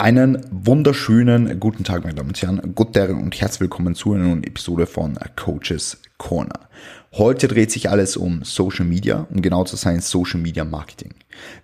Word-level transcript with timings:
Einen 0.00 0.46
wunderschönen 0.52 1.58
guten 1.58 1.82
Tag, 1.82 2.04
meine 2.04 2.14
Damen 2.14 2.28
und 2.28 2.40
Herren, 2.40 2.72
guten 2.76 3.16
und 3.16 3.40
herzlich 3.40 3.62
willkommen 3.62 3.96
zu 3.96 4.12
einer 4.12 4.26
neuen 4.26 4.44
Episode 4.44 4.86
von 4.86 5.18
Coaches 5.34 6.00
Corner. 6.18 6.68
Heute 7.14 7.48
dreht 7.48 7.72
sich 7.72 7.90
alles 7.90 8.16
um 8.16 8.44
Social 8.44 8.84
Media, 8.84 9.26
um 9.28 9.42
genau 9.42 9.64
zu 9.64 9.74
sein 9.74 10.00
Social 10.00 10.38
Media 10.38 10.64
Marketing. 10.64 11.14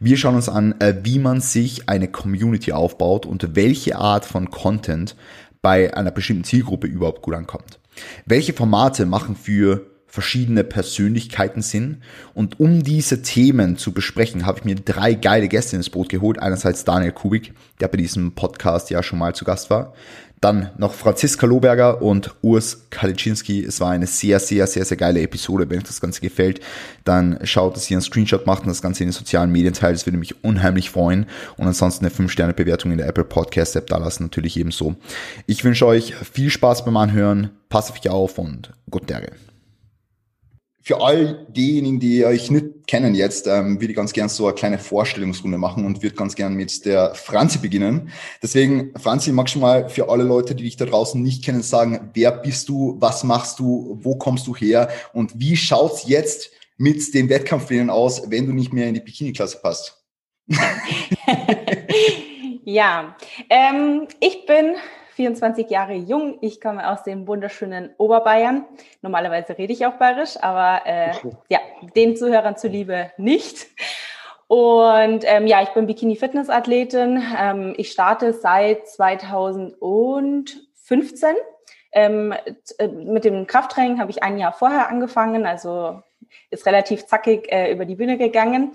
Wir 0.00 0.16
schauen 0.16 0.34
uns 0.34 0.48
an, 0.48 0.74
äh, 0.80 0.96
wie 1.04 1.20
man 1.20 1.40
sich 1.40 1.88
eine 1.88 2.08
Community 2.08 2.72
aufbaut 2.72 3.24
und 3.24 3.54
welche 3.54 3.98
Art 3.98 4.24
von 4.24 4.50
Content 4.50 5.14
bei 5.62 5.96
einer 5.96 6.10
bestimmten 6.10 6.42
Zielgruppe 6.42 6.88
überhaupt 6.88 7.22
gut 7.22 7.34
ankommt. 7.34 7.78
Welche 8.26 8.52
Formate 8.52 9.06
machen 9.06 9.36
für 9.36 9.86
verschiedene 10.14 10.62
Persönlichkeiten 10.62 11.60
sind. 11.60 11.98
Und 12.34 12.60
um 12.60 12.84
diese 12.84 13.22
Themen 13.22 13.76
zu 13.76 13.90
besprechen, 13.90 14.46
habe 14.46 14.60
ich 14.60 14.64
mir 14.64 14.76
drei 14.76 15.14
geile 15.14 15.48
Gäste 15.48 15.74
ins 15.74 15.90
Boot 15.90 16.08
geholt. 16.08 16.38
Einerseits 16.38 16.84
Daniel 16.84 17.10
Kubik, 17.10 17.52
der 17.80 17.88
bei 17.88 17.96
diesem 17.96 18.30
Podcast 18.30 18.90
ja 18.90 19.02
schon 19.02 19.18
mal 19.18 19.34
zu 19.34 19.44
Gast 19.44 19.70
war. 19.70 19.92
Dann 20.40 20.70
noch 20.78 20.94
Franziska 20.94 21.46
Lohberger 21.46 22.00
und 22.00 22.32
Urs 22.42 22.86
Kaliczynski. 22.90 23.64
Es 23.64 23.80
war 23.80 23.90
eine 23.90 24.06
sehr, 24.06 24.38
sehr, 24.38 24.68
sehr, 24.68 24.84
sehr 24.84 24.96
geile 24.96 25.20
Episode. 25.20 25.68
Wenn 25.68 25.78
euch 25.78 25.84
das 25.84 26.00
Ganze 26.00 26.20
gefällt, 26.20 26.60
dann 27.02 27.40
schaut, 27.42 27.74
dass 27.74 27.90
ihr 27.90 27.96
einen 27.96 28.02
Screenshot 28.02 28.46
macht 28.46 28.62
und 28.62 28.68
das 28.68 28.82
Ganze 28.82 29.02
in 29.02 29.08
den 29.08 29.14
sozialen 29.14 29.50
Medien 29.50 29.74
teilt. 29.74 29.96
Das 29.96 30.06
würde 30.06 30.18
mich 30.18 30.44
unheimlich 30.44 30.90
freuen. 30.90 31.26
Und 31.56 31.66
ansonsten 31.66 32.04
eine 32.04 32.14
5-Sterne-Bewertung 32.14 32.92
in 32.92 32.98
der 32.98 33.08
Apple 33.08 33.24
Podcast 33.24 33.74
App 33.74 33.88
da 33.88 33.96
lassen 33.96 34.22
natürlich 34.22 34.56
ebenso. 34.58 34.94
Ich 35.48 35.64
wünsche 35.64 35.86
euch 35.86 36.14
viel 36.14 36.50
Spaß 36.50 36.84
beim 36.84 36.96
Anhören. 36.98 37.50
Passt 37.68 37.90
auf 37.90 37.98
euch 37.98 38.08
auf 38.08 38.38
und 38.38 38.70
gute 38.88 39.06
Tage 39.06 39.32
für 40.84 41.00
all 41.00 41.46
diejenigen, 41.48 41.98
die 41.98 42.26
euch 42.26 42.50
nicht 42.50 42.86
kennen 42.86 43.14
jetzt, 43.14 43.46
ähm, 43.46 43.80
würde 43.80 43.92
ich 43.92 43.96
ganz 43.96 44.12
gern 44.12 44.28
so 44.28 44.46
eine 44.46 44.54
kleine 44.54 44.78
Vorstellungsrunde 44.78 45.56
machen 45.56 45.86
und 45.86 46.02
würde 46.02 46.14
ganz 46.14 46.34
gern 46.34 46.54
mit 46.54 46.84
der 46.84 47.14
Franzi 47.14 47.56
beginnen. 47.58 48.10
Deswegen, 48.42 48.92
Franzi, 48.98 49.32
magst 49.32 49.54
du 49.54 49.60
mal 49.60 49.88
für 49.88 50.10
alle 50.10 50.24
Leute, 50.24 50.54
die 50.54 50.64
dich 50.64 50.76
da 50.76 50.84
draußen 50.84 51.22
nicht 51.22 51.42
kennen, 51.42 51.62
sagen, 51.62 52.10
wer 52.12 52.32
bist 52.32 52.68
du, 52.68 52.96
was 53.00 53.24
machst 53.24 53.60
du, 53.60 53.98
wo 54.02 54.16
kommst 54.16 54.46
du 54.46 54.54
her 54.54 54.90
und 55.14 55.40
wie 55.40 55.56
schaut's 55.56 56.06
jetzt 56.06 56.50
mit 56.76 57.14
den 57.14 57.30
Wettkampfplänen 57.30 57.88
aus, 57.88 58.30
wenn 58.30 58.44
du 58.46 58.52
nicht 58.52 58.74
mehr 58.74 58.86
in 58.86 58.94
die 58.94 59.00
Bikini-Klasse 59.00 59.60
passt? 59.62 60.04
ja, 62.64 63.16
ähm, 63.48 64.06
ich 64.20 64.44
bin 64.44 64.74
24 65.14 65.70
Jahre 65.70 65.94
jung. 65.94 66.38
Ich 66.40 66.60
komme 66.60 66.90
aus 66.90 67.04
dem 67.04 67.26
wunderschönen 67.26 67.90
Oberbayern. 67.98 68.64
Normalerweise 69.00 69.56
rede 69.56 69.72
ich 69.72 69.86
auch 69.86 69.94
bayerisch, 69.94 70.36
aber 70.40 70.86
äh, 70.86 71.12
ja, 71.48 71.60
den 71.94 72.16
Zuhörern 72.16 72.56
zuliebe 72.56 73.12
nicht. 73.16 73.68
Und 74.48 75.24
ähm, 75.24 75.46
ja, 75.46 75.62
ich 75.62 75.70
bin 75.70 75.86
Bikini-Fitness-Athletin. 75.86 77.22
Ähm, 77.38 77.74
ich 77.76 77.92
starte 77.92 78.32
seit 78.32 78.88
2015. 78.88 81.36
Ähm, 81.92 82.34
äh, 82.78 82.88
mit 82.88 83.24
dem 83.24 83.46
Krafttraining 83.46 84.00
habe 84.00 84.10
ich 84.10 84.22
ein 84.22 84.38
Jahr 84.38 84.52
vorher 84.52 84.88
angefangen, 84.88 85.46
also 85.46 86.02
ist 86.50 86.66
relativ 86.66 87.06
zackig 87.06 87.50
äh, 87.52 87.72
über 87.72 87.84
die 87.84 87.94
Bühne 87.94 88.18
gegangen. 88.18 88.72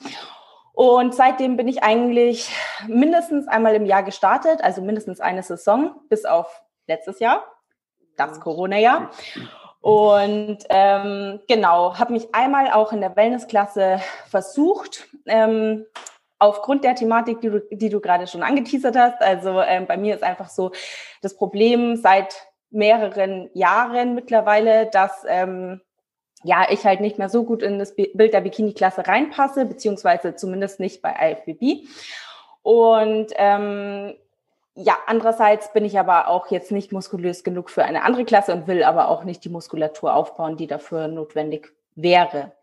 Und 0.80 1.14
seitdem 1.14 1.58
bin 1.58 1.68
ich 1.68 1.84
eigentlich 1.84 2.50
mindestens 2.88 3.50
einmal 3.50 3.76
im 3.76 3.86
Jahr 3.86 4.02
gestartet, 4.02 4.64
also 4.64 4.82
mindestens 4.82 5.20
eine 5.20 5.44
Saison, 5.44 6.00
bis 6.08 6.24
auf 6.24 6.64
letztes 6.88 7.20
Jahr, 7.20 7.44
das 8.16 8.40
Corona-Jahr. 8.40 9.12
Und 9.82 10.60
ähm, 10.70 11.42
genau, 11.50 12.00
habe 12.00 12.14
mich 12.14 12.34
einmal 12.34 12.72
auch 12.72 12.94
in 12.94 13.02
der 13.02 13.18
Wellnessklasse 13.18 14.00
versucht. 14.30 15.10
Ähm, 15.26 15.86
aufgrund 16.38 16.86
der 16.86 16.96
Thematik, 16.96 17.42
die 17.42 17.50
du, 17.50 17.60
die 17.72 17.90
du 17.90 18.00
gerade 18.00 18.26
schon 18.26 18.42
angeteasert 18.42 18.96
hast. 18.96 19.22
Also 19.22 19.62
ähm, 19.62 19.86
bei 19.86 19.98
mir 19.98 20.16
ist 20.16 20.24
einfach 20.24 20.48
so 20.48 20.72
das 21.22 21.36
Problem 21.36 21.98
seit 21.98 22.48
mehreren 22.70 23.50
Jahren 23.54 24.16
mittlerweile, 24.16 24.86
dass 24.86 25.26
ähm, 25.28 25.82
ja, 26.44 26.68
ich 26.70 26.86
halt 26.86 27.02
nicht 27.02 27.18
mehr 27.18 27.30
so 27.30 27.44
gut 27.44 27.62
in 27.64 27.80
das 27.80 27.96
Bild 27.96 28.34
der 28.34 28.42
Bikini-Klasse 28.42 29.08
reinpasse, 29.08 29.66
beziehungsweise 29.66 30.36
zumindest 30.36 30.80
nicht 30.80 31.02
bei 31.02 31.14
IFBB. 31.32 31.88
Und 32.62 33.28
ähm, 33.36 34.16
ja, 34.76 34.98
andererseits 35.08 35.74
bin 35.74 35.84
ich 35.84 36.00
aber 36.00 36.30
auch 36.30 36.52
jetzt 36.52 36.72
nicht 36.72 36.94
muskulös 36.94 37.44
genug 37.44 37.70
für 37.70 37.84
eine 37.84 38.04
andere 38.04 38.24
Klasse 38.24 38.54
und 38.54 38.68
will 38.68 38.84
aber 38.84 39.10
auch 39.10 39.26
nicht 39.26 39.44
die 39.44 39.50
Muskulatur 39.50 40.14
aufbauen, 40.14 40.56
die 40.56 40.68
dafür 40.68 41.08
notwendig 41.10 41.74
wäre. 41.96 42.54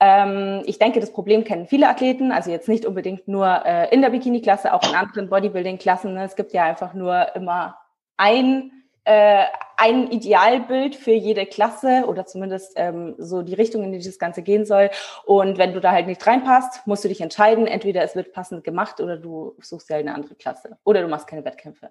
Ähm, 0.00 0.62
ich 0.64 0.78
denke, 0.78 1.00
das 1.00 1.12
Problem 1.12 1.44
kennen 1.44 1.66
viele 1.66 1.88
Athleten, 1.88 2.32
also 2.32 2.50
jetzt 2.50 2.68
nicht 2.68 2.86
unbedingt 2.86 3.28
nur 3.28 3.46
äh, 3.66 3.92
in 3.94 4.00
der 4.00 4.10
Bikini-Klasse, 4.10 4.72
auch 4.72 4.82
in 4.88 4.94
anderen 4.94 5.28
Bodybuilding-Klassen. 5.28 6.16
Es 6.16 6.36
gibt 6.36 6.52
ja 6.52 6.64
einfach 6.64 6.94
nur 6.94 7.36
immer 7.36 7.76
ein 8.16 8.81
äh, 9.04 9.46
ein 9.76 10.12
Idealbild 10.12 10.94
für 10.94 11.12
jede 11.12 11.44
Klasse 11.44 12.04
oder 12.06 12.24
zumindest 12.24 12.74
ähm, 12.76 13.16
so 13.18 13.42
die 13.42 13.54
Richtung, 13.54 13.82
in 13.82 13.92
die 13.92 13.98
das 13.98 14.18
Ganze 14.18 14.42
gehen 14.42 14.64
soll. 14.64 14.90
Und 15.24 15.58
wenn 15.58 15.72
du 15.72 15.80
da 15.80 15.90
halt 15.90 16.06
nicht 16.06 16.24
reinpasst, 16.24 16.86
musst 16.86 17.02
du 17.02 17.08
dich 17.08 17.20
entscheiden. 17.20 17.66
Entweder 17.66 18.02
es 18.02 18.14
wird 18.14 18.32
passend 18.32 18.62
gemacht 18.62 19.00
oder 19.00 19.16
du 19.16 19.56
suchst 19.60 19.90
ja 19.90 19.96
eine 19.96 20.14
andere 20.14 20.36
Klasse 20.36 20.78
oder 20.84 21.02
du 21.02 21.08
machst 21.08 21.26
keine 21.26 21.44
Wettkämpfe. 21.44 21.90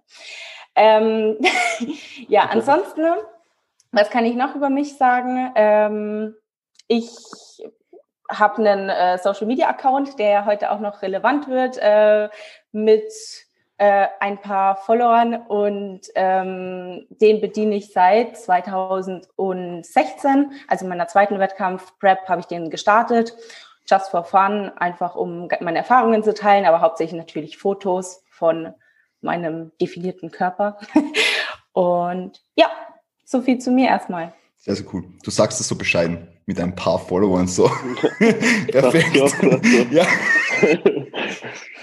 Ähm, 0.76 1.38
ja, 2.30 2.44
ansonsten, 2.50 3.06
was 3.92 4.10
kann 4.10 4.26
ich 4.26 4.36
noch 4.36 4.56
über 4.56 4.70
mich 4.70 4.98
sagen? 4.98 5.52
Ähm, 5.56 6.36
ich 6.88 7.10
habe 8.30 8.58
einen 8.58 8.90
äh, 8.90 9.18
Social 9.18 9.48
Media 9.48 9.68
Account, 9.68 10.18
der 10.18 10.46
heute 10.46 10.72
auch 10.72 10.80
noch 10.80 11.02
relevant 11.02 11.50
wird, 11.50 11.78
äh, 11.78 12.30
mit 12.72 13.12
äh, 13.82 14.08
ein 14.20 14.38
paar 14.38 14.76
Followern 14.76 15.34
und 15.48 16.02
ähm, 16.14 17.08
den 17.10 17.42
bediene 17.42 17.78
ich 17.78 17.92
seit 17.92 18.38
2016. 18.38 20.52
Also 20.68 20.86
in 20.86 20.90
meiner 20.90 21.08
zweiten 21.08 21.40
Wettkampf-Prep 21.40 22.20
habe 22.28 22.42
ich 22.42 22.46
den 22.46 22.70
gestartet. 22.70 23.36
Just 23.90 24.10
for 24.10 24.24
fun, 24.24 24.72
einfach 24.76 25.16
um 25.16 25.50
meine 25.62 25.80
Erfahrungen 25.80 26.22
zu 26.22 26.36
teilen, 26.36 26.66
aber 26.66 26.82
hauptsächlich 26.82 27.18
natürlich 27.18 27.58
Fotos 27.58 28.22
von 28.30 28.72
meinem 29.22 29.72
definierten 29.82 30.30
Körper. 30.30 30.78
und 31.74 32.40
ja, 32.56 32.70
so 33.26 33.42
viel 33.42 33.58
zu 33.58 33.72
mir 33.72 33.88
erstmal. 33.88 34.32
Sehr, 34.58 34.76
sehr 34.76 34.86
cool. 34.94 35.06
Du 35.24 35.32
sagst 35.32 35.60
es 35.60 35.68
so 35.68 35.76
bescheiden 35.76 36.28
mit 36.46 36.60
ein 36.60 36.76
paar 36.76 37.00
Followern 37.00 37.48
so. 37.48 37.66
Perfekt. 38.20 39.16
ja. 39.90 40.06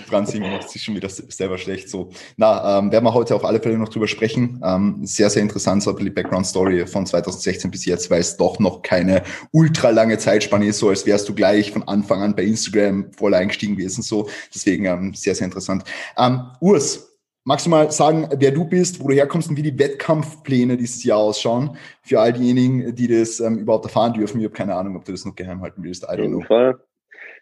Franzi 0.09 0.41
macht 0.41 0.71
sich 0.71 0.83
schon 0.83 0.95
wieder 0.97 1.09
selber 1.09 1.59
schlecht. 1.59 1.89
So, 1.89 2.11
na, 2.37 2.79
ähm, 2.79 2.91
werden 2.91 3.05
wir 3.05 3.15
heute 3.15 3.35
auf 3.35 3.45
alle 3.45 3.61
Fälle 3.61 3.79
noch 3.79 3.89
drüber 3.89 4.09
sprechen. 4.09 4.61
Ähm, 4.65 5.01
sehr, 5.05 5.31
sehr 5.31 5.43
interessant, 5.43 5.83
so 5.83 5.93
die 5.93 6.11
Background-Story 6.11 6.87
von 6.87 7.07
2016 7.07 7.71
bis 7.71 7.85
jetzt, 7.85 8.11
weil 8.11 8.21
es 8.21 8.37
doch 8.37 8.59
noch 8.59 8.83
keine 8.83 9.23
ultra 9.53 9.91
lange 9.91 10.19
Zeitspanne 10.19 10.67
ist, 10.67 10.79
so 10.79 10.89
als 10.89 11.07
wärst 11.07 11.29
du 11.29 11.35
gleich 11.35 11.73
von 11.73 11.83
Anfang 11.85 12.23
an 12.23 12.35
bei 12.35 12.45
Instagram 12.45 13.13
voll 13.13 13.35
eingestiegen 13.35 13.77
gewesen. 13.77 14.03
So, 14.03 14.29
deswegen 14.55 14.87
ähm, 14.87 15.15
sehr, 15.15 15.35
sehr 15.35 15.47
interessant. 15.47 15.85
Ähm, 16.17 16.43
Urs, 16.61 17.05
Magst 17.45 17.65
du 17.65 17.71
mal 17.71 17.91
sagen, 17.91 18.29
wer 18.37 18.51
du 18.51 18.67
bist, 18.67 19.01
wo 19.01 19.09
du 19.09 19.15
herkommst 19.15 19.49
und 19.49 19.57
wie 19.57 19.63
die 19.63 19.79
Wettkampfpläne 19.79 20.77
dieses 20.77 21.03
Jahr 21.03 21.21
ausschauen? 21.21 21.79
Für 22.03 22.21
all 22.21 22.35
diejenigen, 22.35 22.95
die 22.95 23.09
das 23.09 23.41
ähm, 23.41 23.57
überhaupt 23.57 23.87
erfahren 23.87 24.13
dürfen. 24.13 24.39
Ich 24.39 24.45
habe 24.45 24.55
keine 24.55 24.75
Ahnung, 24.75 24.97
ob 24.97 25.07
du 25.07 25.13
das 25.13 25.25
noch 25.25 25.35
geheim 25.35 25.63
halten 25.63 25.83
willst. 25.83 26.07
Auf 26.07 26.19
jeden 26.19 26.43
Fall. 26.43 26.79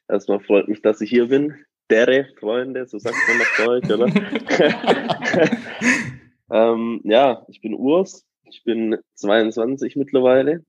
Erstmal 0.08 0.38
freut 0.38 0.68
mich, 0.68 0.80
dass 0.80 1.00
ich 1.00 1.10
hier 1.10 1.26
bin 1.26 1.56
dere 1.90 2.26
Freunde, 2.38 2.86
so 2.86 2.98
sagt 2.98 3.16
man 3.28 3.38
das 3.38 3.56
Deutsch, 3.64 3.90
oder? 3.90 4.06
ähm, 6.50 7.00
ja, 7.04 7.44
ich 7.48 7.60
bin 7.60 7.74
Urs, 7.74 8.26
ich 8.44 8.64
bin 8.64 8.96
22 9.14 9.96
mittlerweile, 9.96 10.64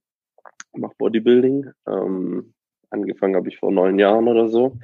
mache 0.72 0.94
Bodybuilding. 0.98 1.70
Ähm, 1.86 2.54
angefangen 2.90 3.36
habe 3.36 3.48
ich 3.48 3.58
vor 3.58 3.72
neun 3.72 3.98
Jahren 3.98 4.28
oder 4.28 4.48
so. 4.48 4.76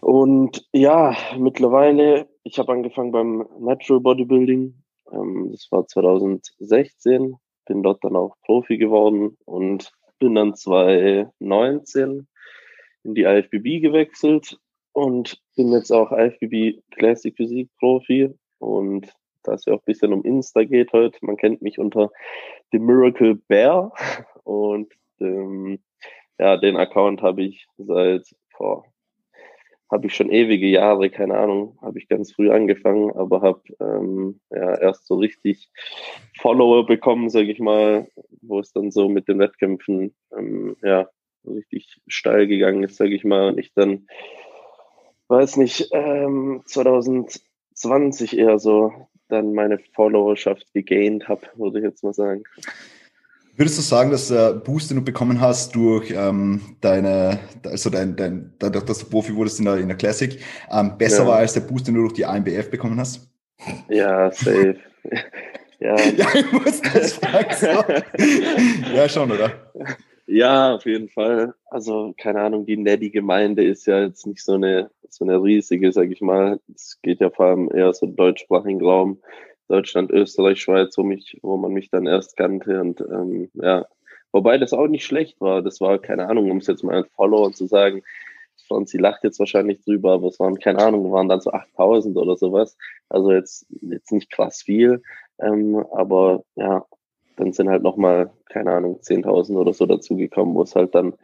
Und 0.00 0.66
ja, 0.72 1.14
mittlerweile, 1.38 2.28
ich 2.42 2.58
habe 2.58 2.72
angefangen 2.72 3.12
beim 3.12 3.46
Natural 3.58 4.00
Bodybuilding. 4.00 4.82
Ähm, 5.12 5.48
das 5.52 5.68
war 5.70 5.86
2016, 5.86 7.36
bin 7.66 7.82
dort 7.82 8.02
dann 8.04 8.16
auch 8.16 8.36
Profi 8.44 8.78
geworden 8.78 9.36
und 9.44 9.92
bin 10.18 10.34
dann 10.34 10.54
2019 10.54 12.26
in 13.02 13.14
die 13.14 13.22
IFBB 13.22 13.80
gewechselt 13.80 14.58
und 14.92 15.40
bin 15.56 15.72
jetzt 15.72 15.90
auch 15.90 16.12
IFBB 16.12 16.82
Classic 16.92 17.34
Physik 17.36 17.68
Profi. 17.78 18.34
Und 18.58 19.12
da 19.42 19.54
es 19.54 19.64
ja 19.64 19.74
auch 19.74 19.78
ein 19.78 19.86
bisschen 19.86 20.12
um 20.12 20.24
Insta 20.24 20.64
geht 20.64 20.92
heute, 20.92 21.18
man 21.22 21.36
kennt 21.36 21.62
mich 21.62 21.78
unter 21.78 22.10
The 22.72 22.78
Miracle 22.78 23.36
Bear. 23.48 23.92
Und 24.44 24.92
ähm, 25.20 25.80
ja, 26.38 26.56
den 26.56 26.76
Account 26.76 27.22
habe 27.22 27.42
ich 27.42 27.66
seit 27.78 28.26
vor 28.56 28.84
habe 29.90 30.06
ich 30.06 30.14
schon 30.14 30.30
ewige 30.30 30.68
Jahre, 30.68 31.10
keine 31.10 31.36
Ahnung, 31.36 31.76
habe 31.82 31.98
ich 31.98 32.08
ganz 32.08 32.32
früh 32.32 32.50
angefangen, 32.50 33.10
aber 33.10 33.42
habe 33.42 33.62
ähm, 33.80 34.40
ja 34.50 34.78
erst 34.78 35.06
so 35.06 35.16
richtig 35.16 35.68
Follower 36.38 36.86
bekommen, 36.86 37.28
sage 37.28 37.50
ich 37.50 37.58
mal, 37.58 38.06
wo 38.40 38.60
es 38.60 38.72
dann 38.72 38.92
so 38.92 39.08
mit 39.08 39.26
den 39.26 39.40
Wettkämpfen 39.40 40.14
ähm, 40.36 40.76
ja 40.82 41.08
richtig 41.44 42.00
steil 42.06 42.46
gegangen 42.46 42.84
ist, 42.84 42.96
sage 42.96 43.14
ich 43.14 43.24
mal, 43.24 43.48
und 43.48 43.58
ich 43.58 43.72
dann 43.74 44.06
weiß 45.30 45.56
nicht, 45.56 45.88
ähm, 45.92 46.62
2020 46.66 47.50
2020 47.80 48.38
eher 48.38 48.58
so 48.58 48.92
dann 49.28 49.54
meine 49.54 49.78
Followerschaft 49.94 50.72
gegaint 50.74 51.28
habe, 51.28 51.42
würde 51.54 51.78
ich 51.78 51.84
jetzt 51.84 52.02
mal 52.02 52.12
sagen. 52.12 52.42
Würdest 53.56 53.78
du 53.78 53.82
sagen, 53.82 54.10
dass 54.10 54.28
der 54.28 54.54
Boost, 54.54 54.90
den 54.90 54.98
du 54.98 55.04
bekommen 55.04 55.40
hast 55.40 55.74
durch 55.74 56.12
ähm, 56.16 56.76
deine, 56.80 57.38
also 57.64 57.90
dein, 57.90 58.16
dein, 58.16 58.54
dadurch, 58.58 58.84
dass 58.84 58.98
du 59.00 59.06
Profi 59.06 59.34
wurdest 59.34 59.58
in 59.58 59.66
der, 59.66 59.76
in 59.76 59.88
der 59.88 59.96
Classic, 59.96 60.38
ähm, 60.70 60.96
besser 60.96 61.24
ja. 61.24 61.28
war 61.28 61.36
als 61.36 61.52
der 61.52 61.60
Boost, 61.60 61.86
den 61.86 61.94
du 61.94 62.02
durch 62.02 62.14
die 62.14 62.24
AMBF 62.24 62.70
bekommen 62.70 62.98
hast? 62.98 63.28
Ja, 63.88 64.30
safe. 64.30 64.76
ja. 65.80 65.96
ja, 65.98 66.26
ich 66.34 66.52
muss 66.52 66.80
das 66.80 67.12
fragen. 67.14 68.04
ja, 68.94 69.08
schon, 69.08 69.30
oder? 69.30 69.52
Ja, 70.26 70.74
auf 70.74 70.86
jeden 70.86 71.08
Fall. 71.08 71.54
Also, 71.66 72.14
keine 72.16 72.40
Ahnung, 72.40 72.64
die 72.64 72.76
Neddy-Gemeinde 72.76 73.64
ist 73.64 73.86
ja 73.86 74.00
jetzt 74.00 74.26
nicht 74.26 74.42
so 74.42 74.54
eine, 74.54 74.90
so 75.10 75.24
eine 75.24 75.42
riesige, 75.42 75.92
sag 75.92 76.10
ich 76.10 76.20
mal. 76.20 76.60
Es 76.74 76.98
geht 77.02 77.20
ja 77.20 77.30
vor 77.30 77.46
allem 77.46 77.70
eher 77.72 77.92
so 77.92 78.06
deutschsprachigen 78.06 78.82
Raum. 78.82 79.20
Deutschland, 79.68 80.10
Österreich, 80.10 80.60
Schweiz, 80.60 80.98
wo 80.98 81.04
mich, 81.04 81.38
wo 81.42 81.56
man 81.56 81.72
mich 81.72 81.90
dann 81.90 82.06
erst 82.06 82.36
kannte 82.36 82.80
und 82.80 83.00
ähm, 83.02 83.50
ja, 83.54 83.86
wobei 84.32 84.58
das 84.58 84.72
auch 84.72 84.88
nicht 84.88 85.04
schlecht 85.04 85.40
war. 85.40 85.62
Das 85.62 85.80
war 85.80 85.98
keine 86.00 86.28
Ahnung, 86.28 86.50
um 86.50 86.56
es 86.56 86.66
jetzt 86.66 86.82
mal 86.82 86.96
ein 86.96 87.10
Follower 87.14 87.52
zu 87.52 87.66
sagen. 87.66 88.02
sie 88.84 88.98
lacht 88.98 89.22
jetzt 89.22 89.38
wahrscheinlich 89.38 89.80
drüber, 89.84 90.12
aber 90.14 90.28
es 90.28 90.40
waren 90.40 90.58
keine 90.58 90.80
Ahnung, 90.80 91.12
waren 91.12 91.28
dann 91.28 91.40
so 91.40 91.52
8000 91.52 92.16
oder 92.16 92.36
sowas. 92.36 92.76
Also 93.08 93.30
jetzt 93.30 93.66
jetzt 93.80 94.10
nicht 94.10 94.30
krass 94.30 94.62
viel, 94.62 95.02
ähm, 95.40 95.76
aber 95.92 96.42
ja, 96.56 96.84
dann 97.36 97.52
sind 97.52 97.68
halt 97.68 97.82
nochmal, 97.82 98.32
keine 98.46 98.72
Ahnung, 98.72 99.00
10.000 99.00 99.56
oder 99.56 99.72
so 99.72 99.86
dazugekommen, 99.86 100.54
wo 100.54 100.62
es 100.62 100.74
halt 100.74 100.94
dann 100.94 101.14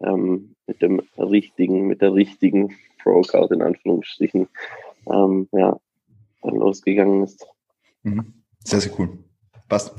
ähm, 0.00 0.54
mit 0.66 0.82
dem 0.82 1.00
richtigen, 1.18 1.86
mit 1.86 2.02
der 2.02 2.14
richtigen 2.14 2.74
Pro-Card 3.02 3.52
in 3.52 3.62
Anführungsstrichen, 3.62 4.48
ähm, 5.10 5.48
ja, 5.52 5.78
dann 6.42 6.56
losgegangen 6.56 7.24
ist. 7.24 7.46
Mhm. 8.02 8.34
Sehr, 8.64 8.80
sehr 8.80 8.92
cool. 8.98 9.18
Passt. 9.68 9.94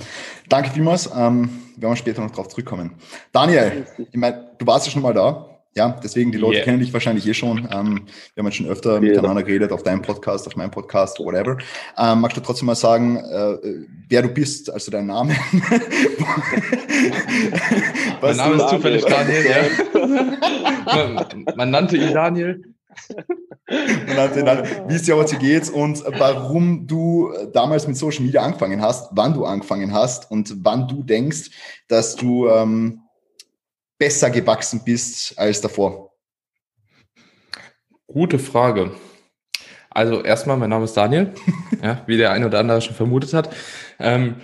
Danke 0.47 0.69
vielmals. 0.69 1.09
Ähm, 1.15 1.49
wir 1.75 1.83
werden 1.83 1.97
später 1.97 2.21
noch 2.21 2.31
drauf 2.31 2.47
zurückkommen. 2.47 2.95
Daniel, 3.31 3.85
ich 3.97 4.17
meine, 4.17 4.51
du 4.57 4.65
warst 4.65 4.85
ja 4.85 4.91
schon 4.91 5.01
mal 5.01 5.13
da. 5.13 5.57
Ja, 5.75 5.95
deswegen, 6.03 6.31
die 6.31 6.39
Leute 6.39 6.55
yeah. 6.55 6.65
kennen 6.65 6.79
dich 6.79 6.91
wahrscheinlich 6.91 7.27
eh 7.27 7.35
schon. 7.35 7.59
Ähm, 7.59 8.07
wir 8.33 8.41
haben 8.41 8.47
jetzt 8.47 8.55
schon 8.55 8.65
öfter 8.65 8.93
yeah. 8.93 9.01
miteinander 9.01 9.43
geredet, 9.43 9.71
auf 9.71 9.83
deinem 9.83 10.01
Podcast, 10.01 10.47
auf 10.47 10.55
meinem 10.55 10.71
Podcast, 10.71 11.19
whatever. 11.19 11.59
Ähm, 11.97 12.21
magst 12.21 12.35
du 12.35 12.41
trotzdem 12.41 12.65
mal 12.65 12.73
sagen, 12.73 13.17
äh, 13.17 13.57
wer 14.09 14.23
du 14.23 14.29
bist, 14.29 14.71
also 14.71 14.89
dein 14.89 15.05
Name? 15.05 15.35
mein 18.21 18.37
Name 18.37 18.55
ist 18.55 18.69
zufällig 18.69 19.05
Daniel, 19.05 19.45
ja. 19.45 20.05
man, 20.85 21.45
man 21.55 21.69
nannte 21.71 21.97
ihn 21.97 22.13
Daniel. 22.13 22.63
wie 23.67 24.95
es 24.95 25.03
dir 25.03 25.15
heute 25.15 25.37
geht 25.37 25.69
und 25.69 26.03
warum 26.17 26.87
du 26.87 27.31
damals 27.53 27.87
mit 27.87 27.97
Social 27.97 28.23
Media 28.23 28.41
angefangen 28.41 28.81
hast, 28.81 29.09
wann 29.11 29.33
du 29.33 29.45
angefangen 29.45 29.93
hast 29.93 30.31
und 30.31 30.53
wann 30.63 30.87
du 30.87 31.03
denkst, 31.03 31.51
dass 31.87 32.15
du 32.15 32.47
ähm, 32.47 33.01
besser 33.97 34.29
gewachsen 34.29 34.81
bist 34.83 35.37
als 35.37 35.61
davor? 35.61 36.13
Gute 38.07 38.39
Frage. 38.39 38.91
Also 39.89 40.21
erstmal, 40.21 40.57
mein 40.57 40.69
Name 40.69 40.85
ist 40.85 40.95
Daniel, 40.95 41.33
ja, 41.83 42.03
wie 42.07 42.17
der 42.17 42.31
eine 42.31 42.45
oder 42.45 42.59
andere 42.59 42.81
schon 42.81 42.95
vermutet 42.95 43.33
hat. 43.33 43.53
Ähm, 43.99 44.35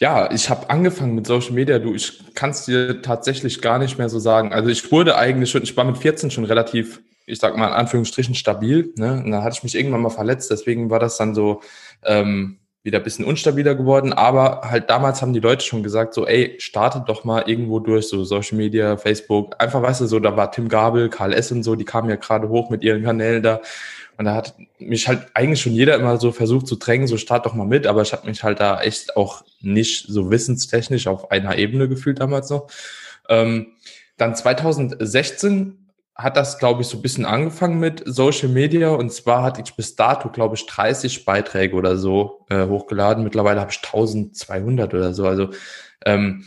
ja, 0.00 0.32
ich 0.32 0.48
habe 0.48 0.70
angefangen 0.70 1.14
mit 1.14 1.26
Social 1.26 1.52
Media. 1.52 1.78
Du, 1.78 1.94
ich 1.94 2.34
kann 2.34 2.50
es 2.50 2.64
dir 2.64 3.02
tatsächlich 3.02 3.60
gar 3.60 3.78
nicht 3.78 3.98
mehr 3.98 4.08
so 4.08 4.18
sagen. 4.18 4.52
Also 4.52 4.70
ich 4.70 4.90
wurde 4.90 5.16
eigentlich 5.16 5.50
schon, 5.50 5.62
ich 5.62 5.76
war 5.76 5.84
mit 5.84 5.98
14 5.98 6.30
schon 6.30 6.44
relativ, 6.44 7.02
ich 7.26 7.38
sag 7.38 7.56
mal 7.56 7.68
in 7.68 7.74
Anführungsstrichen 7.74 8.34
stabil. 8.34 8.94
Ne? 8.96 9.22
Und 9.22 9.30
da 9.30 9.42
hatte 9.42 9.56
ich 9.58 9.62
mich 9.62 9.74
irgendwann 9.74 10.00
mal 10.00 10.08
verletzt. 10.08 10.50
Deswegen 10.50 10.88
war 10.88 11.00
das 11.00 11.18
dann 11.18 11.34
so, 11.34 11.60
ähm, 12.02 12.60
wieder 12.82 12.98
ein 12.98 13.04
bisschen 13.04 13.26
unstabiler 13.26 13.74
geworden, 13.74 14.14
aber 14.14 14.62
halt 14.64 14.88
damals 14.88 15.20
haben 15.20 15.34
die 15.34 15.40
Leute 15.40 15.64
schon 15.64 15.82
gesagt, 15.82 16.14
so, 16.14 16.26
ey, 16.26 16.56
startet 16.58 17.08
doch 17.10 17.24
mal 17.24 17.42
irgendwo 17.46 17.78
durch, 17.78 18.08
so 18.08 18.24
Social 18.24 18.56
Media, 18.56 18.96
Facebook, 18.96 19.54
einfach, 19.58 19.82
weißt 19.82 20.00
du, 20.00 20.06
so, 20.06 20.18
da 20.18 20.34
war 20.34 20.50
Tim 20.50 20.70
Gabel, 20.70 21.10
Karl 21.10 21.34
S. 21.34 21.52
und 21.52 21.62
so, 21.62 21.74
die 21.74 21.84
kamen 21.84 22.08
ja 22.08 22.16
gerade 22.16 22.48
hoch 22.48 22.70
mit 22.70 22.82
ihren 22.82 23.02
Kanälen 23.02 23.42
da 23.42 23.60
und 24.20 24.26
da 24.26 24.34
hat 24.34 24.54
mich 24.78 25.08
halt 25.08 25.28
eigentlich 25.32 25.62
schon 25.62 25.72
jeder 25.72 25.94
immer 25.94 26.18
so 26.18 26.30
versucht 26.30 26.66
zu 26.66 26.76
drängen, 26.76 27.06
so 27.06 27.16
start 27.16 27.46
doch 27.46 27.54
mal 27.54 27.64
mit, 27.64 27.86
aber 27.86 28.02
ich 28.02 28.12
habe 28.12 28.28
mich 28.28 28.44
halt 28.44 28.60
da 28.60 28.78
echt 28.82 29.16
auch 29.16 29.42
nicht 29.62 30.08
so 30.08 30.30
wissenstechnisch 30.30 31.06
auf 31.06 31.30
einer 31.30 31.56
Ebene 31.56 31.88
gefühlt 31.88 32.20
damals 32.20 32.50
noch. 32.50 32.66
Ähm, 33.30 33.68
dann 34.18 34.36
2016 34.36 35.88
hat 36.14 36.36
das, 36.36 36.58
glaube 36.58 36.82
ich, 36.82 36.88
so 36.88 36.98
ein 36.98 37.02
bisschen 37.02 37.24
angefangen 37.24 37.80
mit 37.80 38.02
Social 38.04 38.50
Media. 38.50 38.90
Und 38.90 39.10
zwar 39.10 39.42
hatte 39.42 39.62
ich 39.64 39.74
bis 39.74 39.96
dato, 39.96 40.28
glaube 40.28 40.54
ich, 40.54 40.66
30 40.66 41.24
Beiträge 41.24 41.74
oder 41.74 41.96
so 41.96 42.44
äh, 42.50 42.66
hochgeladen. 42.66 43.24
Mittlerweile 43.24 43.58
habe 43.58 43.70
ich 43.70 43.78
1200 43.78 44.92
oder 44.92 45.14
so. 45.14 45.26
Also 45.26 45.48
ähm, 46.04 46.44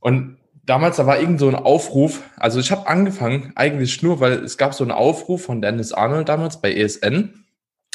und 0.00 0.38
damals, 0.64 0.96
da 0.96 1.06
war 1.06 1.18
irgend 1.18 1.40
so 1.40 1.48
ein 1.48 1.54
Aufruf. 1.54 2.22
Also 2.36 2.60
ich 2.60 2.70
habe 2.70 2.86
angefangen 2.86 3.52
eigentlich 3.56 4.02
nur, 4.02 4.20
weil 4.20 4.44
es 4.44 4.58
gab 4.58 4.74
so 4.74 4.84
einen 4.84 4.92
Aufruf 4.92 5.44
von 5.44 5.62
Dennis 5.62 5.92
Arnold 5.92 6.28
damals 6.28 6.60
bei 6.60 6.72
ESN, 6.72 7.44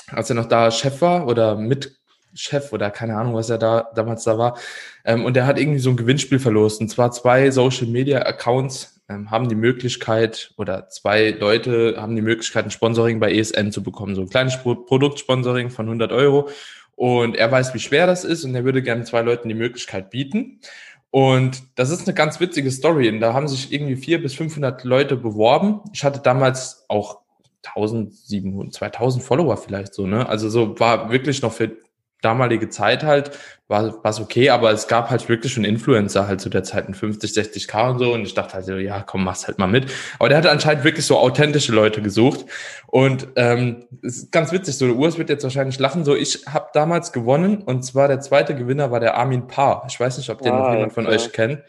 als 0.07 0.29
er 0.29 0.35
noch 0.35 0.47
da 0.47 0.71
Chef 0.71 1.01
war 1.01 1.27
oder 1.27 1.55
Mitchef 1.55 2.71
oder 2.71 2.91
keine 2.91 3.17
Ahnung, 3.17 3.33
was 3.33 3.49
er 3.49 3.57
da 3.57 3.89
damals 3.95 4.23
da 4.23 4.37
war. 4.37 4.57
Ähm, 5.05 5.25
und 5.25 5.35
der 5.35 5.45
hat 5.45 5.59
irgendwie 5.59 5.79
so 5.79 5.89
ein 5.89 5.97
Gewinnspiel 5.97 6.39
verlost. 6.39 6.81
Und 6.81 6.89
zwar 6.89 7.11
zwei 7.11 7.51
Social 7.51 7.87
Media 7.87 8.19
Accounts 8.19 9.01
ähm, 9.09 9.31
haben 9.31 9.47
die 9.47 9.55
Möglichkeit 9.55 10.51
oder 10.57 10.89
zwei 10.89 11.31
Leute 11.31 11.95
haben 11.97 12.15
die 12.15 12.21
Möglichkeit, 12.21 12.65
ein 12.65 12.71
Sponsoring 12.71 13.19
bei 13.19 13.33
ESN 13.33 13.71
zu 13.71 13.83
bekommen. 13.83 14.15
So 14.15 14.21
ein 14.21 14.29
kleines 14.29 14.57
Pro 14.57 14.75
Produktsponsoring 14.75 15.69
von 15.69 15.85
100 15.85 16.11
Euro. 16.11 16.49
Und 16.95 17.35
er 17.35 17.51
weiß, 17.51 17.75
wie 17.75 17.79
schwer 17.79 18.07
das 18.07 18.23
ist 18.23 18.43
und 18.43 18.55
er 18.55 18.65
würde 18.65 18.81
gerne 18.81 19.03
zwei 19.03 19.21
Leuten 19.21 19.49
die 19.49 19.55
Möglichkeit 19.55 20.09
bieten. 20.09 20.59
Und 21.11 21.63
das 21.75 21.89
ist 21.89 22.07
eine 22.07 22.13
ganz 22.13 22.39
witzige 22.39 22.69
Story. 22.71 23.09
Und 23.09 23.19
da 23.21 23.33
haben 23.33 23.47
sich 23.47 23.71
irgendwie 23.71 23.95
vier 23.95 24.21
bis 24.21 24.33
500 24.35 24.83
Leute 24.83 25.15
beworben. 25.15 25.81
Ich 25.93 26.03
hatte 26.03 26.19
damals 26.19 26.85
auch 26.89 27.19
1700, 27.75 28.73
2000 28.73 29.23
Follower 29.23 29.57
vielleicht 29.57 29.93
so, 29.93 30.05
ne? 30.05 30.27
Also 30.27 30.49
so 30.49 30.79
war 30.79 31.11
wirklich 31.11 31.41
noch 31.41 31.51
für 31.51 31.75
damalige 32.21 32.69
Zeit 32.69 33.03
halt 33.03 33.31
war 33.69 33.99
es 34.05 34.21
okay, 34.21 34.49
aber 34.49 34.71
es 34.71 34.87
gab 34.87 35.09
halt 35.09 35.27
wirklich 35.27 35.51
schon 35.51 35.65
Influencer 35.65 36.25
halt 36.25 36.39
zu 36.39 36.49
der 36.49 36.63
Zeit 36.63 36.87
in 36.87 36.93
50, 36.93 37.31
60k 37.31 37.89
und 37.89 37.99
so 37.99 38.13
und 38.13 38.21
ich 38.21 38.33
dachte 38.33 38.53
halt 38.53 38.65
so, 38.65 38.77
ja, 38.77 39.01
komm, 39.01 39.25
mach's 39.25 39.45
halt 39.45 39.59
mal 39.59 39.67
mit. 39.67 39.91
Aber 40.19 40.29
der 40.29 40.37
hatte 40.37 40.51
anscheinend 40.51 40.85
wirklich 40.85 41.05
so 41.05 41.17
authentische 41.17 41.73
Leute 41.73 42.01
gesucht 42.01 42.45
und 42.87 43.27
ähm, 43.35 43.83
ist 44.01 44.31
ganz 44.31 44.53
witzig, 44.53 44.77
so 44.77 44.87
der 44.87 44.95
Urs 44.95 45.17
wird 45.17 45.29
jetzt 45.29 45.43
wahrscheinlich 45.43 45.79
lachen, 45.79 46.05
so 46.05 46.15
ich 46.15 46.45
habe 46.47 46.69
damals 46.73 47.11
gewonnen 47.11 47.57
und 47.57 47.83
zwar 47.83 48.07
der 48.07 48.21
zweite 48.21 48.55
Gewinner 48.55 48.89
war 48.89 49.01
der 49.01 49.17
Armin 49.17 49.47
Paar. 49.47 49.85
Ich 49.89 49.99
weiß 49.99 50.17
nicht, 50.17 50.29
ob 50.29 50.41
den 50.41 50.53
ah, 50.53 50.59
noch 50.59 50.73
jemand 50.73 50.93
von 50.93 51.03
ja. 51.03 51.11
euch 51.11 51.33
kennt. 51.33 51.61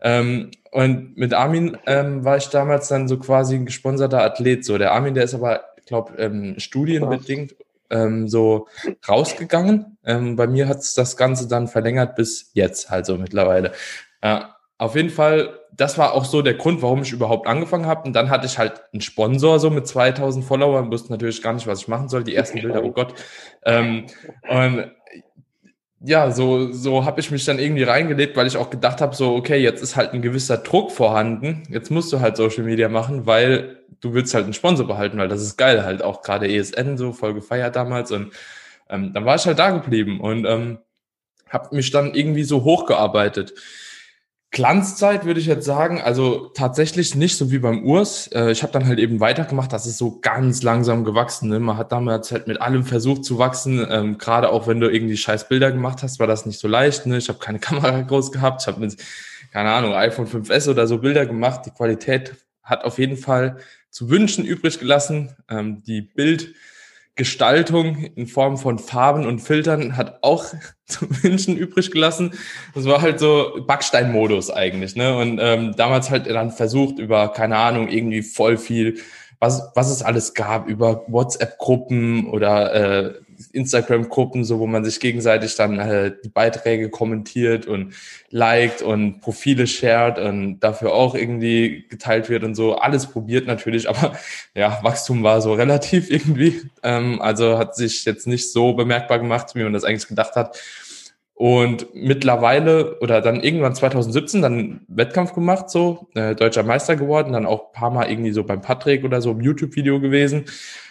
Ähm, 0.00 0.50
und 0.72 1.16
mit 1.16 1.32
Armin 1.32 1.78
ähm, 1.86 2.24
war 2.24 2.36
ich 2.36 2.48
damals 2.48 2.88
dann 2.88 3.06
so 3.06 3.18
quasi 3.18 3.54
ein 3.54 3.66
gesponserter 3.66 4.22
Athlet. 4.22 4.64
So 4.64 4.78
der 4.78 4.92
Armin, 4.92 5.14
der 5.14 5.24
ist 5.24 5.34
aber, 5.34 5.60
ich 5.78 5.86
glaube, 5.86 6.12
ähm, 6.18 6.56
studienbedingt 6.58 7.54
ähm, 7.90 8.28
so 8.28 8.68
rausgegangen. 9.08 9.98
Ähm, 10.04 10.36
bei 10.36 10.46
mir 10.46 10.68
hat 10.68 10.78
es 10.78 10.94
das 10.94 11.16
Ganze 11.16 11.48
dann 11.48 11.68
verlängert 11.68 12.16
bis 12.16 12.50
jetzt, 12.54 12.90
also 12.90 13.16
mittlerweile. 13.16 13.72
Äh, 14.20 14.40
auf 14.78 14.94
jeden 14.94 15.10
Fall, 15.10 15.58
das 15.72 15.96
war 15.96 16.12
auch 16.12 16.24
so 16.24 16.42
der 16.42 16.54
Grund, 16.54 16.82
warum 16.82 17.02
ich 17.02 17.12
überhaupt 17.12 17.46
angefangen 17.46 17.86
habe. 17.86 18.06
Und 18.06 18.12
dann 18.14 18.28
hatte 18.28 18.46
ich 18.46 18.58
halt 18.58 18.82
einen 18.92 19.00
Sponsor 19.00 19.58
so 19.58 19.70
mit 19.70 19.86
2000 19.86 20.44
Followern, 20.44 20.90
wusste 20.90 21.12
natürlich 21.12 21.42
gar 21.42 21.54
nicht, 21.54 21.66
was 21.66 21.80
ich 21.80 21.88
machen 21.88 22.08
soll. 22.08 22.24
Die 22.24 22.34
ersten 22.34 22.60
Bilder, 22.60 22.84
oh 22.84 22.92
Gott. 22.92 23.14
Ähm, 23.64 24.06
und 24.48 24.90
ja, 26.00 26.30
so, 26.30 26.72
so 26.72 27.04
habe 27.04 27.20
ich 27.20 27.30
mich 27.30 27.44
dann 27.44 27.58
irgendwie 27.58 27.82
reingelebt, 27.82 28.36
weil 28.36 28.46
ich 28.46 28.56
auch 28.56 28.70
gedacht 28.70 29.00
habe, 29.00 29.16
so, 29.16 29.34
okay, 29.34 29.56
jetzt 29.56 29.82
ist 29.82 29.96
halt 29.96 30.12
ein 30.12 30.22
gewisser 30.22 30.58
Druck 30.58 30.92
vorhanden. 30.92 31.62
Jetzt 31.70 31.90
musst 31.90 32.12
du 32.12 32.20
halt 32.20 32.36
Social 32.36 32.64
Media 32.64 32.88
machen, 32.88 33.26
weil 33.26 33.80
du 34.00 34.12
willst 34.12 34.34
halt 34.34 34.44
einen 34.44 34.52
Sponsor 34.52 34.86
behalten, 34.86 35.18
weil 35.18 35.28
das 35.28 35.42
ist 35.42 35.56
geil 35.56 35.84
halt. 35.84 36.02
Auch 36.02 36.22
gerade 36.22 36.48
ESN 36.52 36.98
so 36.98 37.12
voll 37.12 37.34
gefeiert 37.34 37.76
damals. 37.76 38.12
Und 38.12 38.32
ähm, 38.90 39.12
dann 39.14 39.24
war 39.24 39.36
ich 39.36 39.46
halt 39.46 39.58
da 39.58 39.70
geblieben 39.70 40.20
und 40.20 40.44
ähm, 40.44 40.78
habe 41.48 41.74
mich 41.74 41.90
dann 41.90 42.14
irgendwie 42.14 42.44
so 42.44 42.64
hochgearbeitet. 42.64 43.54
Glanzzeit 44.52 45.24
würde 45.24 45.40
ich 45.40 45.46
jetzt 45.46 45.66
sagen, 45.66 46.00
also 46.00 46.50
tatsächlich 46.54 47.14
nicht 47.14 47.36
so 47.36 47.50
wie 47.50 47.58
beim 47.58 47.84
Urs. 47.84 48.28
Äh, 48.28 48.52
ich 48.52 48.62
habe 48.62 48.72
dann 48.72 48.86
halt 48.86 48.98
eben 48.98 49.20
weitergemacht, 49.20 49.72
das 49.72 49.86
ist 49.86 49.98
so 49.98 50.20
ganz 50.20 50.62
langsam 50.62 51.04
gewachsen. 51.04 51.50
Ne? 51.50 51.58
Man 51.58 51.76
hat 51.76 51.92
damals 51.92 52.32
halt 52.32 52.46
mit 52.46 52.60
allem 52.60 52.84
versucht 52.84 53.24
zu 53.24 53.38
wachsen. 53.38 53.84
Ähm, 53.90 54.18
Gerade 54.18 54.50
auch 54.50 54.66
wenn 54.66 54.80
du 54.80 54.88
irgendwie 54.88 55.16
scheiß 55.16 55.48
Bilder 55.48 55.72
gemacht 55.72 56.02
hast, 56.02 56.20
war 56.20 56.26
das 56.26 56.46
nicht 56.46 56.58
so 56.58 56.68
leicht. 56.68 57.06
Ne? 57.06 57.18
Ich 57.18 57.28
habe 57.28 57.38
keine 57.38 57.58
Kamera 57.60 58.00
groß 58.02 58.32
gehabt. 58.32 58.62
Ich 58.62 58.68
habe 58.68 58.80
mit, 58.80 58.96
keine 59.52 59.70
Ahnung, 59.72 59.94
iPhone 59.94 60.26
5S 60.26 60.70
oder 60.70 60.86
so 60.86 60.98
Bilder 60.98 61.26
gemacht. 61.26 61.66
Die 61.66 61.70
Qualität 61.70 62.36
hat 62.62 62.84
auf 62.84 62.98
jeden 62.98 63.16
Fall 63.16 63.58
zu 63.90 64.10
wünschen 64.10 64.44
übrig 64.44 64.78
gelassen. 64.78 65.34
Ähm, 65.48 65.82
die 65.82 66.02
Bild- 66.02 66.54
Gestaltung 67.16 67.96
in 68.14 68.26
Form 68.26 68.58
von 68.58 68.78
Farben 68.78 69.26
und 69.26 69.40
Filtern 69.40 69.96
hat 69.96 70.18
auch 70.22 70.44
zu 70.86 71.06
wünschen 71.22 71.56
übrig 71.56 71.90
gelassen. 71.90 72.34
Das 72.74 72.84
war 72.84 73.00
halt 73.00 73.18
so 73.18 73.64
Backsteinmodus 73.66 74.50
eigentlich, 74.50 74.94
ne? 74.94 75.16
Und 75.16 75.38
ähm, 75.42 75.74
damals 75.76 76.10
halt 76.10 76.26
dann 76.26 76.52
versucht 76.52 76.98
über 76.98 77.32
keine 77.32 77.56
Ahnung 77.56 77.88
irgendwie 77.88 78.22
voll 78.22 78.58
viel, 78.58 78.98
was 79.40 79.72
was 79.74 79.90
es 79.90 80.02
alles 80.02 80.34
gab 80.34 80.68
über 80.68 81.04
WhatsApp-Gruppen 81.08 82.28
oder 82.28 82.74
äh, 82.74 83.14
Instagram-Gruppen, 83.56 84.44
so 84.44 84.58
wo 84.58 84.66
man 84.66 84.84
sich 84.84 85.00
gegenseitig 85.00 85.56
dann 85.56 85.78
äh, 85.78 86.12
die 86.24 86.28
Beiträge 86.28 86.90
kommentiert 86.90 87.66
und 87.66 87.94
liked 88.30 88.82
und 88.82 89.20
Profile 89.20 89.66
shared 89.66 90.18
und 90.18 90.60
dafür 90.60 90.92
auch 90.92 91.14
irgendwie 91.14 91.86
geteilt 91.88 92.28
wird 92.28 92.44
und 92.44 92.54
so. 92.54 92.76
Alles 92.76 93.06
probiert 93.06 93.46
natürlich, 93.46 93.88
aber 93.88 94.16
ja, 94.54 94.78
Wachstum 94.82 95.22
war 95.22 95.40
so 95.40 95.54
relativ 95.54 96.10
irgendwie. 96.10 96.62
Ähm, 96.82 97.20
also 97.20 97.58
hat 97.58 97.74
sich 97.74 98.04
jetzt 98.04 98.26
nicht 98.26 98.52
so 98.52 98.74
bemerkbar 98.74 99.18
gemacht, 99.18 99.54
wie 99.54 99.64
man 99.64 99.72
das 99.72 99.84
eigentlich 99.84 100.08
gedacht 100.08 100.36
hat. 100.36 100.58
Und 101.36 101.94
mittlerweile 101.94 102.98
oder 103.00 103.20
dann 103.20 103.42
irgendwann 103.42 103.74
2017 103.74 104.40
dann 104.40 104.80
Wettkampf 104.88 105.34
gemacht, 105.34 105.68
so 105.68 106.08
äh, 106.14 106.34
deutscher 106.34 106.62
Meister 106.62 106.96
geworden, 106.96 107.34
dann 107.34 107.44
auch 107.44 107.72
paar 107.72 107.90
Mal 107.90 108.10
irgendwie 108.10 108.32
so 108.32 108.42
beim 108.42 108.62
Patrick 108.62 109.04
oder 109.04 109.20
so 109.20 109.32
im 109.32 109.42
YouTube-Video 109.42 110.00
gewesen. 110.00 110.46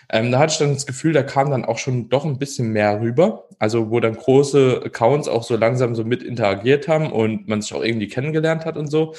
Ähm, 0.08 0.32
da 0.32 0.38
hatte 0.38 0.52
ich 0.52 0.60
dann 0.60 0.76
das 0.76 0.86
Gefühl, 0.86 1.14
da 1.14 1.24
kam 1.24 1.50
dann 1.50 1.66
auch 1.66 1.80
schon 1.80 2.10
doch 2.10 2.26
ein 2.26 2.38
bisschen 2.38 2.70
mehr 2.72 3.02
rüber. 3.02 3.46
Also 3.58 3.90
wo 3.90 4.00
dann 4.00 4.16
große 4.16 4.84
Accounts 4.86 5.28
auch 5.28 5.42
so 5.42 5.58
langsam 5.58 5.96
so 5.96 6.04
mit 6.04 6.22
interagiert 6.22 6.88
haben 6.88 7.12
und 7.12 7.48
man 7.48 7.64
sich 7.64 7.74
auch 7.74 7.84
irgendwie 7.84 8.08
kennengelernt 8.08 8.66
hat 8.66 8.78
und 8.78 8.86
so. 8.86 9.16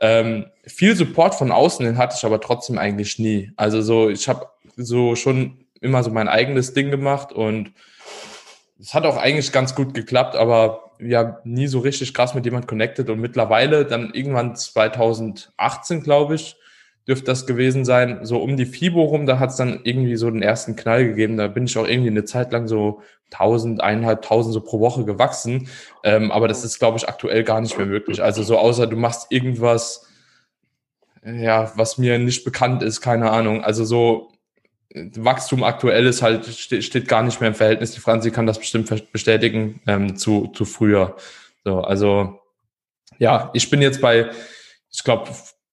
Ähm, 0.00 0.46
viel 0.66 0.96
Support 0.96 1.34
von 1.34 1.52
außen 1.52 1.84
den 1.84 1.98
hatte 1.98 2.14
ich 2.16 2.24
aber 2.24 2.40
trotzdem 2.40 2.78
eigentlich 2.78 3.18
nie. 3.18 3.52
Also 3.56 3.82
so, 3.82 4.08
ich 4.08 4.26
habe 4.26 4.46
so 4.76 5.16
schon 5.16 5.66
immer 5.82 6.02
so 6.02 6.10
mein 6.10 6.28
eigenes 6.28 6.72
Ding 6.72 6.90
gemacht 6.90 7.30
und 7.30 7.72
es 8.82 8.94
hat 8.94 9.06
auch 9.06 9.16
eigentlich 9.16 9.52
ganz 9.52 9.76
gut 9.76 9.94
geklappt, 9.94 10.34
aber 10.34 10.90
ja, 10.98 11.40
nie 11.44 11.68
so 11.68 11.78
richtig 11.78 12.14
krass 12.14 12.34
mit 12.34 12.44
jemand 12.44 12.66
connected 12.66 13.08
und 13.10 13.20
mittlerweile 13.20 13.84
dann 13.84 14.12
irgendwann 14.12 14.56
2018, 14.56 16.02
glaube 16.02 16.34
ich, 16.34 16.56
dürfte 17.06 17.26
das 17.26 17.46
gewesen 17.46 17.84
sein, 17.84 18.24
so 18.24 18.38
um 18.38 18.56
die 18.56 18.66
FIBO 18.66 19.02
rum, 19.02 19.26
da 19.26 19.38
hat 19.38 19.50
es 19.50 19.56
dann 19.56 19.80
irgendwie 19.84 20.16
so 20.16 20.30
den 20.30 20.42
ersten 20.42 20.76
Knall 20.76 21.06
gegeben. 21.06 21.36
Da 21.36 21.48
bin 21.48 21.64
ich 21.64 21.78
auch 21.78 21.86
irgendwie 21.86 22.10
eine 22.10 22.24
Zeit 22.24 22.52
lang 22.52 22.68
so 22.68 23.02
1000, 23.32 23.80
eineinhalbtausend 23.80 24.52
so 24.52 24.60
pro 24.60 24.80
Woche 24.80 25.04
gewachsen. 25.04 25.68
Ähm, 26.04 26.30
aber 26.30 26.48
das 26.48 26.64
ist, 26.64 26.78
glaube 26.78 26.98
ich, 26.98 27.08
aktuell 27.08 27.44
gar 27.44 27.60
nicht 27.60 27.76
mehr 27.76 27.86
möglich. 27.86 28.22
Also 28.22 28.42
so 28.42 28.58
außer 28.58 28.86
du 28.86 28.96
machst 28.96 29.26
irgendwas, 29.30 30.06
ja, 31.24 31.72
was 31.76 31.98
mir 31.98 32.18
nicht 32.18 32.44
bekannt 32.44 32.82
ist, 32.82 33.00
keine 33.00 33.30
Ahnung. 33.30 33.64
Also 33.64 33.84
so 33.84 34.31
Wachstum 34.94 35.64
aktuell 35.64 36.06
ist 36.06 36.22
halt, 36.22 36.46
steht, 36.46 37.08
gar 37.08 37.22
nicht 37.22 37.40
mehr 37.40 37.48
im 37.48 37.54
Verhältnis. 37.54 37.92
Die 37.92 38.00
Franzi 38.00 38.30
kann 38.30 38.46
das 38.46 38.58
bestimmt 38.58 39.12
bestätigen 39.12 39.80
ähm, 39.86 40.16
zu, 40.16 40.48
zu 40.48 40.64
früher. 40.64 41.16
So, 41.64 41.80
also 41.80 42.40
ja, 43.18 43.50
ich 43.54 43.70
bin 43.70 43.80
jetzt 43.80 44.00
bei, 44.00 44.30
ich 44.90 45.04
glaube, 45.04 45.30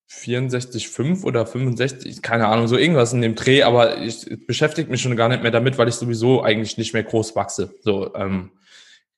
64,5 0.09 1.23
oder 1.23 1.45
65, 1.45 2.21
keine 2.21 2.47
Ahnung, 2.47 2.67
so 2.67 2.77
irgendwas 2.77 3.13
in 3.13 3.21
dem 3.21 3.35
Dreh, 3.35 3.63
aber 3.63 3.97
ich 3.99 4.25
beschäftige 4.47 4.89
mich 4.89 5.01
schon 5.01 5.15
gar 5.15 5.29
nicht 5.29 5.43
mehr 5.43 5.51
damit, 5.51 5.77
weil 5.77 5.87
ich 5.87 5.95
sowieso 5.95 6.43
eigentlich 6.43 6.77
nicht 6.77 6.93
mehr 6.93 7.03
groß 7.03 7.35
wachse. 7.35 7.73
So, 7.81 8.13
ähm, 8.15 8.51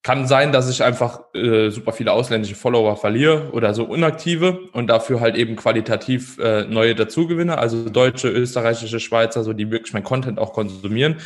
kann 0.03 0.25
sein, 0.25 0.51
dass 0.51 0.70
ich 0.70 0.84
einfach 0.84 1.34
äh, 1.36 1.70
super 1.70 1.91
viele 1.91 2.12
ausländische 2.12 2.55
Follower 2.55 2.98
verliere 2.98 3.51
oder 3.51 3.74
so 3.74 3.84
unaktive 3.86 4.60
und 4.74 4.88
dafür 4.88 5.20
halt 5.20 5.36
eben 5.36 5.55
qualitativ 5.55 6.39
äh, 6.39 6.65
neue 6.65 6.96
dazugewinne, 6.96 7.58
also 7.58 7.88
deutsche, 7.88 8.29
österreichische, 8.29 9.00
Schweizer, 9.00 9.43
so 9.43 9.53
die 9.53 9.70
wirklich 9.70 9.93
mein 9.93 10.03
Content 10.03 10.39
auch 10.39 10.53
konsumieren. 10.53 11.17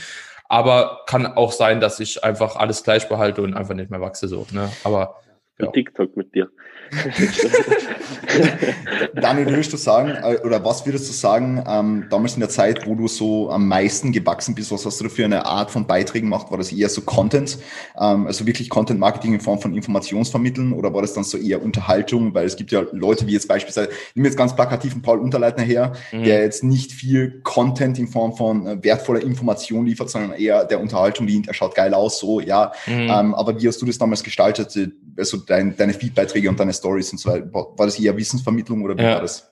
Aber 0.49 1.01
kann 1.07 1.25
auch 1.25 1.53
sein, 1.53 1.79
dass 1.79 1.99
ich 1.99 2.23
einfach 2.23 2.57
alles 2.57 2.83
gleich 2.83 3.07
behalte 3.07 3.41
und 3.41 3.53
einfach 3.53 3.73
nicht 3.73 3.89
mehr 3.89 4.01
wachse 4.01 4.27
so. 4.27 4.45
Ne? 4.51 4.69
Aber 4.83 5.21
ja. 5.57 5.67
TikTok 5.71 6.15
mit 6.17 6.35
dir. 6.35 6.49
Daniel, 9.15 9.47
würdest 9.47 9.73
du 9.73 9.77
sagen, 9.77 10.09
äh, 10.09 10.37
oder 10.45 10.63
was 10.63 10.85
würdest 10.85 11.09
du 11.09 11.13
sagen, 11.13 11.63
ähm, 11.67 12.05
damals 12.09 12.35
in 12.35 12.41
der 12.41 12.49
Zeit, 12.49 12.85
wo 12.85 12.95
du 12.95 13.07
so 13.07 13.49
am 13.49 13.67
meisten 13.67 14.11
gewachsen 14.11 14.55
bist, 14.55 14.71
was 14.71 14.85
hast 14.85 14.99
du 14.99 15.05
da 15.05 15.09
für 15.09 15.25
eine 15.25 15.45
Art 15.45 15.71
von 15.71 15.87
Beiträgen 15.87 16.27
gemacht? 16.27 16.51
War 16.51 16.57
das 16.57 16.71
eher 16.71 16.89
so 16.89 17.01
Content, 17.01 17.57
ähm, 17.99 18.27
also 18.27 18.45
wirklich 18.45 18.69
Content 18.69 18.99
Marketing 18.99 19.33
in 19.33 19.39
Form 19.39 19.59
von 19.59 19.73
Informationsvermitteln 19.73 20.73
oder 20.73 20.93
war 20.93 21.01
das 21.01 21.13
dann 21.13 21.23
so 21.23 21.37
eher 21.37 21.63
Unterhaltung? 21.63 22.33
Weil 22.33 22.45
es 22.45 22.55
gibt 22.55 22.71
ja 22.71 22.83
Leute 22.91 23.27
wie 23.27 23.33
jetzt 23.33 23.47
beispielsweise, 23.47 23.89
nehmen 24.13 24.25
jetzt 24.25 24.37
ganz 24.37 24.55
plakativ 24.55 24.93
einen 24.93 25.01
Paul 25.01 25.19
Unterleitner 25.19 25.63
her, 25.63 25.93
mhm. 26.11 26.23
der 26.23 26.41
jetzt 26.41 26.63
nicht 26.63 26.91
viel 26.91 27.41
Content 27.43 27.97
in 27.99 28.07
Form 28.07 28.35
von 28.35 28.67
äh, 28.67 28.83
wertvoller 28.83 29.21
Information 29.21 29.85
liefert, 29.85 30.09
sondern 30.09 30.33
eher 30.33 30.65
der 30.65 30.79
Unterhaltung 30.79 31.27
dient. 31.27 31.47
Er 31.47 31.53
schaut 31.53 31.75
geil 31.75 31.93
aus, 31.93 32.19
so, 32.19 32.39
ja. 32.39 32.71
Mhm. 32.85 32.93
Ähm, 32.93 33.35
aber 33.35 33.59
wie 33.59 33.67
hast 33.67 33.81
du 33.81 33.85
das 33.85 33.97
damals 33.97 34.23
gestaltet? 34.23 34.75
Also 35.17 35.37
dein, 35.37 35.75
deine 35.77 35.93
Feedbeiträge 35.93 36.49
und 36.49 36.59
deine 36.59 36.73
Stories 36.75 37.11
und 37.11 37.19
so 37.19 37.31
weiter? 37.31 37.51
War 37.53 37.85
das 37.85 37.99
eher 37.99 38.15
Wissensvermittlung 38.17 38.83
oder 38.83 38.97
wie 38.97 39.03
ja. 39.03 39.15
war 39.15 39.21
das? 39.21 39.51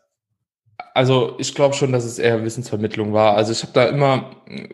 Also 0.96 1.34
ich 1.40 1.56
glaube 1.56 1.74
schon, 1.74 1.92
dass 1.92 2.06
es 2.06 2.20
eher 2.20 2.44
Wissensvermittlung 2.44 3.14
war. 3.14 3.36
Also 3.36 3.52
ich 3.52 3.64
habe 3.64 3.74
da 3.74 3.86
immer 3.86 4.32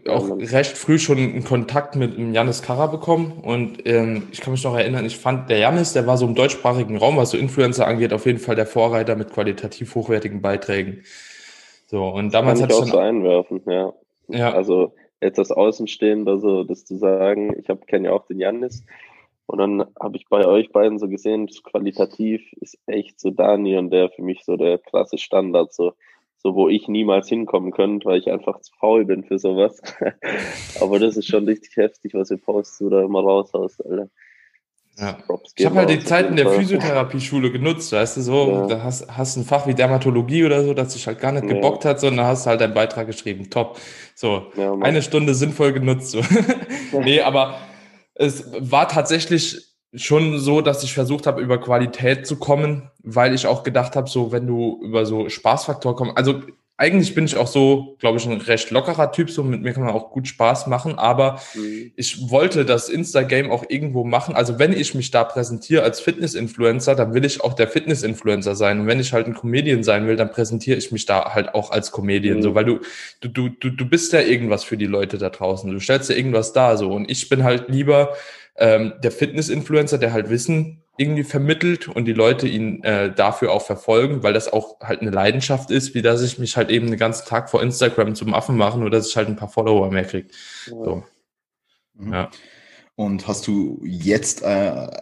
auch 0.07 0.37
recht 0.37 0.77
früh 0.77 0.99
schon 0.99 1.17
einen 1.17 1.43
Kontakt 1.45 1.95
mit 1.95 2.17
Janis 2.17 2.61
Kara 2.61 2.87
bekommen 2.87 3.39
und 3.41 3.85
ähm, 3.87 4.27
ich 4.31 4.41
kann 4.41 4.51
mich 4.51 4.63
noch 4.63 4.75
erinnern, 4.75 5.05
ich 5.05 5.17
fand 5.17 5.49
der 5.49 5.59
Janis, 5.59 5.93
der 5.93 6.07
war 6.07 6.17
so 6.17 6.25
im 6.25 6.35
deutschsprachigen 6.35 6.97
Raum, 6.97 7.15
was 7.15 7.31
so 7.31 7.37
Influencer 7.37 7.87
angeht, 7.87 8.11
auf 8.11 8.25
jeden 8.25 8.39
Fall 8.39 8.55
der 8.55 8.65
Vorreiter 8.65 9.15
mit 9.15 9.31
qualitativ 9.31 9.95
hochwertigen 9.95 10.41
Beiträgen. 10.41 11.03
So 11.87 12.05
und 12.05 12.33
damals 12.33 12.61
hatte 12.61 12.73
ich 12.73 12.79
auch 12.79 12.85
so 12.85 12.97
einwerfen, 12.97 13.61
ja. 13.65 13.93
Ja. 14.27 14.53
Also 14.53 14.93
jetzt 15.21 15.37
das 15.37 15.51
Außenstehende, 15.51 16.31
also 16.31 16.65
das 16.65 16.83
zu 16.83 16.97
sagen, 16.97 17.55
ich 17.59 17.69
habe 17.69 17.85
kenne 17.85 18.09
ja 18.09 18.13
auch 18.13 18.27
den 18.27 18.39
Janis 18.39 18.83
und 19.49 19.57
dann 19.57 19.83
habe 19.99 20.15
ich 20.15 20.27
bei 20.29 20.45
euch 20.45 20.71
beiden 20.71 20.99
so 20.99 21.07
gesehen, 21.07 21.49
qualitativ 21.63 22.53
ist 22.61 22.77
echt 22.85 23.19
so 23.19 23.31
Dani 23.31 23.77
und 23.77 23.89
der 23.89 24.11
für 24.11 24.21
mich 24.21 24.45
so 24.45 24.57
der 24.57 24.77
krasse 24.77 25.17
Standard, 25.17 25.73
so, 25.73 25.93
so 26.37 26.53
wo 26.53 26.69
ich 26.69 26.87
niemals 26.87 27.29
hinkommen 27.29 27.71
könnte, 27.71 28.05
weil 28.05 28.19
ich 28.19 28.31
einfach 28.31 28.61
zu 28.61 28.71
faul 28.79 29.05
bin 29.05 29.23
für 29.23 29.39
sowas. 29.39 29.81
Aber 30.81 30.99
das 30.99 31.17
ist 31.17 31.25
schon 31.25 31.45
richtig 31.45 31.75
heftig, 31.77 32.13
was 32.13 32.29
ihr 32.29 32.37
postet 32.37 32.85
oder 32.85 33.01
immer 33.01 33.21
raushaust, 33.21 33.83
Alter. 33.83 34.09
Ja. 34.99 35.17
Ich 35.55 35.65
habe 35.65 35.77
halt 35.77 35.89
die 35.89 35.99
Zeiten 35.99 36.35
der 36.35 36.47
Physiotherapie-Schule 36.49 37.51
genutzt, 37.51 37.91
weißt 37.91 38.17
du, 38.17 38.21
so, 38.21 38.51
ja. 38.51 38.67
da 38.67 38.83
hast, 38.83 39.09
hast 39.17 39.35
ein 39.37 39.45
Fach 39.45 39.65
wie 39.65 39.73
Dermatologie 39.73 40.45
oder 40.45 40.63
so, 40.63 40.75
das 40.75 40.93
sich 40.93 41.07
halt 41.07 41.19
gar 41.19 41.31
nicht 41.31 41.45
ja. 41.45 41.53
gebockt 41.55 41.85
hat, 41.85 41.99
sondern 41.99 42.27
hast 42.27 42.45
halt 42.45 42.61
einen 42.61 42.75
Beitrag 42.75 43.07
geschrieben. 43.07 43.49
Top. 43.49 43.79
So, 44.13 44.51
ja, 44.57 44.73
eine 44.73 45.01
Stunde 45.01 45.33
sinnvoll 45.33 45.73
genutzt. 45.73 46.11
So. 46.11 46.21
nee, 46.99 47.21
aber 47.21 47.55
es 48.19 48.43
war 48.59 48.87
tatsächlich 48.89 49.73
schon 49.95 50.37
so, 50.39 50.61
dass 50.61 50.83
ich 50.83 50.93
versucht 50.93 51.25
habe, 51.25 51.41
über 51.41 51.59
Qualität 51.59 52.27
zu 52.27 52.37
kommen, 52.37 52.91
weil 53.01 53.33
ich 53.33 53.47
auch 53.47 53.63
gedacht 53.63 53.95
habe, 53.95 54.09
so 54.09 54.31
wenn 54.31 54.45
du 54.45 54.79
über 54.83 55.05
so 55.05 55.29
Spaßfaktor 55.29 55.95
kommst, 55.95 56.17
also 56.17 56.41
eigentlich 56.79 57.13
bin 57.13 57.25
ich 57.25 57.35
auch 57.35 57.47
so, 57.47 57.97
glaube 57.99 58.19
ich, 58.19 58.25
ein 58.25 58.39
recht 58.39 58.71
lockerer 58.71 59.11
Typ, 59.11 59.29
so 59.29 59.43
mit 59.43 59.61
mir 59.61 59.73
kann 59.73 59.83
man 59.83 59.93
auch 59.93 60.11
gut 60.11 60.29
Spaß 60.29 60.67
machen, 60.67 60.97
aber 60.97 61.41
mhm. 61.53 61.91
ich 61.97 62.29
wollte 62.29 62.63
das 62.63 62.87
Insta-Game 62.87 63.51
auch 63.51 63.65
irgendwo 63.67 64.05
machen. 64.05 64.33
Also 64.33 64.59
wenn 64.59 64.71
ich 64.71 64.95
mich 64.95 65.11
da 65.11 65.25
präsentiere 65.25 65.83
als 65.83 65.99
Fitness-Influencer, 65.99 66.95
dann 66.95 67.13
will 67.13 67.25
ich 67.25 67.41
auch 67.43 67.53
der 67.53 67.67
Fitness-Influencer 67.67 68.55
sein. 68.55 68.79
Und 68.79 68.87
wenn 68.87 69.01
ich 69.01 69.11
halt 69.11 69.27
ein 69.27 69.33
Comedian 69.33 69.83
sein 69.83 70.07
will, 70.07 70.15
dann 70.15 70.31
präsentiere 70.31 70.77
ich 70.77 70.93
mich 70.93 71.05
da 71.05 71.33
halt 71.33 71.53
auch 71.53 71.71
als 71.71 71.91
Comedian, 71.91 72.37
mhm. 72.37 72.43
so, 72.43 72.55
weil 72.55 72.63
du, 72.63 72.79
du, 73.19 73.49
du, 73.49 73.69
du 73.71 73.85
bist 73.85 74.13
ja 74.13 74.21
irgendwas 74.21 74.63
für 74.63 74.77
die 74.77 74.85
Leute 74.85 75.17
da 75.17 75.29
draußen. 75.29 75.69
Du 75.69 75.81
stellst 75.81 76.09
ja 76.09 76.15
irgendwas 76.15 76.53
da, 76.53 76.77
so. 76.77 76.93
Und 76.93 77.11
ich 77.11 77.27
bin 77.27 77.43
halt 77.43 77.67
lieber 77.67 78.13
ähm, 78.55 78.93
der 79.03 79.11
Fitness-Influencer, 79.11 79.97
der 79.97 80.13
halt 80.13 80.29
Wissen 80.29 80.81
irgendwie 80.99 81.23
vermittelt 81.23 81.87
und 81.87 82.05
die 82.05 82.13
Leute 82.13 82.47
ihn 82.47 82.83
äh, 82.83 83.13
dafür 83.13 83.53
auch 83.53 83.65
verfolgen, 83.65 84.21
weil 84.21 84.33
das 84.33 84.51
auch 84.51 84.79
halt 84.81 85.01
eine 85.01 85.11
Leidenschaft 85.11 85.71
ist, 85.71 85.95
wie 85.95 86.01
dass 86.01 86.21
ich 86.21 86.39
mich 86.39 86.57
halt 86.57 86.69
eben 86.69 86.87
den 86.87 86.99
ganzen 86.99 87.25
Tag 87.25 87.49
vor 87.49 87.63
Instagram 87.63 88.15
zum 88.15 88.33
Affen 88.33 88.57
mache, 88.57 88.77
nur 88.77 88.89
dass 88.89 89.07
ich 89.07 89.15
halt 89.15 89.29
ein 89.29 89.37
paar 89.37 89.49
Follower 89.49 89.89
mehr 89.91 90.03
kriege. 90.03 90.27
So. 90.65 91.03
Mhm. 91.95 92.13
Ja. 92.13 92.29
Und 92.95 93.29
hast 93.29 93.47
du 93.47 93.81
jetzt 93.85 94.41
äh, 94.41 94.45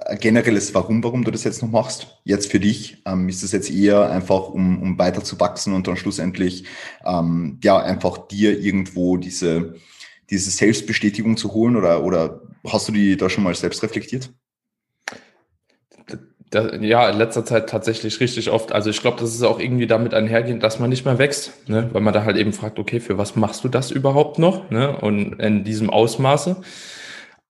ein 0.06 0.20
generelles 0.20 0.76
Warum, 0.76 1.04
warum 1.04 1.24
du 1.24 1.32
das 1.32 1.44
jetzt 1.44 1.64
noch 1.64 1.72
machst? 1.72 2.20
Jetzt 2.26 2.52
für 2.52 2.60
dich? 2.60 3.02
Ähm, 3.08 3.28
ist 3.28 3.42
es 3.42 3.52
jetzt 3.52 3.72
eher 3.72 4.12
einfach, 4.12 4.50
um, 4.50 4.80
um 4.84 5.00
weiter 5.00 5.24
zu 5.24 5.40
wachsen 5.40 5.74
und 5.74 5.88
dann 5.88 5.98
schlussendlich 5.98 6.66
ähm, 7.04 7.60
ja 7.64 7.80
einfach 7.80 8.28
dir 8.28 8.60
irgendwo 8.60 9.18
diese, 9.18 9.74
diese 10.30 10.52
Selbstbestätigung 10.52 11.38
zu 11.38 11.56
holen 11.56 11.76
oder, 11.76 12.04
oder 12.04 12.42
hast 12.68 12.88
du 12.88 12.92
die 12.92 13.18
da 13.18 13.32
schon 13.32 13.44
mal 13.44 13.56
selbst 13.56 13.82
reflektiert? 13.82 14.32
Da, 16.50 16.76
ja, 16.76 17.10
in 17.10 17.18
letzter 17.18 17.44
Zeit 17.44 17.70
tatsächlich 17.70 18.22
richtig 18.22 18.50
oft. 18.50 18.72
Also 18.72 18.90
ich 18.90 19.02
glaube, 19.02 19.20
das 19.20 19.34
ist 19.34 19.44
auch 19.44 19.60
irgendwie 19.60 19.88
damit 19.88 20.14
einhergehend, 20.14 20.64
dass 20.64 20.80
man 20.80 20.90
nicht 20.90 21.04
mehr 21.04 21.18
wächst, 21.18 21.68
ne? 21.68 21.90
weil 21.92 22.02
man 22.02 22.14
da 22.14 22.24
halt 22.24 22.38
eben 22.38 22.54
fragt, 22.54 22.80
okay, 22.80 23.02
für 23.02 23.18
was 23.18 23.36
machst 23.36 23.66
du 23.66 23.68
das 23.70 23.92
überhaupt 23.92 24.40
noch? 24.40 24.70
Ne? 24.70 24.96
Und 24.96 25.42
in 25.42 25.66
diesem 25.66 25.90
Ausmaße. 25.90 26.56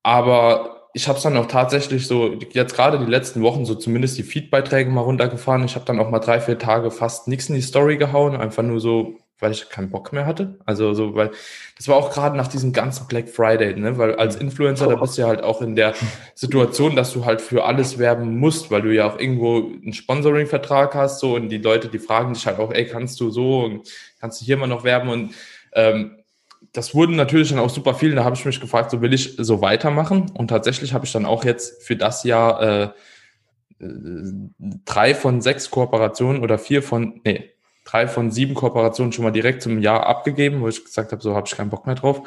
Aber 0.02 0.90
ich 0.94 1.08
habe 1.08 1.18
es 1.18 1.24
dann 1.24 1.38
auch 1.38 1.46
tatsächlich 1.46 2.08
so, 2.08 2.40
jetzt 2.54 2.76
gerade 2.76 2.98
die 2.98 3.12
letzten 3.12 3.44
Wochen, 3.44 3.66
so 3.66 3.76
zumindest 3.76 4.18
die 4.18 4.24
Feedbeiträge 4.24 4.90
mal 4.90 5.02
runtergefahren. 5.02 5.64
Ich 5.66 5.76
habe 5.76 5.86
dann 5.86 6.00
auch 6.00 6.10
mal 6.10 6.20
drei, 6.20 6.40
vier 6.40 6.58
Tage 6.58 6.90
fast 6.90 7.28
nichts 7.28 7.50
in 7.50 7.56
die 7.56 7.62
Story 7.62 7.98
gehauen, 7.98 8.36
einfach 8.36 8.64
nur 8.64 8.80
so 8.80 9.16
weil 9.40 9.52
ich 9.52 9.70
keinen 9.70 9.90
Bock 9.90 10.14
mehr 10.14 10.26
hatte. 10.26 10.56
Also 10.66 10.94
so, 10.94 11.16
weil 11.16 11.32
das 11.78 11.88
war 11.88 11.96
auch 11.96 12.12
gerade 12.12 12.36
nach 12.36 12.48
diesem 12.48 12.74
ganzen 12.74 13.08
Black 13.08 13.30
Friday, 13.30 13.76
ne? 13.76 13.98
Weil 13.98 14.16
als 14.16 14.36
Influencer, 14.36 14.88
da 14.88 14.96
bist 14.96 15.18
du 15.18 15.22
ja 15.22 15.28
halt 15.28 15.44
auch 15.44 15.62
in 15.62 15.76
der 15.76 15.94
Situation, 16.34 16.96
dass 16.96 17.14
du 17.14 17.26
halt 17.26 17.42
für 17.42 17.66
alles 17.66 18.00
werben 18.00 18.40
musst, 18.40 18.72
weil 18.72 18.82
du 18.82 18.94
ja 18.94 19.08
auch 19.08 19.20
irgendwo 19.20 19.58
einen 19.58 19.94
Sponsoring-Vertrag 19.94 20.96
hast, 20.96 21.20
so 21.20 21.36
und 21.36 21.50
die 21.50 21.60
Leute, 21.60 21.88
die 21.88 22.00
fragen 22.00 22.34
dich 22.34 22.48
halt 22.48 22.60
auch, 22.60 22.72
ey, 22.72 22.86
kannst 22.88 23.20
du 23.20 23.30
so 23.30 23.66
und 23.66 23.88
kannst 24.20 24.42
du 24.42 24.46
hier 24.46 24.58
mal 24.58 24.68
noch 24.68 24.84
werben 24.84 25.10
und 25.10 25.34
ähm, 25.74 26.18
das 26.74 26.94
wurden 26.94 27.16
natürlich 27.16 27.50
dann 27.50 27.60
auch 27.60 27.70
super 27.70 27.94
viel. 27.94 28.14
Da 28.16 28.24
habe 28.24 28.36
ich 28.36 28.46
mich 28.46 28.60
gefragt, 28.60 28.92
so 28.92 29.02
will 29.02 29.14
ich 29.14 29.36
so 29.38 29.62
weitermachen. 29.62 30.32
Und 30.34 30.50
tatsächlich 30.50 30.94
habe 30.94 31.06
ich 31.06 31.12
dann 31.12 31.26
auch 31.26 31.44
jetzt 31.44 31.84
für 31.84 31.96
das 31.96 32.24
Jahr 32.24 32.62
äh, 32.62 32.90
drei 34.86 35.16
von 35.16 35.42
sechs 35.42 35.70
Kooperationen 35.72 36.42
oder 36.44 36.58
vier 36.58 36.84
von, 36.84 37.22
nee, 37.24 37.52
drei 37.88 38.08
von 38.08 38.32
sieben 38.32 38.54
Kooperationen 38.54 39.14
schon 39.14 39.24
mal 39.24 39.32
direkt 39.32 39.62
zum 39.62 39.80
Jahr 39.80 40.06
abgegeben, 40.06 40.62
wo 40.62 40.68
ich 40.68 40.84
gesagt 40.84 41.12
habe, 41.12 41.22
so 41.22 41.36
habe 41.36 41.48
ich 41.48 41.56
keinen 41.56 41.70
Bock 41.70 41.86
mehr 41.86 41.96
drauf. 41.96 42.22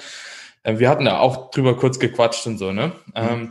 Äh, 0.62 0.78
wir 0.78 0.88
hatten 0.88 1.04
da 1.04 1.18
auch 1.18 1.50
drüber 1.50 1.76
kurz 1.76 1.98
gequatscht 1.98 2.46
und 2.46 2.58
so, 2.58 2.72
ne? 2.72 2.92
Mhm. 3.06 3.12
Ähm, 3.14 3.50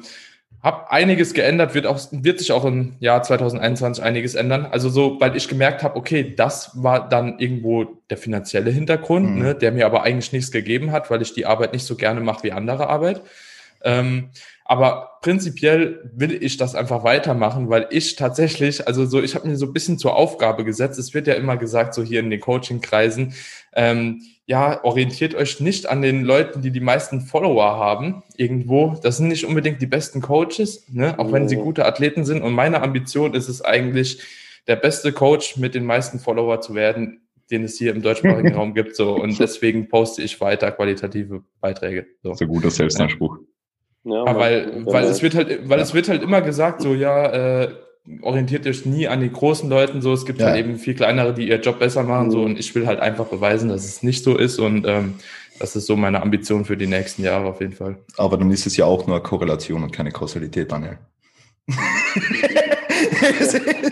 hab 0.62 0.92
einiges 0.92 1.34
geändert, 1.34 1.74
wird 1.74 1.86
auch, 1.86 2.00
wird 2.12 2.40
sich 2.40 2.52
auch 2.52 2.66
im 2.66 2.96
Jahr 3.00 3.24
2021 3.24 4.04
einiges 4.04 4.36
ändern. 4.36 4.66
Also 4.66 4.90
so, 4.90 5.18
weil 5.22 5.38
ich 5.38 5.48
gemerkt 5.48 5.84
habe, 5.84 5.96
okay, 5.96 6.34
das 6.36 6.72
war 6.84 7.08
dann 7.08 7.40
irgendwo 7.40 7.86
der 8.10 8.18
finanzielle 8.18 8.70
Hintergrund, 8.70 9.30
mhm. 9.30 9.42
ne, 9.42 9.56
der 9.56 9.72
mir 9.72 9.86
aber 9.86 10.04
eigentlich 10.04 10.34
nichts 10.34 10.52
gegeben 10.52 10.92
hat, 10.92 11.10
weil 11.10 11.22
ich 11.22 11.34
die 11.34 11.46
Arbeit 11.46 11.72
nicht 11.72 11.86
so 11.86 11.96
gerne 11.96 12.20
mache 12.20 12.44
wie 12.44 12.52
andere 12.52 12.90
Arbeit. 12.90 13.22
Ähm, 13.86 14.32
aber 14.70 15.18
prinzipiell 15.24 16.12
will 16.14 16.32
ich 16.32 16.58
das 16.58 16.76
einfach 16.76 17.04
weitermachen, 17.04 17.72
weil 17.72 17.88
ich 17.90 18.16
tatsächlich, 18.16 18.86
also 18.86 19.04
so, 19.08 19.20
ich 19.20 19.34
habe 19.34 19.48
mir 19.48 19.58
so 19.58 19.66
ein 19.66 19.74
bisschen 19.74 19.98
zur 19.98 20.16
Aufgabe 20.16 20.64
gesetzt. 20.64 21.00
Es 21.00 21.16
wird 21.16 21.26
ja 21.26 21.34
immer 21.34 21.58
gesagt, 21.58 21.96
so 21.96 22.04
hier 22.04 22.20
in 22.20 22.30
den 22.30 22.40
Coaching-Kreisen, 22.40 23.34
ähm, 23.74 24.22
ja, 24.46 24.84
orientiert 24.84 25.34
euch 25.34 25.60
nicht 25.60 25.90
an 25.90 26.04
den 26.04 26.24
Leuten, 26.24 26.62
die 26.62 26.70
die 26.70 26.82
meisten 26.82 27.22
Follower 27.22 27.78
haben 27.78 28.22
irgendwo. 28.38 28.96
Das 29.02 29.18
sind 29.18 29.30
nicht 29.30 29.44
unbedingt 29.44 29.82
die 29.82 29.88
besten 29.88 30.22
Coaches, 30.22 30.86
ne? 30.94 31.18
auch 31.18 31.32
wenn 31.32 31.50
sie 31.50 31.58
oh. 31.58 31.64
gute 31.64 31.88
Athleten 31.88 32.24
sind. 32.24 32.44
Und 32.44 32.54
meine 32.54 32.84
Ambition 32.84 33.34
ist 33.34 33.50
es 33.50 33.64
eigentlich, 33.64 34.22
der 34.68 34.76
beste 34.76 35.14
Coach 35.14 35.58
mit 35.58 35.74
den 35.74 35.86
meisten 35.86 36.20
Follower 36.20 36.62
zu 36.62 36.76
werden, 36.76 37.22
den 37.50 37.64
es 37.64 37.80
hier 37.80 37.92
im 37.92 38.04
deutschsprachigen 38.04 38.54
Raum 38.54 38.76
gibt. 38.76 38.96
So. 38.96 39.16
Und 39.16 39.40
deswegen 39.40 39.88
poste 39.88 40.22
ich 40.22 40.40
weiter 40.40 40.72
qualitative 40.72 41.42
Beiträge. 41.60 42.06
So, 42.22 42.36
so 42.36 42.46
guter 42.46 42.70
Selbstanspruch. 42.70 43.40
Ja, 44.12 44.26
ja 44.26 44.36
weil, 44.36 44.86
weil 44.86 45.06
es 45.06 45.22
wird 45.22 45.36
halt, 45.36 45.70
weil 45.70 45.78
ja. 45.78 45.84
es 45.84 45.94
wird 45.94 46.10
halt 46.10 46.24
immer 46.24 46.42
gesagt, 46.42 46.82
so 46.82 46.94
ja, 46.94 47.64
äh, 47.64 47.70
orientiert 48.22 48.66
euch 48.68 48.86
nie 48.86 49.08
an 49.08 49.22
die 49.22 49.32
großen 49.32 49.70
Leuten 49.70 50.02
so. 50.02 50.14
Es 50.14 50.26
gibt 50.26 50.40
ja. 50.40 50.48
halt 50.48 50.58
eben 50.58 50.78
viel 50.78 50.96
kleinere, 50.96 51.34
die 51.34 51.48
ihr 51.48 51.60
Job 51.60 51.80
besser 51.80 52.04
machen 52.04 52.32
so. 52.32 52.40
Mhm. 52.40 52.46
Und 52.46 52.60
ich 52.60 52.74
will 52.76 52.88
halt 52.88 53.00
einfach 53.00 53.26
beweisen, 53.26 53.70
dass 53.70 53.86
es 53.86 54.04
nicht 54.04 54.24
so 54.24 54.38
ist. 54.38 54.60
Und 54.60 54.86
ähm, 54.88 55.16
das 55.60 55.76
ist 55.76 55.86
so 55.86 55.96
meine 55.96 56.22
Ambition 56.22 56.66
für 56.66 56.78
die 56.78 56.88
nächsten 56.88 57.24
Jahre 57.24 57.48
auf 57.48 57.62
jeden 57.62 57.74
Fall. 57.74 57.98
Aber 58.18 58.38
dann 58.38 58.52
ist 58.52 58.66
es 58.66 58.78
ja 58.78 58.86
auch 58.86 59.06
nur 59.08 59.22
Korrelation 59.22 59.84
und 59.84 59.92
keine 59.92 60.12
Kausalität, 60.12 60.72
Daniel. 60.72 60.98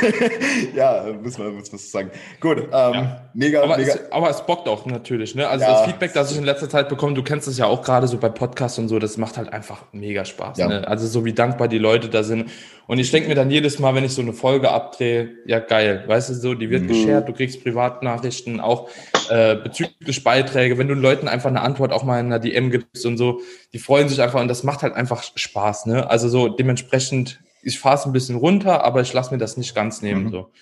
ja, 0.74 1.06
muss 1.22 1.38
man, 1.38 1.54
muss 1.54 1.72
man 1.72 1.78
sagen. 1.78 2.10
Gut, 2.40 2.58
ähm, 2.58 2.68
ja. 2.72 3.30
mega, 3.34 3.62
aber 3.62 3.76
mega. 3.76 3.92
Es, 3.92 4.12
aber 4.12 4.30
es 4.30 4.40
bockt 4.42 4.68
auch 4.68 4.86
natürlich, 4.86 5.34
ne? 5.34 5.48
Also 5.48 5.64
ja. 5.64 5.72
das 5.72 5.86
Feedback, 5.86 6.12
das 6.12 6.30
ich 6.32 6.38
in 6.38 6.44
letzter 6.44 6.68
Zeit 6.68 6.88
bekomme, 6.88 7.14
du 7.14 7.22
kennst 7.22 7.48
es 7.48 7.58
ja 7.58 7.66
auch 7.66 7.82
gerade 7.82 8.06
so 8.06 8.18
bei 8.18 8.28
Podcasts 8.28 8.78
und 8.78 8.88
so, 8.88 8.98
das 8.98 9.16
macht 9.16 9.36
halt 9.36 9.52
einfach 9.52 9.84
mega 9.92 10.24
Spaß. 10.24 10.58
Ja. 10.58 10.68
Ne? 10.68 10.88
Also 10.88 11.06
so 11.06 11.24
wie 11.24 11.32
dankbar 11.32 11.68
die 11.68 11.78
Leute 11.78 12.08
da 12.08 12.22
sind. 12.22 12.50
Und 12.86 12.98
ich 12.98 13.10
denke 13.10 13.28
mir 13.28 13.34
dann 13.34 13.50
jedes 13.50 13.78
Mal, 13.78 13.94
wenn 13.94 14.04
ich 14.04 14.14
so 14.14 14.22
eine 14.22 14.32
Folge 14.32 14.70
abdrehe, 14.70 15.30
ja 15.44 15.58
geil, 15.58 16.04
weißt 16.06 16.30
du 16.30 16.34
so, 16.34 16.54
die 16.54 16.70
wird 16.70 16.84
mhm. 16.84 16.88
geshared, 16.88 17.28
du 17.28 17.34
kriegst 17.34 17.62
Privatnachrichten, 17.62 18.60
auch 18.60 18.88
äh, 19.28 19.56
bezüglich 19.56 20.24
Beiträge, 20.24 20.78
wenn 20.78 20.88
du 20.88 20.94
Leuten 20.94 21.28
einfach 21.28 21.50
eine 21.50 21.60
Antwort 21.60 21.92
auch 21.92 22.02
mal 22.02 22.18
in 22.18 22.26
einer 22.26 22.38
DM 22.38 22.70
gibst 22.70 23.04
und 23.04 23.18
so, 23.18 23.40
die 23.74 23.78
freuen 23.78 24.08
sich 24.08 24.22
einfach 24.22 24.40
und 24.40 24.48
das 24.48 24.62
macht 24.62 24.82
halt 24.82 24.94
einfach 24.94 25.22
Spaß, 25.22 25.84
ne? 25.86 26.08
Also 26.08 26.28
so 26.30 26.48
dementsprechend 26.48 27.40
ich 27.68 27.78
fahre 27.78 27.96
es 27.96 28.06
ein 28.06 28.12
bisschen 28.12 28.36
runter, 28.36 28.84
aber 28.84 29.00
ich 29.02 29.12
lasse 29.12 29.30
mir 29.30 29.38
das 29.38 29.56
nicht 29.56 29.74
ganz 29.74 30.02
nehmen. 30.02 30.24
Mhm. 30.24 30.30
So. 30.30 30.52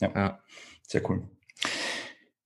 Ja. 0.00 0.10
ja. 0.14 0.38
sehr 0.82 1.08
cool. 1.08 1.22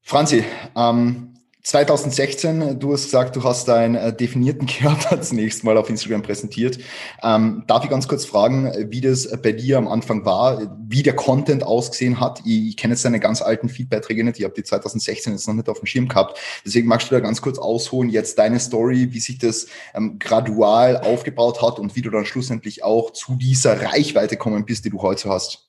Franzi, 0.03 0.45
ähm, 0.77 1.38
2016, 1.63 2.79
du 2.79 2.93
hast 2.93 3.05
gesagt, 3.05 3.37
du 3.37 3.45
hast 3.45 3.69
deinen 3.69 3.95
äh, 3.95 4.15
definierten 4.15 4.67
Körper 4.81 5.21
zunächst 5.21 5.65
mal 5.65 5.77
auf 5.77 5.91
Instagram 5.91 6.23
präsentiert. 6.23 6.79
Ähm, 7.23 7.65
darf 7.67 7.85
ich 7.85 7.91
ganz 7.91 8.09
kurz 8.09 8.25
fragen, 8.25 8.73
wie 8.91 9.01
das 9.01 9.31
bei 9.43 9.53
dir 9.53 9.77
am 9.77 9.89
Anfang 9.89 10.25
war, 10.25 10.79
wie 10.89 11.03
der 11.03 11.17
Content 11.17 11.65
ausgesehen 11.65 12.21
hat? 12.21 12.41
Ich, 12.45 12.69
ich 12.69 12.77
kenne 12.77 12.95
jetzt 12.95 13.05
deine 13.05 13.21
ganz 13.21 13.43
alten 13.43 13.69
Feedbeiträge 13.69 14.25
nicht, 14.25 14.39
ich 14.39 14.45
habe 14.45 14.55
die 14.55 14.63
2016 14.63 15.33
jetzt 15.33 15.49
noch 15.49 15.55
nicht 15.55 15.69
auf 15.69 15.81
dem 15.81 15.87
Schirm 15.87 16.09
gehabt. 16.09 16.39
Deswegen 16.65 16.89
magst 16.89 17.11
du 17.11 17.15
da 17.15 17.21
ganz 17.21 17.43
kurz 17.43 17.59
ausholen, 17.59 18.09
jetzt 18.09 18.39
deine 18.39 18.61
Story, 18.61 19.13
wie 19.13 19.21
sich 19.21 19.39
das 19.39 19.67
ähm, 19.95 20.19
gradual 20.19 20.99
aufgebaut 20.99 21.61
hat 21.61 21.79
und 21.79 21.97
wie 21.97 22.03
du 22.03 22.11
dann 22.11 22.25
schlussendlich 22.25 22.85
auch 22.85 23.11
zu 23.11 23.35
dieser 23.35 23.83
Reichweite 23.83 24.37
kommen 24.37 24.65
bist, 24.65 24.85
die 24.85 24.91
du 24.91 25.03
heute 25.03 25.29
hast. 25.29 25.69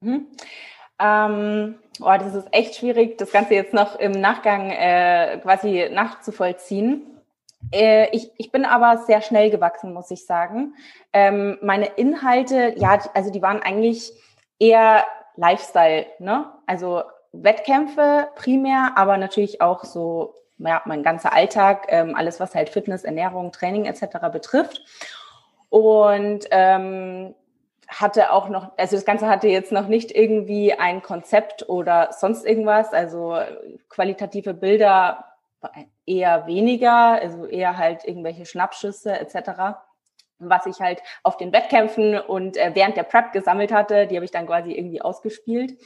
Mhm. 0.00 0.26
Ähm, 1.00 1.76
oh, 2.00 2.16
das 2.18 2.34
ist 2.34 2.48
echt 2.52 2.76
schwierig, 2.76 3.18
das 3.18 3.32
Ganze 3.32 3.54
jetzt 3.54 3.74
noch 3.74 3.98
im 3.98 4.12
Nachgang 4.12 4.70
äh, 4.70 5.38
quasi 5.42 5.88
nachzuvollziehen. 5.92 7.18
Äh, 7.72 8.08
ich, 8.14 8.30
ich 8.36 8.52
bin 8.52 8.64
aber 8.64 8.98
sehr 8.98 9.20
schnell 9.20 9.50
gewachsen, 9.50 9.92
muss 9.92 10.10
ich 10.10 10.24
sagen. 10.24 10.74
Ähm, 11.12 11.58
meine 11.62 11.86
Inhalte, 11.86 12.74
ja, 12.76 12.98
also 13.14 13.30
die 13.30 13.42
waren 13.42 13.62
eigentlich 13.62 14.12
eher 14.58 15.04
Lifestyle, 15.36 16.06
ne? 16.18 16.52
Also 16.66 17.02
Wettkämpfe 17.32 18.28
primär, 18.36 18.92
aber 18.96 19.16
natürlich 19.16 19.60
auch 19.60 19.84
so, 19.84 20.34
ja, 20.58 20.82
mein 20.86 21.02
ganzer 21.02 21.32
Alltag, 21.32 21.86
ähm, 21.88 22.14
alles, 22.16 22.40
was 22.40 22.54
halt 22.54 22.70
Fitness, 22.70 23.04
Ernährung, 23.04 23.52
Training 23.52 23.84
etc. 23.84 24.18
betrifft. 24.32 24.82
Und 25.68 26.46
ähm, 26.50 27.34
hatte 27.88 28.32
auch 28.32 28.50
noch, 28.50 28.72
also 28.76 28.96
das 28.96 29.06
Ganze 29.06 29.28
hatte 29.28 29.48
jetzt 29.48 29.72
noch 29.72 29.88
nicht 29.88 30.12
irgendwie 30.12 30.74
ein 30.74 31.02
Konzept 31.02 31.68
oder 31.68 32.10
sonst 32.12 32.44
irgendwas, 32.44 32.92
also 32.92 33.38
qualitative 33.88 34.52
Bilder 34.52 35.24
eher 36.06 36.46
weniger, 36.46 37.12
also 37.20 37.46
eher 37.46 37.78
halt 37.78 38.04
irgendwelche 38.04 38.46
Schnappschüsse 38.46 39.18
etc. 39.18 39.78
Was 40.38 40.66
ich 40.66 40.80
halt 40.80 41.02
auf 41.22 41.36
den 41.36 41.52
Wettkämpfen 41.52 42.18
und 42.18 42.56
äh, 42.56 42.72
während 42.74 42.96
der 42.96 43.02
Prep 43.02 43.32
gesammelt 43.32 43.72
hatte, 43.72 44.06
die 44.06 44.16
habe 44.16 44.24
ich 44.24 44.30
dann 44.30 44.46
quasi 44.46 44.72
irgendwie 44.72 45.02
ausgespielt. 45.02 45.78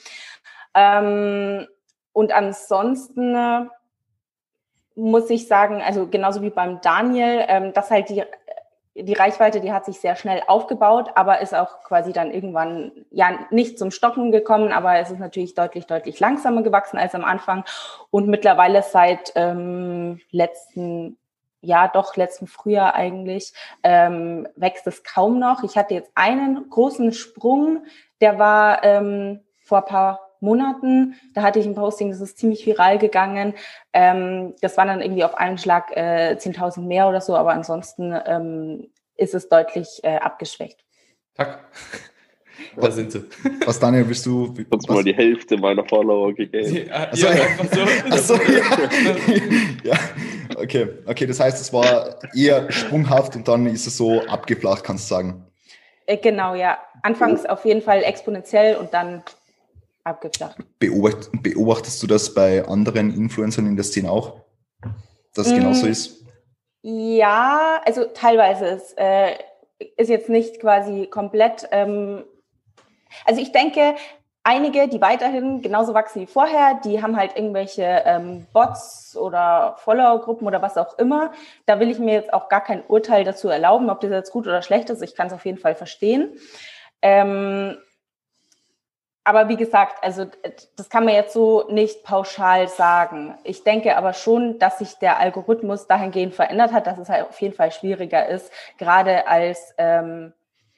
Ähm, 0.74 1.66
und 2.12 2.32
ansonsten 2.32 3.34
äh, 3.34 3.66
muss 4.94 5.30
ich 5.30 5.48
sagen, 5.48 5.80
also 5.80 6.06
genauso 6.06 6.42
wie 6.42 6.50
beim 6.50 6.80
Daniel, 6.82 7.44
ähm, 7.48 7.72
dass 7.72 7.90
halt 7.90 8.10
die 8.10 8.24
die 8.94 9.14
Reichweite, 9.14 9.60
die 9.60 9.72
hat 9.72 9.84
sich 9.84 10.00
sehr 10.00 10.16
schnell 10.16 10.42
aufgebaut, 10.46 11.10
aber 11.14 11.40
ist 11.40 11.54
auch 11.54 11.82
quasi 11.82 12.12
dann 12.12 12.30
irgendwann 12.30 12.92
ja 13.10 13.38
nicht 13.50 13.78
zum 13.78 13.90
Stocken 13.90 14.32
gekommen, 14.32 14.72
aber 14.72 14.98
es 14.98 15.10
ist 15.10 15.18
natürlich 15.18 15.54
deutlich, 15.54 15.86
deutlich 15.86 16.20
langsamer 16.20 16.62
gewachsen 16.62 16.98
als 16.98 17.14
am 17.14 17.24
Anfang. 17.24 17.64
Und 18.10 18.28
mittlerweile 18.28 18.82
seit 18.82 19.32
ähm, 19.34 20.20
letzten 20.30 21.16
ja, 21.62 21.86
doch 21.86 22.16
letzten 22.16 22.48
Frühjahr 22.48 22.96
eigentlich, 22.96 23.52
ähm, 23.84 24.48
wächst 24.56 24.86
es 24.88 25.04
kaum 25.04 25.38
noch. 25.38 25.62
Ich 25.62 25.76
hatte 25.76 25.94
jetzt 25.94 26.10
einen 26.16 26.68
großen 26.68 27.12
Sprung, 27.12 27.84
der 28.20 28.40
war 28.40 28.82
ähm, 28.82 29.40
vor 29.60 29.82
paar 29.82 30.31
Monaten. 30.42 31.14
Da 31.34 31.42
hatte 31.42 31.58
ich 31.58 31.66
ein 31.66 31.74
Posting, 31.74 32.10
das 32.10 32.20
ist 32.20 32.38
ziemlich 32.38 32.66
viral 32.66 32.98
gegangen. 32.98 33.54
Ähm, 33.92 34.54
das 34.60 34.76
waren 34.76 34.88
dann 34.88 35.00
irgendwie 35.00 35.24
auf 35.24 35.34
einen 35.34 35.58
Schlag 35.58 35.96
äh, 35.96 36.36
10.000 36.38 36.82
mehr 36.82 37.08
oder 37.08 37.20
so, 37.20 37.36
aber 37.36 37.52
ansonsten 37.52 38.14
ähm, 38.26 38.88
ist 39.16 39.34
es 39.34 39.48
deutlich 39.48 40.00
äh, 40.02 40.16
abgeschwächt. 40.16 40.84
Tack. 41.34 41.60
Da 42.76 42.90
sind 42.90 43.12
sie. 43.12 43.24
Was, 43.64 43.80
Daniel, 43.80 44.04
bist 44.04 44.24
du? 44.24 44.54
Sonst 44.70 44.88
mal 44.88 45.02
die 45.02 45.14
Hälfte 45.14 45.56
meiner 45.56 45.84
Follower 45.84 46.32
gegeben. 46.32 46.86
Ja, 46.86 47.08
also, 47.10 47.26
ja, 47.26 47.32
einfach 47.32 47.66
so. 47.72 47.82
Achso, 48.10 48.34
ja. 48.34 48.62
ja. 49.92 49.98
Okay, 50.56 50.88
okay, 51.06 51.26
das 51.26 51.40
heißt, 51.40 51.60
es 51.60 51.72
war 51.72 52.18
eher 52.34 52.70
sprunghaft 52.70 53.36
und 53.36 53.48
dann 53.48 53.66
ist 53.66 53.86
es 53.86 53.96
so 53.96 54.20
abgeflacht, 54.26 54.84
kannst 54.84 55.10
du 55.10 55.14
sagen. 55.14 55.46
Äh, 56.06 56.18
genau, 56.18 56.54
ja. 56.54 56.78
Anfangs 57.02 57.46
auf 57.46 57.64
jeden 57.64 57.82
Fall 57.82 58.02
exponentiell 58.04 58.76
und 58.76 58.94
dann 58.94 59.22
abgeflacht. 60.04 60.56
Beobacht, 60.78 61.30
beobachtest 61.42 62.02
du 62.02 62.06
das 62.06 62.34
bei 62.34 62.66
anderen 62.66 63.14
Influencern 63.14 63.66
in 63.66 63.76
der 63.76 63.84
Szene 63.84 64.10
auch, 64.10 64.40
dass 65.34 65.46
es 65.46 65.52
mm, 65.52 65.56
genauso 65.56 65.86
ist? 65.86 66.24
Ja, 66.82 67.80
also 67.84 68.04
teilweise. 68.04 68.66
Es 68.66 68.92
äh, 68.96 69.36
ist 69.96 70.10
jetzt 70.10 70.28
nicht 70.28 70.60
quasi 70.60 71.06
komplett. 71.06 71.68
Ähm, 71.70 72.24
also 73.24 73.40
ich 73.40 73.52
denke, 73.52 73.94
einige, 74.44 74.88
die 74.88 75.00
weiterhin 75.00 75.62
genauso 75.62 75.94
wachsen 75.94 76.22
wie 76.22 76.26
vorher, 76.26 76.80
die 76.84 77.02
haben 77.02 77.16
halt 77.16 77.36
irgendwelche 77.36 78.02
ähm, 78.04 78.46
Bots 78.52 79.16
oder 79.16 79.76
Follower-Gruppen 79.78 80.46
oder 80.46 80.62
was 80.62 80.76
auch 80.76 80.98
immer. 80.98 81.32
Da 81.66 81.78
will 81.78 81.90
ich 81.90 81.98
mir 81.98 82.14
jetzt 82.14 82.32
auch 82.32 82.48
gar 82.48 82.62
kein 82.62 82.84
Urteil 82.86 83.24
dazu 83.24 83.48
erlauben, 83.48 83.90
ob 83.90 84.00
das 84.00 84.10
jetzt 84.10 84.32
gut 84.32 84.46
oder 84.46 84.62
schlecht 84.62 84.90
ist. 84.90 85.02
Ich 85.02 85.14
kann 85.14 85.28
es 85.28 85.32
auf 85.32 85.44
jeden 85.44 85.58
Fall 85.58 85.74
verstehen. 85.74 86.32
Ähm, 87.02 87.76
aber 89.24 89.48
wie 89.48 89.56
gesagt, 89.56 90.02
also 90.02 90.26
das 90.76 90.88
kann 90.88 91.04
man 91.04 91.14
jetzt 91.14 91.32
so 91.32 91.68
nicht 91.70 92.02
pauschal 92.02 92.68
sagen. 92.68 93.34
Ich 93.44 93.62
denke 93.62 93.96
aber 93.96 94.14
schon, 94.14 94.58
dass 94.58 94.78
sich 94.78 94.94
der 94.94 95.18
Algorithmus 95.18 95.86
dahingehend 95.86 96.34
verändert 96.34 96.72
hat, 96.72 96.86
dass 96.86 96.98
es 96.98 97.08
halt 97.08 97.28
auf 97.28 97.40
jeden 97.40 97.54
Fall 97.54 97.70
schwieriger 97.70 98.28
ist, 98.28 98.50
gerade 98.78 99.28
als 99.28 99.74
ähm, 99.78 100.32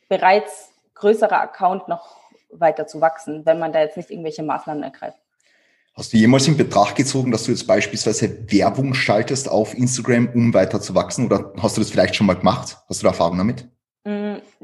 bereits 0.08 0.72
größerer 0.94 1.40
Account 1.40 1.88
noch 1.88 2.16
weiter 2.50 2.86
zu 2.86 3.00
wachsen, 3.00 3.46
wenn 3.46 3.58
man 3.58 3.72
da 3.72 3.80
jetzt 3.80 3.96
nicht 3.96 4.10
irgendwelche 4.10 4.42
Maßnahmen 4.42 4.82
ergreift. 4.82 5.18
Hast 5.94 6.12
du 6.12 6.16
jemals 6.16 6.48
in 6.48 6.56
Betracht 6.56 6.96
gezogen, 6.96 7.30
dass 7.30 7.44
du 7.44 7.52
jetzt 7.52 7.66
beispielsweise 7.66 8.50
Werbung 8.52 8.94
schaltest 8.94 9.48
auf 9.48 9.74
Instagram, 9.74 10.28
um 10.34 10.52
weiter 10.52 10.80
zu 10.80 10.94
wachsen? 10.94 11.26
Oder 11.26 11.52
hast 11.62 11.76
du 11.76 11.80
das 11.80 11.90
vielleicht 11.90 12.16
schon 12.16 12.26
mal 12.26 12.34
gemacht? 12.34 12.78
Hast 12.88 13.00
du 13.00 13.04
da 13.04 13.10
Erfahrung 13.10 13.38
damit? 13.38 13.68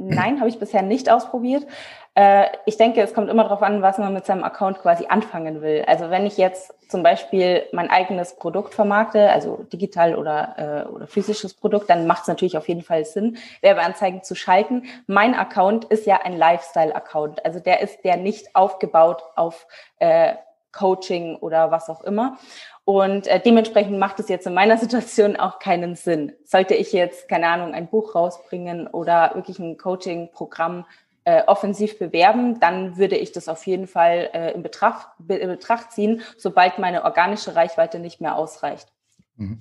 Nein, 0.02 0.40
habe 0.40 0.48
ich 0.48 0.58
bisher 0.58 0.80
nicht 0.80 1.10
ausprobiert. 1.10 1.66
Äh, 2.14 2.46
ich 2.64 2.78
denke, 2.78 3.02
es 3.02 3.12
kommt 3.12 3.28
immer 3.28 3.42
darauf 3.42 3.60
an, 3.60 3.82
was 3.82 3.98
man 3.98 4.14
mit 4.14 4.24
seinem 4.24 4.44
Account 4.44 4.78
quasi 4.78 5.06
anfangen 5.08 5.60
will. 5.60 5.84
Also 5.86 6.08
wenn 6.08 6.24
ich 6.24 6.38
jetzt 6.38 6.72
zum 6.90 7.02
Beispiel 7.02 7.64
mein 7.72 7.90
eigenes 7.90 8.34
Produkt 8.36 8.72
vermarkte, 8.72 9.30
also 9.30 9.66
digital 9.70 10.16
oder, 10.16 10.86
äh, 10.86 10.88
oder 10.88 11.06
physisches 11.06 11.52
Produkt, 11.52 11.90
dann 11.90 12.06
macht 12.06 12.22
es 12.22 12.28
natürlich 12.28 12.56
auf 12.56 12.66
jeden 12.66 12.82
Fall 12.82 13.04
Sinn, 13.04 13.36
Werbeanzeigen 13.60 14.22
zu 14.22 14.34
schalten. 14.34 14.84
Mein 15.06 15.34
Account 15.34 15.84
ist 15.84 16.06
ja 16.06 16.20
ein 16.24 16.36
Lifestyle-Account. 16.36 17.44
Also 17.44 17.60
der 17.60 17.82
ist 17.82 18.02
der 18.02 18.16
nicht 18.16 18.56
aufgebaut 18.56 19.22
auf 19.36 19.66
äh, 19.98 20.32
Coaching 20.72 21.36
oder 21.36 21.70
was 21.70 21.88
auch 21.88 22.02
immer. 22.02 22.38
Und 22.84 23.26
äh, 23.26 23.40
dementsprechend 23.40 23.98
macht 23.98 24.20
es 24.20 24.28
jetzt 24.28 24.46
in 24.46 24.54
meiner 24.54 24.78
Situation 24.84 25.36
auch 25.36 25.58
keinen 25.58 25.96
Sinn. 25.96 26.32
Sollte 26.44 26.74
ich 26.74 26.92
jetzt, 26.92 27.28
keine 27.28 27.48
Ahnung, 27.48 27.74
ein 27.74 27.88
Buch 27.88 28.14
rausbringen 28.14 28.86
oder 28.86 29.32
wirklich 29.34 29.58
ein 29.58 29.76
Coaching-Programm 29.76 30.84
äh, 31.24 31.42
offensiv 31.46 31.98
bewerben, 31.98 32.60
dann 32.60 32.96
würde 32.96 33.16
ich 33.16 33.30
das 33.32 33.48
auf 33.48 33.66
jeden 33.66 33.86
Fall 33.86 34.30
äh, 34.32 34.52
in, 34.52 34.62
Betracht, 34.62 35.08
in 35.28 35.48
Betracht 35.48 35.92
ziehen, 35.92 36.22
sobald 36.38 36.78
meine 36.78 37.04
organische 37.04 37.54
Reichweite 37.54 37.98
nicht 37.98 38.20
mehr 38.20 38.36
ausreicht. 38.36 38.88
Mhm. 39.36 39.60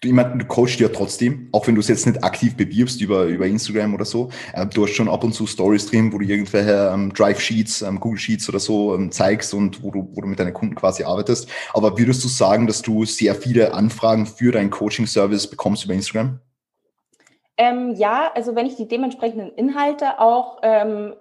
Du, 0.00 0.08
ich 0.08 0.14
meine, 0.14 0.38
du 0.38 0.44
coachst 0.46 0.80
ja 0.80 0.88
trotzdem, 0.88 1.48
auch 1.52 1.66
wenn 1.66 1.74
du 1.74 1.80
es 1.80 1.88
jetzt 1.88 2.06
nicht 2.06 2.24
aktiv 2.24 2.56
bewirbst 2.56 3.00
über, 3.00 3.24
über 3.24 3.46
Instagram 3.46 3.94
oder 3.94 4.04
so. 4.04 4.30
Äh, 4.54 4.66
du 4.66 4.84
hast 4.84 4.94
schon 4.94 5.08
ab 5.08 5.24
und 5.24 5.34
zu 5.34 5.46
Stories 5.46 5.86
drin, 5.86 6.12
wo 6.12 6.18
du 6.18 6.24
irgendwelche 6.24 6.90
ähm, 6.92 7.12
Drive 7.12 7.40
Sheets, 7.40 7.82
ähm, 7.82 8.00
Google 8.00 8.18
Sheets 8.18 8.48
oder 8.48 8.58
so 8.58 8.94
ähm, 8.94 9.12
zeigst 9.12 9.52
und 9.54 9.82
wo 9.82 9.90
du, 9.90 10.08
wo 10.12 10.20
du 10.22 10.26
mit 10.26 10.38
deinen 10.38 10.54
Kunden 10.54 10.74
quasi 10.74 11.04
arbeitest. 11.04 11.48
Aber 11.74 11.98
würdest 11.98 12.24
du 12.24 12.28
sagen, 12.28 12.66
dass 12.66 12.82
du 12.82 13.04
sehr 13.04 13.34
viele 13.34 13.74
Anfragen 13.74 14.26
für 14.26 14.52
deinen 14.52 14.70
Coaching-Service 14.70 15.48
bekommst 15.48 15.84
über 15.84 15.94
Instagram? 15.94 16.40
Ähm, 17.56 17.94
ja, 17.94 18.32
also 18.34 18.56
wenn 18.56 18.64
ich 18.64 18.76
die 18.76 18.88
dementsprechenden 18.88 19.50
Inhalte 19.50 20.18
auch 20.18 20.60
ähm, 20.62 21.12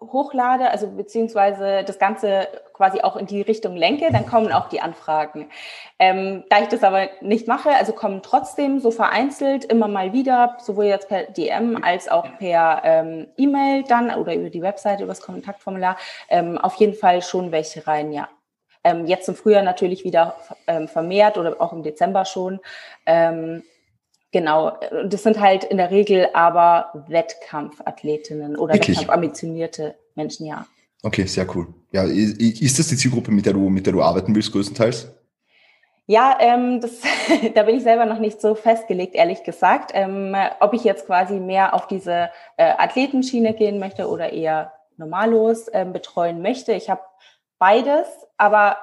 hochlade, 0.00 0.70
also 0.70 0.88
beziehungsweise 0.88 1.84
das 1.84 1.98
Ganze 1.98 2.48
quasi 2.72 3.00
auch 3.02 3.16
in 3.16 3.26
die 3.26 3.42
Richtung 3.42 3.76
lenke, 3.76 4.10
dann 4.10 4.26
kommen 4.26 4.52
auch 4.52 4.68
die 4.68 4.80
Anfragen. 4.80 5.50
Ähm, 5.98 6.44
da 6.48 6.62
ich 6.62 6.68
das 6.68 6.82
aber 6.82 7.08
nicht 7.20 7.46
mache, 7.46 7.70
also 7.70 7.92
kommen 7.92 8.22
trotzdem 8.22 8.80
so 8.80 8.90
vereinzelt 8.90 9.64
immer 9.66 9.88
mal 9.88 10.12
wieder, 10.12 10.56
sowohl 10.60 10.86
jetzt 10.86 11.08
per 11.08 11.24
DM 11.24 11.82
als 11.82 12.08
auch 12.08 12.26
per 12.38 12.80
ähm, 12.84 13.26
E-Mail 13.36 13.84
dann 13.84 14.10
oder 14.14 14.34
über 14.34 14.50
die 14.50 14.62
Webseite, 14.62 15.02
über 15.02 15.12
das 15.12 15.20
Kontaktformular, 15.20 15.96
ähm, 16.28 16.56
auf 16.56 16.74
jeden 16.76 16.94
Fall 16.94 17.22
schon 17.22 17.52
welche 17.52 17.86
rein, 17.86 18.12
ja. 18.12 18.28
Ähm, 18.82 19.06
jetzt 19.06 19.28
im 19.28 19.34
Frühjahr 19.34 19.62
natürlich 19.62 20.04
wieder 20.04 20.36
ähm, 20.66 20.88
vermehrt 20.88 21.36
oder 21.36 21.60
auch 21.60 21.74
im 21.74 21.82
Dezember 21.82 22.24
schon. 22.24 22.60
Genau, 24.32 24.78
das 25.06 25.24
sind 25.24 25.40
halt 25.40 25.64
in 25.64 25.76
der 25.76 25.90
Regel 25.90 26.28
aber 26.34 27.04
Wettkampfathletinnen 27.08 28.56
oder 28.56 28.74
Wirklich? 28.74 28.98
wettkampfambitionierte 28.98 29.96
Menschen, 30.14 30.46
ja. 30.46 30.66
Okay, 31.02 31.24
sehr 31.24 31.46
cool. 31.56 31.66
Ja, 31.92 32.04
ist 32.04 32.78
das 32.78 32.88
die 32.88 32.96
Zielgruppe, 32.96 33.32
mit 33.32 33.46
der 33.46 33.54
du, 33.54 33.68
mit 33.68 33.86
der 33.86 33.92
du 33.92 34.02
arbeiten 34.02 34.34
willst, 34.34 34.52
größtenteils? 34.52 35.08
Ja, 36.06 36.36
ähm, 36.40 36.80
das, 36.80 37.00
da 37.54 37.62
bin 37.62 37.76
ich 37.76 37.82
selber 37.82 38.04
noch 38.04 38.18
nicht 38.18 38.40
so 38.40 38.54
festgelegt, 38.54 39.14
ehrlich 39.14 39.42
gesagt. 39.42 39.92
Ähm, 39.94 40.36
ob 40.60 40.74
ich 40.74 40.84
jetzt 40.84 41.06
quasi 41.06 41.40
mehr 41.40 41.74
auf 41.74 41.86
diese 41.86 42.30
äh, 42.56 42.72
Athletenschiene 42.78 43.54
gehen 43.54 43.78
möchte 43.78 44.08
oder 44.08 44.32
eher 44.32 44.72
normallos 44.96 45.66
ähm, 45.72 45.92
betreuen 45.92 46.42
möchte. 46.42 46.72
Ich 46.72 46.90
habe 46.90 47.00
beides, 47.58 48.06
aber 48.36 48.76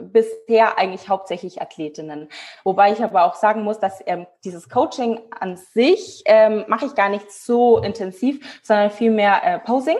bisher 0.00 0.78
eigentlich 0.78 1.08
hauptsächlich 1.08 1.60
Athletinnen. 1.60 2.28
Wobei 2.62 2.92
ich 2.92 3.02
aber 3.02 3.24
auch 3.24 3.34
sagen 3.34 3.62
muss, 3.62 3.78
dass 3.78 4.02
ähm, 4.06 4.26
dieses 4.44 4.68
Coaching 4.68 5.20
an 5.38 5.56
sich 5.56 6.22
ähm, 6.26 6.64
mache 6.68 6.86
ich 6.86 6.94
gar 6.94 7.08
nicht 7.08 7.30
so 7.30 7.78
intensiv, 7.78 8.60
sondern 8.62 8.90
vielmehr 8.90 9.42
äh, 9.44 9.58
Posing, 9.58 9.98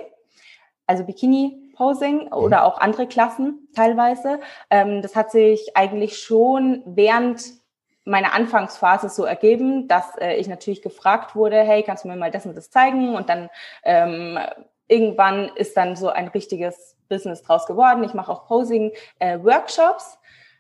also 0.87 1.05
Bikini-Posing 1.05 2.33
oder 2.33 2.65
auch 2.65 2.79
andere 2.79 3.07
Klassen 3.07 3.69
teilweise. 3.75 4.41
Ähm, 4.71 5.03
das 5.03 5.17
hat 5.17 5.31
sich 5.31 5.77
eigentlich 5.77 6.19
schon 6.19 6.83
während 6.87 7.43
meiner 8.07 8.35
Anfangsphase 8.35 9.09
so 9.09 9.25
ergeben, 9.25 9.89
dass 9.89 10.17
äh, 10.19 10.35
ich 10.35 10.47
natürlich 10.47 10.83
gefragt 10.83 11.35
wurde, 11.35 11.57
hey, 11.63 11.83
kannst 11.83 12.05
du 12.05 12.09
mir 12.09 12.17
mal 12.17 12.31
das 12.31 12.47
und 12.47 12.57
das 12.57 12.71
zeigen? 12.71 13.15
Und 13.15 13.29
dann 13.29 13.49
ähm, 13.83 14.39
irgendwann 14.89 15.49
ist 15.57 15.77
dann 15.77 15.97
so 15.97 16.09
ein 16.09 16.29
richtiges 16.29 16.94
Business 17.09 17.43
draus 17.43 17.67
geworden. 17.67 18.05
Ich 18.05 18.15
mache 18.15 18.31
auch 18.31 18.47
Posing-Workshops. 18.47 20.19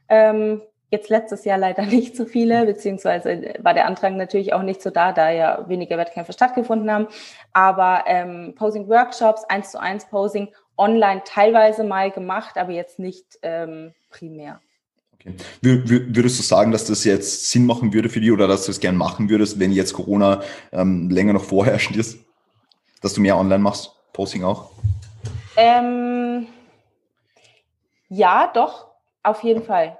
Äh, 0.08 0.30
ähm, 0.30 0.62
jetzt 0.90 1.08
letztes 1.08 1.44
Jahr 1.44 1.58
leider 1.58 1.84
nicht 1.86 2.16
so 2.16 2.24
viele, 2.24 2.66
beziehungsweise 2.66 3.54
war 3.58 3.74
der 3.74 3.86
Antrag 3.86 4.14
natürlich 4.14 4.52
auch 4.52 4.62
nicht 4.62 4.80
so 4.82 4.90
da, 4.90 5.12
da 5.12 5.30
ja 5.30 5.68
weniger 5.68 5.98
Wettkämpfe 5.98 6.32
stattgefunden 6.32 6.90
haben. 6.90 7.08
Aber 7.52 8.04
ähm, 8.06 8.54
Posing-Workshops, 8.56 9.44
eins 9.44 9.72
zu 9.72 9.80
eins 9.80 10.06
Posing, 10.06 10.48
online 10.76 11.22
teilweise 11.24 11.84
mal 11.84 12.10
gemacht, 12.10 12.56
aber 12.56 12.72
jetzt 12.72 12.98
nicht 12.98 13.38
ähm, 13.42 13.92
primär. 14.10 14.60
Okay. 15.14 15.34
Würdest 15.62 16.38
du 16.38 16.42
sagen, 16.42 16.72
dass 16.72 16.84
das 16.86 17.04
jetzt 17.04 17.50
Sinn 17.50 17.64
machen 17.64 17.92
würde 17.92 18.08
für 18.08 18.20
dich 18.20 18.32
oder 18.32 18.46
dass 18.46 18.66
du 18.66 18.72
es 18.72 18.80
gern 18.80 18.96
machen 18.96 19.28
würdest, 19.28 19.58
wenn 19.58 19.72
jetzt 19.72 19.94
Corona 19.94 20.42
ähm, 20.72 21.08
länger 21.10 21.32
noch 21.32 21.44
vorherrschend 21.44 21.96
ist, 21.96 22.18
dass 23.00 23.14
du 23.14 23.20
mehr 23.20 23.38
online 23.38 23.62
machst? 23.62 23.92
Posting 24.12 24.44
auch? 24.44 24.70
Ähm, 25.56 26.46
ja, 28.08 28.50
doch, 28.52 28.88
auf 29.22 29.42
jeden 29.42 29.62
Fall. 29.62 29.98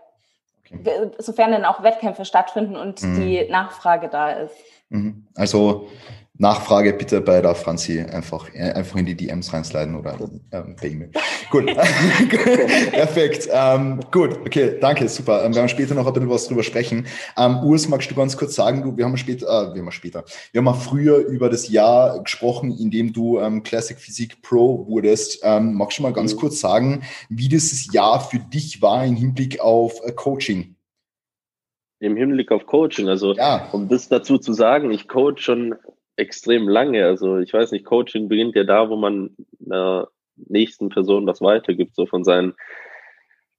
Okay. 0.64 1.10
Sofern 1.18 1.52
dann 1.52 1.64
auch 1.64 1.82
Wettkämpfe 1.82 2.24
stattfinden 2.24 2.76
und 2.76 3.02
mhm. 3.02 3.20
die 3.20 3.48
Nachfrage 3.48 4.08
da 4.08 4.30
ist. 4.30 4.56
Mhm. 4.88 5.26
Also 5.34 5.88
Nachfrage 6.36 6.92
bitte 6.92 7.20
bei 7.20 7.40
der 7.40 7.54
Franzi 7.54 8.00
einfach, 8.00 8.52
äh, 8.54 8.72
einfach 8.72 8.96
in 8.96 9.06
die 9.06 9.16
DMs 9.16 9.52
reinsliden 9.52 9.94
oder 9.94 10.18
ähm, 10.50 10.74
per 10.74 10.90
E-Mail. 10.90 11.10
Gut. 11.48 11.66
Perfekt. 12.90 13.48
Ähm, 13.52 14.00
gut, 14.10 14.38
okay, 14.40 14.76
danke, 14.80 15.08
super. 15.08 15.44
Ähm, 15.44 15.54
wir 15.54 15.62
haben 15.62 15.68
später 15.68 15.94
noch 15.94 16.08
ein 16.08 16.12
bisschen 16.12 16.30
was 16.30 16.48
drüber 16.48 16.64
sprechen. 16.64 17.06
Ähm, 17.36 17.58
Urs, 17.62 17.88
magst 17.88 18.10
du 18.10 18.16
ganz 18.16 18.36
kurz 18.36 18.56
sagen, 18.56 18.82
du, 18.82 18.96
wir 18.96 19.04
haben 19.04 19.16
später, 19.16 19.46
äh, 19.46 19.74
wir 19.74 19.82
haben 19.82 19.92
später, 19.92 20.24
wir 20.50 20.58
haben 20.58 20.64
mal 20.64 20.74
früher 20.74 21.18
über 21.18 21.48
das 21.48 21.68
Jahr 21.68 22.20
gesprochen, 22.20 22.76
in 22.76 22.90
dem 22.90 23.12
du 23.12 23.38
ähm, 23.38 23.62
Classic 23.62 23.96
Physik 23.96 24.42
Pro 24.42 24.88
wurdest. 24.88 25.38
Ähm, 25.44 25.74
magst 25.74 25.98
du 25.98 26.02
mal 26.02 26.12
ganz 26.12 26.34
mhm. 26.34 26.38
kurz 26.38 26.58
sagen, 26.58 27.04
wie 27.28 27.48
dieses 27.48 27.92
Jahr 27.92 28.18
für 28.18 28.40
dich 28.40 28.82
war 28.82 29.06
im 29.06 29.14
Hinblick 29.14 29.60
auf 29.60 30.00
äh, 30.04 30.10
Coaching? 30.10 30.74
Im 32.00 32.16
Hinblick 32.16 32.50
auf 32.50 32.66
Coaching, 32.66 33.08
also 33.08 33.34
ja. 33.34 33.68
um 33.70 33.88
das 33.88 34.08
dazu 34.08 34.36
zu 34.36 34.52
sagen, 34.52 34.90
ich 34.90 35.06
coach 35.06 35.44
schon 35.44 35.76
extrem 36.16 36.68
lange. 36.68 37.04
Also 37.04 37.38
ich 37.38 37.52
weiß 37.52 37.72
nicht, 37.72 37.84
Coaching 37.84 38.28
beginnt 38.28 38.54
ja 38.54 38.64
da, 38.64 38.88
wo 38.88 38.96
man 38.96 39.36
einer 39.64 40.08
nächsten 40.36 40.88
Person 40.88 41.26
was 41.26 41.40
weitergibt, 41.40 41.94
so 41.94 42.06
von 42.06 42.24
seinen, 42.24 42.54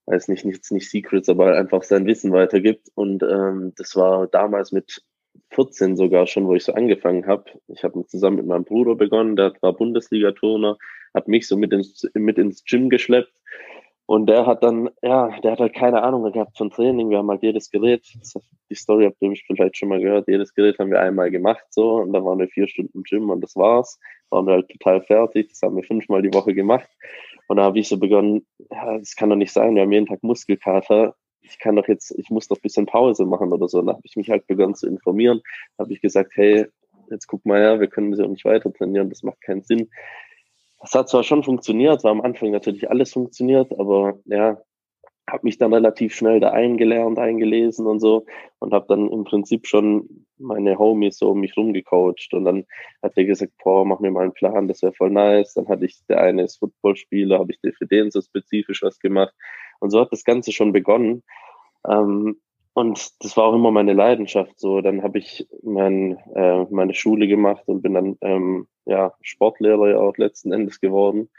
weiß 0.05 0.27
nicht, 0.27 0.45
nichts, 0.45 0.71
nicht 0.71 0.89
Secrets, 0.89 1.29
aber 1.29 1.57
einfach 1.57 1.83
sein 1.83 2.05
Wissen 2.05 2.31
weitergibt. 2.31 2.89
Und 2.95 3.23
ähm, 3.23 3.73
das 3.77 3.95
war 3.95 4.27
damals 4.27 4.71
mit 4.71 5.01
14 5.51 5.95
sogar 5.95 6.27
schon, 6.27 6.47
wo 6.47 6.55
ich 6.55 6.63
so 6.63 6.73
angefangen 6.73 7.27
habe. 7.27 7.45
Ich 7.67 7.83
habe 7.83 8.05
zusammen 8.07 8.37
mit 8.37 8.45
meinem 8.45 8.65
Bruder 8.65 8.95
begonnen, 8.95 9.35
der 9.35 9.53
war 9.61 9.73
Bundesliga-Turner, 9.73 10.77
hat 11.13 11.27
mich 11.27 11.47
so 11.47 11.57
mit 11.57 11.73
ins, 11.73 12.09
mit 12.13 12.37
ins 12.37 12.63
Gym 12.63 12.89
geschleppt 12.89 13.33
und 14.07 14.27
der 14.27 14.45
hat 14.45 14.63
dann, 14.63 14.89
ja, 15.01 15.39
der 15.41 15.53
hat 15.53 15.59
halt 15.59 15.73
keine 15.73 16.03
Ahnung 16.03 16.31
gehabt 16.31 16.57
von 16.57 16.69
Training. 16.69 17.09
Wir 17.09 17.17
haben 17.17 17.29
halt 17.29 17.41
jedes 17.41 17.71
Gerät, 17.71 18.05
die 18.69 18.75
Story 18.75 19.05
habt 19.05 19.17
ihr 19.19 19.33
vielleicht 19.47 19.77
schon 19.77 19.89
mal 19.89 19.99
gehört, 19.99 20.27
jedes 20.27 20.53
Gerät 20.53 20.77
haben 20.77 20.91
wir 20.91 20.99
einmal 20.99 21.31
gemacht 21.31 21.65
so 21.71 21.95
und 21.95 22.13
dann 22.13 22.23
waren 22.23 22.37
wir 22.37 22.47
vier 22.47 22.67
Stunden 22.67 22.91
im 22.99 23.03
Gym 23.03 23.29
und 23.31 23.41
das 23.41 23.55
war's. 23.55 23.99
Waren 24.29 24.45
wir 24.45 24.53
halt 24.53 24.69
total 24.69 25.01
fertig. 25.01 25.49
Das 25.49 25.61
haben 25.61 25.75
wir 25.75 25.83
fünfmal 25.83 26.21
die 26.21 26.33
Woche 26.33 26.53
gemacht. 26.53 26.89
Und 27.47 27.57
da 27.57 27.63
habe 27.63 27.79
ich 27.79 27.87
so 27.87 27.97
begonnen, 27.97 28.45
ja, 28.71 28.97
das 28.97 29.15
kann 29.15 29.29
doch 29.29 29.35
nicht 29.35 29.51
sein, 29.51 29.75
wir 29.75 29.83
haben 29.83 29.91
jeden 29.91 30.07
Tag 30.07 30.23
Muskelkater. 30.23 31.15
Ich 31.41 31.59
kann 31.59 31.75
doch 31.75 31.87
jetzt, 31.87 32.11
ich 32.17 32.29
muss 32.29 32.47
doch 32.47 32.59
bisschen 32.59 32.87
Pause 32.87 33.25
machen 33.25 33.53
oder 33.53 33.67
so. 33.67 33.79
Und 33.79 33.87
da 33.87 33.93
habe 33.93 34.01
ich 34.03 34.15
mich 34.15 34.29
halt 34.29 34.47
begonnen 34.47 34.73
zu 34.75 34.87
informieren. 34.87 35.41
Habe 35.77 35.93
ich 35.93 36.01
gesagt, 36.01 36.31
hey, 36.35 36.65
jetzt 37.11 37.27
guck 37.27 37.45
mal 37.45 37.59
her, 37.59 37.79
wir 37.79 37.87
können 37.87 38.15
so 38.15 38.25
nicht 38.25 38.45
weiter 38.45 38.73
trainieren, 38.73 39.09
das 39.09 39.23
macht 39.23 39.41
keinen 39.41 39.63
Sinn. 39.63 39.89
Das 40.85 40.93
hat 40.93 41.09
zwar 41.09 41.23
schon 41.23 41.41
funktioniert, 41.41 42.03
war 42.03 42.11
am 42.11 42.21
Anfang 42.21 42.51
natürlich 42.51 42.91
alles 42.91 43.11
funktioniert, 43.11 43.71
aber 43.79 44.19
ja, 44.25 44.61
habe 45.27 45.39
mich 45.41 45.57
dann 45.57 45.73
relativ 45.73 46.13
schnell 46.13 46.39
da 46.39 46.51
eingelernt, 46.51 47.17
eingelesen 47.17 47.87
und 47.87 47.99
so 47.99 48.27
und 48.59 48.71
habe 48.71 48.85
dann 48.87 49.09
im 49.09 49.23
Prinzip 49.23 49.65
schon 49.65 50.27
meine 50.37 50.77
Homies 50.77 51.17
so 51.17 51.31
um 51.31 51.39
mich 51.39 51.57
rumgecoacht 51.57 52.31
und 52.33 52.45
dann 52.45 52.65
hat 53.01 53.17
der 53.17 53.25
gesagt, 53.25 53.53
boah, 53.63 53.83
mach 53.83 53.99
mir 53.99 54.11
mal 54.11 54.25
einen 54.25 54.33
Plan, 54.33 54.67
das 54.67 54.83
wäre 54.83 54.93
voll 54.93 55.09
nice. 55.09 55.55
Dann 55.55 55.67
hatte 55.67 55.85
ich, 55.85 56.05
der 56.07 56.21
eine 56.21 56.43
ist 56.43 56.57
Footballspieler, 56.57 57.39
habe 57.39 57.51
ich 57.51 57.75
für 57.75 57.87
den 57.87 58.11
so 58.11 58.21
spezifisch 58.21 58.83
was 58.83 58.99
gemacht 58.99 59.33
und 59.79 59.89
so 59.89 59.99
hat 59.99 60.11
das 60.11 60.23
Ganze 60.23 60.51
schon 60.51 60.71
begonnen. 60.71 61.23
Ähm, 61.89 62.39
und 62.75 63.23
das 63.23 63.37
war 63.37 63.45
auch 63.45 63.55
immer 63.55 63.71
meine 63.71 63.93
Leidenschaft. 63.93 64.59
So, 64.59 64.81
dann 64.81 65.01
habe 65.01 65.17
ich 65.17 65.47
mein, 65.63 66.17
äh, 66.35 66.65
meine 66.69 66.93
Schule 66.93 67.25
gemacht 67.25 67.63
und 67.67 67.81
bin 67.81 67.93
dann 67.93 68.17
ähm, 68.19 68.67
ja 68.85 69.13
Sportlehrer 69.21 69.91
ja 69.91 69.97
auch 69.97 70.17
letzten 70.17 70.51
Endes 70.51 70.81
geworden. 70.81 71.29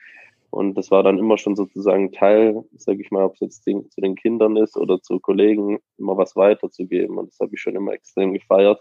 Und 0.49 0.79
das 0.79 0.91
war 0.91 1.03
dann 1.03 1.19
immer 1.19 1.37
schon 1.37 1.55
sozusagen 1.55 2.11
Teil, 2.11 2.65
sage 2.79 3.03
ich 3.03 3.11
mal, 3.11 3.27
ob 3.27 3.35
es 3.35 3.41
jetzt 3.41 3.65
zu 3.65 4.01
den 4.01 4.15
Kindern 4.15 4.57
ist 4.57 4.79
oder 4.79 5.03
zu 5.03 5.21
Kollegen, 5.21 5.79
immer 5.99 6.17
was 6.17 6.37
weiterzugeben. 6.37 7.19
Und 7.19 7.31
das 7.31 7.39
habe 7.39 7.51
ich 7.53 7.61
schon 7.61 7.77
immer 7.77 7.93
extrem 7.93 8.33
gefeiert. 8.33 8.81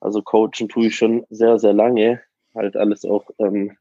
Also 0.00 0.22
coachen 0.22 0.68
tue 0.68 0.88
ich 0.88 0.96
schon 0.96 1.24
sehr, 1.30 1.60
sehr 1.60 1.72
lange. 1.72 2.20
Halt 2.52 2.76
alles 2.76 3.04
auch 3.04 3.30
ähm, 3.38 3.76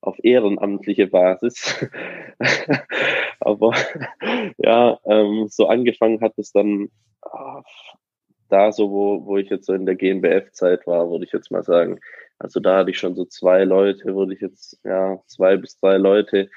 auf 0.00 0.16
ehrenamtliche 0.22 1.06
Basis. 1.06 1.86
Aber 3.40 3.74
ja, 4.58 4.98
ähm, 5.04 5.46
so 5.48 5.66
angefangen 5.66 6.20
hat 6.20 6.34
es 6.38 6.52
dann 6.52 6.88
ah, 7.22 7.62
da 8.48 8.72
so, 8.72 8.90
wo, 8.90 9.24
wo 9.24 9.36
ich 9.36 9.48
jetzt 9.48 9.66
so 9.66 9.72
in 9.72 9.86
der 9.86 9.94
GmbF-Zeit 9.94 10.86
war, 10.86 11.10
würde 11.10 11.24
ich 11.24 11.32
jetzt 11.32 11.50
mal 11.50 11.62
sagen. 11.62 12.00
Also 12.38 12.60
da 12.60 12.78
hatte 12.78 12.90
ich 12.90 12.98
schon 12.98 13.14
so 13.14 13.24
zwei 13.24 13.64
Leute, 13.64 14.14
würde 14.14 14.34
ich 14.34 14.40
jetzt, 14.40 14.78
ja, 14.84 15.18
zwei 15.26 15.56
bis 15.56 15.78
drei 15.78 15.96
Leute, 15.98 16.50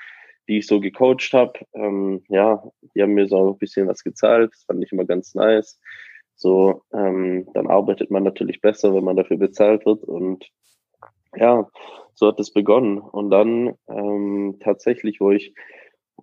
die 0.47 0.59
ich 0.59 0.67
so 0.67 0.79
gecoacht 0.79 1.33
habe. 1.33 1.59
Ähm, 1.73 2.23
ja, 2.29 2.63
die 2.95 3.01
haben 3.01 3.13
mir 3.13 3.27
so 3.27 3.51
ein 3.51 3.57
bisschen 3.57 3.87
was 3.87 4.03
gezahlt. 4.03 4.51
Das 4.53 4.63
fand 4.63 4.83
ich 4.83 4.91
immer 4.91 5.05
ganz 5.05 5.35
nice. 5.35 5.79
So, 6.35 6.83
ähm, 6.93 7.47
dann 7.53 7.67
arbeitet 7.67 8.11
man 8.11 8.23
natürlich 8.23 8.61
besser, 8.61 8.93
wenn 8.93 9.03
man 9.03 9.15
dafür 9.17 9.37
bezahlt 9.37 9.85
wird. 9.85 10.03
Und 10.03 10.45
ja, 11.35 11.67
so 12.15 12.27
hat 12.27 12.39
es 12.39 12.51
begonnen. 12.51 12.99
Und 12.99 13.29
dann 13.29 13.75
ähm, 13.87 14.57
tatsächlich, 14.59 15.19
wo 15.19 15.31
ich, 15.31 15.53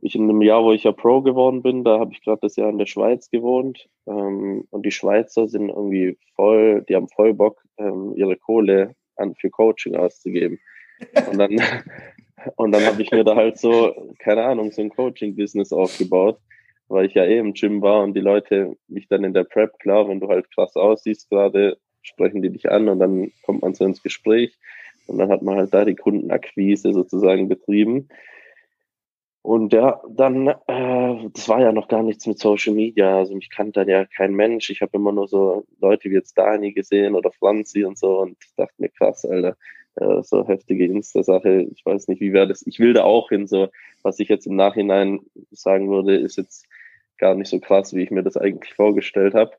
ich 0.02 0.14
in 0.14 0.24
einem 0.24 0.42
Jahr, 0.42 0.64
wo 0.64 0.72
ich 0.72 0.84
ja 0.84 0.92
Pro 0.92 1.22
geworden 1.22 1.62
bin, 1.62 1.84
da 1.84 1.98
habe 1.98 2.12
ich 2.12 2.22
gerade 2.22 2.40
das 2.42 2.56
Jahr 2.56 2.70
in 2.70 2.78
der 2.78 2.86
Schweiz 2.86 3.30
gewohnt. 3.30 3.88
Ähm, 4.06 4.64
und 4.70 4.86
die 4.86 4.92
Schweizer 4.92 5.48
sind 5.48 5.68
irgendwie 5.68 6.18
voll, 6.34 6.84
die 6.88 6.96
haben 6.96 7.08
voll 7.08 7.34
Bock, 7.34 7.62
ähm, 7.78 8.14
ihre 8.16 8.36
Kohle 8.36 8.94
an, 9.16 9.34
für 9.34 9.50
Coaching 9.50 9.96
auszugeben. 9.96 10.58
Und 11.30 11.38
dann, 11.38 11.56
und 12.56 12.72
dann 12.72 12.84
habe 12.84 13.02
ich 13.02 13.10
mir 13.10 13.24
da 13.24 13.36
halt 13.36 13.58
so, 13.58 14.14
keine 14.18 14.44
Ahnung, 14.44 14.70
so 14.72 14.82
ein 14.82 14.90
Coaching-Business 14.90 15.72
aufgebaut, 15.72 16.38
weil 16.88 17.06
ich 17.06 17.14
ja 17.14 17.24
eh 17.24 17.38
im 17.38 17.52
Gym 17.52 17.82
war 17.82 18.02
und 18.02 18.14
die 18.14 18.20
Leute 18.20 18.76
mich 18.88 19.08
dann 19.08 19.24
in 19.24 19.34
der 19.34 19.44
Prep, 19.44 19.78
klar, 19.78 20.08
wenn 20.08 20.20
du 20.20 20.28
halt 20.28 20.50
krass 20.54 20.76
aussiehst 20.76 21.28
gerade, 21.30 21.78
sprechen 22.02 22.42
die 22.42 22.50
dich 22.50 22.70
an 22.70 22.88
und 22.88 22.98
dann 22.98 23.32
kommt 23.44 23.62
man 23.62 23.74
so 23.74 23.84
ins 23.84 24.02
Gespräch 24.02 24.58
und 25.10 25.18
dann 25.18 25.30
hat 25.30 25.42
man 25.42 25.56
halt 25.56 25.74
da 25.74 25.84
die 25.84 25.96
Kundenakquise 25.96 26.92
sozusagen 26.92 27.48
betrieben. 27.48 28.08
Und 29.42 29.72
ja, 29.72 30.00
dann, 30.08 30.48
äh, 30.48 31.30
das 31.32 31.48
war 31.48 31.60
ja 31.60 31.72
noch 31.72 31.88
gar 31.88 32.02
nichts 32.02 32.26
mit 32.26 32.38
Social 32.38 32.74
Media. 32.74 33.18
Also 33.18 33.34
mich 33.34 33.50
kannte 33.50 33.80
dann 33.80 33.88
ja 33.88 34.04
kein 34.04 34.34
Mensch. 34.34 34.68
Ich 34.70 34.82
habe 34.82 34.96
immer 34.96 35.12
nur 35.12 35.28
so 35.28 35.64
Leute 35.80 36.10
wie 36.10 36.14
jetzt 36.14 36.36
Dani 36.36 36.72
gesehen 36.72 37.14
oder 37.14 37.32
Franzi 37.32 37.84
und 37.84 37.98
so 37.98 38.20
und 38.20 38.36
dachte 38.56 38.74
mir, 38.78 38.90
krass, 38.90 39.24
Alter, 39.24 39.56
äh, 39.96 40.22
so 40.22 40.46
heftige 40.46 40.84
Insta-Sache. 40.84 41.62
Ich 41.72 41.84
weiß 41.84 42.08
nicht, 42.08 42.20
wie 42.20 42.34
wäre 42.34 42.48
das. 42.48 42.66
Ich 42.66 42.78
will 42.78 42.92
da 42.92 43.04
auch 43.04 43.30
hin. 43.30 43.46
So, 43.46 43.68
was 44.02 44.20
ich 44.20 44.28
jetzt 44.28 44.46
im 44.46 44.56
Nachhinein 44.56 45.20
sagen 45.50 45.88
würde, 45.88 46.16
ist 46.16 46.36
jetzt 46.36 46.66
gar 47.16 47.34
nicht 47.34 47.48
so 47.48 47.60
krass, 47.60 47.94
wie 47.94 48.02
ich 48.02 48.10
mir 48.10 48.22
das 48.22 48.36
eigentlich 48.36 48.74
vorgestellt 48.74 49.34
habe. 49.34 49.52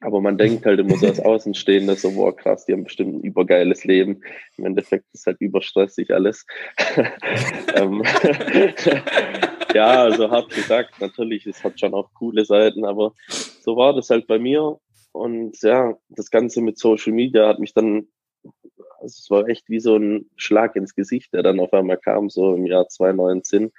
Aber 0.00 0.20
man 0.20 0.38
denkt 0.38 0.64
halt 0.64 0.78
immer 0.78 0.96
so 0.96 1.06
als 1.06 1.18
Außenstehender 1.18 1.96
so, 1.96 2.12
boah, 2.12 2.34
krass, 2.34 2.64
die 2.64 2.72
haben 2.72 2.84
bestimmt 2.84 3.14
ein 3.14 3.20
übergeiles 3.22 3.84
Leben. 3.84 4.20
Im 4.56 4.66
Endeffekt 4.66 5.06
ist 5.12 5.26
halt 5.26 5.40
überstressig 5.40 6.12
alles. 6.12 6.46
Ähm, 7.74 8.02
ja, 9.74 10.02
also 10.02 10.30
hart 10.30 10.50
gesagt, 10.50 11.00
natürlich, 11.00 11.46
es 11.46 11.62
hat 11.62 11.78
schon 11.78 11.94
auch 11.94 12.10
coole 12.14 12.44
Seiten, 12.44 12.84
aber 12.84 13.12
so 13.28 13.76
war 13.76 13.94
das 13.94 14.10
halt 14.10 14.26
bei 14.26 14.38
mir. 14.38 14.78
Und 15.12 15.60
ja, 15.62 15.96
das 16.08 16.30
Ganze 16.30 16.60
mit 16.60 16.78
Social 16.78 17.12
Media 17.12 17.46
hat 17.46 17.58
mich 17.58 17.74
dann, 17.74 18.08
also 19.00 19.18
es 19.20 19.26
war 19.30 19.46
echt 19.48 19.68
wie 19.68 19.80
so 19.80 19.96
ein 19.96 20.30
Schlag 20.36 20.76
ins 20.76 20.94
Gesicht, 20.94 21.32
der 21.34 21.42
dann 21.42 21.60
auf 21.60 21.72
einmal 21.72 21.98
kam, 21.98 22.30
so 22.30 22.54
im 22.54 22.66
Jahr 22.66 22.88
2019 22.88 23.70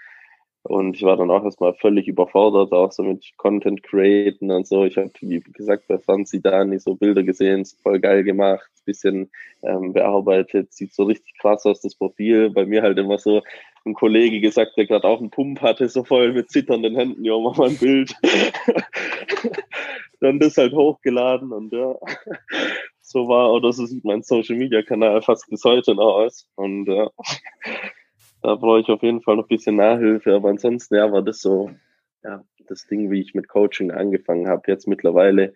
und 0.63 0.97
ich 0.97 1.03
war 1.03 1.15
dann 1.15 1.31
auch 1.31 1.43
erstmal 1.43 1.73
völlig 1.73 2.07
überfordert, 2.07 2.73
auch 2.73 2.91
so 2.91 3.03
mit 3.03 3.25
Content 3.37 3.81
createn 3.81 4.51
und 4.51 4.67
so. 4.67 4.83
Ich 4.83 4.97
habe, 4.97 5.11
wie 5.21 5.39
gesagt, 5.39 5.87
bei 5.87 5.97
Franzi 5.97 6.41
Dani 6.41 6.79
so 6.79 6.95
Bilder 6.95 7.23
gesehen, 7.23 7.65
voll 7.81 7.99
geil 7.99 8.23
gemacht, 8.23 8.69
bisschen 8.85 9.31
ähm, 9.63 9.93
bearbeitet, 9.93 10.73
sieht 10.73 10.93
so 10.93 11.03
richtig 11.03 11.37
krass 11.39 11.65
aus, 11.65 11.81
das 11.81 11.95
Profil. 11.95 12.49
Bei 12.49 12.65
mir 12.65 12.81
halt 12.81 12.97
immer 12.97 13.17
so 13.17 13.41
ein 13.85 13.93
Kollege 13.93 14.41
gesagt, 14.41 14.73
der 14.75 14.85
gerade 14.85 15.07
auch 15.07 15.19
einen 15.19 15.31
Pump 15.31 15.61
hatte, 15.61 15.87
so 15.87 16.03
voll 16.03 16.33
mit 16.33 16.51
zitternden 16.51 16.95
Händen, 16.95 17.23
ja, 17.23 17.37
mach 17.39 17.55
mal 17.55 17.69
ein 17.69 17.77
Bild. 17.77 18.13
dann 20.19 20.39
das 20.39 20.57
halt 20.57 20.73
hochgeladen 20.73 21.53
und 21.53 21.71
ja, 21.71 21.95
so 23.01 23.29
war, 23.29 23.53
oder 23.53 23.71
so 23.71 23.85
sieht 23.85 24.03
mein 24.03 24.23
Social 24.23 24.57
Media 24.57 24.81
Kanal 24.81 25.21
fast 25.21 25.49
bis 25.49 25.63
heute 25.63 25.95
noch 25.95 26.15
aus. 26.15 26.49
Und 26.55 26.87
ja 26.87 27.09
da 28.41 28.55
brauche 28.55 28.79
ich 28.79 28.89
auf 28.89 29.03
jeden 29.03 29.21
Fall 29.21 29.35
noch 29.35 29.45
ein 29.45 29.55
bisschen 29.55 29.75
Nachhilfe. 29.75 30.35
Aber 30.35 30.49
ansonsten, 30.49 30.95
ja, 30.95 31.11
war 31.11 31.21
das 31.21 31.39
so, 31.39 31.71
ja, 32.23 32.43
das 32.67 32.87
Ding, 32.87 33.11
wie 33.11 33.21
ich 33.21 33.33
mit 33.33 33.47
Coaching 33.47 33.91
angefangen 33.91 34.47
habe. 34.47 34.63
Jetzt 34.67 34.87
mittlerweile 34.87 35.53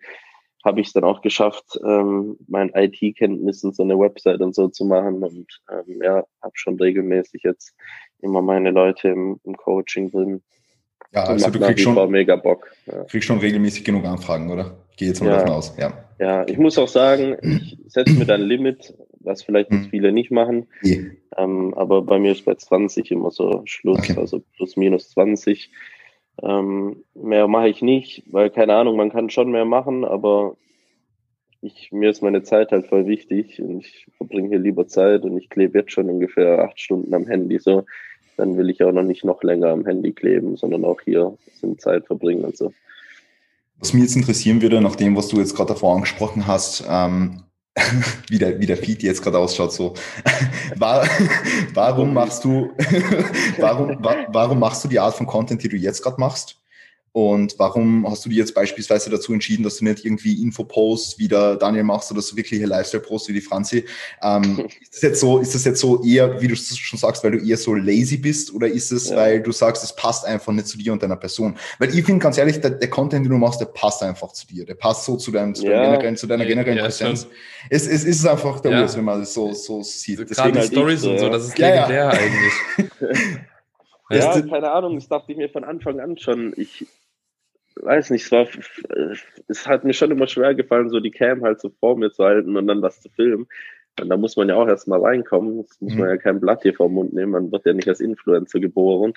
habe 0.64 0.80
ich 0.80 0.88
es 0.88 0.92
dann 0.94 1.04
auch 1.04 1.20
geschafft, 1.20 1.78
ähm, 1.84 2.38
mein 2.48 2.70
IT-Kenntnissen 2.74 3.72
so 3.72 3.82
eine 3.82 3.98
Website 3.98 4.40
und 4.40 4.54
so 4.54 4.68
zu 4.68 4.86
machen 4.86 5.22
und 5.22 5.46
ähm, 5.70 6.00
ja, 6.02 6.24
habe 6.42 6.52
schon 6.54 6.78
regelmäßig 6.78 7.42
jetzt 7.42 7.74
immer 8.20 8.40
meine 8.40 8.70
Leute 8.70 9.08
im, 9.08 9.38
im 9.44 9.56
Coaching 9.56 10.10
drin. 10.10 10.42
Ja, 11.12 11.24
also 11.24 11.50
du 11.50 11.60
kriegst 11.60 11.84
schon, 11.84 12.10
mega 12.10 12.36
Bock. 12.36 12.72
Ja. 12.86 13.04
kriegst 13.04 13.28
schon 13.28 13.38
regelmäßig 13.38 13.84
genug 13.84 14.06
Anfragen, 14.06 14.50
oder? 14.50 14.74
Gehe 14.96 15.08
jetzt 15.08 15.20
mal 15.20 15.28
ja. 15.28 15.36
davon 15.36 15.50
aus, 15.50 15.76
ja. 15.76 15.92
Ja, 16.18 16.46
ich 16.48 16.56
muss 16.56 16.78
auch 16.78 16.88
sagen, 16.88 17.36
ich 17.42 17.76
setze 17.86 18.14
mir 18.14 18.24
dann 18.24 18.42
ein 18.42 18.46
Limit, 18.46 18.94
was 19.24 19.42
vielleicht 19.42 19.70
hm. 19.70 19.84
viele 19.90 20.12
nicht 20.12 20.30
machen. 20.30 20.66
Ja. 20.82 20.98
Ähm, 21.36 21.74
aber 21.74 22.02
bei 22.02 22.18
mir 22.18 22.32
ist 22.32 22.44
bei 22.44 22.54
20 22.54 23.10
immer 23.10 23.30
so 23.30 23.62
Schluss, 23.64 23.98
okay. 23.98 24.14
also 24.18 24.42
plus 24.56 24.76
minus 24.76 25.10
20. 25.10 25.70
Ähm, 26.42 27.04
mehr 27.14 27.46
mache 27.48 27.68
ich 27.68 27.82
nicht, 27.82 28.24
weil 28.30 28.50
keine 28.50 28.74
Ahnung, 28.74 28.96
man 28.96 29.10
kann 29.10 29.30
schon 29.30 29.50
mehr 29.50 29.64
machen, 29.64 30.04
aber 30.04 30.56
ich, 31.60 31.90
mir 31.92 32.10
ist 32.10 32.22
meine 32.22 32.42
Zeit 32.42 32.72
halt 32.72 32.86
voll 32.86 33.06
wichtig 33.06 33.60
und 33.60 33.80
ich 33.80 34.06
verbringe 34.16 34.48
hier 34.48 34.58
lieber 34.58 34.86
Zeit 34.86 35.22
und 35.22 35.36
ich 35.38 35.48
klebe 35.48 35.78
jetzt 35.78 35.92
schon 35.92 36.10
ungefähr 36.10 36.64
acht 36.64 36.78
Stunden 36.78 37.14
am 37.14 37.26
Handy 37.26 37.58
so. 37.58 37.84
Dann 38.36 38.56
will 38.56 38.68
ich 38.68 38.82
auch 38.82 38.92
noch 38.92 39.04
nicht 39.04 39.24
noch 39.24 39.42
länger 39.42 39.68
am 39.68 39.86
Handy 39.86 40.12
kleben, 40.12 40.56
sondern 40.56 40.84
auch 40.84 41.00
hier 41.00 41.38
sind 41.60 41.80
Zeit 41.80 42.06
verbringen 42.06 42.44
und 42.44 42.56
so. 42.56 42.72
Was 43.78 43.92
mich 43.92 44.02
jetzt 44.02 44.16
interessieren 44.16 44.60
würde, 44.60 44.80
nach 44.80 44.96
dem, 44.96 45.16
was 45.16 45.28
du 45.28 45.38
jetzt 45.38 45.54
gerade 45.54 45.72
davor 45.72 45.94
angesprochen 45.94 46.46
hast, 46.46 46.84
ähm, 46.88 47.44
wie, 48.28 48.38
der, 48.38 48.60
wie 48.60 48.66
der 48.66 48.76
Feed 48.76 49.02
jetzt 49.02 49.22
gerade 49.22 49.38
ausschaut, 49.38 49.72
so. 49.72 49.94
War, 50.76 51.06
warum 51.74 52.14
machst 52.14 52.44
du, 52.44 52.70
warum, 53.58 53.98
warum 54.28 54.58
machst 54.58 54.84
du 54.84 54.88
die 54.88 55.00
Art 55.00 55.14
von 55.14 55.26
Content, 55.26 55.62
die 55.62 55.68
du 55.68 55.76
jetzt 55.76 56.02
gerade 56.02 56.20
machst? 56.20 56.60
Und 57.16 57.54
warum 57.60 58.10
hast 58.10 58.24
du 58.24 58.28
dir 58.28 58.38
jetzt 58.38 58.56
beispielsweise 58.56 59.08
dazu 59.08 59.32
entschieden, 59.32 59.62
dass 59.62 59.76
du 59.76 59.84
nicht 59.84 60.04
irgendwie 60.04 60.42
Infoposts 60.42 61.16
wie 61.16 61.28
der 61.28 61.54
Daniel 61.54 61.84
machst 61.84 62.10
oder 62.10 62.20
so 62.20 62.36
wirkliche 62.36 62.66
Lifestyle-Posts 62.66 63.28
wie 63.28 63.34
die 63.34 63.40
Franzi? 63.40 63.84
Ähm, 64.20 64.66
ist, 64.80 64.94
das 64.94 65.02
jetzt 65.02 65.20
so, 65.20 65.38
ist 65.38 65.54
das 65.54 65.64
jetzt 65.64 65.78
so 65.78 66.02
eher, 66.02 66.40
wie 66.40 66.48
du 66.48 66.56
schon 66.56 66.98
sagst, 66.98 67.22
weil 67.22 67.30
du 67.30 67.38
eher 67.38 67.56
so 67.56 67.72
lazy 67.72 68.16
bist 68.16 68.52
oder 68.52 68.66
ist 68.66 68.90
es, 68.90 69.10
ja. 69.10 69.16
weil 69.16 69.40
du 69.40 69.52
sagst, 69.52 69.84
es 69.84 69.94
passt 69.94 70.26
einfach 70.26 70.52
nicht 70.52 70.66
zu 70.66 70.76
dir 70.76 70.92
und 70.92 71.04
deiner 71.04 71.14
Person? 71.14 71.56
Weil 71.78 71.96
ich 71.96 72.04
finde 72.04 72.20
ganz 72.20 72.36
ehrlich, 72.36 72.60
der, 72.60 72.70
der, 72.70 72.90
Content, 72.90 73.24
den 73.24 73.30
du 73.30 73.38
machst, 73.38 73.60
der 73.60 73.66
passt 73.66 74.02
einfach 74.02 74.32
zu 74.32 74.48
dir. 74.48 74.66
Der 74.66 74.74
passt 74.74 75.04
so 75.04 75.16
zu, 75.16 75.30
deinem, 75.30 75.54
zu, 75.54 75.66
ja. 75.66 75.84
generellen, 75.84 76.16
zu 76.16 76.26
deiner 76.26 76.44
generellen 76.44 76.78
ja, 76.78 76.82
Präsenz. 76.82 77.28
Es, 77.70 77.86
es 77.86 78.02
ist 78.02 78.26
einfach 78.26 78.58
der 78.58 78.72
ja. 78.72 78.96
wenn 78.96 79.04
man 79.04 79.20
das 79.20 79.32
so, 79.32 79.52
so 79.52 79.84
sieht. 79.84 80.18
So 80.18 80.24
Deswegen 80.24 80.58
halt 80.58 80.66
Stories 80.66 81.04
und 81.04 81.20
so, 81.20 81.28
das 81.28 81.46
ist 81.46 81.58
legendär 81.58 82.10
eigentlich. 82.10 82.90
ja, 84.10 84.40
keine 84.40 84.72
Ahnung, 84.72 84.96
das 84.96 85.06
dachte 85.06 85.30
ich 85.30 85.38
mir 85.38 85.48
von 85.48 85.62
Anfang 85.62 86.00
an 86.00 86.18
schon. 86.18 86.52
Ich, 86.56 86.84
weiß 87.76 88.10
nicht, 88.10 88.24
es 88.24 88.32
war, 88.32 88.46
es 89.48 89.66
hat 89.66 89.84
mir 89.84 89.94
schon 89.94 90.10
immer 90.10 90.26
schwer 90.26 90.54
gefallen, 90.54 90.90
so 90.90 91.00
die 91.00 91.10
Cam 91.10 91.42
halt 91.42 91.60
so 91.60 91.70
vor 91.80 91.96
mir 91.96 92.10
zu 92.10 92.24
halten 92.24 92.56
und 92.56 92.66
dann 92.66 92.82
was 92.82 93.00
zu 93.00 93.08
filmen. 93.10 93.46
Und 94.00 94.08
da 94.08 94.16
muss 94.16 94.36
man 94.36 94.48
ja 94.48 94.56
auch 94.56 94.66
erstmal 94.66 95.00
reinkommen. 95.00 95.62
Das 95.62 95.80
muss 95.80 95.94
mhm. 95.94 96.00
man 96.00 96.08
ja 96.08 96.16
kein 96.16 96.40
Blatt 96.40 96.62
hier 96.62 96.74
vom 96.74 96.94
Mund 96.94 97.12
nehmen. 97.12 97.32
Man 97.32 97.52
wird 97.52 97.64
ja 97.66 97.72
nicht 97.72 97.88
als 97.88 98.00
Influencer 98.00 98.60
geboren. 98.60 99.14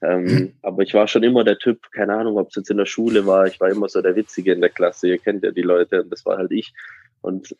Ähm, 0.00 0.24
mhm. 0.24 0.52
Aber 0.62 0.82
ich 0.82 0.94
war 0.94 1.08
schon 1.08 1.22
immer 1.22 1.44
der 1.44 1.58
Typ, 1.58 1.90
keine 1.92 2.14
Ahnung, 2.14 2.36
ob 2.36 2.50
es 2.50 2.56
jetzt 2.56 2.70
in 2.70 2.76
der 2.76 2.86
Schule 2.86 3.26
war. 3.26 3.46
Ich 3.46 3.60
war 3.60 3.70
immer 3.70 3.88
so 3.88 4.00
der 4.02 4.16
Witzige 4.16 4.52
in 4.52 4.60
der 4.60 4.70
Klasse. 4.70 5.08
Ihr 5.08 5.18
kennt 5.18 5.44
ja 5.44 5.50
die 5.50 5.62
Leute 5.62 6.02
und 6.02 6.10
das 6.10 6.24
war 6.26 6.38
halt 6.38 6.52
ich. 6.52 6.72
Und 7.20 7.54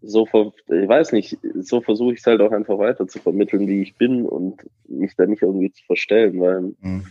so, 0.00 0.26
ich 0.68 0.88
weiß 0.88 1.12
nicht, 1.12 1.38
so 1.54 1.80
versuche 1.80 2.14
ich 2.14 2.20
es 2.20 2.26
halt 2.26 2.40
auch 2.40 2.52
einfach 2.52 2.78
weiter 2.78 3.06
zu 3.06 3.18
vermitteln, 3.18 3.66
wie 3.66 3.82
ich 3.82 3.96
bin 3.96 4.24
und 4.24 4.62
mich 4.88 5.14
da 5.16 5.26
nicht 5.26 5.42
irgendwie 5.42 5.72
zu 5.72 5.84
verstellen, 5.84 6.40
weil 6.40 6.74
mhm. 6.80 7.06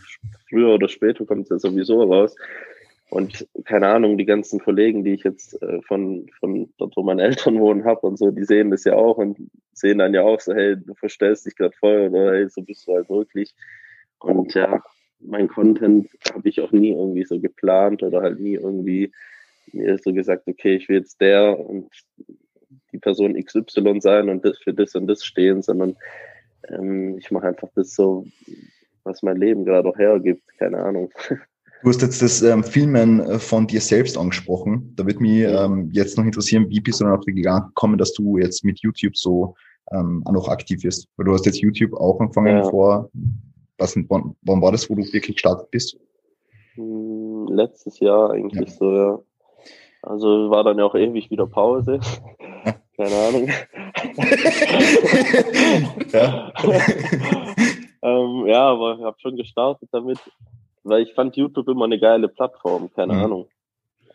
früher 0.49 0.73
oder 0.73 0.89
später 0.89 1.25
kommt 1.25 1.43
es 1.43 1.49
ja 1.49 1.59
sowieso 1.59 2.03
raus. 2.03 2.35
Und 3.09 3.45
keine 3.65 3.89
Ahnung, 3.89 4.17
die 4.17 4.25
ganzen 4.25 4.61
Kollegen, 4.61 5.03
die 5.03 5.13
ich 5.13 5.23
jetzt 5.23 5.61
äh, 5.61 5.81
von, 5.81 6.29
von 6.39 6.71
dort, 6.77 6.95
wo 6.95 7.03
meine 7.03 7.23
Eltern 7.27 7.59
wohnen, 7.59 7.83
habe 7.83 8.07
und 8.07 8.17
so, 8.17 8.31
die 8.31 8.45
sehen 8.45 8.71
das 8.71 8.85
ja 8.85 8.95
auch 8.95 9.17
und 9.17 9.37
sehen 9.73 9.97
dann 9.97 10.13
ja 10.13 10.21
auch 10.23 10.39
so, 10.39 10.53
hey, 10.53 10.77
du 10.77 10.93
verstellst 10.95 11.45
dich 11.45 11.55
gerade 11.55 11.75
voll 11.77 12.09
oder 12.09 12.33
hey, 12.33 12.49
so 12.49 12.61
bist 12.61 12.87
du 12.87 12.93
halt 12.93 13.09
wirklich. 13.09 13.53
Und 14.19 14.53
ja, 14.53 14.81
mein 15.19 15.47
Content 15.47 16.09
habe 16.33 16.47
ich 16.47 16.61
auch 16.61 16.71
nie 16.71 16.91
irgendwie 16.91 17.25
so 17.25 17.39
geplant 17.39 18.01
oder 18.01 18.21
halt 18.21 18.39
nie 18.39 18.53
irgendwie 18.53 19.11
mir 19.73 19.97
so 19.97 20.13
gesagt, 20.13 20.47
okay, 20.47 20.75
ich 20.75 20.89
will 20.89 20.97
jetzt 20.97 21.19
der 21.21 21.59
und 21.59 21.89
die 22.91 22.99
Person 22.99 23.33
XY 23.33 23.99
sein 24.01 24.29
und 24.29 24.45
das 24.45 24.57
für 24.57 24.73
das 24.73 24.95
und 24.95 25.07
das 25.07 25.23
stehen, 25.23 25.61
sondern 25.61 25.95
ähm, 26.69 27.17
ich 27.17 27.31
mache 27.31 27.47
einfach 27.47 27.69
das 27.75 27.95
so, 27.95 28.25
was 29.03 29.23
mein 29.23 29.37
Leben 29.37 29.65
gerade 29.65 29.89
auch 29.89 29.97
hergibt, 29.97 30.43
keine 30.57 30.77
Ahnung. 30.77 31.11
Du 31.83 31.89
hast 31.89 32.03
jetzt 32.03 32.21
das 32.21 32.43
ähm, 32.43 32.63
Filmen 32.63 33.21
äh, 33.21 33.39
von 33.39 33.65
dir 33.65 33.81
selbst 33.81 34.15
angesprochen. 34.15 34.93
Da 34.95 35.03
würde 35.03 35.19
mich 35.19 35.41
ähm, 35.41 35.89
jetzt 35.91 36.15
noch 36.15 36.25
interessieren, 36.25 36.69
wie 36.69 36.79
bist 36.79 36.99
du 36.99 37.05
dann 37.05 37.13
auf 37.13 37.25
die 37.25 37.33
Gedanken 37.33 37.69
gekommen, 37.69 37.97
dass 37.97 38.13
du 38.13 38.37
jetzt 38.37 38.63
mit 38.63 38.81
YouTube 38.81 39.17
so 39.17 39.55
ähm, 39.91 40.21
auch 40.25 40.31
noch 40.31 40.47
aktiv 40.47 40.83
wirst? 40.83 41.07
Weil 41.17 41.25
du 41.25 41.33
hast 41.33 41.47
jetzt 41.47 41.59
YouTube 41.59 41.93
auch 41.93 42.19
angefangen 42.19 42.57
ja. 42.57 42.69
vor, 42.69 43.09
was, 43.79 43.95
wann, 44.09 44.35
wann 44.43 44.61
war 44.61 44.71
das, 44.71 44.91
wo 44.91 44.95
du 44.95 45.01
wirklich 45.01 45.37
gestartet 45.37 45.71
bist? 45.71 45.97
Hm, 46.75 47.47
letztes 47.49 47.99
Jahr 47.99 48.29
eigentlich 48.29 48.69
ja. 48.69 48.75
so, 48.75 48.91
ja. 48.93 49.19
Also 50.03 50.51
war 50.51 50.63
dann 50.63 50.77
ja 50.77 50.85
auch 50.85 50.95
ewig 50.95 51.31
wieder 51.31 51.47
Pause. 51.47 51.99
Keine 53.01 53.15
Ahnung. 53.15 53.49
ja. 56.13 56.53
ähm, 58.03 58.45
ja, 58.45 58.69
aber 58.69 58.97
ich 58.99 59.03
habe 59.03 59.17
schon 59.19 59.37
gestartet 59.37 59.89
damit, 59.91 60.19
weil 60.83 61.01
ich 61.01 61.11
fand 61.15 61.35
YouTube 61.35 61.67
immer 61.67 61.85
eine 61.85 61.99
geile 61.99 62.27
Plattform, 62.27 62.93
keine 62.93 63.13
mhm. 63.13 63.23
Ahnung. 63.23 63.47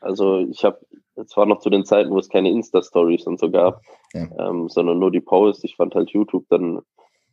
Also 0.01 0.39
ich 0.39 0.65
habe, 0.65 0.79
es 1.17 1.37
war 1.37 1.47
noch 1.47 1.59
zu 1.59 1.69
den 1.69 1.85
Zeiten, 1.85 2.11
wo 2.11 2.19
es 2.21 2.29
keine 2.29 2.51
Insta-Stories 2.51 3.27
und 3.27 3.41
so 3.41 3.51
gab, 3.51 3.83
ja. 4.13 4.29
ähm, 4.39 4.69
sondern 4.69 5.01
nur 5.01 5.11
die 5.11 5.21
Posts. 5.21 5.65
Ich 5.65 5.75
fand 5.75 5.97
halt 5.97 6.11
YouTube 6.11 6.45
dann 6.49 6.83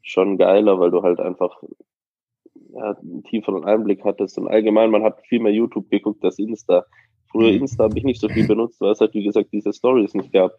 schon 0.02 0.40
geiler, 0.40 0.80
weil 0.80 0.90
du 0.90 1.04
halt 1.04 1.20
einfach 1.20 1.62
ja, 2.74 2.94
einen 2.94 3.24
tieferen 3.26 3.64
Einblick 3.64 4.04
hattest. 4.04 4.40
Und 4.40 4.48
allgemein, 4.48 4.90
man 4.90 5.04
hat 5.04 5.22
viel 5.28 5.40
mehr 5.40 5.54
YouTube 5.54 5.92
geguckt 5.92 6.26
als 6.26 6.40
Insta. 6.40 6.88
Früher 7.32 7.52
mhm. 7.52 7.60
Insta 7.60 7.84
habe 7.84 8.00
ich 8.00 8.06
nicht 8.06 8.22
so 8.22 8.28
viel 8.28 8.48
benutzt, 8.48 8.82
weil 8.82 8.94
es 8.94 9.02
halt, 9.02 9.14
wie 9.14 9.24
gesagt, 9.24 9.54
diese 9.54 9.72
Stories 9.72 10.16
nicht 10.16 10.32
gab. 10.32 10.54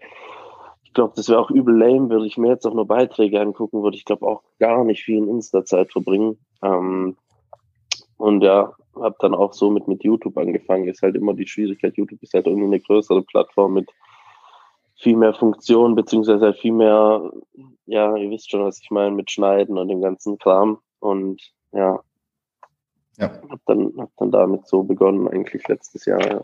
Ich 0.95 0.97
glaube, 0.97 1.15
das 1.17 1.29
wäre 1.29 1.41
auch 1.41 1.51
übel 1.51 1.77
lame, 1.77 2.09
würde 2.09 2.25
ich 2.25 2.39
mir 2.39 2.51
jetzt 2.51 2.65
auch 2.65 2.73
nur 2.73 2.87
Beiträge 2.87 3.41
angucken, 3.41 3.83
würde 3.83 3.97
ich 3.97 4.05
glaube 4.05 4.25
auch 4.29 4.45
gar 4.61 4.85
nicht 4.85 5.03
viel 5.03 5.19
in 5.19 5.29
Insta-Zeit 5.29 5.91
verbringen. 5.91 6.39
Ähm, 6.63 7.17
und 8.17 8.43
ja, 8.43 8.73
habe 8.95 9.17
dann 9.19 9.35
auch 9.35 9.55
so 9.55 9.73
mit, 9.73 9.89
mit 9.89 10.05
YouTube 10.05 10.39
angefangen. 10.39 10.87
Ist 10.87 11.03
halt 11.03 11.17
immer 11.17 11.35
die 11.35 11.49
Schwierigkeit. 11.49 11.97
YouTube 11.97 12.23
ist 12.23 12.33
halt 12.33 12.47
irgendwie 12.47 12.67
eine 12.67 12.79
größere 12.79 13.23
Plattform 13.23 13.75
mit 13.75 13.91
viel 14.95 15.17
mehr 15.17 15.35
Funktionen, 15.35 15.97
beziehungsweise 15.97 16.45
halt 16.45 16.59
viel 16.59 16.71
mehr, 16.71 17.29
ja, 17.87 18.17
ihr 18.17 18.31
wisst 18.31 18.53
schon, 18.53 18.63
was 18.63 18.81
ich 18.81 18.93
meine, 18.93 19.17
mit 19.17 19.33
Schneiden 19.33 19.77
und 19.77 19.89
dem 19.89 20.01
ganzen 20.01 20.39
Kram. 20.39 20.79
Und 21.01 21.43
ja, 21.73 21.99
ja. 23.19 23.33
Hab 23.49 23.61
dann, 23.67 23.95
hab 23.99 24.11
dann 24.17 24.31
damit 24.31 24.69
so 24.69 24.85
begonnen, 24.85 25.27
eigentlich 25.27 25.67
letztes 25.67 26.05
Jahr. 26.05 26.25
Ja. 26.25 26.41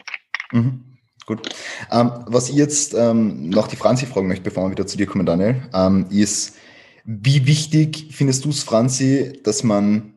Mhm. 0.50 0.98
Gut. 1.26 1.48
Ähm, 1.90 2.24
was 2.26 2.48
ich 2.48 2.56
jetzt 2.56 2.94
ähm, 2.94 3.50
noch 3.50 3.68
die 3.68 3.76
Franzi 3.76 4.06
fragen 4.06 4.28
möchte, 4.28 4.44
bevor 4.44 4.64
wir 4.64 4.70
wieder 4.70 4.86
zu 4.86 4.96
dir 4.96 5.06
kommen, 5.06 5.26
Daniel, 5.26 5.62
ähm, 5.72 6.06
ist, 6.10 6.56
wie 7.04 7.46
wichtig 7.46 8.08
findest 8.12 8.44
du 8.44 8.50
es, 8.50 8.62
Franzi, 8.62 9.40
dass 9.44 9.62
man 9.62 10.14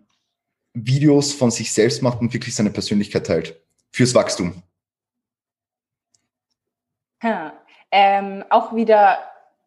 Videos 0.74 1.34
von 1.34 1.52
sich 1.52 1.72
selbst 1.72 2.02
macht 2.02 2.20
und 2.20 2.34
wirklich 2.34 2.56
seine 2.56 2.72
Persönlichkeit 2.72 3.28
teilt? 3.28 3.62
Fürs 3.92 4.16
Wachstum. 4.16 4.64
Ja, 7.22 7.54
ähm, 7.92 8.44
auch 8.50 8.76
wieder 8.76 9.20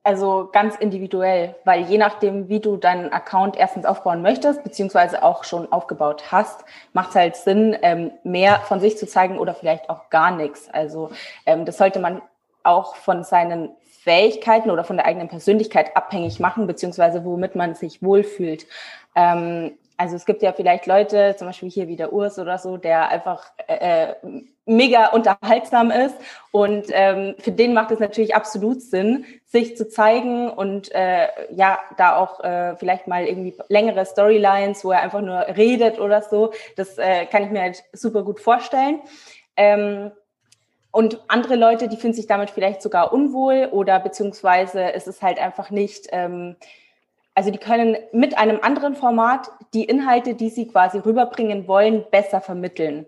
also 0.06 0.48
ganz 0.52 0.76
individuell, 0.76 1.56
weil 1.64 1.82
je 1.82 1.98
nachdem, 1.98 2.48
wie 2.48 2.60
du 2.60 2.76
deinen 2.76 3.12
Account 3.12 3.56
erstens 3.56 3.84
aufbauen 3.84 4.22
möchtest, 4.22 4.62
beziehungsweise 4.62 5.24
auch 5.24 5.42
schon 5.42 5.72
aufgebaut 5.72 6.30
hast, 6.30 6.64
macht 6.92 7.08
es 7.08 7.14
halt 7.16 7.36
Sinn, 7.36 7.76
ähm, 7.82 8.12
mehr 8.22 8.60
von 8.60 8.78
sich 8.78 8.96
zu 8.96 9.08
zeigen 9.08 9.36
oder 9.36 9.52
vielleicht 9.52 9.90
auch 9.90 10.08
gar 10.08 10.30
nichts. 10.30 10.70
Also 10.72 11.10
ähm, 11.44 11.64
das 11.64 11.76
sollte 11.76 11.98
man 11.98 12.22
auch 12.62 12.94
von 12.94 13.24
seinen 13.24 13.70
Fähigkeiten 13.82 14.70
oder 14.70 14.84
von 14.84 14.96
der 14.96 15.06
eigenen 15.06 15.26
Persönlichkeit 15.26 15.96
abhängig 15.96 16.38
machen, 16.38 16.68
beziehungsweise 16.68 17.24
womit 17.24 17.56
man 17.56 17.74
sich 17.74 18.00
wohlfühlt. 18.00 18.66
Ähm, 19.16 19.72
also 19.96 20.16
es 20.16 20.26
gibt 20.26 20.42
ja 20.42 20.52
vielleicht 20.52 20.86
Leute, 20.86 21.34
zum 21.38 21.46
Beispiel 21.46 21.70
hier 21.70 21.88
wie 21.88 21.96
der 21.96 22.12
Urs 22.12 22.38
oder 22.38 22.58
so, 22.58 22.76
der 22.76 23.08
einfach 23.08 23.50
äh, 23.66 24.10
äh, 24.10 24.14
mega 24.66 25.08
unterhaltsam 25.08 25.90
ist 25.90 26.14
und 26.50 26.86
ähm, 26.90 27.34
für 27.38 27.52
den 27.52 27.72
macht 27.72 27.92
es 27.92 28.00
natürlich 28.00 28.34
absolut 28.34 28.82
Sinn, 28.82 29.24
sich 29.44 29.76
zu 29.76 29.88
zeigen 29.88 30.50
und 30.50 30.92
äh, 30.92 31.28
ja, 31.50 31.78
da 31.96 32.16
auch 32.16 32.40
äh, 32.40 32.76
vielleicht 32.76 33.06
mal 33.06 33.26
irgendwie 33.26 33.56
längere 33.68 34.04
Storylines, 34.04 34.84
wo 34.84 34.90
er 34.90 35.02
einfach 35.02 35.22
nur 35.22 35.38
redet 35.56 35.98
oder 35.98 36.22
so, 36.22 36.52
das 36.76 36.98
äh, 36.98 37.26
kann 37.26 37.44
ich 37.44 37.50
mir 37.50 37.62
halt 37.62 37.82
super 37.92 38.22
gut 38.22 38.40
vorstellen. 38.40 39.00
Ähm, 39.56 40.10
und 40.90 41.20
andere 41.28 41.56
Leute, 41.56 41.88
die 41.88 41.98
fühlen 41.98 42.14
sich 42.14 42.26
damit 42.26 42.50
vielleicht 42.50 42.80
sogar 42.80 43.12
unwohl 43.12 43.68
oder 43.70 44.00
beziehungsweise 44.00 44.94
es 44.94 45.06
ist 45.06 45.22
halt 45.22 45.38
einfach 45.38 45.70
nicht 45.70 46.08
ähm, 46.10 46.56
also 47.36 47.50
die 47.50 47.58
können 47.58 47.96
mit 48.12 48.36
einem 48.38 48.60
anderen 48.62 48.94
Format 48.94 49.50
die 49.74 49.84
Inhalte, 49.84 50.34
die 50.34 50.48
sie 50.48 50.66
quasi 50.66 50.98
rüberbringen 50.98 51.68
wollen, 51.68 52.04
besser 52.10 52.40
vermitteln. 52.40 53.04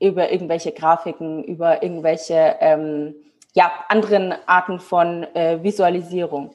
Über 0.00 0.32
irgendwelche 0.32 0.72
Grafiken, 0.72 1.44
über 1.44 1.84
irgendwelche 1.84 2.56
ähm, 2.58 3.14
ja, 3.54 3.70
anderen 3.88 4.34
Arten 4.46 4.80
von 4.80 5.22
äh, 5.34 5.62
Visualisierung. 5.62 6.50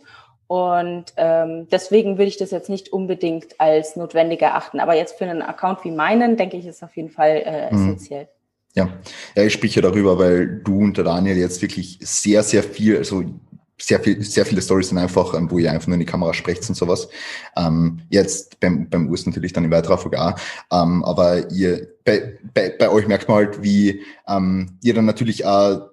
Und 0.48 1.06
ähm, 1.16 1.70
deswegen 1.72 2.18
würde 2.18 2.28
ich 2.28 2.38
das 2.38 2.52
jetzt 2.52 2.70
nicht 2.70 2.92
unbedingt 2.92 3.60
als 3.62 3.96
notwendig 3.96 4.42
erachten. 4.42 4.82
Aber 4.82 4.94
jetzt 4.94 5.18
für 5.18 5.24
einen 5.24 5.42
Account 5.42 5.86
wie 5.86 5.92
meinen, 5.92 6.36
denke 6.36 6.58
ich, 6.58 6.66
ist 6.66 6.84
auf 6.84 6.98
jeden 6.98 7.12
Fall 7.12 7.44
äh, 7.46 7.74
mhm. 7.74 7.78
essentiell. 7.78 8.28
Ja. 8.74 8.90
ja, 9.36 9.44
ich 9.44 9.54
spreche 9.54 9.82
darüber, 9.82 10.20
weil 10.20 10.60
du 10.64 10.80
und 10.80 10.98
der 10.98 11.06
Daniel 11.06 11.38
jetzt 11.38 11.62
wirklich 11.62 11.98
sehr, 12.02 12.44
sehr 12.44 12.62
viel, 12.62 12.98
also 12.98 13.24
sehr 13.80 14.00
viel, 14.00 14.22
sehr 14.24 14.46
viele 14.46 14.62
Stories 14.62 14.90
sind 14.90 14.98
einfach, 14.98 15.34
ähm, 15.34 15.50
wo 15.52 15.60
ihr 15.60 15.72
einfach 15.72 15.88
nur 15.88 15.96
in 15.96 16.00
die 16.00 16.06
Kamera 16.06 16.34
sprecht 16.34 16.68
und 16.68 16.76
sowas. 16.76 17.08
Ähm, 17.56 18.02
jetzt 18.10 18.60
beim, 18.60 18.90
beim 18.90 19.10
Urs 19.10 19.26
natürlich 19.26 19.54
dann 19.54 19.66
in 19.66 19.72
weiterer 19.72 19.98
Folge 19.98 20.22
auch. 20.22 20.36
Ähm, 20.72 21.04
aber 21.04 21.52
ihr, 21.52 21.88
bei, 22.04 22.38
bei, 22.54 22.70
bei 22.78 22.90
euch 22.90 23.08
merkt 23.08 23.28
man 23.28 23.38
halt, 23.38 23.62
wie 23.62 24.02
ähm, 24.28 24.78
ihr 24.82 24.94
dann 24.94 25.06
natürlich 25.06 25.46
auch 25.46 25.90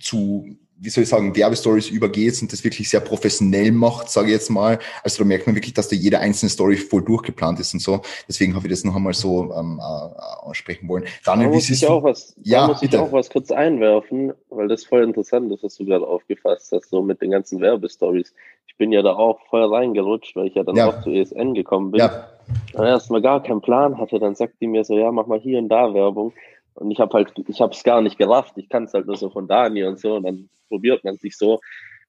zu 0.00 0.46
wie 0.76 0.90
soll 0.90 1.04
ich 1.04 1.08
sagen, 1.08 1.34
Werbestories 1.36 1.88
übergeht 1.90 2.40
und 2.42 2.52
das 2.52 2.64
wirklich 2.64 2.88
sehr 2.90 3.00
professionell 3.00 3.70
macht, 3.72 4.10
sage 4.10 4.28
ich 4.28 4.32
jetzt 4.32 4.50
mal. 4.50 4.78
Also 5.02 5.22
da 5.22 5.24
merkt 5.26 5.46
man 5.46 5.54
wirklich, 5.54 5.74
dass 5.74 5.88
da 5.88 5.96
jede 5.96 6.18
einzelne 6.18 6.50
Story 6.50 6.76
voll 6.76 7.02
durchgeplant 7.02 7.60
ist 7.60 7.74
und 7.74 7.80
so. 7.80 8.00
Deswegen 8.28 8.54
habe 8.54 8.66
ich 8.66 8.72
das 8.72 8.84
noch 8.84 8.96
einmal 8.96 9.14
so 9.14 9.52
ähm, 9.54 9.80
äh, 9.80 10.46
ansprechen 10.46 10.88
wollen. 10.88 11.04
Daniel, 11.24 11.48
da 11.48 11.54
muss 11.54 11.70
ich 11.70 11.86
auch 11.86 12.02
was, 12.02 12.34
ja, 12.42 12.62
da 12.62 12.68
muss 12.68 12.80
bitte. 12.80 12.96
ich 12.96 13.02
auch 13.02 13.12
was 13.12 13.30
kurz 13.30 13.50
einwerfen, 13.50 14.32
weil 14.50 14.68
das 14.68 14.84
voll 14.84 15.04
interessant 15.04 15.52
ist, 15.52 15.62
was 15.62 15.76
du 15.76 15.84
gerade 15.84 16.06
aufgefasst 16.06 16.72
hast, 16.72 16.90
so 16.90 17.02
mit 17.02 17.22
den 17.22 17.30
ganzen 17.30 17.60
Werbestories. 17.60 18.34
Ich 18.66 18.76
bin 18.76 18.90
ja 18.90 19.02
da 19.02 19.14
auch 19.14 19.38
voll 19.48 19.64
reingerutscht, 19.72 20.34
weil 20.34 20.48
ich 20.48 20.54
ja 20.54 20.64
dann 20.64 20.74
ja. 20.76 20.88
auch 20.88 21.02
zu 21.02 21.10
ESN 21.10 21.54
gekommen 21.54 21.92
bin. 21.92 22.00
Ja. 22.00 22.28
Und 22.74 22.84
erstmal 22.84 23.22
gar 23.22 23.42
keinen 23.42 23.60
Plan 23.60 23.98
hatte, 23.98 24.18
dann 24.18 24.34
sagt 24.34 24.54
die 24.60 24.66
mir 24.66 24.84
so, 24.84 24.98
ja, 24.98 25.12
mach 25.12 25.26
mal 25.26 25.38
hier 25.38 25.58
und 25.58 25.68
da 25.68 25.94
Werbung. 25.94 26.32
Und 26.74 26.90
ich 26.90 27.00
habe 27.00 27.12
halt, 27.14 27.32
ich 27.48 27.60
habe 27.60 27.72
es 27.72 27.84
gar 27.84 28.02
nicht 28.02 28.18
gerafft. 28.18 28.54
Ich 28.56 28.68
kann 28.68 28.84
es 28.84 28.94
halt 28.94 29.06
nur 29.06 29.16
so 29.16 29.30
von 29.30 29.46
Dani 29.46 29.84
und 29.84 29.98
so. 29.98 30.16
Und 30.16 30.24
dann 30.24 30.48
probiert 30.68 31.04
man 31.04 31.16
sich 31.16 31.36
so. 31.36 31.60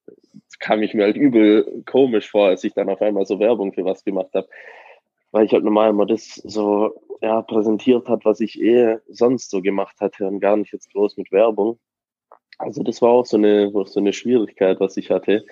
Das 0.06 0.60
kam 0.60 0.82
ich 0.84 0.94
mir 0.94 1.04
halt 1.04 1.18
übel 1.18 1.84
komisch 1.86 2.30
vor, 2.30 2.48
als 2.48 2.64
ich 2.64 2.74
dann 2.74 2.90
auf 2.90 3.02
einmal 3.02 3.26
so 3.26 3.40
Werbung 3.40 3.74
für 3.74 3.86
was 3.86 4.04
gemacht 4.04 4.34
habe. 4.34 4.48
Weil 5.32 5.46
ich 5.46 5.54
halt 5.54 5.64
normal 5.64 5.90
immer 5.90 6.06
das 6.06 6.36
so 6.36 6.96
ja, 7.22 7.42
präsentiert 7.42 8.08
hat, 8.08 8.26
was 8.26 8.40
ich 8.40 8.62
eh 8.62 8.98
sonst 9.08 9.50
so 9.50 9.62
gemacht 9.62 10.00
hatte 10.00 10.28
und 10.28 10.40
gar 10.40 10.58
nicht 10.58 10.74
jetzt 10.74 10.92
groß 10.92 11.18
mit 11.18 11.32
Werbung. 11.32 11.80
Also 12.58 12.84
das 12.84 13.02
war 13.02 13.10
auch 13.10 13.26
so 13.26 13.38
eine, 13.38 13.72
so 13.86 14.00
eine 14.00 14.14
Schwierigkeit, 14.14 14.80
was 14.80 14.98
ich 14.98 15.12
hatte, 15.12 15.46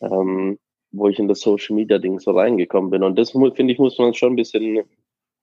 ähm, 0.00 0.58
wo 0.90 1.08
ich 1.08 1.18
in 1.18 1.28
das 1.28 1.40
Social 1.40 1.76
Media 1.76 1.98
Ding 1.98 2.18
so 2.18 2.32
reingekommen 2.32 2.90
bin. 2.90 3.02
Und 3.02 3.18
das 3.18 3.30
finde 3.30 3.72
ich, 3.72 3.78
muss 3.78 3.98
man 3.98 4.14
schon 4.14 4.32
ein 4.32 4.36
bisschen 4.36 4.82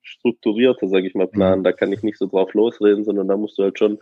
strukturierter, 0.01 0.88
sage 0.88 1.07
ich 1.07 1.15
mal, 1.15 1.27
planen. 1.27 1.59
Mhm. 1.59 1.63
Da 1.63 1.71
kann 1.71 1.91
ich 1.91 2.03
nicht 2.03 2.17
so 2.17 2.27
drauf 2.27 2.53
losreden, 2.53 3.03
sondern 3.03 3.27
da 3.27 3.38
musst 3.38 3.57
du 3.57 3.63
halt 3.63 3.77
schon, 3.77 3.99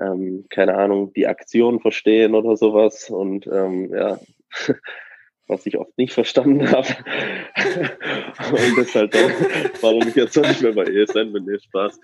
ähm, 0.00 0.46
keine 0.50 0.76
Ahnung, 0.76 1.12
die 1.14 1.26
Aktion 1.26 1.80
verstehen 1.80 2.34
oder 2.34 2.56
sowas. 2.56 3.10
Und 3.10 3.46
ähm, 3.46 3.92
ja, 3.94 4.18
was 5.48 5.66
ich 5.66 5.78
oft 5.78 5.96
nicht 5.96 6.12
verstanden 6.12 6.70
habe. 6.72 6.88
und 8.50 8.78
das 8.78 8.94
halt 8.94 9.14
dann, 9.14 9.30
warum 9.80 10.08
ich 10.08 10.16
jetzt 10.16 10.36
nicht 10.36 10.62
mehr 10.62 10.72
bei 10.72 10.84
ESN 10.84 11.32
bin, 11.32 11.44
nee, 11.44 11.58
Spaß. 11.58 12.00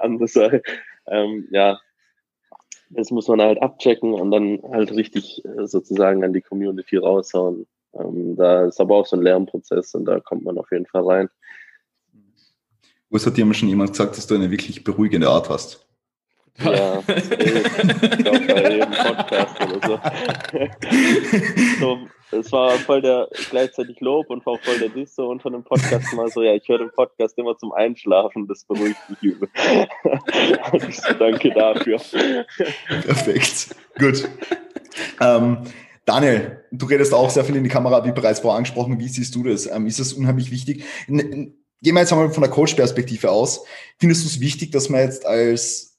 Andere 0.00 0.28
Sache. 0.28 0.62
Ähm, 1.06 1.46
ja, 1.50 1.78
das 2.90 3.10
muss 3.10 3.28
man 3.28 3.40
halt 3.40 3.60
abchecken 3.60 4.14
und 4.14 4.30
dann 4.30 4.60
halt 4.70 4.92
richtig 4.92 5.44
äh, 5.44 5.66
sozusagen 5.66 6.24
an 6.24 6.32
die 6.32 6.40
Community 6.40 6.96
raushauen. 6.96 7.66
Ähm, 7.94 8.36
da 8.36 8.66
ist 8.66 8.80
aber 8.80 8.96
auch 8.96 9.06
so 9.06 9.16
ein 9.16 9.22
Lernprozess 9.22 9.94
und 9.94 10.04
da 10.04 10.20
kommt 10.20 10.44
man 10.44 10.58
auf 10.58 10.70
jeden 10.70 10.86
Fall 10.86 11.04
rein. 11.04 11.28
Was 13.10 13.26
hat 13.26 13.36
dir 13.36 13.54
schon 13.54 13.68
jemand 13.68 13.90
gesagt, 13.90 14.16
dass 14.16 14.26
du 14.26 14.34
eine 14.34 14.50
wirklich 14.50 14.84
beruhigende 14.84 15.28
Art 15.28 15.48
hast? 15.48 15.88
Ja, 16.58 16.98
ich 17.16 17.30
glaube 17.30 18.46
bei 18.46 18.72
jedem 18.72 18.90
Podcast 18.90 19.56
oder 19.62 19.86
so. 19.86 20.00
so. 21.80 21.98
Es 22.30 22.52
war 22.52 22.72
voll 22.72 23.00
der 23.00 23.26
gleichzeitig 23.48 24.00
Lob 24.00 24.28
und 24.28 24.44
war 24.44 24.58
voll 24.58 24.78
der 24.78 24.90
Disse 24.90 25.22
und 25.22 25.40
von 25.40 25.54
dem 25.54 25.64
Podcast 25.64 26.12
mal 26.12 26.28
so, 26.28 26.42
ja, 26.42 26.52
ich 26.52 26.68
höre 26.68 26.78
den 26.78 26.90
Podcast 26.90 27.38
immer 27.38 27.56
zum 27.56 27.72
Einschlafen, 27.72 28.46
das 28.46 28.64
beruhigt 28.64 28.98
mich 29.08 29.22
übel. 29.22 29.48
und 30.72 30.88
ich 30.88 31.00
so, 31.00 31.14
danke 31.14 31.50
dafür. 31.54 31.98
Perfekt. 32.86 33.74
Gut. 33.98 34.28
Ähm, 35.20 35.58
Daniel, 36.04 36.64
du 36.70 36.84
redest 36.84 37.14
auch 37.14 37.30
sehr 37.30 37.44
viel 37.44 37.56
in 37.56 37.64
die 37.64 37.70
Kamera, 37.70 38.04
wie 38.04 38.12
bereits 38.12 38.40
vorher 38.40 38.58
angesprochen. 38.58 38.98
Wie 38.98 39.08
siehst 39.08 39.34
du 39.34 39.44
das? 39.44 39.66
Ähm, 39.66 39.86
ist 39.86 39.98
das 39.98 40.12
unheimlich 40.12 40.50
wichtig? 40.50 40.84
Gehen 41.82 41.94
wir 41.94 42.00
jetzt 42.00 42.12
einmal 42.12 42.30
von 42.30 42.42
der 42.42 42.50
Coach-Perspektive 42.50 43.30
aus. 43.30 43.64
Findest 43.98 44.24
du 44.24 44.28
es 44.28 44.40
wichtig, 44.40 44.72
dass 44.72 44.88
man 44.88 45.02
jetzt 45.02 45.24
als 45.24 45.98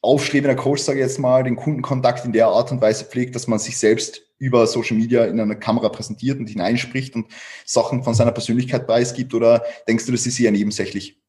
aufstrebender 0.00 0.54
Coach, 0.54 0.82
sage 0.82 1.00
ich 1.00 1.04
jetzt 1.04 1.18
mal, 1.18 1.42
den 1.42 1.56
Kundenkontakt 1.56 2.24
in 2.24 2.32
der 2.32 2.46
Art 2.46 2.70
und 2.70 2.80
Weise 2.80 3.04
pflegt, 3.04 3.34
dass 3.34 3.48
man 3.48 3.58
sich 3.58 3.76
selbst 3.76 4.22
über 4.38 4.66
Social 4.68 4.96
Media 4.96 5.24
in 5.24 5.40
einer 5.40 5.56
Kamera 5.56 5.88
präsentiert 5.88 6.38
und 6.38 6.48
hineinspricht 6.48 7.16
und 7.16 7.26
Sachen 7.64 8.04
von 8.04 8.14
seiner 8.14 8.30
Persönlichkeit 8.30 8.86
preisgibt? 8.86 9.34
Oder 9.34 9.64
denkst 9.88 10.06
du, 10.06 10.12
das 10.12 10.26
ist 10.26 10.38
eher 10.38 10.52
nebensächlich? 10.52 11.20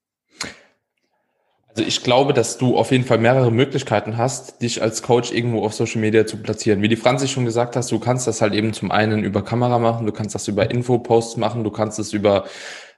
Also 1.69 1.83
ich 1.83 2.03
glaube, 2.03 2.33
dass 2.33 2.57
du 2.57 2.77
auf 2.77 2.91
jeden 2.91 3.03
Fall 3.03 3.19
mehrere 3.19 3.51
Möglichkeiten 3.51 4.17
hast, 4.17 4.61
dich 4.61 4.81
als 4.81 5.03
Coach 5.03 5.31
irgendwo 5.31 5.63
auf 5.63 5.73
Social 5.73 6.01
Media 6.01 6.25
zu 6.25 6.37
platzieren. 6.37 6.81
Wie 6.81 6.87
die 6.87 6.95
Franzi 6.95 7.27
schon 7.27 7.45
gesagt 7.45 7.75
hast, 7.75 7.91
du 7.91 7.99
kannst 7.99 8.25
das 8.25 8.41
halt 8.41 8.53
eben 8.55 8.73
zum 8.73 8.91
einen 8.91 9.23
über 9.23 9.43
Kamera 9.43 9.77
machen, 9.77 10.07
du 10.07 10.11
kannst 10.11 10.33
das 10.33 10.47
über 10.47 10.71
Infoposts 10.71 11.37
machen, 11.37 11.63
du 11.63 11.69
kannst 11.69 11.99
es 11.99 12.11
über 12.11 12.45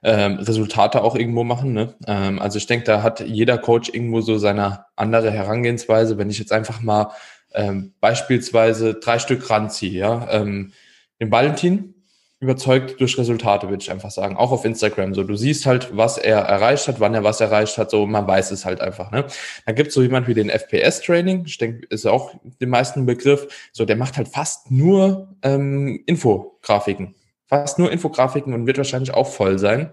ähm, 0.02 0.38
Resultate 0.38 1.04
auch 1.04 1.14
irgendwo 1.14 1.44
machen. 1.44 1.74
Ne? 1.74 1.94
Ähm, 2.06 2.38
also 2.38 2.56
ich 2.56 2.66
denke, 2.66 2.86
da 2.86 3.02
hat 3.02 3.20
jeder 3.20 3.58
Coach 3.58 3.90
irgendwo 3.92 4.22
so 4.22 4.38
seine 4.38 4.86
andere 4.96 5.30
Herangehensweise. 5.30 6.16
Wenn 6.16 6.30
ich 6.30 6.38
jetzt 6.38 6.52
einfach 6.52 6.80
mal 6.80 7.12
ähm, 7.54 7.92
beispielsweise 8.00 8.94
drei 8.94 9.18
Stück 9.18 9.50
ranziehe, 9.50 9.98
ja, 9.98 10.28
ähm, 10.30 10.72
den 11.20 11.30
Valentin, 11.30 11.94
überzeugt 12.42 13.00
durch 13.00 13.16
Resultate, 13.16 13.68
würde 13.68 13.82
ich 13.82 13.90
einfach 13.90 14.10
sagen. 14.10 14.36
Auch 14.36 14.50
auf 14.50 14.64
Instagram. 14.64 15.14
So, 15.14 15.22
du 15.22 15.36
siehst 15.36 15.64
halt, 15.64 15.96
was 15.96 16.18
er 16.18 16.38
erreicht 16.40 16.88
hat, 16.88 16.98
wann 16.98 17.14
er 17.14 17.22
was 17.22 17.40
erreicht 17.40 17.78
hat, 17.78 17.90
so, 17.90 18.04
man 18.04 18.26
weiß 18.26 18.50
es 18.50 18.64
halt 18.64 18.80
einfach, 18.80 19.12
ne? 19.12 19.24
Dann 19.64 19.76
gibt 19.76 19.88
es 19.88 19.94
so 19.94 20.02
jemand 20.02 20.26
wie 20.26 20.34
den 20.34 20.50
FPS-Training, 20.50 21.44
ich 21.46 21.56
denke, 21.58 21.86
ist 21.86 22.04
auch 22.04 22.34
den 22.60 22.68
meisten 22.68 23.06
Begriff. 23.06 23.70
So, 23.72 23.84
der 23.84 23.96
macht 23.96 24.16
halt 24.16 24.28
fast 24.28 24.70
nur 24.72 25.28
ähm, 25.42 26.02
Infografiken. 26.06 27.14
Fast 27.46 27.78
nur 27.78 27.92
Infografiken 27.92 28.54
und 28.54 28.66
wird 28.66 28.78
wahrscheinlich 28.78 29.14
auch 29.14 29.28
voll 29.28 29.58
sein. 29.58 29.90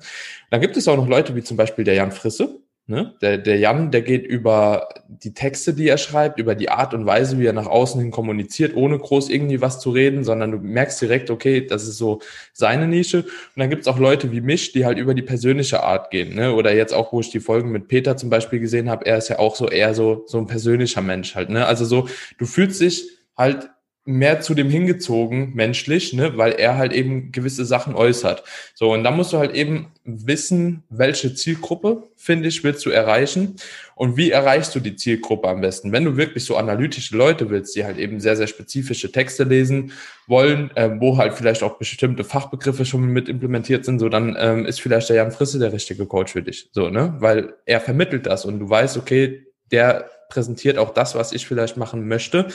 Dann 0.49 0.59
gibt 0.59 0.75
es 0.75 0.87
auch 0.87 0.97
noch 0.97 1.07
Leute 1.07 1.35
wie 1.35 1.43
zum 1.43 1.55
Beispiel 1.55 1.85
der 1.85 1.93
Jan 1.93 2.11
Frisse, 2.11 2.59
Ne? 2.89 3.13
Der, 3.21 3.37
der 3.37 3.59
Jan, 3.59 3.91
der 3.91 4.01
geht 4.01 4.25
über 4.25 4.89
die 5.07 5.35
Texte, 5.35 5.75
die 5.75 5.87
er 5.87 5.99
schreibt, 5.99 6.39
über 6.39 6.55
die 6.55 6.69
Art 6.69 6.95
und 6.95 7.05
Weise, 7.05 7.37
wie 7.37 7.45
er 7.45 7.53
nach 7.53 7.67
außen 7.67 8.01
hin 8.01 8.09
kommuniziert, 8.09 8.75
ohne 8.75 8.97
groß 8.97 9.29
irgendwie 9.29 9.61
was 9.61 9.79
zu 9.79 9.91
reden, 9.91 10.23
sondern 10.23 10.51
du 10.51 10.57
merkst 10.57 10.99
direkt, 10.99 11.29
okay, 11.29 11.63
das 11.67 11.83
ist 11.83 11.99
so 11.99 12.19
seine 12.51 12.87
Nische. 12.87 13.19
Und 13.19 13.57
dann 13.57 13.69
gibt's 13.69 13.87
auch 13.87 13.99
Leute 13.99 14.31
wie 14.31 14.41
mich, 14.41 14.71
die 14.71 14.85
halt 14.87 14.97
über 14.97 15.13
die 15.13 15.21
persönliche 15.21 15.83
Art 15.83 16.09
gehen. 16.09 16.33
Ne? 16.33 16.51
Oder 16.55 16.73
jetzt 16.73 16.95
auch, 16.95 17.13
wo 17.13 17.19
ich 17.19 17.29
die 17.29 17.39
Folgen 17.39 17.71
mit 17.71 17.89
Peter 17.89 18.17
zum 18.17 18.31
Beispiel 18.31 18.59
gesehen 18.59 18.89
habe, 18.89 19.05
er 19.05 19.19
ist 19.19 19.29
ja 19.29 19.37
auch 19.37 19.55
so 19.55 19.69
eher 19.69 19.93
so, 19.93 20.23
so 20.25 20.39
ein 20.39 20.47
persönlicher 20.47 21.01
Mensch 21.01 21.35
halt. 21.35 21.51
Ne? 21.51 21.67
Also 21.67 21.85
so, 21.85 22.07
du 22.39 22.47
fühlst 22.47 22.81
dich 22.81 23.07
halt 23.37 23.69
mehr 24.09 24.41
zu 24.41 24.55
dem 24.55 24.69
hingezogen, 24.69 25.53
menschlich, 25.53 26.13
ne, 26.13 26.35
weil 26.35 26.53
er 26.53 26.77
halt 26.77 26.93
eben 26.93 27.31
gewisse 27.31 27.63
Sachen 27.63 27.95
äußert. 27.95 28.43
So, 28.73 28.91
und 28.91 29.03
da 29.03 29.11
musst 29.11 29.33
du 29.33 29.37
halt 29.37 29.53
eben 29.53 29.91
wissen, 30.03 30.83
welche 30.89 31.35
Zielgruppe, 31.35 32.03
finde 32.15 32.47
ich, 32.47 32.63
willst 32.63 32.85
du 32.85 32.89
erreichen 32.89 33.57
und 33.95 34.17
wie 34.17 34.31
erreichst 34.31 34.73
du 34.73 34.79
die 34.79 34.95
Zielgruppe 34.95 35.47
am 35.47 35.61
besten. 35.61 35.91
Wenn 35.91 36.05
du 36.05 36.17
wirklich 36.17 36.43
so 36.43 36.57
analytische 36.57 37.15
Leute 37.15 37.49
willst, 37.51 37.75
die 37.75 37.85
halt 37.85 37.97
eben 37.97 38.19
sehr, 38.19 38.35
sehr 38.35 38.47
spezifische 38.47 39.11
Texte 39.11 39.43
lesen 39.43 39.91
wollen, 40.25 40.71
äh, 40.75 40.89
wo 40.99 41.17
halt 41.17 41.33
vielleicht 41.33 41.61
auch 41.61 41.77
bestimmte 41.77 42.23
Fachbegriffe 42.23 42.85
schon 42.85 43.05
mit 43.05 43.29
implementiert 43.29 43.85
sind, 43.85 43.99
so 43.99 44.09
dann 44.09 44.35
ähm, 44.39 44.65
ist 44.65 44.81
vielleicht 44.81 45.09
der 45.09 45.17
Jan 45.17 45.31
Frisse 45.31 45.59
der 45.59 45.71
richtige 45.71 46.07
Coach 46.07 46.33
für 46.33 46.41
dich. 46.41 46.69
So, 46.71 46.89
ne? 46.89 47.15
Weil 47.19 47.53
er 47.65 47.79
vermittelt 47.79 48.25
das 48.25 48.45
und 48.45 48.59
du 48.59 48.69
weißt, 48.69 48.97
okay, 48.97 49.45
der 49.71 50.09
präsentiert 50.29 50.77
auch 50.77 50.93
das, 50.93 51.15
was 51.15 51.31
ich 51.31 51.45
vielleicht 51.45 51.75
machen 51.75 52.07
möchte. 52.07 52.47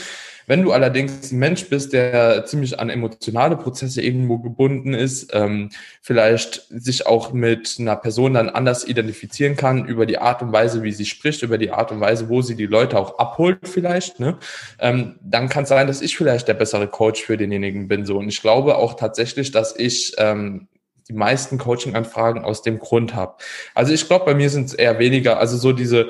Wenn 0.46 0.62
du 0.62 0.72
allerdings 0.72 1.32
ein 1.32 1.38
Mensch 1.38 1.68
bist, 1.68 1.92
der 1.92 2.44
ziemlich 2.46 2.78
an 2.78 2.90
emotionale 2.90 3.56
Prozesse 3.56 4.02
irgendwo 4.02 4.38
gebunden 4.38 4.94
ist, 4.94 5.30
ähm, 5.32 5.70
vielleicht 6.02 6.66
sich 6.70 7.06
auch 7.06 7.32
mit 7.32 7.76
einer 7.78 7.96
Person 7.96 8.34
dann 8.34 8.48
anders 8.48 8.86
identifizieren 8.86 9.56
kann 9.56 9.86
über 9.86 10.06
die 10.06 10.18
Art 10.18 10.42
und 10.42 10.52
Weise, 10.52 10.82
wie 10.82 10.92
sie 10.92 11.06
spricht, 11.06 11.42
über 11.42 11.58
die 11.58 11.70
Art 11.70 11.92
und 11.92 12.00
Weise, 12.00 12.28
wo 12.28 12.42
sie 12.42 12.56
die 12.56 12.66
Leute 12.66 12.98
auch 12.98 13.18
abholt 13.18 13.60
vielleicht, 13.64 14.20
ne? 14.20 14.36
ähm, 14.78 15.16
dann 15.22 15.48
kann 15.48 15.64
es 15.64 15.68
sein, 15.70 15.86
dass 15.86 16.02
ich 16.02 16.16
vielleicht 16.16 16.48
der 16.48 16.54
bessere 16.54 16.88
Coach 16.88 17.22
für 17.22 17.36
denjenigen 17.36 17.88
bin. 17.88 18.04
So. 18.04 18.18
Und 18.18 18.28
ich 18.28 18.40
glaube 18.40 18.76
auch 18.76 18.94
tatsächlich, 18.94 19.50
dass 19.50 19.74
ich 19.76 20.12
ähm, 20.18 20.68
die 21.08 21.12
meisten 21.12 21.58
Coaching-Anfragen 21.58 22.44
aus 22.44 22.62
dem 22.62 22.78
Grund 22.78 23.14
habe. 23.14 23.34
Also 23.74 23.92
ich 23.92 24.06
glaube, 24.06 24.24
bei 24.24 24.34
mir 24.34 24.50
sind 24.50 24.66
es 24.66 24.74
eher 24.74 24.98
weniger, 24.98 25.38
also 25.38 25.56
so 25.56 25.72
diese 25.72 26.08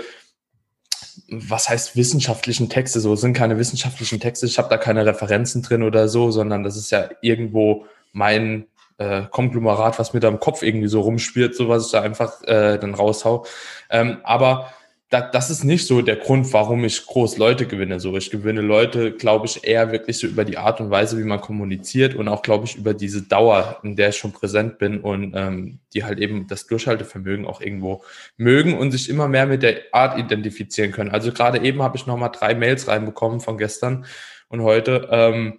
was 1.29 1.69
heißt 1.69 1.97
wissenschaftlichen 1.97 2.69
Texte? 2.69 3.01
So 3.01 3.17
sind 3.17 3.33
keine 3.33 3.59
wissenschaftlichen 3.59 4.21
Texte. 4.21 4.47
Ich 4.47 4.59
habe 4.59 4.69
da 4.69 4.77
keine 4.77 5.07
Referenzen 5.07 5.63
drin 5.63 5.83
oder 5.83 6.09
so, 6.09 6.31
sondern 6.31 6.63
das 6.63 6.77
ist 6.77 6.91
ja 6.91 7.09
irgendwo 7.23 7.87
mein 8.13 8.67
äh, 8.99 9.23
Konglomerat, 9.31 9.99
was 9.99 10.13
mir 10.13 10.21
da 10.21 10.29
im 10.29 10.41
Kopf 10.41 10.63
irgendwie 10.63 10.89
so 10.89 11.01
rumspielt, 11.01 11.57
so 11.57 11.69
was 11.69 11.87
ich 11.87 11.93
da 11.93 12.03
einfach 12.03 12.43
äh, 12.45 12.79
dann 12.79 12.95
raushau. 12.95 13.47
Ähm, 13.91 14.19
aber 14.23 14.73
das, 15.21 15.51
ist 15.51 15.65
nicht 15.65 15.87
so 15.87 16.03
der 16.03 16.17
Grund, 16.17 16.53
warum 16.53 16.85
ich 16.85 17.05
groß 17.05 17.39
Leute 17.39 17.67
gewinne. 17.67 18.01
So, 18.01 18.17
ich 18.17 18.31
gewinne 18.31 18.61
Leute, 18.61 19.13
glaube 19.13 19.47
ich, 19.47 19.65
eher 19.65 19.93
wirklich 19.93 20.19
so 20.19 20.27
über 20.27 20.45
die 20.45 20.59
Art 20.59 20.81
und 20.81 20.91
Weise, 20.91 21.19
wie 21.19 21.25
man 21.25 21.41
kommuniziert 21.41 22.15
und 22.15 22.29
auch, 22.29 22.43
glaube 22.43 22.67
ich, 22.67 22.77
über 22.77 22.95
diese 22.95 23.23
Dauer, 23.23 23.81
in 23.83 23.97
der 23.97 24.11
ich 24.11 24.17
schon 24.17 24.33
präsent 24.33 24.79
bin 24.79 25.01
und 25.01 25.35
ähm, 25.37 25.79
die 25.93 26.05
halt 26.05 26.19
eben 26.19 26.47
das 26.47 26.67
Durchhaltevermögen 26.67 27.47
auch 27.47 27.61
irgendwo 27.61 28.03
mögen 28.37 28.79
und 28.79 28.91
sich 28.91 29.09
immer 29.09 29.29
mehr 29.29 29.47
mit 29.47 29.63
der 29.63 29.83
Art 29.93 30.19
identifizieren 30.19 30.93
können. 30.93 31.11
Also 31.11 31.33
gerade 31.33 31.59
eben 31.59 31.83
habe 31.83 31.97
ich 31.97 32.07
nochmal 32.07 32.31
drei 32.33 32.55
Mails 32.55 32.89
reinbekommen 32.89 33.41
von 33.41 33.59
gestern 33.59 34.07
und 34.49 34.63
heute, 34.63 35.09
ähm, 35.11 35.59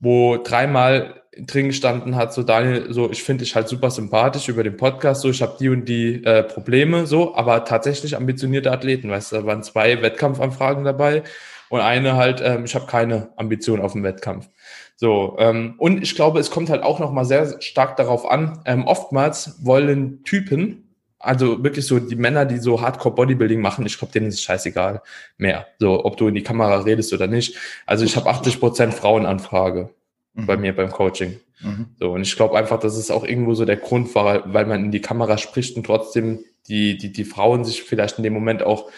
wo 0.00 0.36
dreimal 0.36 1.22
drin 1.38 1.68
gestanden 1.68 2.16
hat, 2.16 2.32
so 2.32 2.42
Daniel, 2.42 2.92
so 2.92 3.10
ich 3.10 3.22
finde 3.22 3.44
dich 3.44 3.54
halt 3.54 3.68
super 3.68 3.90
sympathisch 3.90 4.48
über 4.48 4.62
den 4.62 4.76
Podcast, 4.76 5.20
so 5.20 5.28
ich 5.28 5.42
habe 5.42 5.56
die 5.60 5.68
und 5.68 5.84
die 5.86 6.24
äh, 6.24 6.42
Probleme, 6.42 7.06
so, 7.06 7.34
aber 7.34 7.64
tatsächlich 7.64 8.16
ambitionierte 8.16 8.72
Athleten, 8.72 9.10
weißt 9.10 9.32
du, 9.32 9.36
da 9.36 9.46
waren 9.46 9.62
zwei 9.62 10.00
Wettkampfanfragen 10.00 10.84
dabei 10.84 11.22
und 11.68 11.80
eine 11.80 12.16
halt, 12.16 12.40
ähm, 12.42 12.64
ich 12.64 12.74
habe 12.74 12.86
keine 12.86 13.30
Ambition 13.36 13.80
auf 13.80 13.92
dem 13.92 14.02
Wettkampf. 14.02 14.48
So, 14.96 15.36
ähm, 15.38 15.74
und 15.76 16.02
ich 16.02 16.14
glaube, 16.14 16.40
es 16.40 16.50
kommt 16.50 16.70
halt 16.70 16.82
auch 16.82 17.00
nochmal 17.00 17.26
sehr 17.26 17.60
stark 17.60 17.96
darauf 17.96 18.28
an, 18.28 18.60
ähm, 18.64 18.86
oftmals 18.86 19.62
wollen 19.62 20.24
Typen, 20.24 20.85
also 21.26 21.62
wirklich 21.62 21.86
so 21.86 21.98
die 21.98 22.16
Männer, 22.16 22.44
die 22.44 22.58
so 22.58 22.80
Hardcore 22.80 23.14
Bodybuilding 23.14 23.60
machen, 23.60 23.84
ich 23.84 23.98
glaube, 23.98 24.12
denen 24.12 24.28
ist 24.28 24.34
es 24.34 24.42
scheißegal 24.42 25.02
mehr. 25.36 25.66
So, 25.78 26.04
ob 26.04 26.16
du 26.16 26.28
in 26.28 26.34
die 26.34 26.42
Kamera 26.42 26.78
redest 26.80 27.12
oder 27.12 27.26
nicht. 27.26 27.56
Also 27.84 28.04
ich 28.04 28.16
habe 28.16 28.30
80 28.30 28.60
Prozent 28.60 28.94
Frauenanfrage 28.94 29.90
mhm. 30.34 30.46
bei 30.46 30.56
mir 30.56 30.74
beim 30.74 30.90
Coaching. 30.90 31.40
Mhm. 31.60 31.86
So, 31.98 32.12
und 32.12 32.22
ich 32.22 32.36
glaube 32.36 32.56
einfach, 32.56 32.78
dass 32.78 32.96
es 32.96 33.10
auch 33.10 33.24
irgendwo 33.24 33.54
so 33.54 33.64
der 33.64 33.76
Grund 33.76 34.14
war, 34.14 34.52
weil 34.52 34.66
man 34.66 34.84
in 34.84 34.92
die 34.92 35.00
Kamera 35.00 35.36
spricht 35.38 35.76
und 35.76 35.84
trotzdem 35.84 36.38
die, 36.68 36.96
die, 36.96 37.12
die 37.12 37.24
Frauen 37.24 37.64
sich 37.64 37.82
vielleicht 37.82 38.18
in 38.18 38.24
dem 38.24 38.32
Moment 38.32 38.62
auch 38.62 38.90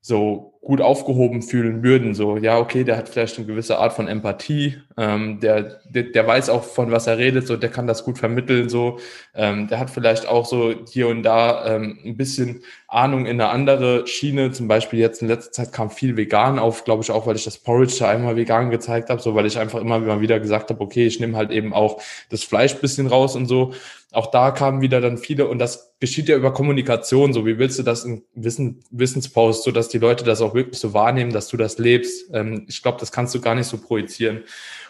so 0.00 0.53
gut 0.64 0.80
aufgehoben 0.80 1.42
fühlen 1.42 1.82
würden. 1.82 2.14
So, 2.14 2.38
ja, 2.38 2.58
okay, 2.58 2.84
der 2.84 2.96
hat 2.96 3.08
vielleicht 3.08 3.36
eine 3.36 3.46
gewisse 3.46 3.78
Art 3.78 3.92
von 3.92 4.08
Empathie, 4.08 4.78
ähm, 4.96 5.38
der, 5.40 5.80
der, 5.84 6.04
der 6.04 6.26
weiß 6.26 6.48
auch, 6.48 6.64
von 6.64 6.90
was 6.90 7.06
er 7.06 7.18
redet, 7.18 7.46
so, 7.46 7.56
der 7.56 7.70
kann 7.70 7.86
das 7.86 8.04
gut 8.04 8.18
vermitteln, 8.18 8.68
so, 8.68 8.98
ähm, 9.34 9.68
der 9.68 9.78
hat 9.78 9.90
vielleicht 9.90 10.26
auch 10.26 10.46
so 10.46 10.72
hier 10.90 11.08
und 11.08 11.22
da 11.22 11.66
ähm, 11.66 11.98
ein 12.04 12.16
bisschen 12.16 12.62
Ahnung 12.88 13.26
in 13.26 13.40
eine 13.40 13.50
andere 13.50 14.06
Schiene. 14.06 14.52
Zum 14.52 14.68
Beispiel 14.68 14.98
jetzt 15.00 15.20
in 15.20 15.28
letzter 15.28 15.52
Zeit 15.52 15.72
kam 15.72 15.90
viel 15.90 16.16
vegan 16.16 16.58
auf, 16.58 16.84
glaube 16.84 17.02
ich 17.02 17.10
auch, 17.10 17.26
weil 17.26 17.36
ich 17.36 17.44
das 17.44 17.58
Porridge 17.58 17.96
da 17.98 18.08
einmal 18.08 18.36
vegan 18.36 18.70
gezeigt 18.70 19.10
habe, 19.10 19.20
so, 19.20 19.34
weil 19.34 19.46
ich 19.46 19.58
einfach 19.58 19.80
immer 19.80 20.20
wieder 20.20 20.40
gesagt 20.40 20.70
habe, 20.70 20.80
okay, 20.80 21.06
ich 21.06 21.20
nehme 21.20 21.36
halt 21.36 21.50
eben 21.50 21.74
auch 21.74 22.00
das 22.30 22.42
Fleisch 22.42 22.74
bisschen 22.76 23.06
raus 23.06 23.36
und 23.36 23.46
so 23.46 23.72
auch 24.14 24.28
da 24.28 24.50
kamen 24.52 24.80
wieder 24.80 25.00
dann 25.00 25.18
viele 25.18 25.48
und 25.48 25.58
das 25.58 25.94
geschieht 26.00 26.28
ja 26.28 26.36
über 26.36 26.52
Kommunikation. 26.52 27.32
So, 27.32 27.46
wie 27.46 27.58
willst 27.58 27.78
du 27.78 27.82
das 27.82 28.04
in 28.04 28.22
Wissen, 28.34 28.84
Wissenspost, 28.90 29.64
so 29.64 29.70
dass 29.70 29.88
die 29.88 29.98
Leute 29.98 30.24
das 30.24 30.40
auch 30.40 30.53
wirklich 30.54 30.78
so 30.78 30.94
wahrnehmen, 30.94 31.32
dass 31.32 31.48
du 31.48 31.56
das 31.56 31.78
lebst? 31.78 32.30
Ähm, 32.32 32.64
ich 32.68 32.82
glaube, 32.82 32.98
das 32.98 33.12
kannst 33.12 33.34
du 33.34 33.40
gar 33.40 33.54
nicht 33.54 33.66
so 33.66 33.78
projizieren. 33.78 34.44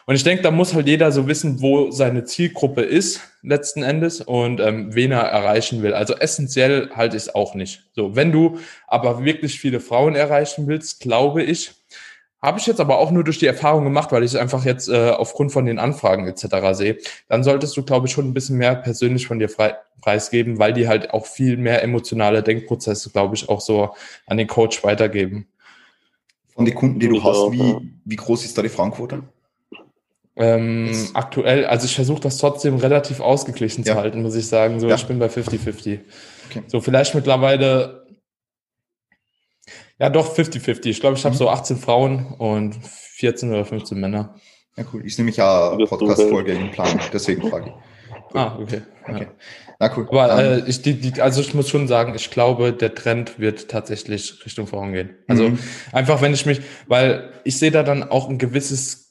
Und 0.06 0.14
ich 0.16 0.24
denke, 0.24 0.42
da 0.42 0.50
muss 0.50 0.74
halt 0.74 0.86
jeder 0.86 1.10
so 1.12 1.26
wissen, 1.26 1.62
wo 1.62 1.90
seine 1.90 2.24
Zielgruppe 2.24 2.82
ist 2.82 3.20
letzten 3.42 3.82
Endes 3.82 4.20
und 4.20 4.60
ähm, 4.60 4.94
wen 4.94 5.12
er 5.12 5.22
erreichen 5.22 5.82
will. 5.82 5.94
Also 5.94 6.14
essentiell 6.14 6.90
halte 6.94 7.16
ich 7.16 7.24
es 7.24 7.34
auch 7.34 7.54
nicht. 7.54 7.84
So, 7.92 8.14
wenn 8.14 8.30
du 8.30 8.58
aber 8.86 9.24
wirklich 9.24 9.58
viele 9.58 9.80
Frauen 9.80 10.14
erreichen 10.14 10.66
willst, 10.66 11.00
glaube 11.00 11.42
ich, 11.42 11.72
habe 12.42 12.58
ich 12.58 12.66
jetzt 12.66 12.80
aber 12.80 12.98
auch 12.98 13.10
nur 13.10 13.24
durch 13.24 13.38
die 13.38 13.46
Erfahrung 13.46 13.84
gemacht, 13.84 14.12
weil 14.12 14.22
ich 14.22 14.32
es 14.32 14.36
einfach 14.36 14.66
jetzt 14.66 14.90
äh, 14.90 15.10
aufgrund 15.10 15.50
von 15.50 15.64
den 15.64 15.78
Anfragen 15.78 16.28
etc. 16.28 16.46
sehe. 16.72 16.98
Dann 17.26 17.42
solltest 17.42 17.74
du, 17.74 17.82
glaube 17.82 18.06
ich, 18.06 18.12
schon 18.12 18.28
ein 18.28 18.34
bisschen 18.34 18.58
mehr 18.58 18.74
persönlich 18.74 19.26
von 19.26 19.38
dir 19.38 19.48
frei, 19.48 19.76
preisgeben, 20.02 20.58
weil 20.58 20.74
die 20.74 20.86
halt 20.86 21.14
auch 21.14 21.24
viel 21.24 21.56
mehr 21.56 21.82
emotionale 21.82 22.42
Denkprozesse, 22.42 23.08
glaube 23.08 23.34
ich, 23.34 23.48
auch 23.48 23.62
so 23.62 23.94
an 24.26 24.36
den 24.36 24.46
Coach 24.46 24.84
weitergeben. 24.84 25.46
Von 26.55 26.64
den 26.64 26.74
Kunden, 26.74 27.00
die 27.00 27.09
du 27.09 27.22
hast, 27.22 27.52
wie, 27.52 27.76
wie 28.05 28.16
groß 28.16 28.44
ist 28.44 28.57
da 28.57 28.62
die 28.62 28.68
Frauenquote? 28.68 29.22
Ähm, 30.36 30.92
aktuell, 31.14 31.66
also 31.66 31.86
ich 31.86 31.94
versuche 31.94 32.20
das 32.20 32.38
trotzdem 32.38 32.76
relativ 32.76 33.20
ausgeglichen 33.20 33.84
ja. 33.84 33.94
zu 33.94 34.00
halten, 34.00 34.22
muss 34.22 34.34
ich 34.34 34.46
sagen. 34.46 34.80
So, 34.80 34.88
ja. 34.88 34.94
ich 34.94 35.07
bin 35.07 35.18
bei 35.18 35.26
50-50. 35.26 36.00
Okay. 36.50 36.62
So, 36.66 36.80
vielleicht 36.80 37.14
mittlerweile 37.14 38.05
ja, 39.98 40.11
doch 40.11 40.36
50-50. 40.36 40.86
Ich 40.86 41.00
glaube, 41.00 41.16
ich 41.16 41.24
habe 41.24 41.34
mhm. 41.34 41.38
so 41.38 41.48
18 41.48 41.76
Frauen 41.76 42.26
und 42.38 42.76
14 42.84 43.50
oder 43.50 43.64
15 43.64 43.98
Männer. 43.98 44.34
Ja, 44.76 44.84
cool. 44.92 45.07
Ich 45.07 45.16
nehme 45.18 45.26
mich 45.26 45.36
ja 45.36 45.76
Podcast-Folge 45.76 46.52
in 46.52 46.70
Plan, 46.72 47.00
deswegen 47.12 47.48
frage 47.48 47.68
ich. 47.68 47.72
Cool. 48.34 48.40
Ah, 48.40 48.59
okay. 48.61 48.82
okay. 49.05 49.22
Ja. 49.22 49.63
Na 49.78 49.96
cool. 49.96 50.06
Aber 50.08 50.42
äh, 50.42 50.62
ich, 50.66 50.82
die, 50.82 50.94
die, 50.94 51.20
also 51.20 51.40
ich 51.40 51.54
muss 51.54 51.68
schon 51.68 51.88
sagen, 51.88 52.14
ich 52.14 52.30
glaube, 52.30 52.72
der 52.72 52.94
Trend 52.94 53.38
wird 53.38 53.68
tatsächlich 53.68 54.44
Richtung 54.44 54.66
Frauen 54.66 54.92
gehen. 54.92 55.16
Also 55.28 55.50
mhm. 55.50 55.58
einfach, 55.92 56.22
wenn 56.22 56.34
ich 56.34 56.46
mich, 56.46 56.60
weil 56.86 57.32
ich 57.44 57.58
sehe 57.58 57.70
da 57.70 57.82
dann 57.82 58.02
auch 58.04 58.28
ein 58.28 58.38
gewisses 58.38 59.04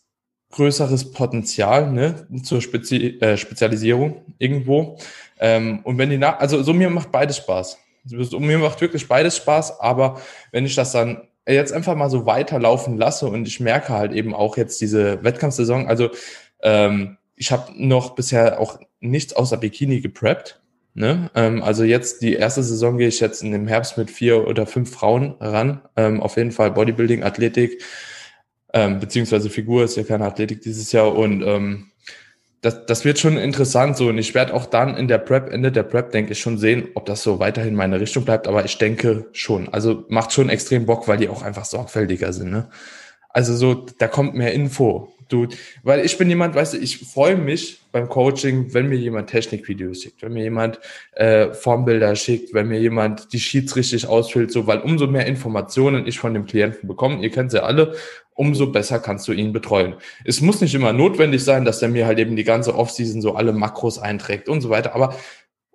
größeres 0.51 1.11
Potenzial 1.11 1.91
ne, 1.91 2.28
zur 2.43 2.61
Spezi 2.61 3.18
äh, 3.20 3.38
Spezialisierung 3.38 4.22
irgendwo. 4.38 4.97
Ähm, 5.39 5.80
und 5.84 5.97
wenn 5.97 6.09
die 6.09 6.18
nach, 6.18 6.39
also 6.39 6.61
so 6.64 6.74
mir 6.74 6.89
macht 6.89 7.11
beides 7.11 7.38
Spaß. 7.38 7.78
So, 8.05 8.39
mir 8.39 8.59
macht 8.59 8.82
wirklich 8.82 9.07
beides 9.07 9.38
Spaß, 9.38 9.80
aber 9.80 10.22
wenn 10.51 10.66
ich 10.66 10.76
das 10.76 10.91
dann 10.91 11.28
jetzt 11.47 11.72
einfach 11.72 11.95
mal 11.95 12.09
so 12.09 12.26
weiterlaufen 12.26 12.97
lasse 12.97 13.28
und 13.28 13.47
ich 13.47 13.59
merke 13.59 13.89
halt 13.89 14.11
eben 14.11 14.34
auch 14.34 14.57
jetzt 14.57 14.80
diese 14.82 15.24
Wettkampfsaison, 15.24 15.88
also 15.88 16.09
ähm, 16.61 17.18
ich 17.36 17.52
habe 17.52 17.72
noch 17.76 18.16
bisher 18.16 18.60
auch 18.60 18.80
nichts 19.00 19.34
außer 19.34 19.58
Bikini 19.58 20.02
gepreppt. 20.02 20.62
Ne? 20.96 21.32
Ähm, 21.34 21.64
also 21.64 21.84
jetzt 21.84 22.22
die 22.22 22.34
erste 22.34 22.62
Saison 22.62 22.98
gehe 22.98 23.08
ich 23.08 23.20
jetzt 23.20 23.42
in 23.42 23.52
dem 23.52 23.68
Herbst 23.68 23.98
mit 23.98 24.12
vier 24.12 24.48
oder 24.48 24.68
fünf 24.68 24.92
Frauen 24.92 25.36
ran. 25.40 25.82
Ähm, 25.96 26.22
auf 26.22 26.38
jeden 26.38 26.52
Fall 26.52 26.72
Bodybuilding, 26.72 27.24
Athletik, 27.24 27.82
ähm, 28.74 29.00
beziehungsweise 29.00 29.50
Figur 29.50 29.84
ist 29.84 29.98
ja 29.98 30.04
keine 30.04 30.26
Athletik 30.26 30.62
dieses 30.62 30.92
Jahr 30.92 31.16
und 31.16 31.42
ähm, 31.44 31.92
das, 32.62 32.86
das 32.86 33.06
wird 33.06 33.20
schon 33.20 33.38
interessant 33.38 33.98
so 33.98 34.08
und 34.08 34.18
ich 34.18 34.34
werde 34.34 34.54
auch 34.54 34.66
dann 34.66 34.96
in 34.96 35.08
der 35.08 35.18
Prep, 35.18 35.52
Ende 35.52 35.72
der 35.72 35.84
Prep, 35.84 36.12
denke 36.12 36.32
ich 36.32 36.40
schon 36.40 36.58
sehen, 36.58 36.88
ob 36.94 37.06
das 37.06 37.22
so 37.22 37.40
weiterhin 37.40 37.76
meine 37.76 38.00
Richtung 38.00 38.24
bleibt, 38.24 38.48
aber 38.48 38.64
ich 38.64 38.78
denke 38.78 39.28
schon. 39.34 39.68
Also 39.70 40.06
macht 40.08 40.32
schon 40.32 40.50
extrem 40.50 40.86
Bock, 40.86 41.08
weil 41.08 41.18
die 41.18 41.28
auch 41.28 41.42
einfach 41.42 41.66
sorgfältiger 41.66 42.32
sind. 42.32 42.52
Ne? 42.52 42.70
Also 43.34 43.56
so, 43.56 43.86
da 43.98 44.08
kommt 44.08 44.36
mehr 44.36 44.54
Info. 44.54 45.10
Du, 45.30 45.48
weil 45.82 46.06
ich 46.06 46.18
bin 46.18 46.30
jemand, 46.30 46.54
weißt 46.54 46.76
du, 46.76 46.78
ich 46.78 47.00
freue 47.00 47.36
mich 47.36 47.82
beim 47.92 48.08
Coaching, 48.08 48.74
wenn 48.74 48.88
mir 48.88 48.98
jemand 48.98 49.32
Technikvideos 49.32 50.04
schickt, 50.04 50.22
wenn 50.22 50.34
mir 50.34 50.44
jemand 50.44 50.80
äh, 51.14 51.52
Formbilder 51.54 52.16
schickt, 52.16 52.54
wenn 52.54 52.68
mir 52.68 52.80
jemand 52.80 53.34
die 53.34 53.40
Sheets 53.40 53.76
richtig 53.76 54.06
ausfüllt, 54.06 54.52
so, 54.52 54.68
weil 54.68 54.80
umso 54.80 55.08
mehr 55.08 55.26
Informationen 55.26 56.06
ich 56.06 56.20
von 56.20 56.36
dem 56.36 56.46
Klienten 56.46 56.88
bekomme, 56.88 57.24
ihr 57.24 57.32
kennt 57.32 57.50
sie 57.50 57.58
ja 57.58 57.64
alle, 57.64 57.96
umso 58.36 58.72
besser 58.72 59.00
kannst 59.00 59.28
du 59.28 59.32
ihn 59.32 59.54
betreuen. 59.54 59.96
Es 60.24 60.42
muss 60.42 60.62
nicht 60.62 60.76
immer 60.76 60.94
notwendig 60.94 61.44
sein, 61.44 61.66
dass 61.66 61.82
er 61.82 61.90
mir 61.90 62.06
halt 62.06 62.20
eben 62.20 62.36
die 62.36 62.44
ganze 62.44 62.76
Offseason 62.76 63.22
so 63.22 63.34
alle 63.34 63.54
Makros 63.54 63.98
einträgt 63.98 64.50
und 64.50 64.62
so 64.62 64.70
weiter, 64.70 64.94
aber 64.94 65.16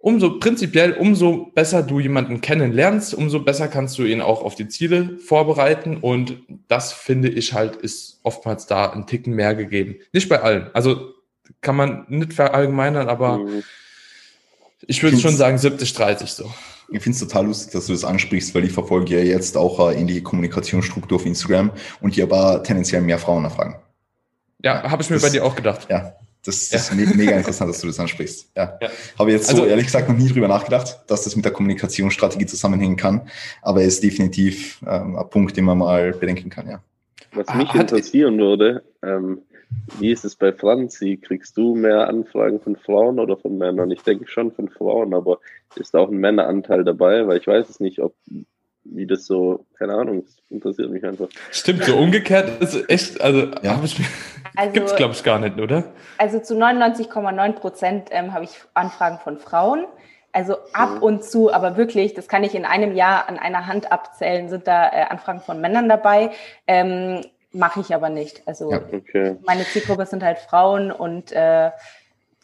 umso 0.00 0.38
prinzipiell, 0.38 0.92
umso 0.92 1.50
besser 1.54 1.82
du 1.82 2.00
jemanden 2.00 2.40
kennenlernst, 2.40 3.14
umso 3.14 3.40
besser 3.40 3.68
kannst 3.68 3.98
du 3.98 4.04
ihn 4.04 4.20
auch 4.20 4.42
auf 4.42 4.54
die 4.54 4.68
Ziele 4.68 5.18
vorbereiten. 5.18 5.98
Und 5.98 6.38
das 6.68 6.92
finde 6.92 7.28
ich 7.28 7.52
halt, 7.52 7.76
ist 7.76 8.20
oftmals 8.22 8.66
da 8.66 8.90
ein 8.90 9.06
Ticken 9.06 9.34
mehr 9.34 9.54
gegeben. 9.54 9.96
Nicht 10.12 10.28
bei 10.28 10.40
allen. 10.40 10.70
Also 10.72 11.12
kann 11.60 11.76
man 11.76 12.06
nicht 12.08 12.32
verallgemeinern, 12.32 13.08
aber 13.08 13.38
mhm. 13.38 13.62
ich 14.86 15.02
würde 15.02 15.18
schon 15.18 15.36
sagen 15.36 15.58
70, 15.58 15.92
30 15.92 16.30
so. 16.30 16.50
Ich 16.90 17.02
finde 17.02 17.16
es 17.16 17.20
total 17.20 17.46
lustig, 17.46 17.72
dass 17.72 17.86
du 17.86 17.92
das 17.92 18.04
ansprichst, 18.04 18.54
weil 18.54 18.64
ich 18.64 18.72
verfolge 18.72 19.18
ja 19.18 19.22
jetzt 19.22 19.58
auch 19.58 19.78
eine 19.78 19.98
ähnliche 19.98 20.22
Kommunikationsstruktur 20.22 21.16
auf 21.16 21.26
Instagram 21.26 21.70
und 22.00 22.14
hier 22.14 22.24
aber 22.24 22.62
tendenziell 22.62 23.02
mehr 23.02 23.18
Frauen 23.18 23.44
erfragen. 23.44 23.76
Ja, 24.62 24.90
habe 24.90 25.02
ich 25.02 25.10
mir 25.10 25.16
das, 25.16 25.22
bei 25.22 25.30
dir 25.30 25.44
auch 25.44 25.54
gedacht. 25.54 25.86
Ja, 25.90 26.14
das, 26.44 26.70
ja. 26.70 26.78
ist 26.78 27.16
mega 27.16 27.32
interessant, 27.32 27.70
dass 27.70 27.80
du 27.80 27.86
das 27.86 27.98
ansprichst. 27.98 28.50
Ja. 28.56 28.78
ja. 28.80 28.88
Habe 29.18 29.32
jetzt 29.32 29.48
also, 29.50 29.62
so 29.62 29.68
ehrlich 29.68 29.86
gesagt 29.86 30.08
noch 30.08 30.16
nie 30.16 30.28
drüber 30.28 30.48
nachgedacht, 30.48 31.00
dass 31.06 31.24
das 31.24 31.36
mit 31.36 31.44
der 31.44 31.52
Kommunikationsstrategie 31.52 32.46
zusammenhängen 32.46 32.96
kann. 32.96 33.28
Aber 33.62 33.82
ist 33.82 34.02
definitiv 34.02 34.80
ähm, 34.86 35.16
ein 35.16 35.30
Punkt, 35.30 35.56
den 35.56 35.64
man 35.64 35.78
mal 35.78 36.12
bedenken 36.12 36.50
kann, 36.50 36.68
ja. 36.68 36.82
Was 37.32 37.54
mich 37.54 37.68
Hat, 37.68 37.80
interessieren 37.82 38.38
würde, 38.38 38.82
ähm, 39.02 39.42
wie 39.98 40.10
ist 40.12 40.24
es 40.24 40.36
bei 40.36 40.52
Franzi? 40.52 41.18
Kriegst 41.22 41.56
du 41.56 41.74
mehr 41.74 42.08
Anfragen 42.08 42.60
von 42.60 42.76
Frauen 42.76 43.18
oder 43.18 43.36
von 43.36 43.58
Männern? 43.58 43.90
Ich 43.90 44.02
denke 44.02 44.26
schon 44.26 44.52
von 44.52 44.68
Frauen, 44.68 45.12
aber 45.12 45.40
ist 45.76 45.92
da 45.92 45.98
auch 45.98 46.10
ein 46.10 46.16
Männeranteil 46.16 46.84
dabei? 46.84 47.26
Weil 47.26 47.38
ich 47.38 47.46
weiß 47.46 47.68
es 47.68 47.80
nicht, 47.80 47.98
ob 47.98 48.14
wie 48.84 49.06
das 49.06 49.26
so, 49.26 49.66
keine 49.78 49.94
Ahnung, 49.94 50.24
das 50.24 50.36
interessiert 50.50 50.90
mich 50.90 51.04
einfach. 51.04 51.28
Stimmt, 51.50 51.84
so 51.84 51.96
umgekehrt 51.96 52.60
ist 52.62 52.88
echt, 52.88 53.20
also, 53.20 53.48
ja. 53.62 53.80
also 54.56 54.72
gibt 54.72 54.88
es, 54.88 54.96
glaube 54.96 55.14
ich, 55.14 55.22
gar 55.22 55.38
nicht, 55.38 55.58
oder? 55.58 55.84
Also 56.16 56.40
zu 56.40 56.54
99,9 56.54 57.52
Prozent 57.52 58.08
ähm, 58.10 58.32
habe 58.32 58.44
ich 58.44 58.50
Anfragen 58.74 59.18
von 59.18 59.38
Frauen. 59.38 59.84
Also 60.32 60.56
ab 60.72 60.96
mhm. 60.96 61.02
und 61.02 61.24
zu, 61.24 61.52
aber 61.52 61.76
wirklich, 61.76 62.14
das 62.14 62.28
kann 62.28 62.44
ich 62.44 62.54
in 62.54 62.64
einem 62.64 62.94
Jahr 62.94 63.28
an 63.28 63.38
einer 63.38 63.66
Hand 63.66 63.90
abzählen, 63.90 64.48
sind 64.48 64.66
da 64.66 64.88
äh, 64.88 65.02
Anfragen 65.08 65.40
von 65.40 65.60
Männern 65.60 65.88
dabei. 65.88 66.30
Ähm, 66.66 67.22
Mache 67.52 67.80
ich 67.80 67.94
aber 67.94 68.10
nicht. 68.10 68.42
Also 68.46 68.70
ja, 68.70 68.82
okay. 68.92 69.36
meine 69.46 69.64
Zielgruppe 69.64 70.04
sind 70.04 70.22
halt 70.22 70.38
Frauen 70.38 70.92
und 70.92 71.32
äh, 71.32 71.70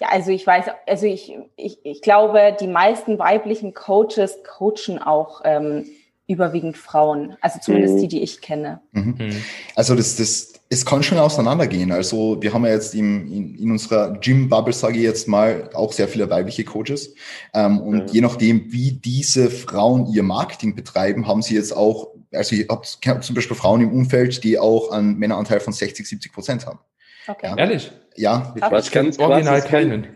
ja, 0.00 0.08
also 0.10 0.30
ich 0.30 0.46
weiß, 0.46 0.64
also 0.86 1.06
ich, 1.06 1.36
ich, 1.56 1.84
ich 1.84 2.00
glaube, 2.00 2.56
die 2.58 2.66
meisten 2.66 3.18
weiblichen 3.18 3.74
Coaches 3.74 4.42
coachen 4.44 5.00
auch 5.00 5.42
ähm, 5.44 5.86
überwiegend 6.26 6.76
Frauen, 6.76 7.36
also 7.40 7.58
zumindest 7.60 7.96
mhm. 7.96 8.00
die, 8.00 8.08
die 8.08 8.22
ich 8.22 8.40
kenne. 8.40 8.80
Mhm. 8.92 9.14
mhm. 9.18 9.36
Also 9.74 9.94
das, 9.94 10.16
das, 10.16 10.54
es 10.70 10.86
kann 10.86 11.02
schon 11.02 11.18
auseinandergehen. 11.18 11.92
Also 11.92 12.40
wir 12.40 12.54
haben 12.54 12.64
ja 12.64 12.72
jetzt 12.72 12.94
im, 12.94 13.30
in, 13.30 13.54
in 13.56 13.70
unserer 13.70 14.18
Gym-Bubble, 14.18 14.72
sage 14.72 14.96
ich 14.96 15.02
jetzt 15.02 15.28
mal, 15.28 15.70
auch 15.74 15.92
sehr 15.92 16.08
viele 16.08 16.30
weibliche 16.30 16.64
Coaches. 16.64 17.14
Ähm, 17.52 17.78
und 17.80 17.98
ja. 17.98 18.06
je 18.06 18.20
nachdem, 18.22 18.72
wie 18.72 18.92
diese 18.92 19.50
Frauen 19.50 20.06
ihr 20.06 20.22
Marketing 20.22 20.74
betreiben, 20.74 21.26
haben 21.26 21.42
sie 21.42 21.54
jetzt 21.56 21.76
auch, 21.76 22.14
also 22.32 22.56
ich 22.56 22.68
habe 22.68 23.20
zum 23.20 23.34
Beispiel 23.34 23.56
Frauen 23.56 23.82
im 23.82 23.92
Umfeld, 23.92 24.42
die 24.44 24.58
auch 24.58 24.90
einen 24.90 25.18
Männeranteil 25.18 25.60
von 25.60 25.72
60, 25.74 26.08
70 26.08 26.32
Prozent 26.32 26.66
haben. 26.66 26.78
Okay. 27.26 27.46
Ja. 27.48 27.56
Ehrlich? 27.56 27.92
Ja. 28.16 28.54
Was 28.70 28.90
ganz 28.90 29.18
original 29.18 29.60
keinen. 29.62 30.06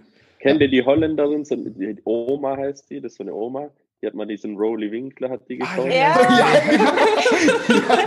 Kennt 0.40 0.60
ihr 0.60 0.68
die 0.68 0.84
Holländerin? 0.84 1.44
Die 1.44 1.98
Oma 2.04 2.56
heißt 2.56 2.88
die, 2.90 3.00
das 3.00 3.12
ist 3.12 3.18
so 3.18 3.24
eine 3.24 3.34
Oma. 3.34 3.70
Die 4.00 4.06
hat 4.06 4.14
mal 4.14 4.26
diesen 4.26 4.56
Rolly 4.56 4.92
Winkler, 4.92 5.30
hat 5.30 5.48
die 5.48 5.58
geschaut. 5.58 5.86
Ah, 5.86 5.88
ja. 5.88 6.14
ja. 6.38 6.56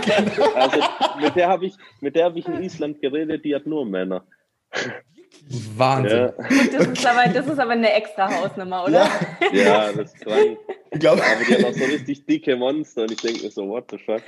genau. 0.00 0.52
Also 0.54 0.80
mit 1.20 1.36
der 1.36 1.48
habe 1.48 1.66
ich, 1.66 1.74
mit 2.00 2.16
der 2.16 2.24
habe 2.24 2.38
ich 2.38 2.46
in 2.46 2.62
Island 2.62 3.02
geredet, 3.02 3.44
die 3.44 3.54
hat 3.54 3.66
nur 3.66 3.84
Männer. 3.84 4.26
Wahnsinn. 5.76 6.18
Ja. 6.18 6.32
Das, 6.72 6.86
ist 6.86 7.06
aber, 7.06 7.28
das 7.32 7.46
ist 7.46 7.58
aber 7.58 7.72
eine 7.72 7.92
extra 7.92 8.30
Hausnummer, 8.32 8.84
oder? 8.84 9.08
Ja, 9.52 9.62
ja 9.62 9.92
das 9.92 10.12
ist 10.12 10.20
krank. 10.20 10.58
Ich 10.90 11.00
glaube. 11.00 11.22
Aber 11.22 11.44
die 11.44 11.54
hat 11.54 11.64
auch 11.64 11.72
so 11.72 11.84
richtig 11.84 12.26
dicke 12.26 12.56
Monster 12.56 13.02
und 13.02 13.12
ich 13.12 13.20
denke 13.20 13.42
mir 13.42 13.50
so, 13.50 13.68
what 13.68 13.84
the 13.90 13.98
fuck? 13.98 14.22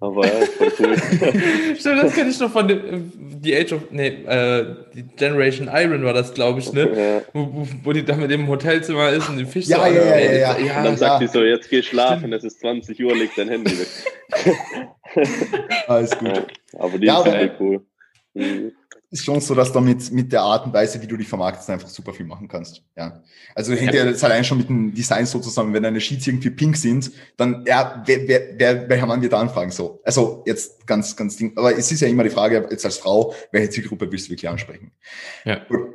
Aber 0.00 0.26
ja, 0.26 0.46
voll 0.46 0.72
cool. 0.78 0.96
Stimmt, 1.78 2.02
das 2.02 2.14
kenne 2.14 2.30
ich 2.30 2.40
noch 2.40 2.50
von 2.50 2.68
dem, 2.68 3.12
die 3.14 3.54
Age 3.54 3.72
of, 3.74 3.82
nee, 3.90 4.08
äh, 4.08 4.76
die 4.94 5.02
Generation 5.16 5.68
Iron 5.70 6.04
war 6.04 6.14
das, 6.14 6.32
glaube 6.32 6.60
ich, 6.60 6.72
ne? 6.72 6.90
Ja. 6.94 7.22
Wo, 7.34 7.66
wo, 7.82 7.92
die 7.92 8.02
da 8.02 8.16
mit 8.16 8.30
dem 8.30 8.48
Hotelzimmer 8.48 9.10
ist 9.10 9.28
und 9.28 9.36
den 9.36 9.46
Fisch 9.46 9.66
ja, 9.66 9.78
so 9.78 9.82
ja, 9.84 9.90
ja, 9.90 10.18
ja, 10.18 10.18
ja, 10.18 10.58
ja. 10.58 10.78
Und 10.78 10.84
dann 10.84 10.96
sagt 10.96 11.22
die 11.22 11.26
so, 11.26 11.42
jetzt 11.42 11.68
geh 11.68 11.82
schlafen, 11.82 12.32
es 12.32 12.44
ist 12.44 12.60
20 12.60 13.02
Uhr, 13.04 13.14
leg 13.14 13.30
dein 13.36 13.48
Handy 13.48 13.78
weg. 13.78 13.88
Alles 15.86 16.16
gut. 16.18 16.46
aber 16.78 16.98
die 16.98 17.06
ist 17.06 17.12
aber, 17.12 17.50
cool. 17.58 17.84
Mhm 18.32 18.72
ist 19.10 19.24
schon 19.24 19.40
so, 19.40 19.54
dass 19.54 19.72
du 19.72 19.80
mit, 19.80 20.12
mit 20.12 20.32
der 20.32 20.42
Art 20.42 20.66
und 20.66 20.72
Weise, 20.72 21.02
wie 21.02 21.06
du 21.06 21.16
dich 21.16 21.28
vermarktest, 21.28 21.68
einfach 21.68 21.88
super 21.88 22.12
viel 22.12 22.26
machen 22.26 22.46
kannst. 22.46 22.82
Ja. 22.96 23.22
Also 23.54 23.74
hängt 23.74 23.92
ja 23.92 24.04
jetzt 24.04 24.22
allein 24.22 24.44
schon 24.44 24.58
mit 24.58 24.68
dem 24.68 24.94
Design 24.94 25.26
so 25.26 25.40
zusammen, 25.40 25.74
wenn 25.74 25.82
deine 25.82 26.00
Sheets 26.00 26.28
irgendwie 26.28 26.50
pink 26.50 26.76
sind, 26.76 27.10
dann, 27.36 27.64
ja, 27.66 28.02
wer, 28.06 28.28
wer, 28.28 28.40
wer, 28.56 28.88
welcher 28.88 29.06
Mann 29.06 29.20
wird 29.20 29.32
da 29.32 29.40
anfragen 29.40 29.72
so? 29.72 30.00
Also 30.04 30.44
jetzt 30.46 30.86
ganz, 30.86 31.16
ganz 31.16 31.36
Ding. 31.36 31.52
Aber 31.56 31.76
es 31.76 31.90
ist 31.90 32.00
ja 32.00 32.08
immer 32.08 32.22
die 32.22 32.30
Frage, 32.30 32.68
jetzt 32.70 32.84
als 32.84 32.98
Frau, 32.98 33.34
welche 33.50 33.70
Zielgruppe 33.70 34.10
willst 34.12 34.26
du 34.26 34.30
wirklich 34.30 34.48
ansprechen? 34.48 34.92
Ja. 35.44 35.64
Gut. 35.64 35.94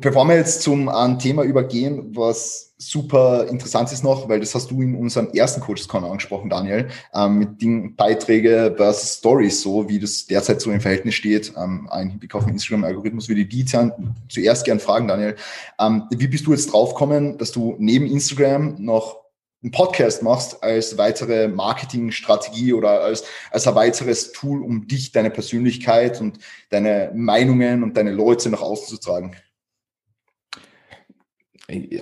Bevor 0.00 0.24
wir 0.26 0.34
jetzt 0.34 0.62
zum 0.62 0.88
ein 0.88 1.20
Thema 1.20 1.44
übergehen, 1.44 2.16
was 2.16 2.74
super 2.78 3.46
interessant 3.48 3.92
ist 3.92 4.02
noch, 4.02 4.28
weil 4.28 4.40
das 4.40 4.52
hast 4.52 4.68
du 4.72 4.82
in 4.82 4.96
unserem 4.96 5.28
ersten 5.30 5.60
Coaches 5.60 5.86
Corner 5.86 6.08
angesprochen, 6.08 6.50
Daniel, 6.50 6.88
ähm, 7.14 7.38
mit 7.38 7.62
den 7.62 7.94
Beiträge 7.94 8.74
versus 8.76 9.18
Stories, 9.18 9.62
so 9.62 9.88
wie 9.88 10.00
das 10.00 10.26
derzeit 10.26 10.60
so 10.60 10.72
im 10.72 10.80
Verhältnis 10.80 11.14
steht, 11.14 11.52
ähm, 11.56 11.88
ein 11.92 12.10
Hinblick 12.10 12.34
auf 12.34 12.44
den 12.44 12.54
Instagram-Algorithmus, 12.54 13.28
würde 13.28 13.42
ich 13.42 13.48
die 13.48 13.64
zuerst 13.64 14.64
gern 14.64 14.80
fragen, 14.80 15.06
Daniel. 15.06 15.36
Ähm, 15.78 16.08
wie 16.10 16.26
bist 16.26 16.44
du 16.44 16.50
jetzt 16.50 16.72
draufgekommen, 16.72 17.38
dass 17.38 17.52
du 17.52 17.76
neben 17.78 18.06
Instagram 18.06 18.74
noch 18.80 19.20
einen 19.62 19.70
Podcast 19.70 20.24
machst 20.24 20.60
als 20.62 20.98
weitere 20.98 21.46
Marketingstrategie 21.46 22.72
oder 22.72 23.00
als, 23.00 23.24
als 23.52 23.66
ein 23.68 23.76
weiteres 23.76 24.32
Tool, 24.32 24.60
um 24.60 24.88
dich, 24.88 25.12
deine 25.12 25.30
Persönlichkeit 25.30 26.20
und 26.20 26.38
deine 26.70 27.12
Meinungen 27.14 27.84
und 27.84 27.96
deine 27.96 28.10
Leute 28.10 28.50
nach 28.50 28.60
außen 28.60 28.88
zu 28.88 28.98
tragen? 28.98 29.36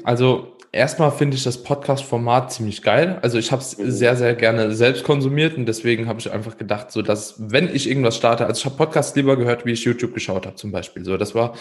Also 0.03 0.57
erstmal 0.73 1.13
finde 1.13 1.37
ich 1.37 1.45
das 1.45 1.63
Podcast-Format 1.63 2.53
ziemlich 2.53 2.83
geil. 2.83 3.19
Also 3.23 3.39
ich 3.39 3.53
habe 3.53 3.63
es 3.63 3.79
mhm. 3.79 3.91
sehr, 3.91 4.17
sehr 4.17 4.35
gerne 4.35 4.73
selbst 4.75 5.05
konsumiert 5.05 5.57
und 5.57 5.67
deswegen 5.67 6.09
habe 6.09 6.19
ich 6.19 6.33
einfach 6.33 6.57
gedacht, 6.57 6.91
so 6.91 7.03
dass 7.03 7.35
wenn 7.39 7.73
ich 7.73 7.89
irgendwas 7.89 8.17
starte, 8.17 8.47
also 8.47 8.59
ich 8.59 8.65
habe 8.65 8.77
Podcasts 8.77 9.15
lieber 9.15 9.37
gehört, 9.37 9.65
wie 9.65 9.73
ich 9.73 9.85
YouTube 9.85 10.15
geschaut 10.15 10.47
habe 10.47 10.57
zum 10.57 10.73
Beispiel. 10.73 11.05
So, 11.05 11.17
das 11.17 11.35
war 11.35 11.55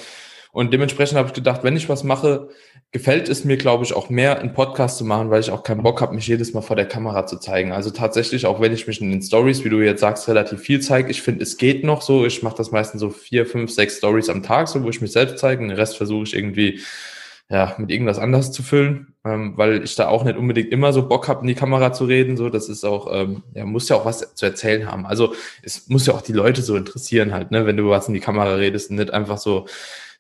Und 0.52 0.74
dementsprechend 0.74 1.18
habe 1.18 1.28
ich 1.28 1.34
gedacht, 1.34 1.64
wenn 1.64 1.78
ich 1.78 1.90
was 1.90 2.04
mache, 2.04 2.50
gefällt 2.92 3.30
es 3.30 3.46
mir, 3.46 3.56
glaube 3.56 3.86
ich, 3.86 3.94
auch 3.94 4.10
mehr, 4.10 4.40
einen 4.40 4.54
Podcast 4.54 4.98
zu 4.98 5.06
machen, 5.06 5.30
weil 5.30 5.40
ich 5.40 5.52
auch 5.52 5.64
keinen 5.64 5.84
Bock 5.84 6.02
habe, 6.02 6.14
mich 6.14 6.28
jedes 6.28 6.54
Mal 6.54 6.62
vor 6.62 6.76
der 6.76 6.88
Kamera 6.88 7.26
zu 7.26 7.38
zeigen. 7.38 7.72
Also 7.72 7.90
tatsächlich, 7.92 8.46
auch 8.46 8.60
wenn 8.60 8.74
ich 8.74 8.86
mich 8.88 9.00
in 9.00 9.12
den 9.12 9.22
Stories, 9.22 9.64
wie 9.64 9.70
du 9.70 9.80
jetzt 9.80 10.02
sagst, 10.02 10.28
relativ 10.28 10.60
viel 10.60 10.82
zeige, 10.82 11.10
ich 11.10 11.22
finde, 11.22 11.44
es 11.44 11.58
geht 11.58 11.86
noch 11.86 12.02
so. 12.02 12.26
Ich 12.26 12.44
mache 12.44 12.58
das 12.58 12.72
meistens 12.72 13.00
so 13.00 13.10
vier, 13.10 13.46
fünf, 13.46 13.72
sechs 13.72 13.98
Stories 13.98 14.28
am 14.28 14.44
Tag, 14.44 14.68
so 14.68 14.84
wo 14.84 14.90
ich 14.90 15.00
mich 15.00 15.14
selbst 15.14 15.38
zeige. 15.38 15.62
Und 15.62 15.70
den 15.70 15.78
Rest 15.78 15.96
versuche 15.96 16.24
ich 16.24 16.36
irgendwie 16.36 16.82
ja, 17.52 17.76
mit 17.78 17.92
irgendwas 17.92 18.18
anderes 18.18 18.54
zu 18.54 18.64
füllen, 18.64 19.14
ähm, 19.26 19.58
weil 19.58 19.84
ich 19.84 19.96
da 19.96 20.08
auch 20.08 20.24
nicht 20.24 20.38
unbedingt 20.38 20.72
immer 20.72 20.94
so 20.94 21.10
Bock 21.10 21.28
habe, 21.28 21.42
in 21.42 21.48
die 21.48 21.54
Kamera 21.54 21.92
zu 21.92 22.06
reden. 22.06 22.38
So, 22.38 22.50
das 22.50 22.70
ist 22.70 22.86
auch, 22.86 23.10
ähm, 23.12 23.44
ja, 23.54 23.66
muss 23.66 23.90
ja 23.90 23.98
auch 23.98 24.06
was 24.06 24.36
zu 24.36 24.46
erzählen 24.46 24.90
haben. 24.90 25.06
Also 25.06 25.36
es 25.62 25.90
muss 25.90 26.06
ja 26.06 26.14
auch 26.14 26.22
die 26.22 26.32
Leute 26.32 26.62
so 26.62 26.78
interessieren 26.78 27.34
halt, 27.34 27.52
ne, 27.52 27.66
wenn 27.66 27.76
du 27.76 27.90
was 27.90 28.08
in 28.08 28.14
die 28.14 28.22
Kamera 28.22 28.56
redest 28.56 28.90
und 28.90 28.96
nicht 28.96 29.12
einfach 29.12 29.38
so, 29.38 29.68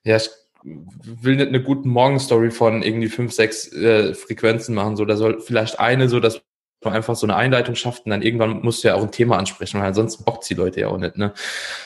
ja, 0.03 0.17
ich 0.17 0.29
will 0.63 1.37
nicht 1.37 1.47
eine 1.47 1.63
guten 1.63 1.87
Morgenstory 1.87 2.51
von 2.51 2.83
irgendwie 2.83 3.07
fünf, 3.07 3.31
sechs 3.31 3.71
äh, 3.71 4.13
Frequenzen 4.13 4.75
machen. 4.75 4.97
So, 4.97 5.05
da 5.05 5.15
soll 5.15 5.39
vielleicht 5.39 5.79
eine 5.79 6.09
so, 6.09 6.19
dass 6.19 6.41
man 6.83 6.93
einfach 6.93 7.15
so 7.15 7.25
eine 7.25 7.35
Einleitung 7.35 7.75
schafft 7.75 8.05
und 8.05 8.11
dann 8.11 8.21
irgendwann 8.23 8.61
musst 8.61 8.83
du 8.83 8.89
ja 8.89 8.95
auch 8.95 9.03
ein 9.03 9.11
Thema 9.11 9.37
ansprechen, 9.37 9.79
weil 9.79 9.87
ansonsten 9.87 10.23
bockt 10.23 10.49
die 10.49 10.55
Leute 10.55 10.81
ja 10.81 10.87
auch 10.87 10.97
nicht. 10.97 11.17
Ne? 11.17 11.33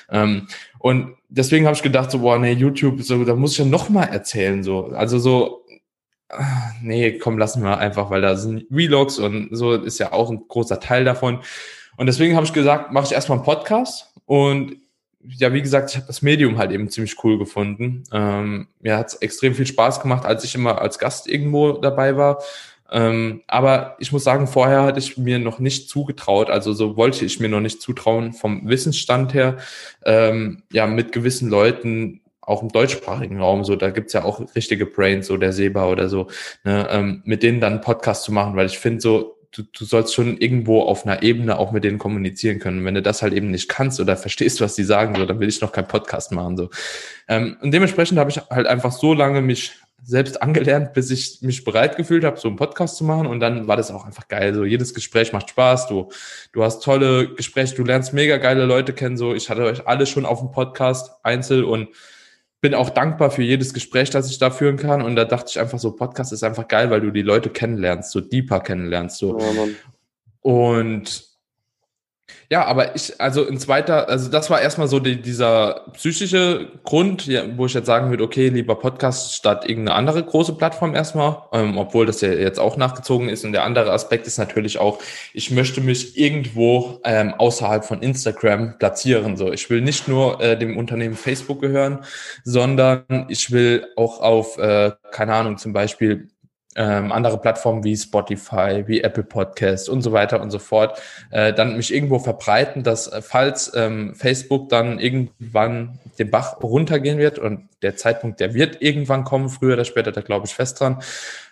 Ähm, 0.10 0.48
und 0.86 1.16
deswegen 1.30 1.66
habe 1.66 1.76
ich 1.76 1.82
gedacht, 1.82 2.12
so, 2.12 2.20
boah, 2.20 2.38
nee, 2.38 2.52
YouTube, 2.52 3.02
so, 3.02 3.24
da 3.24 3.34
muss 3.34 3.54
ich 3.54 3.58
ja 3.58 3.66
noch 3.66 3.90
mal 3.90 4.04
erzählen. 4.04 4.62
so 4.62 4.86
Also 4.90 5.18
so, 5.18 5.66
ah, 6.30 6.74
nee, 6.84 7.18
komm, 7.18 7.40
lassen 7.40 7.64
wir 7.64 7.80
einfach, 7.80 8.12
weil 8.12 8.22
da 8.22 8.36
sind 8.36 8.68
Vlogs 8.72 9.18
und 9.18 9.50
so 9.50 9.74
ist 9.74 9.98
ja 9.98 10.14
auch 10.14 10.30
ein 10.30 10.48
großer 10.48 10.80
Teil 10.80 11.04
davon. 11.04 11.40
Und 11.98 12.06
deswegen 12.06 12.36
habe 12.36 12.46
ich 12.46 12.54
gesagt, 12.54 12.92
mache 12.92 13.06
ich 13.06 13.14
erstmal 13.14 13.40
einen 13.40 13.46
Podcast 13.46 14.14
und 14.26 14.78
ja, 15.24 15.52
wie 15.54 15.64
gesagt, 15.64 15.90
ich 15.90 15.96
habe 15.96 16.06
das 16.06 16.22
Medium 16.22 16.60
halt 16.60 16.70
eben 16.70 16.88
ziemlich 16.88 17.16
cool 17.24 17.40
gefunden. 17.40 18.04
Ähm, 18.14 18.68
mir 18.80 18.96
hat 18.96 19.08
es 19.08 19.16
extrem 19.16 19.56
viel 19.56 19.66
Spaß 19.66 20.02
gemacht, 20.02 20.24
als 20.28 20.44
ich 20.44 20.54
immer 20.54 20.80
als 20.80 21.00
Gast 21.00 21.28
irgendwo 21.28 21.72
dabei 21.72 22.16
war. 22.16 22.44
Ähm, 22.92 23.42
aber 23.48 23.96
ich 24.00 24.12
muss 24.12 24.24
sagen, 24.24 24.48
vorher 24.48 24.84
hatte 24.84 25.00
ich 25.00 25.18
mir 25.18 25.40
noch 25.40 25.60
nicht 25.60 25.90
zugetraut, 25.90 26.50
also 26.50 26.74
so 26.74 26.96
wollte 26.98 27.26
ich 27.26 27.40
mir 27.40 27.50
noch 27.50 27.62
nicht 27.62 27.82
zutrauen 27.82 28.34
vom 28.34 28.68
Wissensstand 28.70 29.34
her, 29.34 29.58
ähm, 30.06 30.64
ja, 30.72 30.86
mit 30.86 31.12
gewissen 31.12 31.50
Leuten 31.50 32.22
auch 32.42 32.62
im 32.62 32.70
deutschsprachigen 32.70 33.40
Raum, 33.40 33.64
so 33.64 33.76
da 33.76 33.90
gibt's 33.90 34.14
ja 34.14 34.24
auch 34.24 34.40
richtige 34.56 34.86
Brains, 34.86 35.28
so 35.28 35.38
der 35.38 35.52
Seba 35.52 35.88
oder 35.90 36.10
so, 36.10 36.28
ne, 36.64 36.88
ähm, 36.92 37.22
mit 37.26 37.42
denen 37.42 37.60
dann 37.60 37.74
einen 37.74 37.82
Podcast 37.82 38.24
zu 38.24 38.32
machen, 38.32 38.56
weil 38.56 38.68
ich 38.68 38.78
finde 38.78 39.02
so, 39.02 39.36
du, 39.56 39.64
du 39.64 39.86
sollst 39.86 40.14
schon 40.14 40.38
irgendwo 40.38 40.82
auf 40.82 41.06
einer 41.06 41.24
Ebene 41.24 41.58
auch 41.58 41.72
mit 41.72 41.84
denen 41.84 41.98
kommunizieren 41.98 42.60
können. 42.60 42.80
Und 42.80 42.86
wenn 42.86 42.96
du 42.96 43.02
das 43.02 43.22
halt 43.22 43.34
eben 43.34 43.52
nicht 43.52 43.70
kannst 43.70 44.00
oder 44.00 44.18
verstehst, 44.18 44.62
was 44.62 44.76
die 44.76 44.84
sagen, 44.84 45.16
so, 45.16 45.26
dann 45.26 45.40
will 45.40 45.48
ich 45.48 45.62
noch 45.62 45.72
keinen 45.72 45.88
Podcast 45.88 46.32
machen. 46.32 46.58
So. 46.58 46.70
Ähm, 47.28 47.58
und 47.62 47.72
dementsprechend 47.72 48.20
habe 48.20 48.30
ich 48.30 48.42
halt 48.50 48.68
einfach 48.68 48.92
so 48.92 49.14
lange 49.14 49.42
mich 49.42 49.74
selbst 50.04 50.42
angelernt, 50.42 50.94
bis 50.94 51.10
ich 51.10 51.42
mich 51.42 51.64
bereit 51.64 51.98
gefühlt 51.98 52.24
habe, 52.24 52.40
so 52.40 52.48
einen 52.48 52.58
Podcast 52.58 52.98
zu 52.98 53.04
machen. 53.04 53.26
Und 53.28 53.40
dann 53.40 53.68
war 53.68 53.78
das 53.78 53.92
auch 53.92 54.06
einfach 54.06 54.28
geil. 54.28 54.54
So 54.54 54.64
jedes 54.64 54.94
Gespräch 54.94 55.34
macht 55.34 55.50
Spaß. 55.50 55.88
Du, 55.88 56.10
du 56.52 56.64
hast 56.64 56.84
tolle 56.84 57.34
Gespräche, 57.34 57.76
du 57.76 57.84
lernst 57.84 58.14
mega 58.14 58.38
geile 58.38 58.66
Leute 58.66 58.94
kennen. 58.94 59.18
So, 59.18 59.34
ich 59.34 59.50
hatte 59.50 59.64
euch 59.64 59.88
alle 59.88 60.06
schon 60.06 60.26
auf 60.26 60.40
dem 60.40 60.52
Podcast 60.52 61.12
einzeln 61.24 61.64
und 61.64 61.90
bin 62.62 62.74
auch 62.74 62.90
dankbar 62.90 63.32
für 63.32 63.44
jedes 63.44 63.74
Gespräch, 63.74 64.10
das 64.10 64.30
ich 64.30 64.38
da 64.38 64.50
führen 64.52 64.78
kann. 64.78 65.02
Und 65.02 65.16
da 65.16 65.26
dachte 65.26 65.50
ich 65.50 65.60
einfach 65.60 65.80
so, 65.80 65.92
Podcast 65.92 66.34
ist 66.34 66.44
einfach 66.44 66.68
geil, 66.68 66.90
weil 66.90 67.02
du 67.02 67.12
die 67.12 67.22
Leute 67.22 67.50
kennenlernst, 67.50 68.12
so 68.12 68.22
deeper 68.22 68.60
kennenlernst. 68.60 69.18
So. 69.18 69.40
Ja, 69.40 69.46
und 70.42 71.35
ja, 72.50 72.66
aber 72.66 72.96
ich, 72.96 73.20
also 73.20 73.48
ein 73.48 73.58
zweiter, 73.58 74.08
also 74.08 74.30
das 74.30 74.50
war 74.50 74.62
erstmal 74.62 74.88
so 74.88 75.00
die, 75.00 75.22
dieser 75.22 75.86
psychische 75.94 76.68
Grund, 76.84 77.28
wo 77.58 77.66
ich 77.66 77.74
jetzt 77.74 77.86
sagen 77.88 78.10
würde, 78.10 78.24
okay, 78.24 78.50
lieber 78.50 78.76
Podcast 78.76 79.34
statt 79.34 79.68
irgendeine 79.68 79.98
andere 79.98 80.24
große 80.24 80.54
Plattform 80.54 80.96
erstmal, 80.96 81.38
ähm, 81.54 81.78
obwohl 81.78 82.06
das 82.06 82.22
ja 82.22 82.32
jetzt 82.32 82.60
auch 82.60 82.78
nachgezogen 82.78 83.30
ist. 83.30 83.46
Und 83.46 83.52
der 83.52 83.64
andere 83.64 83.92
Aspekt 83.92 84.28
ist 84.28 84.38
natürlich 84.38 84.78
auch, 84.78 85.00
ich 85.34 85.52
möchte 85.52 85.82
mich 85.82 86.18
irgendwo 86.18 87.00
ähm, 87.04 87.34
außerhalb 87.36 87.84
von 87.84 88.02
Instagram 88.02 88.78
platzieren. 88.78 89.38
So, 89.38 89.52
ich 89.52 89.70
will 89.70 89.82
nicht 89.82 90.08
nur 90.08 90.40
äh, 90.42 90.58
dem 90.58 90.78
Unternehmen 90.78 91.16
Facebook 91.16 91.62
gehören, 91.62 92.06
sondern 92.44 93.06
ich 93.30 93.52
will 93.52 93.88
auch 93.96 94.22
auf, 94.22 94.58
äh, 94.58 94.92
keine 95.12 95.34
Ahnung, 95.34 95.58
zum 95.58 95.74
Beispiel 95.74 96.30
ähm, 96.76 97.12
andere 97.12 97.40
Plattformen 97.40 97.84
wie 97.84 97.96
Spotify, 97.96 98.84
wie 98.86 99.02
Apple 99.02 99.24
Podcast 99.24 99.90
und 99.90 100.02
so 100.02 100.12
weiter 100.12 100.42
und 100.42 100.52
so 100.52 100.60
fort, 100.60 101.02
äh, 101.32 101.54
dann 101.54 101.78
mich 101.78 101.94
irgendwo 101.94 102.20
verbreiten, 102.20 102.84
dass 102.84 103.08
äh, 103.08 103.22
falls 103.22 103.72
ähm, 103.76 104.14
Facebook 104.16 104.70
dann 104.70 105.00
irgendwann 105.00 106.00
den 106.20 106.30
Bach 106.30 106.62
runtergehen 106.62 107.18
wird 107.18 107.40
und 107.40 107.70
der 107.82 107.96
Zeitpunkt, 107.96 108.40
der 108.40 108.54
wird 108.54 108.82
irgendwann 108.82 109.24
kommen, 109.24 109.50
früher 109.50 109.74
oder 109.74 109.86
später, 109.86 110.12
da 110.12 110.22
glaube 110.22 110.48
ich 110.48 110.54
fest 110.54 110.80
dran. 110.80 111.02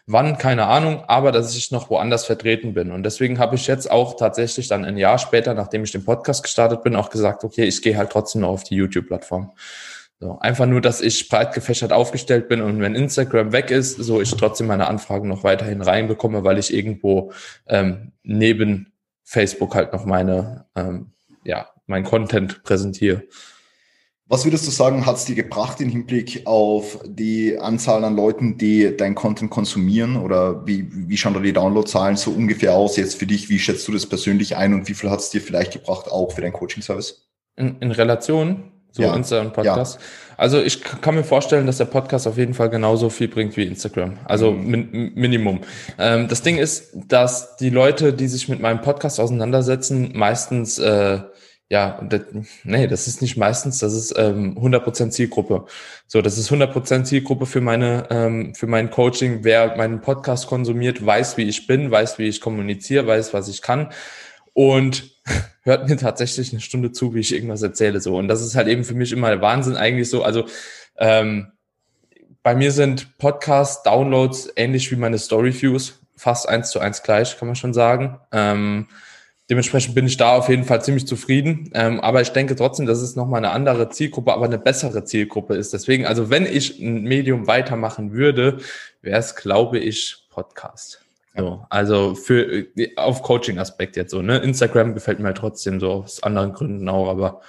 Wann, 0.05 0.38
keine 0.38 0.65
Ahnung, 0.65 1.03
aber 1.07 1.32
dass 1.32 1.55
ich 1.55 1.71
noch 1.71 1.89
woanders 1.89 2.26
vertreten 2.26 2.74
bin. 2.74 2.91
Und 2.91 3.03
deswegen 3.03 3.39
habe 3.39 3.55
ich 3.55 3.67
jetzt 3.67 3.89
auch 3.89 4.17
tatsächlich 4.17 4.67
dann 4.67 4.84
ein 4.84 4.97
Jahr 4.97 5.17
später, 5.17 5.53
nachdem 5.53 5.86
ich 5.86 5.93
den 5.93 6.03
Podcast 6.03 6.43
gestartet 6.43 6.84
bin, 6.84 6.97
auch 6.97 7.09
gesagt, 7.09 7.45
okay, 7.45 7.63
ich 7.63 7.82
gehe 7.82 7.95
halt 7.95 8.09
trotzdem 8.09 8.41
noch 8.41 8.49
auf 8.49 8.63
die 8.65 8.76
YouTube-Plattform. 8.76 9.53
So, 10.24 10.39
einfach 10.39 10.65
nur, 10.67 10.80
dass 10.80 11.01
ich 11.01 11.28
breit 11.28 11.53
gefächert 11.53 11.91
aufgestellt 11.91 12.47
bin 12.47 12.61
und 12.61 12.80
wenn 12.80 12.95
Instagram 12.95 13.51
weg 13.51 13.71
ist, 13.71 13.97
so 13.97 14.21
ich 14.21 14.32
trotzdem 14.32 14.67
meine 14.67 14.88
Anfragen 14.88 15.28
noch 15.28 15.43
weiterhin 15.43 15.82
reinbekomme, 15.82 16.45
weil 16.45 16.57
ich 16.57 16.74
irgendwo 16.74 17.34
ähm, 17.67 18.13
neben 18.24 18.93
Facebook 19.26 19.76
halt 19.76 19.91
noch 19.91 20.05
meine, 20.05 20.63
ähm, 20.76 21.11
ja, 21.43 21.67
mein 21.88 22.05
Content 22.05 22.63
präsentiere. 22.63 23.24
Was 24.28 24.45
würdest 24.45 24.65
du 24.65 24.71
sagen, 24.71 25.05
hat 25.05 25.17
es 25.17 25.26
dir 25.26 25.36
gebracht 25.36 25.82
im 25.82 25.89
Hinblick 25.89 26.43
auf 26.45 26.99
die 27.05 27.59
Anzahl 27.59 28.05
an 28.05 28.15
Leuten, 28.15 28.57
die 28.57 28.95
dein 28.95 29.15
Content 29.15 29.51
konsumieren? 29.51 30.15
Oder 30.15 30.65
wie, 30.65 30.88
wie 30.89 31.17
schauen 31.17 31.34
da 31.34 31.41
die 31.41 31.51
Downloadzahlen 31.51 32.15
so 32.15 32.32
ungefähr 32.32 32.76
aus 32.76 32.95
jetzt 32.95 33.15
für 33.15 33.26
dich? 33.28 33.49
Wie 33.49 33.59
schätzt 33.59 33.86
du 33.89 33.91
das 33.91 34.05
persönlich 34.05 34.55
ein 34.55 34.74
und 34.74 34.88
wie 34.88 34.93
viel 34.93 35.09
hat 35.09 35.19
es 35.19 35.32
dir 35.32 35.41
vielleicht 35.41 35.74
gebracht, 35.74 36.09
auch 36.09 36.32
für 36.32 36.39
deinen 36.39 36.53
Coaching-Service? 36.53 37.28
In, 37.57 37.78
in 37.80 37.91
Relation 37.91 38.71
so 38.94 39.02
ja. 39.02 39.16
Insta 39.16 39.41
und 39.41 39.54
Podcast. 39.54 39.96
Ja. 39.96 40.06
Also 40.38 40.62
ich 40.62 40.82
kann 40.84 41.16
mir 41.16 41.24
vorstellen, 41.24 41.66
dass 41.66 41.78
der 41.78 41.86
Podcast 41.86 42.28
auf 42.28 42.38
jeden 42.38 42.54
Fall 42.54 42.70
genauso 42.70 43.10
viel 43.10 43.28
bringt 43.28 43.58
wie 43.58 43.64
Instagram. 43.64 44.20
Also 44.26 44.52
mhm. 44.52 44.68
min 44.68 45.12
Minimum. 45.16 45.62
Ähm, 45.98 46.28
das 46.28 46.44
Ding 46.44 46.58
ist, 46.58 46.91
dass 47.08 47.56
die 47.58 47.72
Leute, 47.72 48.14
die 48.14 48.28
sich 48.28 48.48
mit 48.50 48.60
meinem 48.60 48.82
Podcast 48.82 49.20
auseinandersetzen, 49.20 50.12
meistens 50.14 50.78
äh, 50.78 51.20
ja, 51.70 52.00
das, 52.08 52.22
nee, 52.64 52.86
das 52.86 53.08
ist 53.08 53.24
nicht 53.24 53.36
meistens, 53.36 53.80
das 53.80 53.94
ist 53.94 54.14
ähm, 54.16 54.56
100% 54.60 55.10
Zielgruppe. 55.10 55.66
So, 56.06 56.22
das 56.22 56.38
ist 56.38 56.52
100% 56.52 57.04
Zielgruppe 57.04 57.48
für 57.48 57.62
meine 57.62 58.06
ähm, 58.12 58.54
für 58.54 58.68
mein 58.68 58.91
Coaching. 58.91 59.39
Wer 59.44 59.76
meinen 59.76 60.02
Podcast 60.02 60.46
konsumiert, 60.46 61.04
weiß, 61.04 61.38
wie 61.38 61.50
ich 61.50 61.66
bin, 61.66 61.89
weiß, 61.89 62.20
wie 62.20 62.28
ich 62.28 62.41
kommuniziere, 62.41 63.08
weiß, 63.08 63.34
was 63.34 63.48
ich 63.48 63.64
kann 63.64 63.89
und 64.54 65.12
hört 65.64 65.89
mir 65.89 65.97
tatsächlich 65.97 66.51
eine 66.51 66.61
Stunde 66.61 66.91
zu, 66.91 67.16
wie 67.16 67.20
ich 67.20 67.34
irgendwas 67.34 67.61
erzähle. 67.61 67.99
So. 67.99 68.18
Und 68.18 68.28
das 68.28 68.41
ist 68.41 68.55
halt 68.55 68.68
eben 68.68 68.84
für 68.84 68.93
mich 68.93 69.11
immer 69.11 69.30
der 69.30 69.41
Wahnsinn 69.41 69.76
eigentlich 69.76 70.09
so. 70.09 70.24
Also 70.24 70.45
ähm, 70.97 71.51
bei 72.43 72.55
mir 72.55 72.72
sind 72.72 73.18
Podcast-Downloads 73.18 74.51
ähnlich 74.57 74.91
wie 74.91 74.97
meine 74.97 75.18
Story-Views, 75.18 76.01
fast 76.16 76.47
eins 76.47 76.70
zu 76.70 76.80
eins 76.80 77.01
gleich, 77.01 77.38
kann 77.38 77.47
man 77.47 77.55
schon 77.55 77.74
sagen. 77.74 78.20
Ähm, 78.34 78.88
dementsprechend 79.49 79.95
bin 79.95 80.05
ich 80.05 80.18
da 80.18 80.36
auf 80.36 80.49
jeden 80.49 80.66
Fall 80.66 80.84
ziemlich 80.84 81.07
zufrieden. 81.07 81.72
Ähm, 81.74 82.01
aber 82.01 82.22
ich 82.22 82.30
denke 82.30 82.57
trotzdem, 82.57 82.86
dass 82.86 83.01
es 83.01 83.16
nochmal 83.16 83.38
eine 83.38 83.51
andere 83.51 83.89
Zielgruppe, 83.89 84.34
aber 84.34 84.45
eine 84.45 84.59
bessere 84.59 85.05
Zielgruppe 85.05 85.55
ist. 85.55 85.72
Deswegen, 85.72 86.05
also 86.05 86.30
wenn 86.30 86.45
ich 86.45 86.80
ein 86.82 87.03
Medium 87.03 87.47
weitermachen 87.47 88.11
würde, 88.11 88.57
wäre 89.01 89.20
es, 89.20 89.36
glaube 89.38 89.80
ich, 89.80 90.28
Podcast. 90.30 91.03
So, 91.36 91.65
also 91.69 92.13
für 92.13 92.67
auf 92.95 93.23
Coaching-Aspekt 93.23 93.95
jetzt 93.95 94.11
so, 94.11 94.21
ne? 94.21 94.38
Instagram 94.38 94.93
gefällt 94.93 95.19
mir 95.19 95.27
halt 95.27 95.38
trotzdem 95.38 95.79
so 95.79 95.91
aus 95.91 96.21
anderen 96.21 96.53
Gründen 96.53 96.88
auch, 96.89 97.09
aber 97.09 97.41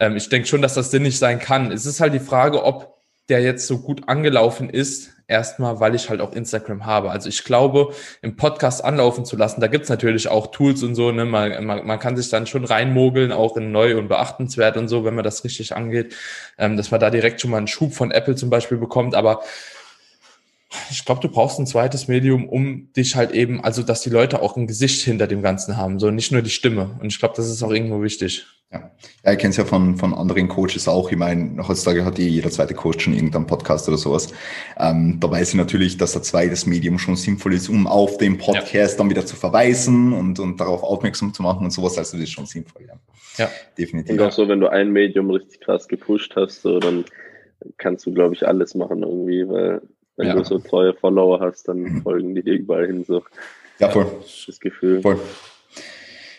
ähm, 0.00 0.16
ich 0.16 0.28
denke 0.30 0.48
schon, 0.48 0.62
dass 0.62 0.74
das 0.74 0.90
sinnig 0.90 1.18
sein 1.18 1.38
kann. 1.38 1.70
Es 1.70 1.84
ist 1.84 2.00
halt 2.00 2.14
die 2.14 2.20
Frage, 2.20 2.64
ob 2.64 2.92
der 3.28 3.40
jetzt 3.40 3.66
so 3.66 3.78
gut 3.78 4.08
angelaufen 4.08 4.68
ist, 4.70 5.10
erstmal, 5.28 5.78
weil 5.80 5.94
ich 5.94 6.10
halt 6.10 6.20
auch 6.20 6.32
Instagram 6.32 6.86
habe. 6.86 7.10
Also 7.10 7.28
ich 7.28 7.44
glaube, 7.44 7.94
im 8.20 8.36
Podcast 8.36 8.84
anlaufen 8.84 9.24
zu 9.24 9.36
lassen, 9.36 9.60
da 9.60 9.68
gibt's 9.68 9.88
natürlich 9.88 10.28
auch 10.28 10.48
Tools 10.48 10.82
und 10.82 10.94
so, 10.94 11.12
ne? 11.12 11.24
Man, 11.24 11.64
man, 11.64 11.86
man 11.86 11.98
kann 11.98 12.16
sich 12.16 12.30
dann 12.30 12.46
schon 12.46 12.64
reinmogeln, 12.64 13.30
auch 13.30 13.56
in 13.56 13.72
neu 13.72 13.96
und 13.98 14.08
beachtenswert 14.08 14.76
und 14.76 14.88
so, 14.88 15.04
wenn 15.04 15.14
man 15.14 15.24
das 15.24 15.44
richtig 15.44 15.74
angeht, 15.74 16.14
ähm, 16.58 16.76
dass 16.76 16.90
man 16.90 17.00
da 17.00 17.10
direkt 17.10 17.40
schon 17.40 17.50
mal 17.50 17.58
einen 17.58 17.68
Schub 17.68 17.94
von 17.94 18.10
Apple 18.10 18.34
zum 18.36 18.50
Beispiel 18.50 18.78
bekommt, 18.78 19.14
aber 19.14 19.42
ich 20.90 21.04
glaube, 21.04 21.20
du 21.20 21.28
brauchst 21.28 21.58
ein 21.58 21.66
zweites 21.66 22.08
Medium, 22.08 22.48
um 22.48 22.92
dich 22.94 23.16
halt 23.16 23.32
eben, 23.32 23.62
also 23.62 23.82
dass 23.82 24.02
die 24.02 24.10
Leute 24.10 24.42
auch 24.42 24.56
ein 24.56 24.66
Gesicht 24.66 25.02
hinter 25.02 25.26
dem 25.26 25.42
Ganzen 25.42 25.76
haben, 25.76 25.98
so 25.98 26.10
nicht 26.10 26.32
nur 26.32 26.42
die 26.42 26.50
Stimme. 26.50 26.98
Und 27.00 27.12
ich 27.12 27.18
glaube, 27.18 27.34
das 27.36 27.48
ist 27.48 27.62
auch 27.62 27.70
irgendwo 27.70 28.02
wichtig. 28.02 28.46
Ja, 28.72 28.90
ja 29.24 29.32
ich 29.32 29.38
kenne 29.38 29.50
es 29.50 29.56
ja 29.56 29.64
von, 29.64 29.96
von 29.96 30.14
anderen 30.14 30.48
Coaches 30.48 30.88
auch. 30.88 31.10
Ich 31.10 31.18
meine, 31.18 31.66
heutzutage 31.66 32.04
hat 32.04 32.18
jeder 32.18 32.50
zweite 32.50 32.74
Coach 32.74 33.04
schon 33.04 33.12
irgendeinen 33.12 33.46
Podcast 33.46 33.88
oder 33.88 33.98
sowas. 33.98 34.32
Ähm, 34.78 35.18
da 35.20 35.30
weiß 35.30 35.50
ich 35.50 35.54
natürlich, 35.56 35.98
dass 35.98 36.16
ein 36.16 36.22
zweites 36.22 36.66
Medium 36.66 36.98
schon 36.98 37.16
sinnvoll 37.16 37.54
ist, 37.54 37.68
um 37.68 37.86
auf 37.86 38.16
den 38.16 38.38
Podcast 38.38 38.94
ja. 38.94 38.98
dann 38.98 39.10
wieder 39.10 39.26
zu 39.26 39.36
verweisen 39.36 40.12
und, 40.12 40.38
und 40.38 40.58
darauf 40.58 40.82
aufmerksam 40.82 41.34
zu 41.34 41.42
machen 41.42 41.64
und 41.64 41.70
sowas. 41.70 41.98
Also 41.98 42.16
das 42.16 42.24
ist 42.24 42.32
schon 42.32 42.46
sinnvoll, 42.46 42.86
ja. 42.86 42.94
Ja, 43.38 43.50
definitiv. 43.78 44.12
Und 44.12 44.20
auch 44.20 44.32
so, 44.32 44.46
wenn 44.48 44.60
du 44.60 44.70
ein 44.70 44.90
Medium 44.90 45.30
richtig 45.30 45.60
krass 45.60 45.88
gepusht 45.88 46.34
hast, 46.36 46.62
so 46.62 46.78
dann 46.78 47.04
kannst 47.78 48.04
du, 48.06 48.12
glaube 48.12 48.34
ich, 48.34 48.46
alles 48.46 48.74
machen 48.74 49.02
irgendwie, 49.02 49.48
weil 49.48 49.80
wenn 50.16 50.28
ja. 50.28 50.34
du 50.34 50.44
so 50.44 50.58
treue 50.58 50.94
Follower 50.94 51.40
hast, 51.40 51.68
dann 51.68 52.02
folgen 52.02 52.34
die 52.34 52.42
dir 52.42 52.54
überall 52.54 52.86
hin. 52.86 53.04
So. 53.04 53.22
Ja, 53.78 53.88
voll. 53.90 54.06
Das 54.46 54.60
Gefühl. 54.60 55.00
Voll. 55.00 55.18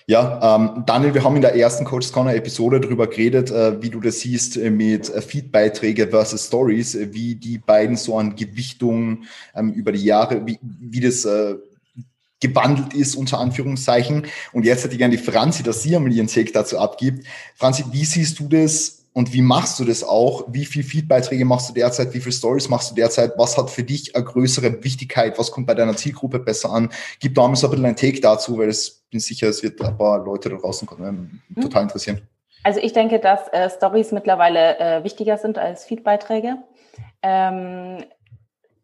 Ja, 0.05 0.57
ähm, 0.57 0.83
Daniel, 0.85 1.13
wir 1.13 1.23
haben 1.23 1.37
in 1.37 1.41
der 1.41 1.55
ersten 1.55 1.85
Coach 1.85 2.11
Corner 2.11 2.35
Episode 2.35 2.81
darüber 2.81 3.07
geredet, 3.07 3.51
äh, 3.51 3.81
wie 3.81 3.89
du 3.89 4.01
das 4.01 4.19
siehst 4.19 4.57
äh, 4.57 4.69
mit 4.69 5.09
äh, 5.09 5.21
Feed-Beiträge 5.21 6.09
versus 6.09 6.47
Stories, 6.47 6.93
äh, 6.95 7.13
wie 7.13 7.35
die 7.35 7.57
beiden 7.57 7.95
so 7.95 8.17
an 8.17 8.35
Gewichtung 8.35 9.23
ähm, 9.55 9.71
über 9.71 9.93
die 9.93 10.03
Jahre, 10.03 10.45
wie, 10.45 10.59
wie 10.61 10.99
das 10.99 11.23
äh, 11.23 11.55
gewandelt 12.41 12.93
ist, 12.93 13.15
unter 13.15 13.39
Anführungszeichen. 13.39 14.27
Und 14.51 14.65
jetzt 14.65 14.83
hätte 14.83 14.93
ich 14.93 14.99
gerne 14.99 15.15
die 15.15 15.23
Franzi, 15.23 15.63
dass 15.63 15.81
sie 15.81 15.95
einmal 15.95 16.11
ihren 16.11 16.27
Take 16.27 16.51
dazu 16.51 16.77
abgibt. 16.79 17.25
Franzi, 17.55 17.85
wie 17.91 18.03
siehst 18.03 18.39
du 18.39 18.49
das 18.49 19.02
und 19.13 19.31
wie 19.31 19.41
machst 19.41 19.79
du 19.79 19.85
das 19.85 20.03
auch? 20.03 20.45
Wie 20.47 20.65
viel 20.65 20.83
Feedbeiträge 20.83 21.45
machst 21.45 21.69
du 21.69 21.73
derzeit? 21.73 22.13
Wie 22.13 22.19
viele 22.19 22.33
Stories 22.33 22.67
machst 22.67 22.91
du 22.91 22.95
derzeit? 22.95 23.33
Was 23.37 23.57
hat 23.57 23.69
für 23.69 23.83
dich 23.83 24.15
eine 24.15 24.25
größere 24.25 24.83
Wichtigkeit? 24.83 25.37
Was 25.37 25.51
kommt 25.51 25.67
bei 25.67 25.75
deiner 25.75 25.95
Zielgruppe 25.95 26.39
besser 26.39 26.71
an? 26.71 26.91
Gib 27.19 27.35
da 27.35 27.47
mal 27.47 27.55
so 27.55 27.67
ein 27.67 27.71
bisschen 27.71 27.85
ein 27.85 27.95
Take 27.95 28.19
dazu, 28.19 28.57
weil 28.57 28.69
ich 28.69 28.91
bin 29.11 29.19
sicher, 29.19 29.49
es 29.49 29.61
wird 29.61 29.79
ein 29.81 29.97
paar 29.97 30.23
Leute 30.23 30.49
da 30.49 30.57
draußen 30.57 30.87
kommen, 30.87 31.41
mhm. 31.47 31.61
total 31.61 31.83
interessieren. 31.83 32.27
Also 32.63 32.79
ich 32.79 32.93
denke, 32.93 33.19
dass 33.19 33.47
äh, 33.49 33.69
Stories 33.69 34.11
mittlerweile 34.11 34.79
äh, 34.79 35.03
wichtiger 35.03 35.37
sind 35.37 35.57
als 35.57 35.85
Feedbeiträge. 35.85 36.57
Ähm, 37.21 38.05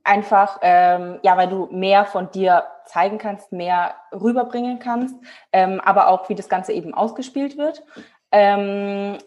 einfach, 0.04 0.60
ähm, 0.62 1.20
ja, 1.24 1.38
weil 1.38 1.48
du 1.48 1.68
mehr 1.72 2.06
von 2.06 2.30
dir 2.32 2.66
zeigen 2.86 3.18
kannst, 3.18 3.52
mehr 3.52 3.96
rüberbringen 4.12 4.80
kannst, 4.80 5.16
ähm, 5.54 5.80
aber 5.84 6.10
auch, 6.10 6.30
wie 6.30 6.36
das 6.36 6.50
Ganze 6.50 6.74
eben 6.74 6.94
ausgespielt 6.94 7.58
wird. 7.58 7.84
Ähm, 8.32 9.18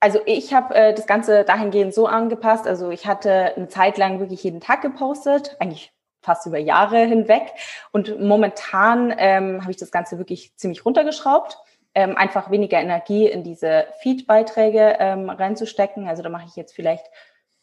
also 0.00 0.20
ich 0.26 0.52
habe 0.52 0.74
äh, 0.74 0.94
das 0.94 1.06
Ganze 1.06 1.44
dahingehend 1.44 1.94
so 1.94 2.06
angepasst. 2.06 2.66
Also 2.66 2.90
ich 2.90 3.06
hatte 3.06 3.56
eine 3.56 3.68
Zeit 3.68 3.98
lang 3.98 4.20
wirklich 4.20 4.42
jeden 4.42 4.60
Tag 4.60 4.82
gepostet, 4.82 5.56
eigentlich 5.58 5.92
fast 6.20 6.46
über 6.46 6.58
Jahre 6.58 6.98
hinweg. 7.04 7.52
Und 7.92 8.20
momentan 8.20 9.14
ähm, 9.16 9.62
habe 9.62 9.70
ich 9.70 9.76
das 9.76 9.90
Ganze 9.90 10.18
wirklich 10.18 10.54
ziemlich 10.56 10.84
runtergeschraubt. 10.84 11.58
Ähm, 11.94 12.16
einfach 12.16 12.50
weniger 12.50 12.78
Energie 12.78 13.26
in 13.26 13.42
diese 13.42 13.86
Feed-Beiträge 14.00 14.96
ähm, 14.98 15.30
reinzustecken. 15.30 16.06
Also 16.08 16.22
da 16.22 16.28
mache 16.28 16.46
ich 16.46 16.56
jetzt 16.56 16.74
vielleicht 16.74 17.06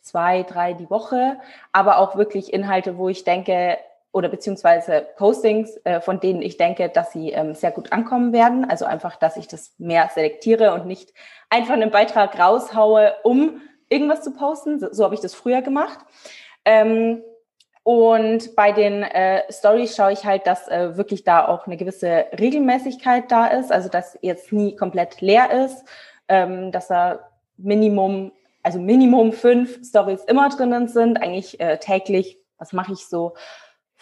zwei, 0.02 0.44
drei 0.44 0.74
die 0.74 0.90
Woche, 0.90 1.40
aber 1.72 1.98
auch 1.98 2.16
wirklich 2.16 2.52
Inhalte, 2.52 2.98
wo 2.98 3.10
ich 3.10 3.24
denke, 3.24 3.78
oder 4.14 4.30
beziehungsweise 4.30 5.06
Postings, 5.18 5.76
äh, 5.84 6.00
von 6.00 6.20
denen 6.20 6.42
ich 6.42 6.56
denke, 6.58 6.88
dass 6.88 7.12
sie 7.12 7.32
ähm, 7.32 7.56
sehr 7.56 7.72
gut 7.72 7.92
ankommen 7.92 8.32
werden. 8.32 8.64
Also 8.70 8.86
einfach, 8.86 9.18
dass 9.18 9.36
ich 9.36 9.48
das 9.48 9.74
mehr 9.80 10.10
selektiere 10.14 10.74
und 10.74 10.86
nicht 10.86 11.14
einfach 11.50 11.74
einen 11.74 11.92
Beitrag 11.92 12.40
raushaue, 12.40 13.14
um 13.24 13.62
irgendwas 13.90 14.22
zu 14.22 14.32
posten. 14.32 14.80
So, 14.80 14.88
so 14.92 15.04
habe 15.04 15.16
ich 15.16 15.22
das 15.22 15.34
früher 15.34 15.64
gemacht. 15.64 16.00
Ähm, 16.64 17.24
und 17.82 18.56
bei 18.56 18.72
den 18.72 19.02
äh, 19.04 19.52
Stories 19.52 19.96
schaue 19.96 20.14
ich 20.14 20.26
halt, 20.26 20.48
dass 20.48 20.70
äh, 20.70 20.96
wirklich 20.96 21.24
da 21.24 21.48
auch 21.48 21.66
eine 21.66 21.76
gewisse 21.76 22.26
Regelmäßigkeit 22.40 23.30
da 23.30 23.48
ist, 23.48 23.72
also 23.72 23.90
dass 23.90 24.18
jetzt 24.22 24.54
nie 24.54 24.76
komplett 24.76 25.20
leer 25.22 25.66
ist, 25.66 25.84
ähm, 26.30 26.72
dass 26.72 26.88
da 26.88 27.20
Minimum, 27.58 28.32
also 28.62 28.80
Minimum 28.80 29.34
fünf 29.34 29.84
Stories 29.86 30.24
immer 30.26 30.50
drinnen 30.50 30.88
sind, 30.88 31.18
eigentlich 31.18 31.60
äh, 31.60 31.78
täglich. 31.80 32.38
Was 32.58 32.72
mache 32.72 32.94
ich 32.94 33.08
so? 33.08 33.34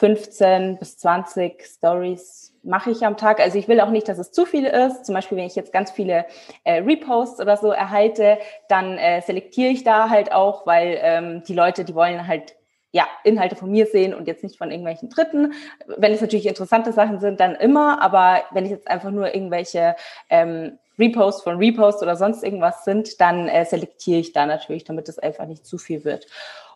15 0.01 0.79
bis 0.79 0.97
20 0.97 1.63
Stories 1.63 2.55
mache 2.63 2.89
ich 2.89 3.05
am 3.05 3.17
Tag. 3.17 3.39
Also 3.39 3.59
ich 3.59 3.67
will 3.67 3.79
auch 3.79 3.91
nicht, 3.91 4.09
dass 4.09 4.17
es 4.17 4.31
zu 4.31 4.47
viel 4.47 4.65
ist. 4.65 5.05
Zum 5.05 5.13
Beispiel, 5.13 5.37
wenn 5.37 5.45
ich 5.45 5.55
jetzt 5.55 5.71
ganz 5.71 5.91
viele 5.91 6.25
äh, 6.63 6.79
Reposts 6.79 7.39
oder 7.39 7.55
so 7.55 7.69
erhalte, 7.71 8.39
dann 8.67 8.97
äh, 8.97 9.21
selektiere 9.21 9.69
ich 9.69 9.83
da 9.83 10.09
halt 10.09 10.31
auch, 10.31 10.65
weil 10.65 10.97
ähm, 11.03 11.43
die 11.47 11.53
Leute, 11.53 11.85
die 11.85 11.93
wollen 11.93 12.25
halt 12.25 12.55
ja, 12.91 13.07
Inhalte 13.23 13.55
von 13.55 13.69
mir 13.69 13.85
sehen 13.85 14.15
und 14.15 14.27
jetzt 14.27 14.43
nicht 14.43 14.57
von 14.57 14.71
irgendwelchen 14.71 15.09
Dritten. 15.09 15.53
Wenn 15.85 16.13
es 16.13 16.21
natürlich 16.21 16.47
interessante 16.47 16.93
Sachen 16.93 17.19
sind, 17.19 17.39
dann 17.39 17.53
immer, 17.53 18.01
aber 18.01 18.41
wenn 18.49 18.65
ich 18.65 18.71
jetzt 18.71 18.87
einfach 18.87 19.11
nur 19.11 19.35
irgendwelche 19.35 19.95
ähm, 20.31 20.79
Reposts 20.97 21.43
von 21.43 21.57
Reposts 21.57 22.01
oder 22.01 22.15
sonst 22.15 22.43
irgendwas 22.43 22.85
sind, 22.85 23.21
dann 23.21 23.47
äh, 23.47 23.65
selektiere 23.65 24.19
ich 24.19 24.33
da 24.33 24.47
natürlich, 24.47 24.83
damit 24.83 25.07
es 25.09 25.19
einfach 25.19 25.45
nicht 25.45 25.63
zu 25.63 25.77
viel 25.77 26.03
wird. 26.05 26.25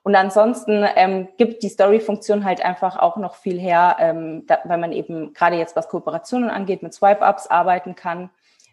Und 0.06 0.14
ansonsten 0.14 0.86
ähm, 0.96 1.30
gibt 1.38 1.64
die 1.64 1.70
Story-Funktion 1.70 2.46
halt 2.46 2.64
einfach 2.64 2.96
auch 2.96 3.18
noch 3.18 3.34
viel 3.34 3.60
her, 3.60 3.96
ähm, 4.00 4.46
da, 4.46 4.60
weil 4.66 4.78
man 4.78 4.92
eben 4.92 5.34
gerade 5.34 5.56
jetzt 5.56 5.76
was 5.76 5.90
Kooperationen 5.90 6.52
angeht, 6.52 6.84
mit 6.84 6.94
Swipe-Ups 6.94 7.48
arbeiten 7.48 7.96
kann. 7.96 8.30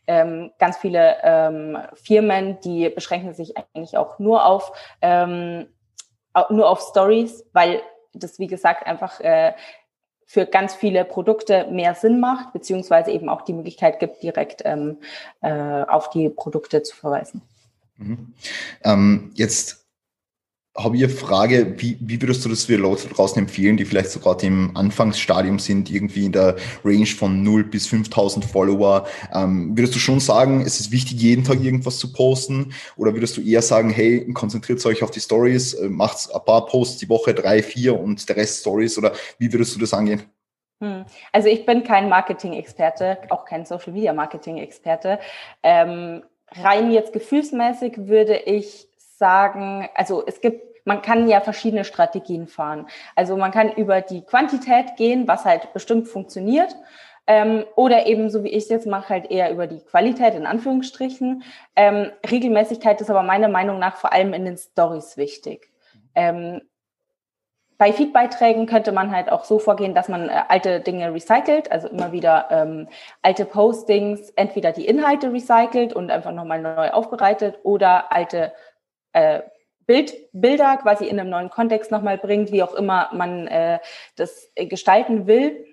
Ähm, 0.07 0.51
ganz 0.59 0.77
viele 0.77 1.17
ähm, 1.23 1.79
Firmen, 1.95 2.61
die 2.61 2.91
beschränken 2.91 3.33
sich 3.33 3.55
eigentlich 3.57 3.97
auch 3.97 4.19
nur 4.19 4.45
auf 4.45 4.73
ähm, 5.01 5.69
nur 6.51 6.69
auf 6.69 6.83
Stories, 6.83 7.47
weil 7.55 7.81
das 8.13 8.39
wie 8.39 8.47
gesagt 8.47 8.87
einfach 8.87 9.19
äh, 9.21 9.55
für 10.27 10.45
ganz 10.45 10.75
viele 10.75 11.07
Produkte 11.07 11.67
mehr 11.71 11.95
Sinn 11.95 12.21
macht, 12.21 12.53
beziehungsweise 12.53 13.11
eben 13.11 13.31
auch 13.31 13.41
die 13.41 13.55
Möglichkeit 13.55 14.01
gibt, 14.01 14.23
direkt 14.23 14.61
ähm, 14.67 14.99
äh, 15.41 15.51
auf 15.85 16.11
die 16.11 16.29
Produkte 16.29 16.83
zu 16.83 16.95
verweisen. 16.95 17.41
Mhm. 17.97 18.35
Ähm, 18.85 19.31
jetzt 19.35 19.82
habe 20.77 20.97
ich 20.97 21.05
eine 21.05 21.13
Frage, 21.13 21.75
wie, 21.79 21.99
wie 22.01 22.21
würdest 22.23 22.45
du 22.45 22.49
das 22.49 22.65
für 22.65 22.77
Leute 22.77 23.09
draußen 23.09 23.39
empfehlen, 23.39 23.77
die 23.77 23.85
vielleicht 23.85 24.11
sogar 24.11 24.43
im 24.43 24.75
Anfangsstadium 24.75 25.59
sind, 25.59 25.91
irgendwie 25.91 26.25
in 26.25 26.33
der 26.33 26.57
Range 26.83 27.07
von 27.07 27.43
0 27.43 27.65
bis 27.65 27.87
5000 27.89 28.45
Follower? 28.45 29.07
Ähm, 29.35 29.77
würdest 29.77 29.95
du 29.95 29.99
schon 29.99 30.19
sagen, 30.19 30.63
es 30.63 30.81
ist 30.81 30.91
wichtig, 30.91 31.21
jeden 31.21 31.45
Tag 31.45 31.63
irgendwas 31.63 31.99
zu 31.99 32.13
posten? 32.13 32.73
Oder 32.97 33.13
würdest 33.13 33.37
du 33.37 33.43
eher 33.43 33.61
sagen, 33.61 33.91
hey, 33.91 34.27
konzentriert 34.33 34.85
euch 34.87 35.03
auf 35.03 35.11
die 35.11 35.21
Stories, 35.21 35.75
äh, 35.75 35.89
macht 35.89 36.35
ein 36.35 36.45
paar 36.45 36.65
Posts 36.65 36.99
die 36.99 37.09
Woche, 37.09 37.35
drei, 37.35 37.63
vier 37.63 37.99
und 37.99 38.27
der 38.29 38.37
Rest 38.37 38.61
Stories? 38.61 38.97
Oder 38.97 39.13
wie 39.39 39.53
würdest 39.53 39.75
du 39.75 39.81
das 39.81 39.93
angehen? 39.93 40.23
Hm. 40.81 41.05
Also 41.33 41.49
ich 41.49 41.67
bin 41.67 41.85
kein 41.85 42.09
Marketing-Experte, 42.09 43.19
auch 43.29 43.45
kein 43.45 43.67
Social-Media-Marketing-Experte. 43.67 45.19
Ähm, 45.63 46.23
rein 46.51 46.91
jetzt 46.91 47.13
gefühlsmäßig 47.13 48.09
würde 48.09 48.37
ich 48.37 48.89
sagen, 49.23 49.89
also 49.95 50.25
es 50.27 50.41
gibt, 50.41 50.85
man 50.85 51.01
kann 51.01 51.29
ja 51.29 51.41
verschiedene 51.41 51.85
Strategien 51.85 52.49
fahren. 52.49 52.89
Also 53.15 53.37
man 53.37 53.53
kann 53.53 53.71
über 53.71 54.01
die 54.01 54.23
Quantität 54.23 54.97
gehen, 54.97 55.29
was 55.29 55.45
halt 55.45 55.73
bestimmt 55.73 56.09
funktioniert. 56.09 56.75
Ähm, 57.29 57.65
oder 57.77 58.07
eben, 58.07 58.31
so 58.31 58.43
wie 58.43 58.49
ich 58.49 58.65
es 58.65 58.69
jetzt 58.69 58.89
mache, 58.89 59.11
halt 59.11 59.31
eher 59.31 59.53
über 59.53 59.69
die 59.69 59.79
Qualität 59.79 60.35
in 60.35 60.45
Anführungsstrichen. 60.45 61.45
Ähm, 61.77 62.11
Regelmäßigkeit 62.29 63.01
ist 63.01 63.11
aber 63.11 63.23
meiner 63.23 63.47
Meinung 63.47 63.79
nach 63.79 63.95
vor 63.95 64.13
allem 64.13 64.35
in 64.35 64.45
den 64.45 64.57
Stories 64.57 65.17
wichtig. 65.17 65.71
Ähm, 66.17 66.63
bei 67.79 67.93
Feedbeiträgen 67.93 68.67
könnte 68.67 68.91
man 68.91 69.11
halt 69.11 69.31
auch 69.31 69.45
so 69.45 69.61
vorgehen, 69.61 69.95
dass 69.95 70.09
man 70.09 70.29
äh, 70.29 70.43
alte 70.49 70.81
Dinge 70.81 71.15
recycelt, 71.15 71.71
also 71.71 71.87
immer 71.87 72.11
wieder 72.11 72.49
ähm, 72.51 72.89
alte 73.23 73.45
Postings, 73.45 74.31
entweder 74.31 74.73
die 74.73 74.87
Inhalte 74.87 75.33
recycelt 75.33 75.93
und 75.93 76.11
einfach 76.11 76.33
nochmal 76.33 76.61
neu 76.61 76.91
aufbereitet 76.91 77.61
oder 77.63 78.13
alte 78.13 78.53
äh, 79.13 79.41
Bild, 79.87 80.15
Bilder 80.33 80.77
quasi 80.77 81.07
in 81.07 81.19
einem 81.19 81.31
neuen 81.31 81.51
Kontext 81.51 81.91
nochmal 81.91 82.19
bringt, 82.19 82.53
wie 82.53 82.63
auch 82.63 82.75
immer 82.75 83.11
man 83.13 83.47
äh, 83.49 83.79
das 84.17 84.51
gestalten 84.57 85.27
will. 85.27 85.67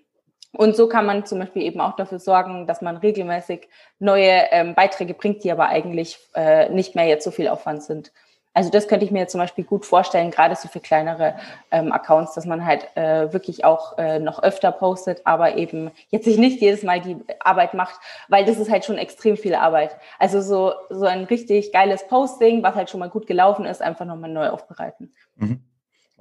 Und 0.51 0.75
so 0.75 0.89
kann 0.89 1.05
man 1.05 1.25
zum 1.25 1.39
Beispiel 1.39 1.61
eben 1.61 1.79
auch 1.79 1.95
dafür 1.95 2.19
sorgen, 2.19 2.65
dass 2.65 2.81
man 2.81 2.97
regelmäßig 2.97 3.67
neue 3.99 4.47
ähm, 4.51 4.73
Beiträge 4.73 5.13
bringt, 5.13 5.43
die 5.43 5.51
aber 5.51 5.67
eigentlich 5.67 6.17
äh, 6.33 6.69
nicht 6.69 6.95
mehr 6.95 7.05
jetzt 7.05 7.23
so 7.23 7.31
viel 7.31 7.47
Aufwand 7.47 7.83
sind. 7.83 8.11
Also 8.59 8.71
das 8.71 8.89
könnte 8.89 9.05
ich 9.05 9.11
mir 9.11 9.25
zum 9.29 9.39
Beispiel 9.39 9.63
gut 9.63 9.85
vorstellen, 9.85 10.31
gerade 10.31 10.53
so 10.53 10.67
für 10.67 10.81
kleinere 10.81 11.35
ähm, 11.71 11.93
Accounts, 11.93 12.33
dass 12.33 12.45
man 12.45 12.65
halt 12.65 12.89
äh, 12.97 13.31
wirklich 13.31 13.63
auch 13.63 13.97
äh, 13.97 14.19
noch 14.19 14.43
öfter 14.43 14.73
postet, 14.73 15.21
aber 15.25 15.55
eben 15.55 15.91
jetzt 16.09 16.25
sich 16.25 16.37
nicht 16.37 16.59
jedes 16.59 16.83
Mal 16.83 16.99
die 16.99 17.15
Arbeit 17.39 17.73
macht, 17.73 18.01
weil 18.27 18.43
das 18.43 18.57
ist 18.57 18.69
halt 18.69 18.83
schon 18.83 18.97
extrem 18.97 19.37
viel 19.37 19.55
Arbeit. 19.55 19.95
Also 20.19 20.41
so, 20.41 20.73
so 20.89 21.05
ein 21.05 21.23
richtig 21.23 21.71
geiles 21.71 22.05
Posting, 22.09 22.61
was 22.61 22.75
halt 22.75 22.89
schon 22.89 22.99
mal 22.99 23.09
gut 23.09 23.27
gelaufen 23.27 23.63
ist, 23.63 23.81
einfach 23.81 24.03
nochmal 24.03 24.29
neu 24.29 24.49
aufbereiten. 24.49 25.13
Mhm. 25.37 25.61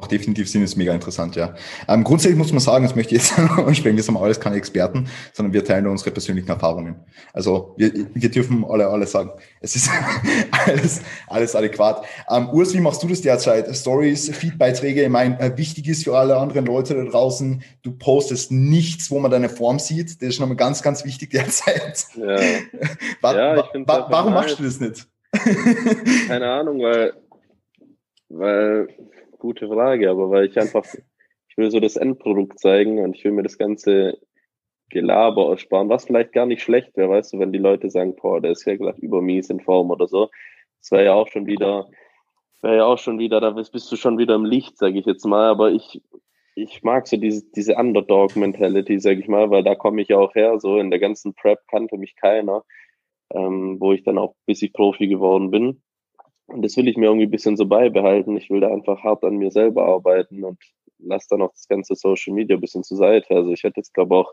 Auch 0.01 0.07
definitiv 0.07 0.49
sind 0.49 0.63
es 0.63 0.77
mega 0.77 0.95
interessant, 0.95 1.35
ja. 1.35 1.57
Ähm, 1.89 2.05
grundsätzlich 2.05 2.39
muss 2.39 2.53
man 2.53 2.61
sagen, 2.61 2.85
das 2.85 2.95
möchte 2.95 3.17
ich 3.17 3.23
jetzt 3.23 3.37
ansprechen, 3.59 3.97
wir 3.97 4.03
sind 4.05 4.17
alles 4.17 4.39
keine 4.39 4.55
Experten, 4.55 5.09
sondern 5.33 5.53
wir 5.53 5.65
teilen 5.65 5.89
unsere 5.89 6.13
persönlichen 6.13 6.49
Erfahrungen. 6.49 7.01
Also 7.33 7.75
wir, 7.77 7.93
wir 8.15 8.31
dürfen 8.31 8.65
alle 8.65 8.87
alles 8.87 9.11
sagen. 9.11 9.31
Es 9.61 9.75
ist 9.75 9.91
alles, 10.67 11.01
alles 11.27 11.57
adäquat. 11.57 12.05
Ähm, 12.31 12.49
Urs, 12.51 12.75
wie 12.75 12.81
machst 12.81 13.03
du 13.03 13.09
das 13.09 13.23
derzeit? 13.23 13.75
Stories, 13.75 14.29
Feedbeiträge, 14.31 15.03
ich 15.03 15.09
meine, 15.09 15.41
äh, 15.41 15.59
wichtig 15.59 15.89
ist 15.89 16.05
für 16.05 16.17
alle 16.17 16.37
anderen 16.37 16.67
Leute 16.67 16.95
da 16.95 17.03
draußen, 17.03 17.65
du 17.83 17.91
postest 17.91 18.53
nichts, 18.53 19.11
wo 19.11 19.19
man 19.19 19.33
deine 19.33 19.49
Form 19.49 19.81
sieht. 19.81 20.23
Das 20.23 20.29
ist 20.29 20.39
nochmal 20.39 20.57
ganz, 20.57 20.81
ganz 20.81 21.05
wichtig 21.05 21.31
derzeit. 21.33 22.07
Ja, 22.15 22.37
war, 23.21 23.37
ja 23.37 23.65
ich 23.75 23.89
wa 23.89 24.07
warum 24.09 24.35
machst 24.35 24.61
du 24.61 24.63
das 24.63 24.79
nicht? 24.79 25.09
Keine 26.29 26.49
Ahnung, 26.49 26.81
weil, 26.81 27.15
weil 28.29 28.89
gute 29.39 29.69
Frage, 29.69 30.11
aber 30.11 30.31
weil 30.31 30.47
ich 30.47 30.59
einfach, 30.59 30.85
ich 31.49 31.57
will 31.57 31.71
so 31.71 31.81
das 31.81 31.97
Endprodukt 31.97 32.59
zeigen 32.59 32.99
und 32.99 33.17
ich 33.17 33.25
will 33.25 33.33
mir 33.33 33.43
das 33.43 33.59
ganze 33.59 34.19
Gelaber 34.91 35.47
aussparen, 35.47 35.89
was 35.89 36.07
vielleicht 36.07 36.33
gar 36.33 36.47
nicht 36.47 36.63
schlecht 36.63 36.97
wäre, 36.97 37.11
weißt 37.11 37.33
du, 37.33 37.39
wenn 37.39 37.53
die 37.53 37.59
Leute 37.59 37.91
sagen, 37.91 38.17
boah, 38.17 38.41
der 38.41 38.53
ist 38.53 38.65
ja 38.65 38.77
gleich 38.77 38.99
übermies 38.99 39.51
in 39.51 39.61
Form 39.61 39.91
oder 39.91 40.09
so. 40.09 40.31
Das 40.81 40.93
wäre 40.93 41.05
ja 41.05 41.15
auch 41.15 41.29
schon 41.29 41.47
wieder 41.47 41.89
wäre 42.63 42.79
ja 42.79 42.85
auch 42.85 42.99
schon 42.99 43.19
wieder, 43.19 43.41
da 43.41 43.51
bist, 43.51 43.73
bist 43.73 43.91
du 43.91 43.97
schon 43.97 44.19
wieder 44.19 44.35
im 44.35 44.45
Licht, 44.45 44.79
sage 44.79 44.99
ich 44.99 45.07
jetzt 45.07 45.25
mal. 45.25 45.49
Aber 45.49 45.71
ich, 45.71 46.03
ich 46.55 46.83
mag 46.83 47.07
so 47.07 47.17
diese, 47.17 47.45
diese 47.55 47.77
Underdog-Mentality, 47.77 48.99
sage 48.99 49.21
ich 49.21 49.29
mal, 49.29 49.51
weil 49.51 49.63
da 49.63 49.75
komme 49.75 50.03
ich 50.03 50.09
ja 50.09 50.19
auch 50.19 50.35
her. 50.35 50.59
So 50.59 50.79
in 50.79 50.91
der 50.91 50.99
ganzen 50.99 51.35
Prep 51.35 51.61
kannte 51.69 51.97
mich 51.97 52.17
keiner, 52.17 52.65
ähm, 53.33 53.77
wo 53.81 53.93
ich 53.93 54.03
dann 54.03 54.19
auch 54.19 54.35
bis 54.47 54.63
ich 54.63 54.73
Profi 54.73 55.09
geworden 55.09 55.51
bin. 55.51 55.83
Und 56.49 56.63
das 56.63 56.77
will 56.77 56.89
ich 56.89 56.97
mir 56.97 57.07
irgendwie 57.07 57.27
ein 57.27 57.31
bisschen 57.31 57.57
so 57.57 57.67
beibehalten. 57.67 58.37
Ich 58.37 58.51
will 58.51 58.61
da 58.61 58.69
einfach 58.69 59.03
hart 59.05 59.23
an 59.25 59.37
mir 59.37 59.51
selber 59.51 59.85
arbeiten 59.85 60.43
und 60.45 60.59
lasse 60.99 61.29
dann 61.31 61.43
auch 61.43 61.53
das 61.53 61.69
ganze 61.69 61.95
Social 61.95 62.35
Media 62.35 62.57
ein 62.57 62.61
bisschen 62.61 62.83
zur 62.83 62.97
Seite. 62.97 63.35
Also 63.35 63.53
ich 63.53 63.63
hätte 63.63 63.81
jetzt, 63.81 63.95
glaube 63.95 64.17
auch, 64.17 64.33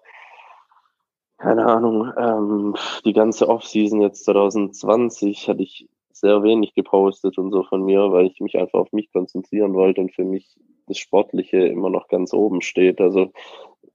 keine 1.37 1.65
Ahnung, 1.65 2.11
ähm, 2.17 2.75
die 3.03 3.13
ganze 3.13 3.49
Offseason 3.49 4.01
jetzt 4.01 4.23
2020 4.23 5.49
hatte 5.49 5.63
ich 5.63 5.89
sehr 6.13 6.41
wenig 6.43 6.73
gepostet 6.73 7.37
und 7.37 7.51
so 7.51 7.63
von 7.63 7.83
mir, 7.83 8.11
weil 8.13 8.27
ich 8.27 8.39
mich 8.39 8.57
einfach 8.57 8.79
auf 8.79 8.93
mich 8.93 9.11
konzentrieren 9.11 9.73
wollte 9.73 9.99
und 9.99 10.15
für 10.15 10.23
mich 10.23 10.55
das 10.87 10.97
Sportliche 10.97 11.57
immer 11.67 11.89
noch 11.89 12.07
ganz 12.07 12.33
oben 12.33 12.61
steht. 12.61 13.01
Also 13.01 13.33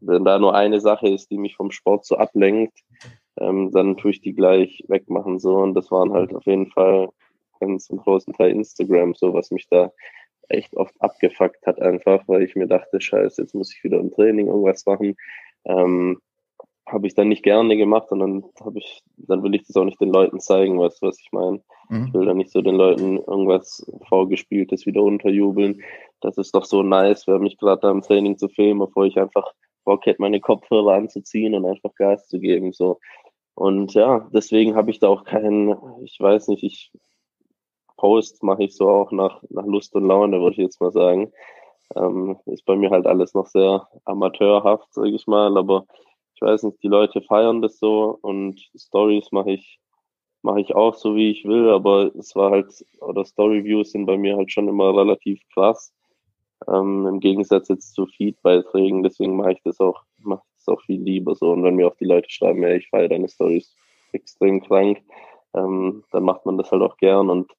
wenn 0.00 0.24
da 0.24 0.38
nur 0.38 0.54
eine 0.54 0.80
Sache 0.80 1.08
ist, 1.08 1.30
die 1.30 1.38
mich 1.38 1.56
vom 1.56 1.70
Sport 1.70 2.04
so 2.04 2.16
ablenkt, 2.16 2.78
ähm, 3.38 3.70
dann 3.72 3.96
tue 3.96 4.10
ich 4.10 4.20
die 4.20 4.34
gleich 4.34 4.84
wegmachen 4.88 5.38
so. 5.38 5.56
Und 5.56 5.74
das 5.74 5.90
waren 5.90 6.12
halt 6.12 6.34
auf 6.34 6.44
jeden 6.44 6.70
Fall 6.70 7.08
ganz 7.60 7.88
im 7.90 7.98
großen 7.98 8.34
Teil 8.34 8.50
Instagram, 8.50 9.14
so 9.14 9.32
was 9.32 9.50
mich 9.50 9.68
da 9.68 9.92
echt 10.48 10.76
oft 10.76 10.94
abgefuckt 11.00 11.64
hat 11.66 11.80
einfach, 11.80 12.26
weil 12.26 12.42
ich 12.42 12.56
mir 12.56 12.66
dachte, 12.66 13.00
scheiße, 13.00 13.40
jetzt 13.42 13.54
muss 13.54 13.72
ich 13.72 13.84
wieder 13.84 14.00
im 14.00 14.10
Training 14.10 14.48
irgendwas 14.48 14.84
machen. 14.84 15.16
Ähm, 15.64 16.20
habe 16.86 17.06
ich 17.06 17.14
dann 17.14 17.28
nicht 17.28 17.44
gerne 17.44 17.76
gemacht 17.76 18.10
und 18.10 18.18
dann 18.18 18.44
habe 18.64 18.78
ich, 18.78 19.02
dann 19.16 19.42
will 19.42 19.54
ich 19.54 19.64
das 19.66 19.76
auch 19.76 19.84
nicht 19.84 20.00
den 20.00 20.12
Leuten 20.12 20.40
zeigen, 20.40 20.78
weißt 20.78 21.00
du, 21.00 21.06
was 21.06 21.20
ich 21.20 21.30
meine? 21.30 21.62
Mhm. 21.88 22.06
Ich 22.06 22.14
will 22.14 22.26
dann 22.26 22.36
nicht 22.36 22.50
so 22.50 22.62
den 22.62 22.74
Leuten 22.74 23.18
irgendwas 23.18 23.86
Vorgespieltes 24.08 24.86
wieder 24.86 25.02
unterjubeln. 25.02 25.82
Das 26.20 26.36
ist 26.36 26.54
doch 26.54 26.64
so 26.64 26.82
nice, 26.82 27.26
wäre 27.26 27.38
mich 27.38 27.58
gerade 27.58 27.82
da 27.82 27.90
im 27.90 28.02
Training 28.02 28.38
zu 28.38 28.48
filmen, 28.48 28.80
bevor 28.80 29.06
ich 29.06 29.18
einfach 29.18 29.52
Bock 29.84 30.04
hätte, 30.06 30.20
meine 30.20 30.40
Kopfhörer 30.40 30.94
anzuziehen 30.94 31.54
und 31.54 31.64
einfach 31.64 31.94
Gas 31.94 32.28
zu 32.28 32.40
geben. 32.40 32.72
So. 32.72 32.98
Und 33.54 33.94
ja, 33.94 34.28
deswegen 34.32 34.74
habe 34.74 34.90
ich 34.90 34.98
da 34.98 35.08
auch 35.08 35.24
keinen, 35.24 35.74
ich 36.02 36.18
weiß 36.18 36.48
nicht, 36.48 36.64
ich 36.64 36.92
Post 38.00 38.42
mache 38.42 38.64
ich 38.64 38.74
so 38.74 38.88
auch 38.88 39.12
nach, 39.12 39.42
nach 39.50 39.66
Lust 39.66 39.94
und 39.94 40.06
Laune, 40.08 40.40
würde 40.40 40.52
ich 40.52 40.62
jetzt 40.62 40.80
mal 40.80 40.90
sagen. 40.90 41.30
Ähm, 41.94 42.38
ist 42.46 42.64
bei 42.64 42.74
mir 42.74 42.90
halt 42.90 43.06
alles 43.06 43.34
noch 43.34 43.46
sehr 43.46 43.86
amateurhaft, 44.06 44.94
sage 44.94 45.10
ich 45.10 45.26
mal, 45.26 45.58
aber 45.58 45.84
ich 46.34 46.40
weiß 46.40 46.62
nicht, 46.62 46.82
die 46.82 46.88
Leute 46.88 47.20
feiern 47.20 47.60
das 47.60 47.78
so 47.78 48.18
und 48.22 48.58
Stories 48.74 49.30
mache 49.32 49.52
ich 49.52 49.78
mache 50.42 50.62
ich 50.62 50.74
auch 50.74 50.94
so 50.94 51.14
wie 51.14 51.30
ich 51.30 51.44
will, 51.44 51.68
aber 51.68 52.14
es 52.16 52.34
war 52.34 52.50
halt 52.50 52.72
oder 53.00 53.26
Story 53.26 53.62
Views 53.64 53.92
sind 53.92 54.06
bei 54.06 54.16
mir 54.16 54.36
halt 54.38 54.50
schon 54.50 54.68
immer 54.68 54.96
relativ 54.96 55.42
krass. 55.52 55.92
Ähm, 56.66 57.06
Im 57.06 57.20
Gegensatz 57.20 57.68
jetzt 57.68 57.94
zu 57.94 58.06
Feed-Beiträgen, 58.06 59.02
deswegen 59.02 59.36
mache 59.36 59.52
ich 59.52 59.62
das 59.62 59.78
auch 59.80 60.02
mache 60.22 60.42
das 60.56 60.68
auch 60.68 60.80
viel 60.82 61.02
lieber 61.02 61.34
so 61.34 61.50
und 61.52 61.62
wenn 61.64 61.74
mir 61.74 61.88
auch 61.88 61.96
die 61.96 62.06
Leute 62.06 62.30
schreiben, 62.30 62.62
ja, 62.62 62.70
ich 62.70 62.88
feiere 62.88 63.08
deine 63.10 63.28
Stories 63.28 63.76
extrem 64.12 64.62
krank, 64.62 65.02
ähm, 65.54 66.04
dann 66.12 66.24
macht 66.24 66.46
man 66.46 66.56
das 66.56 66.70
halt 66.70 66.82
auch 66.82 66.96
gern 66.96 67.28
und 67.28 67.52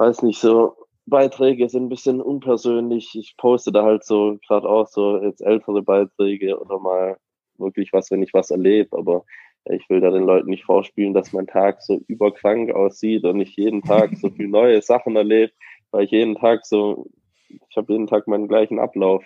weiß 0.00 0.22
nicht, 0.22 0.40
so 0.40 0.76
Beiträge 1.06 1.68
sind 1.68 1.84
ein 1.84 1.88
bisschen 1.90 2.22
unpersönlich. 2.22 3.14
Ich 3.14 3.36
poste 3.36 3.70
da 3.70 3.84
halt 3.84 4.04
so 4.04 4.38
gerade 4.46 4.68
auch 4.68 4.86
so 4.86 5.22
jetzt 5.22 5.42
ältere 5.42 5.82
Beiträge 5.82 6.58
oder 6.58 6.78
mal 6.78 7.18
wirklich 7.58 7.92
was, 7.92 8.10
wenn 8.10 8.22
ich 8.22 8.32
was 8.32 8.50
erlebe, 8.50 8.96
aber 8.96 9.24
ich 9.66 9.88
will 9.90 10.00
da 10.00 10.10
den 10.10 10.24
Leuten 10.24 10.48
nicht 10.48 10.64
vorspielen, 10.64 11.12
dass 11.12 11.34
mein 11.34 11.46
Tag 11.46 11.82
so 11.82 12.00
überkrank 12.08 12.72
aussieht 12.72 13.24
und 13.24 13.40
ich 13.40 13.54
jeden 13.56 13.82
Tag 13.82 14.16
so 14.16 14.30
viel 14.36 14.48
neue 14.48 14.80
Sachen 14.80 15.16
erlebe, 15.16 15.52
weil 15.90 16.04
ich 16.04 16.12
jeden 16.12 16.36
Tag 16.36 16.64
so, 16.64 17.06
ich 17.48 17.76
habe 17.76 17.92
jeden 17.92 18.06
Tag 18.06 18.26
meinen 18.26 18.48
gleichen 18.48 18.78
Ablauf. 18.78 19.22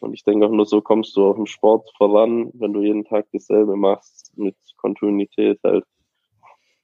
Und 0.00 0.12
ich 0.12 0.22
denke 0.22 0.44
auch 0.44 0.50
nur 0.50 0.66
so 0.66 0.82
kommst 0.82 1.16
du 1.16 1.24
auch 1.30 1.38
im 1.38 1.46
Sport 1.46 1.90
voran, 1.96 2.50
wenn 2.52 2.74
du 2.74 2.82
jeden 2.82 3.06
Tag 3.06 3.26
dasselbe 3.32 3.74
machst, 3.74 4.36
mit 4.36 4.56
Kontinuität 4.76 5.58
halt. 5.64 5.84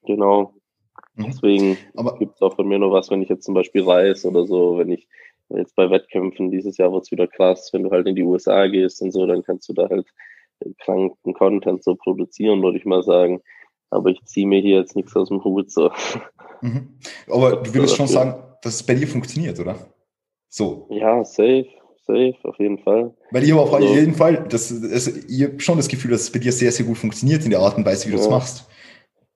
Genau. 0.06 0.54
Mhm. 1.14 1.24
Deswegen 1.26 1.78
gibt 2.18 2.36
es 2.36 2.42
auch 2.42 2.56
von 2.56 2.68
mir 2.68 2.78
nur 2.78 2.92
was, 2.92 3.10
wenn 3.10 3.22
ich 3.22 3.28
jetzt 3.28 3.44
zum 3.44 3.54
Beispiel 3.54 3.82
reise 3.82 4.28
oder 4.28 4.46
so, 4.46 4.78
wenn 4.78 4.90
ich 4.90 5.08
jetzt 5.48 5.74
bei 5.74 5.90
Wettkämpfen, 5.90 6.50
dieses 6.50 6.76
Jahr 6.76 6.92
wird 6.92 7.04
es 7.04 7.10
wieder 7.10 7.26
krass, 7.26 7.70
wenn 7.72 7.82
du 7.82 7.90
halt 7.90 8.06
in 8.06 8.14
die 8.14 8.22
USA 8.22 8.66
gehst 8.66 9.02
und 9.02 9.12
so, 9.12 9.26
dann 9.26 9.42
kannst 9.42 9.68
du 9.68 9.72
da 9.72 9.88
halt 9.88 10.06
kranken 10.78 11.34
Content 11.34 11.82
so 11.82 11.94
produzieren, 11.94 12.62
würde 12.62 12.78
ich 12.78 12.84
mal 12.84 13.02
sagen. 13.02 13.40
Aber 13.90 14.10
ich 14.10 14.24
ziehe 14.24 14.46
mir 14.46 14.60
hier 14.60 14.76
jetzt 14.78 14.94
nichts 14.94 15.16
aus 15.16 15.28
dem 15.28 15.42
Hut 15.42 15.70
so. 15.70 15.90
Mhm. 16.60 16.98
Aber 17.28 17.56
du 17.56 17.74
würdest 17.74 17.96
schon 17.96 18.06
sagen, 18.06 18.34
dass 18.62 18.74
es 18.74 18.82
bei 18.82 18.94
dir 18.94 19.08
funktioniert, 19.08 19.58
oder? 19.58 19.76
So. 20.48 20.86
Ja, 20.90 21.24
safe, 21.24 21.66
safe, 22.06 22.36
auf 22.44 22.58
jeden 22.58 22.78
Fall. 22.78 23.14
Weil 23.30 23.44
ich 23.44 23.50
habe 23.50 23.62
auf 23.62 23.72
also, 23.72 23.94
jeden 23.94 24.14
Fall, 24.14 24.46
das, 24.48 24.70
also, 24.70 25.10
ich 25.28 25.42
habe 25.42 25.58
schon 25.60 25.76
das 25.76 25.88
Gefühl, 25.88 26.10
dass 26.10 26.22
es 26.22 26.30
bei 26.30 26.38
dir 26.38 26.52
sehr, 26.52 26.70
sehr 26.70 26.86
gut 26.86 26.98
funktioniert 26.98 27.44
in 27.44 27.50
der 27.50 27.60
Art 27.60 27.76
und 27.76 27.86
Weise, 27.86 28.08
wie 28.08 28.12
du 28.12 28.18
es 28.18 28.28
machst. 28.28 28.68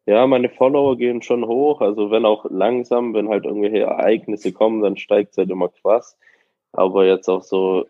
Ja, 0.07 0.27
meine 0.27 0.51
Follower 0.51 0.97
gehen 0.99 1.23
schon 1.23 1.47
hoch. 1.47 1.81
Also 1.81 2.11
wenn 2.11 2.27
auch 2.27 2.45
langsam, 2.51 3.15
wenn 3.15 3.29
halt 3.29 3.45
irgendwelche 3.47 3.81
Ereignisse 3.81 4.53
kommen, 4.53 4.83
dann 4.83 4.97
steigt 4.97 5.33
es 5.33 5.39
halt 5.39 5.51
immer 5.51 5.69
krass. 5.69 6.19
Aber 6.73 7.07
jetzt 7.07 7.29
auch 7.29 7.43
so, 7.43 7.87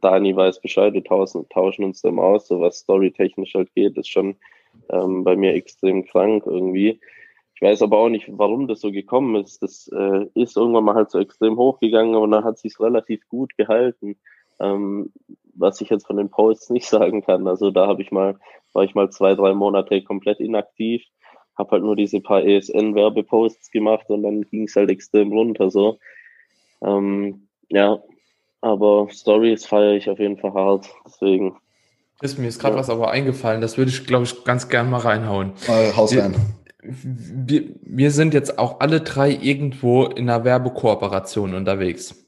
Dani 0.00 0.36
weiß 0.36 0.60
Bescheid, 0.60 0.92
wir 0.92 1.04
tauschen, 1.04 1.48
tauschen 1.48 1.84
uns 1.84 2.02
dann 2.02 2.18
aus, 2.18 2.48
so 2.48 2.60
was 2.60 2.78
storytechnisch 2.78 3.54
halt 3.54 3.72
geht, 3.74 3.96
ist 3.96 4.08
schon 4.08 4.36
ähm, 4.90 5.24
bei 5.24 5.36
mir 5.36 5.54
extrem 5.54 6.04
krank 6.04 6.44
irgendwie. 6.46 7.00
Ich 7.54 7.62
weiß 7.62 7.80
aber 7.82 7.98
auch 7.98 8.08
nicht, 8.10 8.26
warum 8.28 8.68
das 8.68 8.80
so 8.80 8.92
gekommen 8.92 9.36
ist. 9.42 9.62
Das 9.62 9.88
äh, 9.88 10.26
ist 10.34 10.56
irgendwann 10.56 10.84
mal 10.84 10.94
halt 10.94 11.10
so 11.10 11.18
extrem 11.18 11.56
hochgegangen 11.56 12.16
und 12.16 12.32
dann 12.32 12.44
hat 12.44 12.58
sich 12.58 12.78
relativ 12.80 13.26
gut 13.28 13.56
gehalten. 13.56 14.18
Ähm, 14.60 15.12
was 15.54 15.80
ich 15.80 15.88
jetzt 15.88 16.06
von 16.06 16.16
den 16.16 16.28
Posts 16.28 16.70
nicht 16.70 16.86
sagen 16.88 17.22
kann. 17.22 17.46
Also 17.46 17.70
da 17.70 17.86
habe 17.86 18.02
ich 18.02 18.10
mal, 18.10 18.38
war 18.74 18.84
ich 18.84 18.94
mal 18.94 19.10
zwei, 19.10 19.34
drei 19.34 19.54
Monate 19.54 20.02
komplett 20.02 20.40
inaktiv 20.40 21.04
habe 21.56 21.70
halt 21.72 21.82
nur 21.82 21.96
diese 21.96 22.20
paar 22.20 22.42
ESN-Werbeposts 22.42 23.70
gemacht 23.70 24.08
und 24.08 24.22
dann 24.22 24.42
ging 24.42 24.64
es 24.64 24.76
halt 24.76 24.90
extrem 24.90 25.32
runter 25.32 25.70
so. 25.70 25.98
Ähm, 26.82 27.48
ja, 27.68 27.98
aber 28.60 29.08
Stories 29.10 29.66
feiere 29.66 29.94
ich 29.94 30.10
auf 30.10 30.18
jeden 30.18 30.36
Fall 30.36 30.52
hart, 30.52 30.88
deswegen. 31.06 31.56
Ist 32.22 32.38
mir 32.38 32.48
ist 32.48 32.60
gerade 32.60 32.74
ja. 32.74 32.80
was 32.80 32.90
aber 32.90 33.10
eingefallen, 33.10 33.60
das 33.60 33.76
würde 33.76 33.90
ich, 33.90 34.06
glaube 34.06 34.24
ich, 34.24 34.44
ganz 34.44 34.68
gern 34.68 34.90
mal 34.90 35.00
reinhauen. 35.00 35.52
Äh, 35.68 35.92
Haus 35.92 36.12
wir, 36.12 36.32
wir, 36.82 37.64
wir 37.82 38.10
sind 38.10 38.32
jetzt 38.32 38.58
auch 38.58 38.80
alle 38.80 39.00
drei 39.00 39.30
irgendwo 39.30 40.04
in 40.04 40.30
einer 40.30 40.44
Werbekooperation 40.44 41.54
unterwegs. 41.54 42.26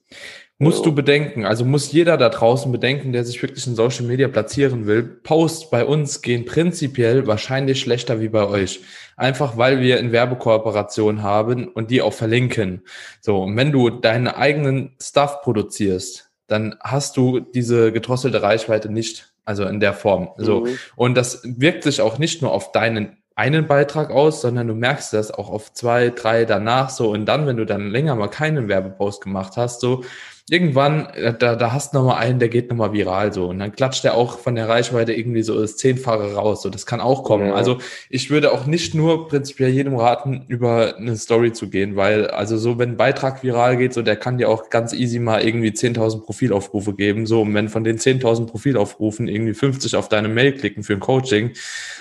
Musst 0.60 0.84
du 0.84 0.92
bedenken, 0.92 1.44
also 1.44 1.64
muss 1.64 1.92
jeder 1.92 2.16
da 2.16 2.28
draußen 2.28 2.72
bedenken, 2.72 3.12
der 3.12 3.24
sich 3.24 3.40
wirklich 3.40 3.64
in 3.68 3.76
Social 3.76 4.04
Media 4.04 4.26
platzieren 4.26 4.86
will. 4.86 5.04
Posts 5.04 5.70
bei 5.70 5.84
uns 5.84 6.20
gehen 6.20 6.46
prinzipiell 6.46 7.28
wahrscheinlich 7.28 7.78
schlechter 7.78 8.20
wie 8.20 8.28
bei 8.28 8.44
euch. 8.44 8.80
Einfach 9.16 9.56
weil 9.56 9.80
wir 9.80 10.00
in 10.00 10.10
Werbekooperation 10.10 11.22
haben 11.22 11.68
und 11.68 11.92
die 11.92 12.02
auch 12.02 12.12
verlinken. 12.12 12.82
So, 13.20 13.40
und 13.44 13.56
wenn 13.56 13.70
du 13.70 13.88
deinen 13.88 14.26
eigenen 14.26 14.96
Stuff 15.00 15.42
produzierst, 15.42 16.28
dann 16.48 16.74
hast 16.80 17.16
du 17.16 17.38
diese 17.38 17.92
gedrosselte 17.92 18.42
Reichweite 18.42 18.90
nicht, 18.90 19.32
also 19.44 19.62
in 19.64 19.78
der 19.78 19.94
Form. 19.94 20.30
So. 20.38 20.62
Mhm. 20.62 20.78
Und 20.96 21.14
das 21.14 21.40
wirkt 21.44 21.84
sich 21.84 22.00
auch 22.00 22.18
nicht 22.18 22.42
nur 22.42 22.50
auf 22.50 22.72
deinen 22.72 23.16
einen 23.36 23.68
Beitrag 23.68 24.10
aus, 24.10 24.40
sondern 24.40 24.66
du 24.66 24.74
merkst 24.74 25.12
das 25.12 25.30
auch 25.30 25.48
auf 25.48 25.72
zwei, 25.72 26.10
drei 26.10 26.44
danach 26.44 26.90
so. 26.90 27.12
Und 27.12 27.26
dann, 27.26 27.46
wenn 27.46 27.56
du 27.56 27.64
dann 27.64 27.88
länger 27.90 28.16
mal 28.16 28.26
keinen 28.26 28.66
Werbepost 28.66 29.22
gemacht 29.22 29.56
hast, 29.56 29.80
so, 29.80 30.02
irgendwann, 30.50 31.06
äh, 31.10 31.34
da, 31.36 31.56
da 31.56 31.72
hast 31.72 31.92
du 31.92 31.98
nochmal 31.98 32.18
einen, 32.18 32.38
der 32.38 32.48
geht 32.48 32.70
nochmal 32.70 32.92
viral 32.92 33.32
so. 33.32 33.46
Und 33.46 33.58
dann 33.58 33.72
klatscht 33.72 34.04
der 34.04 34.14
auch 34.14 34.38
von 34.38 34.54
der 34.54 34.68
Reichweite 34.68 35.12
irgendwie 35.12 35.42
so 35.42 35.60
das 35.60 35.76
Zehnfache 35.76 36.34
raus. 36.34 36.62
So, 36.62 36.70
das 36.70 36.86
kann 36.86 37.00
auch 37.00 37.24
kommen. 37.24 37.48
Ja. 37.48 37.54
Also 37.54 37.78
ich 38.08 38.30
würde 38.30 38.52
auch 38.52 38.66
nicht 38.66 38.94
nur 38.94 39.28
prinzipiell 39.28 39.70
jedem 39.70 39.96
raten, 39.96 40.44
über 40.48 40.96
eine 40.96 41.16
Story 41.16 41.52
zu 41.52 41.68
gehen, 41.68 41.96
weil 41.96 42.28
also 42.28 42.56
so, 42.56 42.78
wenn 42.78 42.90
ein 42.90 42.96
Beitrag 42.96 43.42
viral 43.42 43.76
geht, 43.76 43.92
so 43.92 44.02
der 44.02 44.16
kann 44.16 44.38
dir 44.38 44.48
auch 44.48 44.70
ganz 44.70 44.92
easy 44.92 45.18
mal 45.18 45.42
irgendwie 45.42 45.70
10.000 45.70 46.22
Profilaufrufe 46.22 46.94
geben. 46.94 47.26
So, 47.26 47.42
und 47.42 47.54
wenn 47.54 47.68
von 47.68 47.84
den 47.84 47.98
10.000 47.98 48.46
Profilaufrufen 48.46 49.28
irgendwie 49.28 49.54
50 49.54 49.96
auf 49.96 50.08
deine 50.08 50.28
Mail 50.28 50.52
klicken 50.52 50.82
für 50.82 50.94
ein 50.94 51.00
Coaching, 51.00 51.52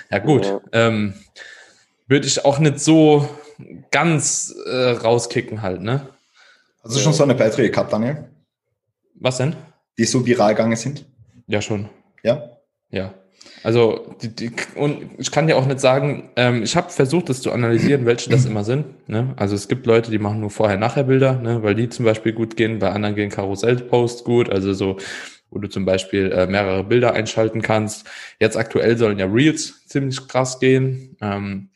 ja 0.10 0.20
gut, 0.20 0.46
ja. 0.46 0.62
Ähm, 0.72 1.14
würde 2.08 2.28
ich 2.28 2.46
auch 2.46 2.60
nicht 2.60 2.80
so 2.80 3.28
ganz 3.92 4.56
äh, 4.66 4.92
rauskicken 4.92 5.62
halt, 5.62 5.82
ne? 5.82 6.08
Hast 6.84 6.96
du 6.96 7.00
schon 7.02 7.12
so 7.12 7.24
eine 7.24 7.36
Beiträge 7.36 7.70
gehabt, 7.70 7.92
Daniel? 7.92 8.30
Was 9.20 9.38
denn? 9.38 9.56
Die 9.98 10.06
so 10.06 10.26
viral 10.26 10.54
gegangen 10.54 10.76
sind? 10.76 11.06
Ja, 11.48 11.62
schon. 11.62 11.90
Ja? 12.24 12.58
Ja. 12.90 13.14
Also, 13.64 14.16
die, 14.22 14.36
die, 14.36 14.52
und 14.76 15.12
ich 15.18 15.32
kann 15.32 15.48
dir 15.48 15.58
auch 15.58 15.66
nicht 15.66 15.80
sagen, 15.80 16.30
ähm, 16.36 16.64
ich 16.64 16.76
habe 16.76 16.90
versucht, 16.90 17.30
das 17.30 17.42
zu 17.42 17.52
analysieren, 17.52 18.06
welche 18.06 18.30
das 18.30 18.46
immer 18.46 18.64
sind. 18.64 19.08
Ne? 19.10 19.34
Also 19.38 19.56
es 19.56 19.68
gibt 19.68 19.86
Leute, 19.86 20.12
die 20.12 20.20
machen 20.20 20.40
nur 20.40 20.50
Vorher-Nachher-Bilder, 20.50 21.40
ne? 21.40 21.64
weil 21.64 21.76
die 21.76 21.90
zum 21.90 22.06
Beispiel 22.06 22.34
gut 22.34 22.56
gehen, 22.56 22.80
bei 22.80 22.92
anderen 22.92 23.16
gehen 23.16 23.30
Karussell-Posts 23.30 24.24
gut, 24.24 24.50
also 24.50 24.74
so, 24.74 24.98
wo 25.50 25.60
du 25.60 25.70
zum 25.70 25.86
Beispiel 25.86 26.32
äh, 26.32 26.48
mehrere 26.48 26.84
Bilder 26.84 27.14
einschalten 27.14 27.62
kannst. 27.62 28.08
Jetzt 28.40 28.58
aktuell 28.58 28.98
sollen 28.98 29.20
ja 29.20 29.26
Reels 29.26 29.86
ziemlich 29.88 30.28
krass 30.28 30.60
gehen. 30.60 31.18
Ähm, 31.22 31.70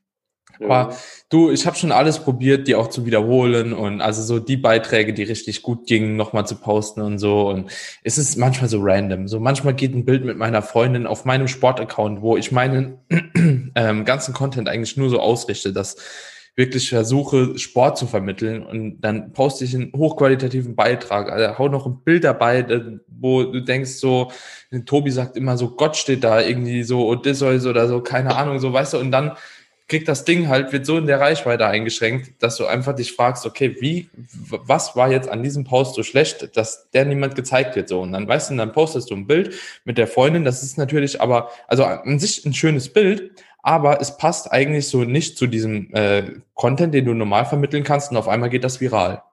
Aber 0.64 0.96
du, 1.30 1.52
ich 1.52 1.66
habe 1.66 1.76
schon 1.76 1.92
alles 1.92 2.20
probiert, 2.20 2.68
die 2.68 2.76
auch 2.76 2.88
zu 2.88 3.06
wiederholen 3.06 3.74
und 3.74 4.02
also 4.02 4.22
so 4.22 4.40
die 4.40 4.58
Beiträge, 4.58 5.14
die 5.14 5.24
richtig 5.24 5.62
gut 5.62 5.88
gingen, 5.88 6.16
nochmal 6.16 6.46
zu 6.46 6.56
posten 6.56 7.02
und 7.02 7.20
so. 7.20 7.50
Und 7.50 7.72
es 8.04 8.18
ist 8.18 8.38
manchmal 8.38 8.70
so 8.70 8.80
random. 8.82 9.28
So 9.28 9.40
manchmal 9.40 9.74
geht 9.74 9.94
ein 9.94 10.06
Bild 10.06 10.26
mit 10.26 10.38
meiner 10.38 10.62
Freundin 10.62 11.08
auf 11.08 11.26
meinem 11.26 11.48
Sportaccount, 11.48 12.22
wo 12.22 12.38
ich 12.38 12.52
meinen 12.52 13.00
ähm, 13.76 14.06
ganzen 14.06 14.34
Content 14.34 14.70
eigentlich 14.70 14.98
nur 14.98 15.10
so 15.10 15.20
ausrichte, 15.20 15.74
dass 15.74 15.98
wirklich 16.56 16.90
versuche, 16.90 17.58
Sport 17.58 17.98
zu 17.98 18.08
vermitteln 18.08 18.64
und 18.64 19.00
dann 19.02 19.32
poste 19.32 19.64
ich 19.64 19.74
einen 19.74 19.94
hochqualitativen 19.96 20.76
Beitrag, 20.76 21.32
also 21.32 21.58
hau 21.58 21.70
noch 21.70 21.86
ein 21.86 22.04
Bild 22.04 22.26
dabei, 22.26 22.66
wo 23.08 23.44
du 23.44 23.62
denkst 23.62 23.92
so, 23.92 24.32
Tobi 24.86 25.12
sagt 25.12 25.38
immer 25.38 25.58
so, 25.58 25.72
Gott 25.76 25.96
steht 25.96 26.24
da 26.26 26.42
irgendwie 26.42 26.84
so 26.84 27.08
Odysseus 27.08 27.66
oder 27.66 27.88
so, 27.88 28.02
keine 28.02 28.36
Ahnung, 28.36 28.60
so 28.60 28.74
weißt 28.74 28.94
du, 28.94 28.98
und 29.00 29.12
dann 29.12 29.38
kriegt 29.92 30.08
das 30.08 30.24
Ding 30.24 30.48
halt, 30.48 30.72
wird 30.72 30.86
so 30.86 30.98
in 30.98 31.06
der 31.06 31.20
Reichweite 31.20 31.68
eingeschränkt, 31.68 32.42
dass 32.42 32.56
du 32.56 32.66
einfach 32.66 32.96
dich 32.96 33.12
fragst, 33.12 33.46
okay, 33.46 33.76
wie, 33.82 34.10
was 34.14 34.96
war 34.96 35.12
jetzt 35.12 35.28
an 35.28 35.44
diesem 35.44 35.66
Post 35.66 35.96
so 35.96 36.04
schlecht, 36.04 36.56
dass 36.56 36.90
der 36.92 37.04
niemand 37.04 37.36
gezeigt 37.36 37.76
wird, 37.76 37.90
so. 37.90 38.00
Und 38.00 38.14
dann 38.14 38.26
weißt 38.26 38.52
du, 38.52 38.56
dann 38.56 38.72
postest 38.72 39.12
du 39.12 39.16
ein 39.16 39.28
Bild 39.28 39.54
mit 39.84 39.98
der 39.98 40.08
Freundin, 40.08 40.46
das 40.46 40.64
ist 40.64 40.78
natürlich 40.78 41.20
aber, 41.20 41.50
also 41.68 41.84
an 41.84 42.20
sich 42.20 42.46
ein 42.46 42.54
schönes 42.54 42.94
Bild, 42.94 43.32
aber 43.64 44.00
es 44.00 44.16
passt 44.16 44.50
eigentlich 44.50 44.88
so 44.88 45.04
nicht 45.04 45.38
zu 45.38 45.46
diesem 45.46 45.94
äh, 45.94 46.24
Content, 46.54 46.94
den 46.94 47.04
du 47.04 47.14
normal 47.14 47.44
vermitteln 47.44 47.84
kannst 47.84 48.12
und 48.12 48.18
auf 48.18 48.30
einmal 48.30 48.50
geht 48.50 48.64
das 48.64 48.80
viral. 48.80 49.24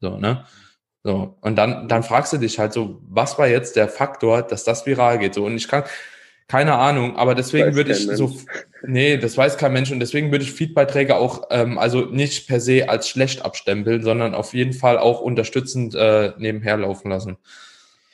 So, 0.00 0.16
ne? 0.16 0.44
So, 1.02 1.36
und 1.40 1.56
dann, 1.56 1.88
dann 1.88 2.04
fragst 2.04 2.32
du 2.32 2.38
dich 2.38 2.60
halt 2.60 2.72
so, 2.72 3.00
was 3.08 3.36
war 3.36 3.48
jetzt 3.48 3.74
der 3.74 3.88
Faktor, 3.88 4.42
dass 4.42 4.62
das 4.62 4.86
viral 4.86 5.18
geht? 5.18 5.34
So, 5.34 5.44
und 5.44 5.56
ich 5.56 5.66
kann, 5.66 5.82
keine 6.48 6.74
Ahnung, 6.74 7.16
aber 7.16 7.34
deswegen 7.34 7.74
würde 7.74 7.92
ich 7.92 8.06
so, 8.06 8.30
nee, 8.82 9.16
das 9.16 9.36
weiß 9.36 9.56
kein 9.56 9.72
Mensch 9.72 9.90
und 9.90 10.00
deswegen 10.00 10.30
würde 10.30 10.44
ich 10.44 10.52
Feedbeiträge 10.52 11.16
auch, 11.16 11.44
ähm, 11.50 11.78
also 11.78 12.02
nicht 12.02 12.46
per 12.46 12.60
se 12.60 12.88
als 12.88 13.08
schlecht 13.08 13.44
abstempeln, 13.44 14.02
sondern 14.02 14.34
auf 14.34 14.52
jeden 14.52 14.74
Fall 14.74 14.98
auch 14.98 15.20
unterstützend 15.20 15.94
äh, 15.94 16.32
nebenher 16.36 16.76
laufen 16.76 17.10
lassen. 17.10 17.38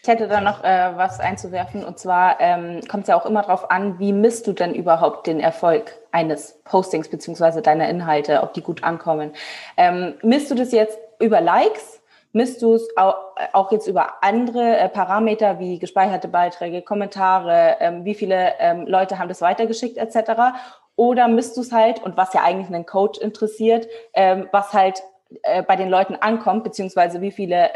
Ich 0.03 0.09
hätte 0.09 0.29
da 0.29 0.41
noch 0.41 0.65
äh, 0.65 0.93
was 0.97 1.21
einzuwerfen 1.21 1.85
und 1.85 1.99
zwar 1.99 2.41
ähm, 2.41 2.81
kommt 2.89 3.03
es 3.03 3.09
ja 3.09 3.21
auch 3.21 3.27
immer 3.27 3.43
darauf 3.43 3.71
an, 3.71 3.99
wie 3.99 4.13
misst 4.13 4.47
du 4.47 4.53
denn 4.53 4.75
überhaupt 4.75 5.27
den 5.27 5.41
Erfolg 5.41 5.93
eines 6.11 6.59
Postings 6.65 7.09
beziehungsweise 7.09 7.61
deiner 7.61 7.89
Inhalte, 7.89 8.43
ob 8.43 8.55
die 8.55 8.63
gut 8.63 8.83
ankommen. 8.83 9.33
Ähm, 9.77 10.15
misst 10.23 10.51
du 10.51 10.55
das 10.55 10.73
jetzt 10.73 10.99
über 11.19 11.43
Likes 11.43 12.00
misst 12.33 12.63
du 12.63 12.75
es 12.75 12.89
auch 12.97 13.73
jetzt 13.73 13.87
über 13.87 14.23
andere 14.23 14.77
äh, 14.77 14.89
Parameter 14.89 15.59
wie 15.59 15.79
gespeicherte 15.79 16.29
Beiträge, 16.29 16.83
Kommentare, 16.83 17.77
ähm, 17.81 18.05
wie 18.05 18.15
viele 18.15 18.55
ähm, 18.59 18.87
Leute 18.87 19.19
haben 19.19 19.29
das 19.29 19.41
weitergeschickt 19.41 19.97
etc. 19.97 20.59
Oder 20.97 21.29
misst 21.29 21.57
du 21.57 21.63
es 21.63 21.73
halt, 21.73 22.03
und 22.03 22.17
was 22.17 22.35
ja 22.35 22.43
eigentlich 22.43 22.69
einen 22.69 22.87
Coach 22.87 23.19
interessiert, 23.19 23.89
ähm, 24.15 24.49
was 24.53 24.73
halt 24.73 25.03
äh, 25.43 25.63
bei 25.63 25.77
den 25.77 25.89
Leuten 25.89 26.17
ankommt, 26.17 26.65
beziehungsweise 26.65 27.21
wie 27.21 27.31
viele 27.31 27.71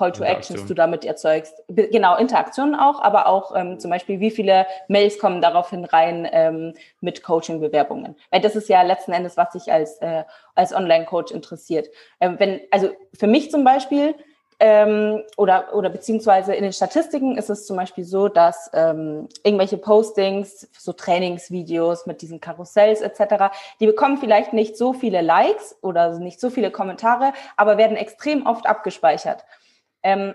Call 0.00 0.12
to 0.12 0.24
Actions 0.24 0.64
du 0.64 0.72
damit 0.72 1.04
erzeugst. 1.04 1.62
Genau, 1.68 2.16
Interaktionen 2.16 2.74
auch, 2.74 3.02
aber 3.02 3.26
auch 3.26 3.54
ähm, 3.54 3.78
zum 3.78 3.90
Beispiel, 3.90 4.18
wie 4.18 4.30
viele 4.30 4.66
Mails 4.88 5.18
kommen 5.18 5.42
daraufhin 5.42 5.84
rein 5.84 6.26
ähm, 6.32 6.72
mit 7.02 7.22
Coaching-Bewerbungen. 7.22 8.16
Weil 8.30 8.40
das 8.40 8.56
ist 8.56 8.70
ja 8.70 8.80
letzten 8.80 9.12
Endes, 9.12 9.36
was 9.36 9.52
sich 9.52 9.70
als, 9.70 9.98
äh, 9.98 10.24
als 10.54 10.74
Online-Coach 10.74 11.32
interessiert. 11.32 11.88
Ähm, 12.18 12.36
wenn, 12.38 12.60
also 12.70 12.88
für 13.12 13.26
mich 13.26 13.50
zum 13.50 13.62
Beispiel, 13.62 14.14
ähm, 14.58 15.22
oder, 15.36 15.74
oder 15.74 15.90
beziehungsweise 15.90 16.54
in 16.54 16.62
den 16.62 16.72
Statistiken 16.72 17.36
ist 17.36 17.50
es 17.50 17.66
zum 17.66 17.76
Beispiel 17.76 18.04
so, 18.04 18.28
dass 18.28 18.70
ähm, 18.72 19.28
irgendwelche 19.42 19.76
Postings, 19.76 20.66
so 20.78 20.94
Trainingsvideos 20.94 22.06
mit 22.06 22.22
diesen 22.22 22.40
Karussells 22.40 23.02
etc., 23.02 23.52
die 23.80 23.86
bekommen 23.86 24.16
vielleicht 24.16 24.54
nicht 24.54 24.78
so 24.78 24.94
viele 24.94 25.20
Likes 25.20 25.76
oder 25.82 26.18
nicht 26.18 26.40
so 26.40 26.48
viele 26.48 26.70
Kommentare, 26.70 27.34
aber 27.58 27.76
werden 27.76 27.98
extrem 27.98 28.46
oft 28.46 28.66
abgespeichert 28.66 29.44
ähm, 30.02 30.34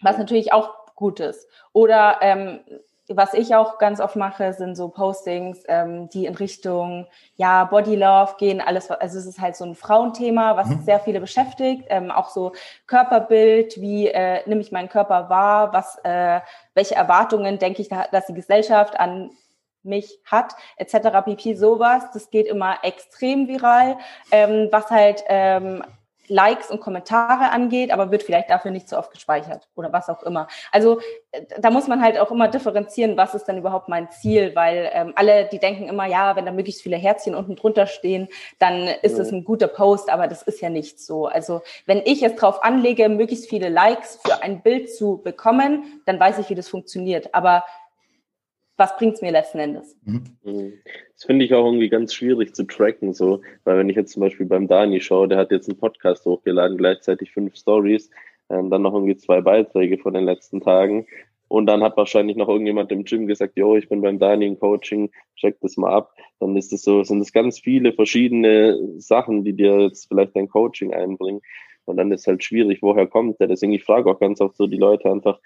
was 0.00 0.18
natürlich 0.18 0.52
auch 0.52 0.70
gut 0.94 1.20
ist. 1.20 1.48
Oder 1.72 2.18
ähm, 2.20 2.60
was 3.08 3.34
ich 3.34 3.54
auch 3.54 3.78
ganz 3.78 4.00
oft 4.00 4.16
mache, 4.16 4.52
sind 4.52 4.76
so 4.76 4.88
Postings, 4.88 5.64
ähm, 5.68 6.08
die 6.10 6.26
in 6.26 6.34
Richtung 6.34 7.06
ja 7.36 7.64
Body 7.64 7.96
Love 7.96 8.34
gehen. 8.38 8.60
Alles, 8.60 8.90
also 8.90 9.18
es 9.18 9.26
ist 9.26 9.40
halt 9.40 9.56
so 9.56 9.64
ein 9.64 9.74
Frauenthema, 9.74 10.56
was 10.56 10.68
mhm. 10.68 10.82
sehr 10.82 11.00
viele 11.00 11.20
beschäftigt. 11.20 11.84
Ähm, 11.88 12.10
auch 12.10 12.30
so 12.30 12.52
Körperbild, 12.86 13.80
wie 13.80 14.08
äh, 14.08 14.40
nehme 14.46 14.60
ich 14.60 14.72
meinen 14.72 14.88
Körper 14.88 15.28
wahr? 15.28 15.72
Was, 15.72 15.98
äh, 16.04 16.40
welche 16.74 16.94
Erwartungen 16.94 17.58
denke 17.58 17.82
ich, 17.82 17.88
dass 17.88 18.26
die 18.26 18.34
Gesellschaft 18.34 18.98
an 18.98 19.30
mich 19.82 20.20
hat, 20.24 20.54
etc. 20.76 21.24
pp. 21.24 21.54
Sowas. 21.54 22.04
Das 22.12 22.30
geht 22.30 22.46
immer 22.46 22.76
extrem 22.82 23.48
viral, 23.48 23.98
ähm, 24.30 24.68
was 24.70 24.90
halt 24.90 25.24
ähm, 25.26 25.82
Likes 26.28 26.70
und 26.70 26.80
Kommentare 26.80 27.50
angeht, 27.50 27.90
aber 27.90 28.10
wird 28.10 28.22
vielleicht 28.22 28.50
dafür 28.50 28.70
nicht 28.70 28.88
so 28.88 28.96
oft 28.96 29.10
gespeichert 29.10 29.68
oder 29.74 29.92
was 29.92 30.08
auch 30.08 30.22
immer. 30.22 30.48
Also 30.70 31.00
da 31.58 31.70
muss 31.70 31.88
man 31.88 32.02
halt 32.02 32.18
auch 32.18 32.30
immer 32.30 32.48
differenzieren, 32.48 33.16
was 33.16 33.34
ist 33.34 33.44
denn 33.46 33.58
überhaupt 33.58 33.88
mein 33.88 34.10
Ziel, 34.10 34.54
weil 34.54 34.90
ähm, 34.92 35.12
alle, 35.16 35.46
die 35.46 35.58
denken 35.58 35.88
immer, 35.88 36.06
ja, 36.06 36.36
wenn 36.36 36.46
da 36.46 36.52
möglichst 36.52 36.82
viele 36.82 36.96
Herzchen 36.96 37.34
unten 37.34 37.56
drunter 37.56 37.86
stehen, 37.86 38.28
dann 38.58 38.88
ist 39.02 39.18
es 39.18 39.32
ein 39.32 39.44
guter 39.44 39.68
Post, 39.68 40.10
aber 40.10 40.28
das 40.28 40.42
ist 40.42 40.60
ja 40.60 40.70
nicht 40.70 41.00
so. 41.00 41.26
Also 41.26 41.62
wenn 41.86 42.02
ich 42.04 42.22
es 42.22 42.36
drauf 42.36 42.62
anlege, 42.62 43.08
möglichst 43.08 43.48
viele 43.48 43.68
Likes 43.68 44.20
für 44.24 44.42
ein 44.42 44.62
Bild 44.62 44.94
zu 44.94 45.20
bekommen, 45.22 46.02
dann 46.06 46.20
weiß 46.20 46.38
ich, 46.38 46.50
wie 46.50 46.54
das 46.54 46.68
funktioniert. 46.68 47.34
Aber 47.34 47.64
was 48.76 48.96
bringt 48.96 49.14
es 49.14 49.22
mir 49.22 49.32
letzten 49.32 49.58
Endes? 49.58 49.96
Mhm. 50.04 50.24
Mhm. 50.44 50.72
Das 51.14 51.24
finde 51.24 51.44
ich 51.44 51.54
auch 51.54 51.64
irgendwie 51.64 51.88
ganz 51.88 52.14
schwierig 52.14 52.54
zu 52.54 52.64
tracken, 52.64 53.12
so, 53.12 53.42
weil 53.64 53.78
wenn 53.78 53.88
ich 53.88 53.96
jetzt 53.96 54.12
zum 54.12 54.20
Beispiel 54.20 54.46
beim 54.46 54.68
Dani 54.68 55.00
schaue, 55.00 55.28
der 55.28 55.38
hat 55.38 55.50
jetzt 55.50 55.68
einen 55.68 55.78
Podcast 55.78 56.24
hochgeladen, 56.24 56.76
gleichzeitig 56.76 57.32
fünf 57.32 57.56
Stories, 57.56 58.10
ähm, 58.50 58.70
dann 58.70 58.82
noch 58.82 58.94
irgendwie 58.94 59.16
zwei 59.16 59.40
Beiträge 59.40 59.98
von 59.98 60.14
den 60.14 60.24
letzten 60.24 60.60
Tagen. 60.60 61.06
Und 61.48 61.66
dann 61.66 61.82
hat 61.82 61.98
wahrscheinlich 61.98 62.38
noch 62.38 62.48
irgendjemand 62.48 62.90
im 62.92 63.04
Gym 63.04 63.26
gesagt, 63.26 63.58
jo, 63.58 63.76
ich 63.76 63.88
bin 63.88 64.00
beim 64.00 64.18
Dani 64.18 64.46
im 64.46 64.58
Coaching, 64.58 65.10
check 65.36 65.60
das 65.60 65.76
mal 65.76 65.92
ab. 65.92 66.14
Dann 66.40 66.56
ist 66.56 66.72
es 66.72 66.82
so, 66.82 67.04
sind 67.04 67.20
es 67.20 67.32
ganz 67.32 67.58
viele 67.58 67.92
verschiedene 67.92 68.78
Sachen, 68.98 69.44
die 69.44 69.52
dir 69.52 69.80
jetzt 69.82 70.08
vielleicht 70.08 70.34
dein 70.34 70.48
Coaching 70.48 70.94
einbringen. 70.94 71.42
Und 71.84 71.98
dann 71.98 72.10
ist 72.10 72.26
halt 72.26 72.42
schwierig, 72.42 72.80
woher 72.80 73.06
kommt 73.06 73.38
der? 73.38 73.48
Deswegen, 73.48 73.72
ich 73.72 73.84
frage 73.84 74.10
auch 74.10 74.18
ganz 74.18 74.40
oft 74.40 74.56
so 74.56 74.66
die 74.66 74.78
Leute 74.78 75.10
einfach, 75.10 75.40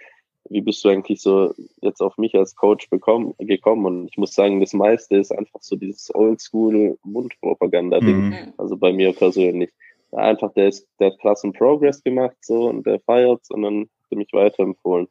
wie 0.48 0.60
bist 0.60 0.84
du 0.84 0.88
eigentlich 0.88 1.20
so 1.20 1.54
jetzt 1.80 2.00
auf 2.00 2.18
mich 2.18 2.34
als 2.34 2.54
Coach 2.54 2.88
bekommen, 2.90 3.34
gekommen? 3.38 3.86
Und 3.86 4.08
ich 4.08 4.18
muss 4.18 4.34
sagen, 4.34 4.60
das 4.60 4.72
meiste 4.72 5.16
ist 5.16 5.32
einfach 5.32 5.62
so 5.62 5.76
dieses 5.76 6.14
Oldschool-Mundpropaganda-Ding. 6.14 8.28
Mhm. 8.28 8.52
Also 8.56 8.76
bei 8.76 8.92
mir 8.92 9.12
persönlich. 9.12 9.70
Einfach, 10.12 10.52
der, 10.54 10.68
ist, 10.68 10.86
der 10.98 11.10
hat 11.10 11.18
krassen 11.18 11.52
Progress 11.52 12.02
gemacht 12.02 12.36
so 12.40 12.68
und 12.68 12.86
der 12.86 13.00
feiert 13.00 13.42
und 13.50 13.62
dann 13.62 13.80
hat 13.82 14.10
er 14.10 14.16
mich 14.16 14.32
weiterempfohlen. 14.32 15.08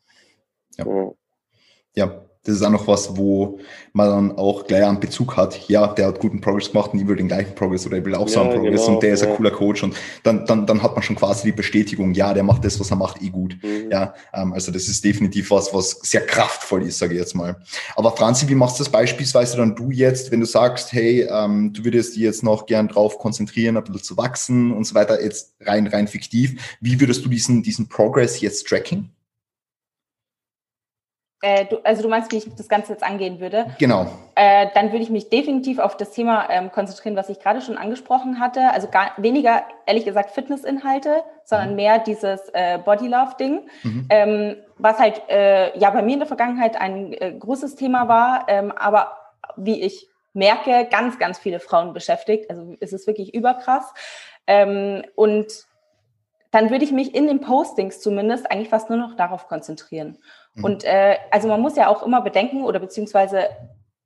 Ja. 0.78 0.86
ja. 0.86 1.12
ja 1.96 2.26
das 2.46 2.58
ist 2.58 2.62
auch 2.62 2.70
noch 2.70 2.88
was, 2.88 3.18
wo 3.18 3.60
man 3.94 4.10
dann 4.10 4.38
auch 4.38 4.68
gleich 4.68 4.86
einen 4.86 5.00
Bezug 5.00 5.36
hat. 5.36 5.68
Ja, 5.68 5.88
der 5.88 6.08
hat 6.08 6.20
guten 6.20 6.42
Progress 6.42 6.72
gemacht 6.72 6.94
und 6.94 7.00
ich 7.00 7.08
will 7.08 7.16
den 7.16 7.28
gleichen 7.28 7.56
Progress 7.56 7.88
oder 7.88 7.98
ich 7.98 8.06
will 8.06 8.14
auch 8.14 8.28
so 8.28 8.40
einen 8.40 8.52
ja, 8.52 8.58
Progress 8.58 8.82
genau, 8.82 8.94
und 8.94 9.04
der 9.04 9.14
ist 9.14 9.24
ja. 9.24 9.30
ein 9.30 9.36
cooler 9.36 9.52
Coach 9.52 9.84
und 9.84 9.96
dann, 10.22 10.46
dann, 10.46 10.68
dann 10.68 10.84
hat 10.84 10.94
man 10.94 11.02
schon 11.02 11.16
quasi 11.16 11.46
die 11.46 11.52
Bestätigung, 11.52 12.14
ja, 12.14 12.34
der 12.34 12.44
macht 12.44 12.64
das, 12.64 12.80
was 12.80 12.92
er 12.92 12.98
macht, 12.98 13.22
eh 13.24 13.30
gut. 13.30 13.58
Mhm. 13.64 13.92
Ja, 13.92 14.14
ähm, 14.34 14.54
also 14.54 14.72
das 14.72 14.88
ist 14.88 15.04
definitiv 15.04 15.50
was, 15.50 15.74
was 15.74 15.92
sehr 16.04 16.22
kraftvoll 16.22 16.84
ist, 16.84 17.00
sage 17.00 17.16
ich 17.16 17.20
jetzt 17.20 17.34
mal. 17.36 17.56
Aber 17.96 18.12
Franzi, 18.12 18.48
wie 18.48 18.56
machst 18.56 18.80
du 18.80 18.84
das 18.84 18.92
beispielsweise 18.92 19.58
dann 19.58 19.76
du 19.76 19.90
jetzt, 19.90 20.32
wenn 20.32 20.40
du 20.40 20.46
sagst, 20.46 20.94
hey, 20.94 21.28
ähm, 21.28 21.74
du 21.74 21.84
würdest 21.84 22.16
dich 22.16 22.22
jetzt 22.22 22.44
noch 22.44 22.68
gern 22.68 22.88
drauf 22.88 23.18
konzentrieren, 23.18 23.76
ein 23.76 23.84
bisschen 23.84 24.04
zu 24.04 24.18
wachsen 24.18 24.72
und 24.72 24.86
so 24.86 24.94
weiter, 24.94 25.24
jetzt 25.24 25.56
rein, 25.62 25.88
rein 25.88 26.08
fiktiv. 26.08 26.78
Wie 26.80 27.00
würdest 27.00 27.26
du 27.26 27.30
diesen, 27.30 27.64
diesen 27.64 27.90
Progress 27.90 28.40
jetzt 28.40 28.68
tracken? 28.68 29.15
Äh, 31.46 31.66
du, 31.66 31.78
also 31.84 32.02
du 32.02 32.10
meinst, 32.10 32.32
wie 32.32 32.38
ich 32.38 32.56
das 32.56 32.68
Ganze 32.68 32.94
jetzt 32.94 33.04
angehen 33.04 33.40
würde? 33.40 33.68
Genau. 33.78 34.08
Äh, 34.34 34.66
dann 34.74 34.92
würde 34.92 35.04
ich 35.04 35.12
mich 35.12 35.30
definitiv 35.30 35.78
auf 35.78 35.96
das 35.96 36.10
Thema 36.10 36.50
ähm, 36.50 36.72
konzentrieren, 36.72 37.16
was 37.16 37.30
ich 37.30 37.40
gerade 37.40 37.62
schon 37.62 37.78
angesprochen 37.78 38.40
hatte. 38.40 38.72
Also 38.72 38.88
gar 38.88 39.12
weniger, 39.18 39.62
ehrlich 39.86 40.06
gesagt, 40.06 40.32
Fitnessinhalte, 40.32 41.24
sondern 41.44 41.70
mhm. 41.70 41.76
mehr 41.76 42.00
dieses 42.00 42.50
äh, 42.54 42.80
Body 42.80 43.08
Love-Ding, 43.08 43.70
mhm. 43.84 44.08
ähm, 44.10 44.56
was 44.80 44.98
halt 44.98 45.22
äh, 45.30 45.78
ja 45.78 45.92
bei 45.92 46.02
mir 46.02 46.14
in 46.14 46.20
der 46.20 46.28
Vergangenheit 46.28 46.82
ein 46.82 47.14
äh, 47.14 47.34
großes 47.38 47.76
Thema 47.76 48.08
war, 48.08 48.46
ähm, 48.48 48.72
aber 48.72 49.16
wie 49.56 49.84
ich 49.84 50.10
merke, 50.34 50.88
ganz, 50.90 51.20
ganz 51.20 51.38
viele 51.38 51.60
Frauen 51.60 51.94
beschäftigt. 51.94 52.50
Also 52.50 52.76
es 52.80 52.92
ist 52.92 53.06
wirklich 53.06 53.36
überkrass. 53.36 53.94
Ähm, 54.48 55.04
und 55.14 55.46
dann 56.50 56.72
würde 56.72 56.86
ich 56.86 56.92
mich 56.92 57.14
in 57.14 57.28
den 57.28 57.42
Postings 57.42 58.00
zumindest 58.00 58.50
eigentlich 58.50 58.70
fast 58.70 58.90
nur 58.90 58.98
noch 58.98 59.16
darauf 59.16 59.48
konzentrieren. 59.48 60.18
Mhm. 60.56 60.64
Und 60.64 60.84
äh, 60.84 61.18
also 61.32 61.48
man 61.48 61.62
muss 61.62 61.76
ja 61.76 61.88
auch 61.88 62.04
immer 62.04 62.22
bedenken 62.22 62.64
oder 62.64 62.80
beziehungsweise 62.80 63.50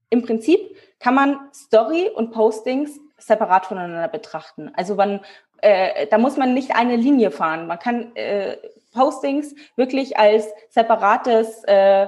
im 0.09 0.23
Prinzip 0.23 0.59
kann 0.99 1.15
man 1.15 1.39
Story 1.53 2.09
und 2.13 2.31
Postings 2.31 2.99
separat 3.17 3.65
voneinander 3.65 4.07
betrachten. 4.07 4.71
Also 4.75 4.95
man, 4.95 5.21
äh, 5.61 6.07
da 6.07 6.17
muss 6.17 6.37
man 6.37 6.53
nicht 6.53 6.75
eine 6.75 6.95
Linie 6.95 7.31
fahren. 7.31 7.67
Man 7.67 7.79
kann 7.79 8.15
äh, 8.15 8.57
Postings 8.93 9.55
wirklich 9.75 10.17
als 10.17 10.47
separates, 10.69 11.63
äh, 11.65 12.07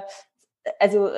also 0.78 1.10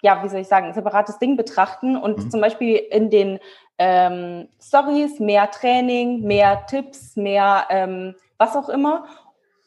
ja, 0.00 0.22
wie 0.22 0.28
soll 0.28 0.40
ich 0.40 0.48
sagen, 0.48 0.72
separates 0.72 1.18
Ding 1.18 1.36
betrachten 1.36 1.96
und 1.96 2.18
mhm. 2.18 2.30
zum 2.30 2.40
Beispiel 2.40 2.76
in 2.76 3.10
den 3.10 3.40
ähm, 3.78 4.48
Stories, 4.60 5.18
mehr 5.18 5.50
Training, 5.50 6.22
mehr 6.22 6.66
Tipps, 6.66 7.16
mehr 7.16 7.66
ähm, 7.70 8.14
was 8.38 8.56
auch 8.56 8.68
immer. 8.68 9.06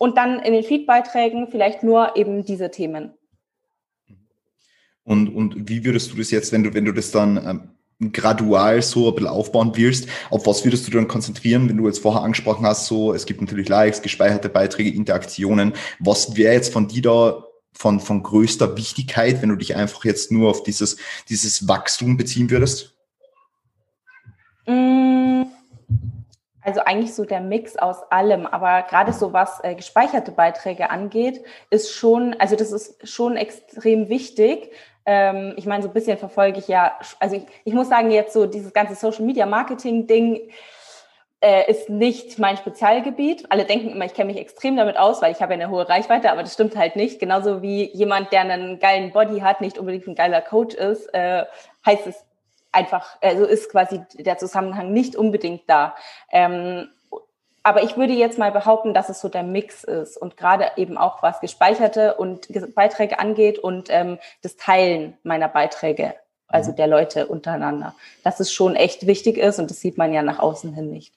Und 0.01 0.17
dann 0.17 0.39
in 0.39 0.53
den 0.53 0.63
Feedbeiträgen 0.63 1.47
vielleicht 1.51 1.83
nur 1.83 2.15
eben 2.15 2.43
diese 2.43 2.71
Themen. 2.71 3.13
Und, 5.03 5.29
und 5.29 5.69
wie 5.69 5.85
würdest 5.85 6.11
du 6.11 6.17
das 6.17 6.31
jetzt, 6.31 6.51
wenn 6.51 6.63
du, 6.63 6.73
wenn 6.73 6.85
du 6.85 6.91
das 6.91 7.11
dann 7.11 7.37
ähm, 8.01 8.11
gradual 8.11 8.81
so 8.81 9.09
ein 9.09 9.13
bisschen 9.13 9.29
aufbauen 9.29 9.73
willst, 9.75 10.09
auf 10.31 10.47
was 10.47 10.65
würdest 10.65 10.87
du 10.87 10.91
dann 10.91 11.07
konzentrieren, 11.07 11.69
wenn 11.69 11.77
du 11.77 11.85
jetzt 11.85 11.99
vorher 11.99 12.23
angesprochen 12.23 12.65
hast, 12.65 12.87
so, 12.87 13.13
es 13.13 13.27
gibt 13.27 13.41
natürlich 13.41 13.69
Likes, 13.69 14.01
gespeicherte 14.01 14.49
Beiträge, 14.49 14.89
Interaktionen. 14.89 15.73
Was 15.99 16.35
wäre 16.35 16.55
jetzt 16.55 16.73
von 16.73 16.87
dir 16.87 17.03
da 17.03 17.43
von, 17.71 17.99
von 17.99 18.23
größter 18.23 18.75
Wichtigkeit, 18.77 19.43
wenn 19.43 19.49
du 19.49 19.55
dich 19.55 19.75
einfach 19.75 20.03
jetzt 20.03 20.31
nur 20.31 20.49
auf 20.49 20.63
dieses, 20.63 20.97
dieses 21.29 21.67
Wachstum 21.67 22.17
beziehen 22.17 22.49
würdest? 22.49 22.95
Mm, 24.65 25.43
also 26.61 26.81
eigentlich 26.81 27.13
so 27.13 27.25
der 27.25 27.41
Mix 27.41 27.75
aus 27.77 28.03
allem, 28.11 28.45
aber 28.45 28.83
gerade 28.83 29.13
so 29.13 29.33
was 29.33 29.63
äh, 29.63 29.75
gespeicherte 29.75 30.31
Beiträge 30.31 30.89
angeht, 30.89 31.43
ist 31.69 31.91
schon, 31.93 32.35
also 32.39 32.55
das 32.55 32.71
ist 32.71 33.07
schon 33.07 33.37
extrem 33.37 34.09
wichtig. 34.09 34.71
Ähm, 35.05 35.53
ich 35.57 35.65
meine, 35.65 35.81
so 35.81 35.89
ein 35.89 35.93
bisschen 35.93 36.17
verfolge 36.17 36.59
ich 36.59 36.67
ja, 36.67 36.93
also 37.19 37.35
ich, 37.35 37.43
ich 37.65 37.73
muss 37.73 37.89
sagen, 37.89 38.11
jetzt 38.11 38.33
so 38.33 38.45
dieses 38.45 38.73
ganze 38.73 38.95
Social 38.95 39.25
Media 39.25 39.45
Marketing 39.45 40.05
Ding, 40.05 40.39
äh, 41.41 41.69
ist 41.69 41.89
nicht 41.89 42.37
mein 42.37 42.55
Spezialgebiet. 42.55 43.45
Alle 43.49 43.65
denken 43.65 43.89
immer, 43.89 44.05
ich 44.05 44.13
kenne 44.13 44.31
mich 44.31 44.39
extrem 44.39 44.77
damit 44.77 44.97
aus, 44.97 45.21
weil 45.21 45.31
ich 45.31 45.41
habe 45.41 45.53
ja 45.53 45.59
eine 45.59 45.69
hohe 45.71 45.89
Reichweite, 45.89 46.31
aber 46.31 46.43
das 46.43 46.53
stimmt 46.53 46.75
halt 46.75 46.95
nicht. 46.95 47.19
Genauso 47.19 47.61
wie 47.63 47.89
jemand, 47.93 48.31
der 48.31 48.41
einen 48.41 48.79
geilen 48.79 49.11
Body 49.11 49.39
hat, 49.39 49.59
nicht 49.59 49.79
unbedingt 49.79 50.07
ein 50.07 50.15
geiler 50.15 50.41
Coach 50.41 50.75
ist, 50.75 51.11
äh, 51.13 51.45
heißt 51.85 52.07
es 52.07 52.23
einfach, 52.71 53.17
also 53.21 53.45
ist 53.45 53.69
quasi 53.69 54.01
der 54.13 54.37
Zusammenhang 54.37 54.93
nicht 54.93 55.15
unbedingt 55.15 55.63
da. 55.67 55.95
Ähm, 56.31 56.87
aber 57.63 57.83
ich 57.83 57.95
würde 57.95 58.13
jetzt 58.13 58.39
mal 58.39 58.51
behaupten, 58.51 58.93
dass 58.93 59.09
es 59.09 59.21
so 59.21 59.29
der 59.29 59.43
Mix 59.43 59.83
ist 59.83 60.17
und 60.17 60.35
gerade 60.35 60.71
eben 60.77 60.97
auch 60.97 61.21
was 61.21 61.39
gespeicherte 61.41 62.15
und 62.15 62.47
Beiträge 62.73 63.19
angeht 63.19 63.59
und 63.59 63.87
ähm, 63.89 64.17
das 64.41 64.57
Teilen 64.57 65.17
meiner 65.23 65.47
Beiträge, 65.47 66.15
also 66.47 66.71
mhm. 66.71 66.75
der 66.77 66.87
Leute 66.87 67.27
untereinander, 67.27 67.93
dass 68.23 68.39
es 68.39 68.51
schon 68.51 68.75
echt 68.75 69.05
wichtig 69.05 69.37
ist 69.37 69.59
und 69.59 69.69
das 69.69 69.79
sieht 69.79 69.97
man 69.97 70.11
ja 70.11 70.23
nach 70.23 70.39
außen 70.39 70.73
hin 70.73 70.89
nicht. 70.89 71.13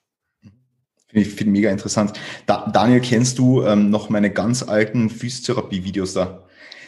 Finde 1.07 1.29
ich 1.29 1.33
find 1.33 1.51
mega 1.51 1.71
interessant. 1.71 2.13
Da, 2.45 2.69
Daniel, 2.71 2.99
kennst 2.99 3.39
du 3.39 3.63
ähm, 3.63 3.89
noch 3.89 4.09
meine 4.09 4.29
ganz 4.29 4.67
alten 4.67 5.09
Physiotherapie-Videos 5.09 6.13
da? 6.13 6.43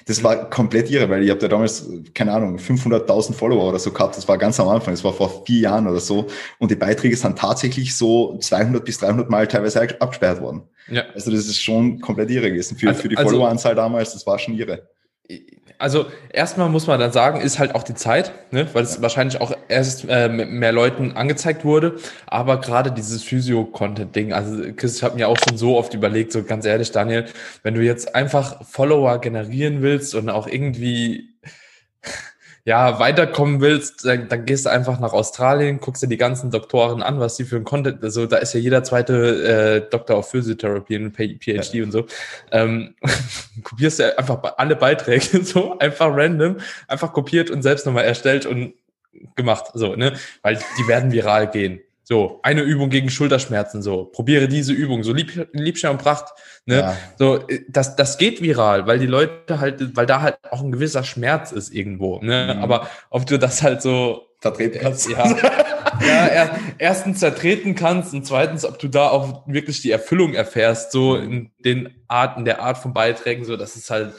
Das 0.08 0.24
war 0.24 0.50
komplett 0.50 0.90
irre, 0.90 1.10
weil 1.10 1.24
ich 1.24 1.30
habe 1.30 1.40
da 1.40 1.48
damals, 1.48 1.86
keine 2.14 2.32
Ahnung, 2.32 2.58
500.000 2.58 3.34
Follower 3.34 3.70
oder 3.70 3.80
so 3.80 3.92
gehabt. 3.92 4.16
Das 4.16 4.28
war 4.28 4.38
ganz 4.38 4.60
am 4.60 4.70
Anfang, 4.70 4.94
das 4.94 5.04
war 5.04 5.14
vor 5.14 5.44
vier 5.46 5.62
Jahren 5.62 5.88
oder 5.88 6.00
so. 6.00 6.28
Und 6.60 6.72
die 6.72 6.76
Beiträge 6.76 7.16
sind 7.16 7.38
tatsächlich 7.38 7.96
so 7.96 8.38
200 8.38 8.86
bis 8.86 9.00
300 9.00 9.30
Mal 9.30 9.48
teilweise 9.48 9.82
abgesperrt 10.00 10.42
worden. 10.42 10.64
Ja. 10.90 11.04
Also 11.14 11.30
das 11.30 11.42
ist 11.42 11.62
schon 11.62 12.00
komplett 12.00 12.32
irre 12.32 12.50
gewesen. 12.50 12.78
Für, 12.78 12.90
also, 12.90 13.02
für 13.02 13.10
die 13.10 13.18
also 13.18 13.30
Followeranzahl 13.30 13.76
damals, 13.76 14.14
das 14.14 14.26
war 14.26 14.40
schon 14.40 14.58
irre 14.58 14.88
also 15.80 16.08
erstmal 16.32 16.70
muss 16.70 16.88
man 16.88 17.00
dann 17.00 17.12
sagen, 17.12 17.40
ist 17.40 17.60
halt 17.60 17.76
auch 17.76 17.84
die 17.84 17.94
Zeit, 17.94 18.32
ne? 18.52 18.68
weil 18.74 18.84
es 18.84 18.96
ja. 18.96 19.02
wahrscheinlich 19.02 19.40
auch 19.42 19.56
erst 19.68 20.06
äh, 20.10 20.28
mehr 20.30 20.72
Leuten 20.72 21.12
angezeigt 21.16 21.66
wurde. 21.66 21.98
Aber 22.26 22.60
gerade 22.60 22.92
dieses 22.92 23.24
Physio-Content-Ding, 23.24 24.34
also 24.34 24.64
Chris, 24.76 24.98
ich 24.98 25.04
habe 25.04 25.16
mir 25.16 25.28
auch 25.28 25.38
schon 25.38 25.58
so 25.58 25.78
oft 25.78 25.94
überlegt, 25.94 26.32
so 26.32 26.44
ganz 26.44 26.66
ehrlich, 26.66 26.92
Daniel, 26.92 27.26
wenn 27.64 27.76
du 27.76 27.82
jetzt 27.82 28.16
einfach 28.16 28.66
Follower 28.66 29.20
generieren 29.22 29.82
willst 29.82 30.16
und 30.16 30.30
auch 30.30 30.48
irgendwie 30.48 31.30
ja, 32.68 33.00
weiterkommen 33.00 33.62
willst, 33.62 34.04
dann, 34.04 34.28
dann, 34.28 34.44
gehst 34.44 34.66
du 34.66 34.70
einfach 34.70 35.00
nach 35.00 35.14
Australien, 35.14 35.80
guckst 35.80 36.04
dir 36.04 36.10
die 36.10 36.18
ganzen 36.18 36.52
Doktoren 36.52 37.02
an, 37.02 37.18
was 37.18 37.38
die 37.38 37.46
für 37.46 37.56
ein 37.56 37.64
Content, 37.64 38.04
also 38.04 38.26
da 38.26 38.36
ist 38.36 38.54
ja 38.54 38.60
jeder 38.60 38.84
zweite 38.84 39.86
äh, 39.86 39.90
Doktor 39.90 40.18
of 40.18 40.30
Physiotherapy 40.30 40.98
und 40.98 41.16
PhD 41.16 41.74
ja. 41.74 41.84
und 41.84 41.94
so. 41.94 42.08
Ähm, 42.52 42.94
kopierst 43.64 44.00
du 44.00 44.20
einfach 44.20 44.44
alle 44.58 44.76
Beiträge 44.76 45.42
so, 45.46 45.80
einfach 45.80 46.10
random, 46.14 46.58
einfach 46.90 47.14
kopiert 47.14 47.50
und 47.50 47.62
selbst 47.62 47.86
nochmal 47.86 48.04
erstellt 48.04 48.46
und 48.46 48.74
gemacht, 49.38 49.68
so, 49.74 49.96
ne? 49.96 50.18
Weil 50.42 50.60
die 50.78 50.88
werden 50.90 51.14
viral 51.14 51.50
gehen. 51.50 51.80
So, 52.10 52.40
eine 52.42 52.62
Übung 52.62 52.90
gegen 52.90 53.10
Schulterschmerzen, 53.10 53.82
so, 53.82 54.06
probiere 54.06 54.48
diese 54.48 54.72
Übung, 54.72 55.04
so 55.04 55.12
lieb, 55.12 55.50
Liebscher 55.52 55.92
und 55.92 55.98
Pracht, 55.98 56.34
ne? 56.66 56.78
Ja. 56.78 56.98
So, 57.20 57.44
das, 57.68 57.98
das 57.98 58.18
geht 58.18 58.42
viral, 58.42 58.88
weil 58.88 58.98
die 58.98 59.08
Leute 59.08 59.60
halt, 59.60 59.94
weil 59.98 60.06
da 60.06 60.22
halt 60.22 60.38
auch 60.50 60.64
ein 60.64 60.72
gewisser 60.72 61.04
Schmerz 61.04 61.52
ist 61.52 61.74
irgendwo, 61.74 62.22
ne? 62.22 62.54
Mhm. 62.56 62.64
Aber 62.64 62.88
ob 63.10 63.26
du 63.26 63.38
das 63.38 63.62
halt 63.62 63.82
so 63.82 64.26
vertreten 64.40 64.80
kannst. 64.82 65.10
Ja, 65.10 65.28
ja 66.00 66.28
er, 66.28 66.60
erstens 66.78 67.20
zertreten 67.20 67.76
kannst 67.76 68.14
und 68.14 68.26
zweitens, 68.26 68.64
ob 68.64 68.80
du 68.80 68.88
da 68.88 69.10
auch 69.10 69.46
wirklich 69.46 69.82
die 69.82 69.92
Erfüllung 69.92 70.34
erfährst, 70.34 70.94
so 70.94 71.18
in 71.18 71.52
den 71.66 71.94
Arten, 72.08 72.46
der 72.46 72.62
Art 72.62 72.78
von 72.78 72.94
Beiträgen, 72.94 73.44
so, 73.44 73.58
das 73.58 73.76
ist 73.76 73.90
halt, 73.90 74.14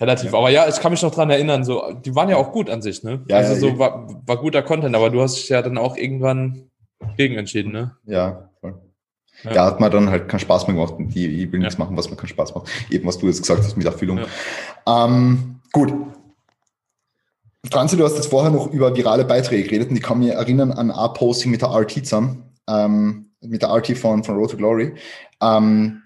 Relativ, 0.00 0.32
ja. 0.32 0.38
aber 0.38 0.50
ja, 0.50 0.68
ich 0.68 0.80
kann 0.80 0.92
mich 0.92 1.02
noch 1.02 1.14
dran 1.14 1.30
erinnern, 1.30 1.64
so, 1.64 1.92
die 1.92 2.14
waren 2.14 2.28
ja 2.28 2.36
auch 2.36 2.52
gut 2.52 2.70
an 2.70 2.82
sich, 2.82 3.02
ne? 3.02 3.24
Ja, 3.28 3.38
also 3.38 3.54
ja, 3.54 3.60
so 3.60 3.78
war, 3.78 4.06
war 4.26 4.36
guter 4.36 4.62
Content, 4.62 4.94
aber 4.94 5.10
du 5.10 5.20
hast 5.20 5.36
dich 5.36 5.48
ja 5.48 5.60
dann 5.60 5.76
auch 5.78 5.96
irgendwann 5.96 6.70
gegen 7.16 7.36
entschieden, 7.36 7.72
ne? 7.72 7.96
Ja, 8.06 8.50
voll. 8.60 8.80
Ja. 9.44 9.52
Da 9.52 9.66
hat 9.66 9.80
man 9.80 9.90
dann 9.90 10.10
halt 10.10 10.28
keinen 10.28 10.40
Spaß 10.40 10.66
mehr 10.66 10.76
gemacht 10.76 10.94
und 10.98 11.14
die, 11.14 11.26
ich 11.26 11.52
will 11.52 11.60
nichts 11.60 11.78
machen, 11.78 11.96
was 11.96 12.10
mir 12.10 12.16
keinen 12.16 12.28
Spaß 12.28 12.54
macht. 12.54 12.68
Eben, 12.90 13.06
was 13.06 13.18
du 13.18 13.26
jetzt 13.26 13.40
gesagt 13.40 13.62
hast 13.62 13.76
mit 13.76 13.86
Erfüllung. 13.86 14.20
Ähm, 14.86 15.60
gut. 15.72 15.92
Franzi, 17.70 17.96
du 17.96 18.04
hast 18.04 18.16
jetzt 18.16 18.30
vorher 18.30 18.50
noch 18.50 18.72
über 18.72 18.96
virale 18.96 19.24
Beiträge 19.24 19.64
geredet 19.64 19.90
und 19.90 19.96
ich 19.96 20.02
kann 20.02 20.18
mich 20.18 20.30
erinnern 20.30 20.72
an 20.72 20.90
ein 20.90 21.12
Posting 21.14 21.50
mit 21.50 21.62
der 21.62 21.70
RT 21.70 22.06
zusammen, 22.06 22.54
ähm, 22.68 23.30
mit 23.40 23.62
der 23.62 23.70
RT 23.70 23.96
von, 23.96 24.24
von 24.24 24.36
Road 24.36 24.50
to 24.52 24.56
Glory. 24.56 24.94
Ähm, 25.40 26.02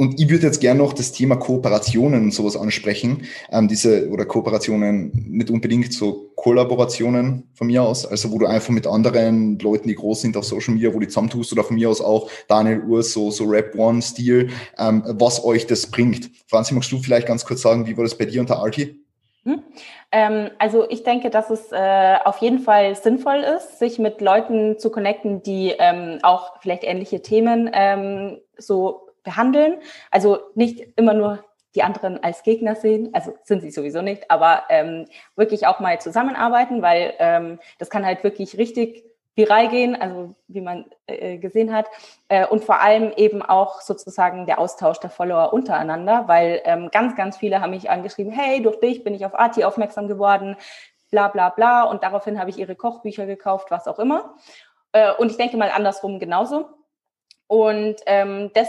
und 0.00 0.20
ich 0.20 0.30
würde 0.30 0.46
jetzt 0.46 0.60
gerne 0.60 0.78
noch 0.78 0.92
das 0.92 1.10
Thema 1.10 1.34
Kooperationen 1.34 2.22
und 2.22 2.30
sowas 2.32 2.56
ansprechen. 2.56 3.24
Ähm, 3.50 3.66
diese, 3.66 4.08
oder 4.10 4.26
Kooperationen, 4.26 5.10
nicht 5.28 5.50
unbedingt 5.50 5.92
so 5.92 6.30
Kollaborationen 6.36 7.50
von 7.52 7.66
mir 7.66 7.82
aus, 7.82 8.06
also 8.06 8.30
wo 8.30 8.38
du 8.38 8.46
einfach 8.46 8.70
mit 8.70 8.86
anderen 8.86 9.58
Leuten, 9.58 9.88
die 9.88 9.96
groß 9.96 10.20
sind 10.20 10.36
auf 10.36 10.44
Social 10.44 10.74
Media, 10.74 10.94
wo 10.94 11.00
du 11.00 11.08
zusammentust 11.08 11.52
oder 11.52 11.64
von 11.64 11.74
mir 11.74 11.90
aus 11.90 12.00
auch 12.00 12.30
Daniel 12.46 12.80
Urs, 12.84 13.12
so, 13.12 13.32
so 13.32 13.42
Rap 13.44 13.74
One-Stil, 13.76 14.50
ähm, 14.78 15.02
was 15.04 15.44
euch 15.44 15.66
das 15.66 15.84
bringt. 15.88 16.30
Franzi, 16.46 16.74
magst 16.74 16.92
du 16.92 16.98
vielleicht 16.98 17.26
ganz 17.26 17.44
kurz 17.44 17.62
sagen, 17.62 17.88
wie 17.88 17.96
war 17.96 18.04
das 18.04 18.16
bei 18.16 18.26
dir 18.26 18.40
unter 18.40 18.60
Arti? 18.60 19.04
Hm? 19.42 19.64
Ähm, 20.12 20.50
also 20.60 20.88
ich 20.88 21.02
denke, 21.02 21.28
dass 21.28 21.50
es 21.50 21.72
äh, 21.72 22.16
auf 22.24 22.38
jeden 22.38 22.60
Fall 22.60 22.94
sinnvoll 22.94 23.38
ist, 23.56 23.80
sich 23.80 23.98
mit 23.98 24.20
Leuten 24.20 24.78
zu 24.78 24.90
connecten, 24.90 25.42
die 25.42 25.74
ähm, 25.76 26.20
auch 26.22 26.60
vielleicht 26.60 26.84
ähnliche 26.84 27.20
Themen 27.20 27.68
ähm, 27.72 28.38
so 28.56 29.07
behandeln. 29.24 29.80
Also 30.10 30.38
nicht 30.54 30.80
immer 30.96 31.14
nur 31.14 31.44
die 31.74 31.82
anderen 31.82 32.22
als 32.22 32.42
Gegner 32.42 32.74
sehen, 32.74 33.10
also 33.12 33.34
sind 33.44 33.60
sie 33.60 33.70
sowieso 33.70 34.02
nicht, 34.02 34.30
aber 34.30 34.64
ähm, 34.68 35.06
wirklich 35.36 35.66
auch 35.66 35.80
mal 35.80 36.00
zusammenarbeiten, 36.00 36.82
weil 36.82 37.14
ähm, 37.18 37.58
das 37.78 37.90
kann 37.90 38.06
halt 38.06 38.24
wirklich 38.24 38.56
richtig 38.56 39.04
viral 39.38 39.68
gehen, 39.68 39.94
also 39.94 40.34
wie 40.48 40.60
man 40.60 40.86
äh, 41.06 41.38
gesehen 41.38 41.72
hat. 41.72 41.86
Äh, 42.28 42.46
und 42.46 42.64
vor 42.64 42.80
allem 42.80 43.12
eben 43.16 43.40
auch 43.40 43.80
sozusagen 43.80 44.46
der 44.46 44.58
Austausch 44.58 44.98
der 44.98 45.10
Follower 45.10 45.52
untereinander, 45.52 46.24
weil 46.26 46.60
ähm, 46.64 46.90
ganz, 46.90 47.14
ganz 47.14 47.36
viele 47.36 47.60
haben 47.60 47.70
mich 47.70 47.88
angeschrieben, 47.88 48.32
hey, 48.32 48.60
durch 48.60 48.80
dich 48.80 49.04
bin 49.04 49.14
ich 49.14 49.24
auf 49.24 49.38
Arti 49.38 49.62
aufmerksam 49.62 50.08
geworden, 50.08 50.56
bla 51.10 51.28
bla 51.28 51.50
bla. 51.50 51.84
Und 51.84 52.02
daraufhin 52.02 52.40
habe 52.40 52.50
ich 52.50 52.58
ihre 52.58 52.74
Kochbücher 52.74 53.26
gekauft, 53.26 53.70
was 53.70 53.86
auch 53.86 54.00
immer. 54.00 54.34
Äh, 54.92 55.12
und 55.14 55.30
ich 55.30 55.36
denke 55.36 55.56
mal 55.56 55.70
andersrum 55.70 56.18
genauso. 56.18 56.68
Und 57.46 57.96
ähm, 58.06 58.50
das 58.54 58.68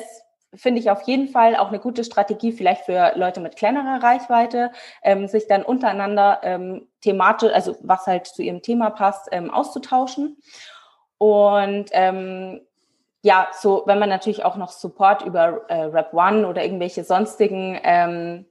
finde 0.55 0.79
ich 0.81 0.89
auf 0.89 1.03
jeden 1.03 1.27
Fall 1.27 1.55
auch 1.55 1.67
eine 1.67 1.79
gute 1.79 2.03
Strategie, 2.03 2.51
vielleicht 2.51 2.85
für 2.85 3.13
Leute 3.15 3.39
mit 3.39 3.55
kleinerer 3.55 4.01
Reichweite, 4.01 4.71
ähm, 5.03 5.27
sich 5.27 5.47
dann 5.47 5.63
untereinander 5.63 6.39
ähm, 6.43 6.87
thematisch, 7.01 7.53
also 7.53 7.75
was 7.81 8.07
halt 8.07 8.27
zu 8.27 8.41
ihrem 8.41 8.61
Thema 8.61 8.89
passt, 8.89 9.27
ähm, 9.31 9.51
auszutauschen. 9.51 10.37
Und 11.17 11.89
ähm, 11.91 12.61
ja, 13.21 13.49
so 13.53 13.83
wenn 13.85 13.99
man 13.99 14.09
natürlich 14.09 14.45
auch 14.45 14.55
noch 14.55 14.71
Support 14.71 15.23
über 15.23 15.69
äh, 15.69 15.83
Rap 15.83 16.13
One 16.13 16.47
oder 16.47 16.63
irgendwelche 16.63 17.03
sonstigen 17.03 17.79
ähm, 17.83 18.45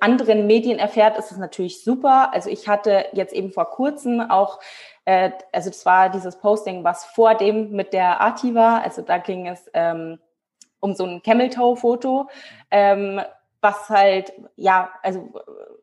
anderen 0.00 0.46
Medien 0.46 0.78
erfährt, 0.78 1.16
ist 1.16 1.30
es 1.30 1.38
natürlich 1.38 1.82
super. 1.84 2.32
Also 2.32 2.50
ich 2.50 2.68
hatte 2.68 3.06
jetzt 3.12 3.32
eben 3.32 3.52
vor 3.52 3.70
kurzem 3.70 4.20
auch, 4.20 4.58
äh, 5.04 5.30
also 5.52 5.70
das 5.70 5.86
war 5.86 6.10
dieses 6.10 6.36
Posting, 6.36 6.84
was 6.84 7.04
vor 7.04 7.34
dem 7.34 7.70
mit 7.70 7.92
der 7.92 8.20
Arti 8.20 8.54
war. 8.54 8.82
Also 8.82 9.02
da 9.02 9.18
ging 9.18 9.46
es 9.46 9.70
ähm, 9.72 10.18
um 10.80 10.94
so 10.94 11.04
ein 11.04 11.22
Camel-Toe-Foto, 11.22 12.28
ähm, 12.70 13.20
was 13.60 13.88
halt, 13.90 14.32
ja, 14.56 14.90
also 15.02 15.28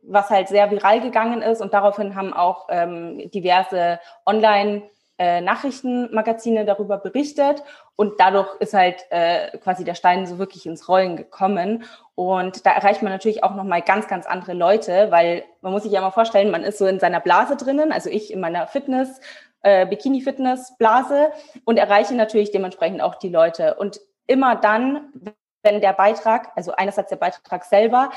was 0.01 0.29
halt 0.29 0.47
sehr 0.47 0.69
viral 0.71 1.01
gegangen 1.01 1.41
ist 1.41 1.61
und 1.61 1.73
daraufhin 1.73 2.15
haben 2.15 2.33
auch 2.33 2.67
ähm, 2.69 3.29
diverse 3.31 3.99
Online- 4.25 4.83
äh, 5.19 5.41
Nachrichtenmagazine 5.41 6.63
darüber 6.65 6.97
berichtet 6.97 7.63
Und 7.95 8.19
dadurch 8.19 8.55
ist 8.59 8.75
halt 8.75 9.05
äh, 9.09 9.57
quasi 9.57 9.83
der 9.83 9.95
Stein 9.95 10.27
so 10.27 10.37
wirklich 10.37 10.67
ins 10.67 10.87
Rollen 10.87 11.17
gekommen. 11.17 11.83
Und 12.13 12.65
da 12.67 12.71
erreicht 12.71 13.01
man 13.01 13.11
natürlich 13.11 13.43
auch 13.43 13.55
nochmal 13.55 13.81
ganz, 13.81 14.07
ganz 14.07 14.27
andere 14.27 14.53
Leute, 14.53 15.07
weil 15.09 15.43
man 15.61 15.71
muss 15.71 15.83
sich 15.83 15.91
ja 15.91 16.01
mal 16.01 16.11
vorstellen, 16.11 16.51
man 16.51 16.63
ist 16.63 16.77
so 16.77 16.85
in 16.85 16.99
seiner 16.99 17.19
Blase 17.19 17.55
drinnen, 17.55 17.91
also 17.91 18.11
ich 18.11 18.31
in 18.31 18.39
meiner 18.39 18.67
Fitness, 18.67 19.19
äh, 19.61 19.87
Bikini-Fitness-Blase 19.87 21.31
und 21.65 21.77
erreiche 21.77 22.13
natürlich 22.13 22.51
dementsprechend 22.51 23.01
auch 23.01 23.15
die 23.15 23.29
Leute. 23.29 23.73
Und 23.75 23.99
immer 24.27 24.55
dann, 24.55 25.11
wenn 25.63 25.81
der 25.81 25.93
Beitrag, 25.93 26.51
also 26.55 26.73
einerseits 26.73 27.09
der 27.09 27.17
Beitrag 27.17 27.65
selber, 27.65 28.11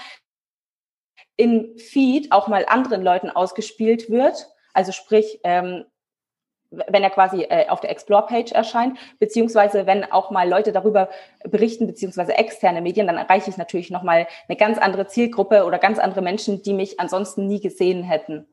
in 1.36 1.78
Feed 1.78 2.32
auch 2.32 2.48
mal 2.48 2.66
anderen 2.66 3.02
Leuten 3.02 3.30
ausgespielt 3.30 4.10
wird, 4.10 4.48
also 4.74 4.92
sprich, 4.92 5.40
ähm, 5.44 5.84
wenn 6.70 7.02
er 7.02 7.10
quasi 7.10 7.42
äh, 7.42 7.68
auf 7.68 7.80
der 7.80 7.90
Explore-Page 7.90 8.52
erscheint, 8.52 8.98
beziehungsweise 9.18 9.86
wenn 9.86 10.04
auch 10.04 10.30
mal 10.30 10.48
Leute 10.48 10.70
darüber 10.70 11.08
berichten, 11.42 11.86
beziehungsweise 11.86 12.36
externe 12.36 12.80
Medien, 12.80 13.06
dann 13.08 13.16
erreiche 13.16 13.50
ich 13.50 13.56
natürlich 13.56 13.90
nochmal 13.90 14.28
eine 14.46 14.56
ganz 14.56 14.78
andere 14.78 15.06
Zielgruppe 15.06 15.64
oder 15.64 15.78
ganz 15.78 15.98
andere 15.98 16.22
Menschen, 16.22 16.62
die 16.62 16.72
mich 16.72 17.00
ansonsten 17.00 17.48
nie 17.48 17.60
gesehen 17.60 18.04
hätten. 18.04 18.46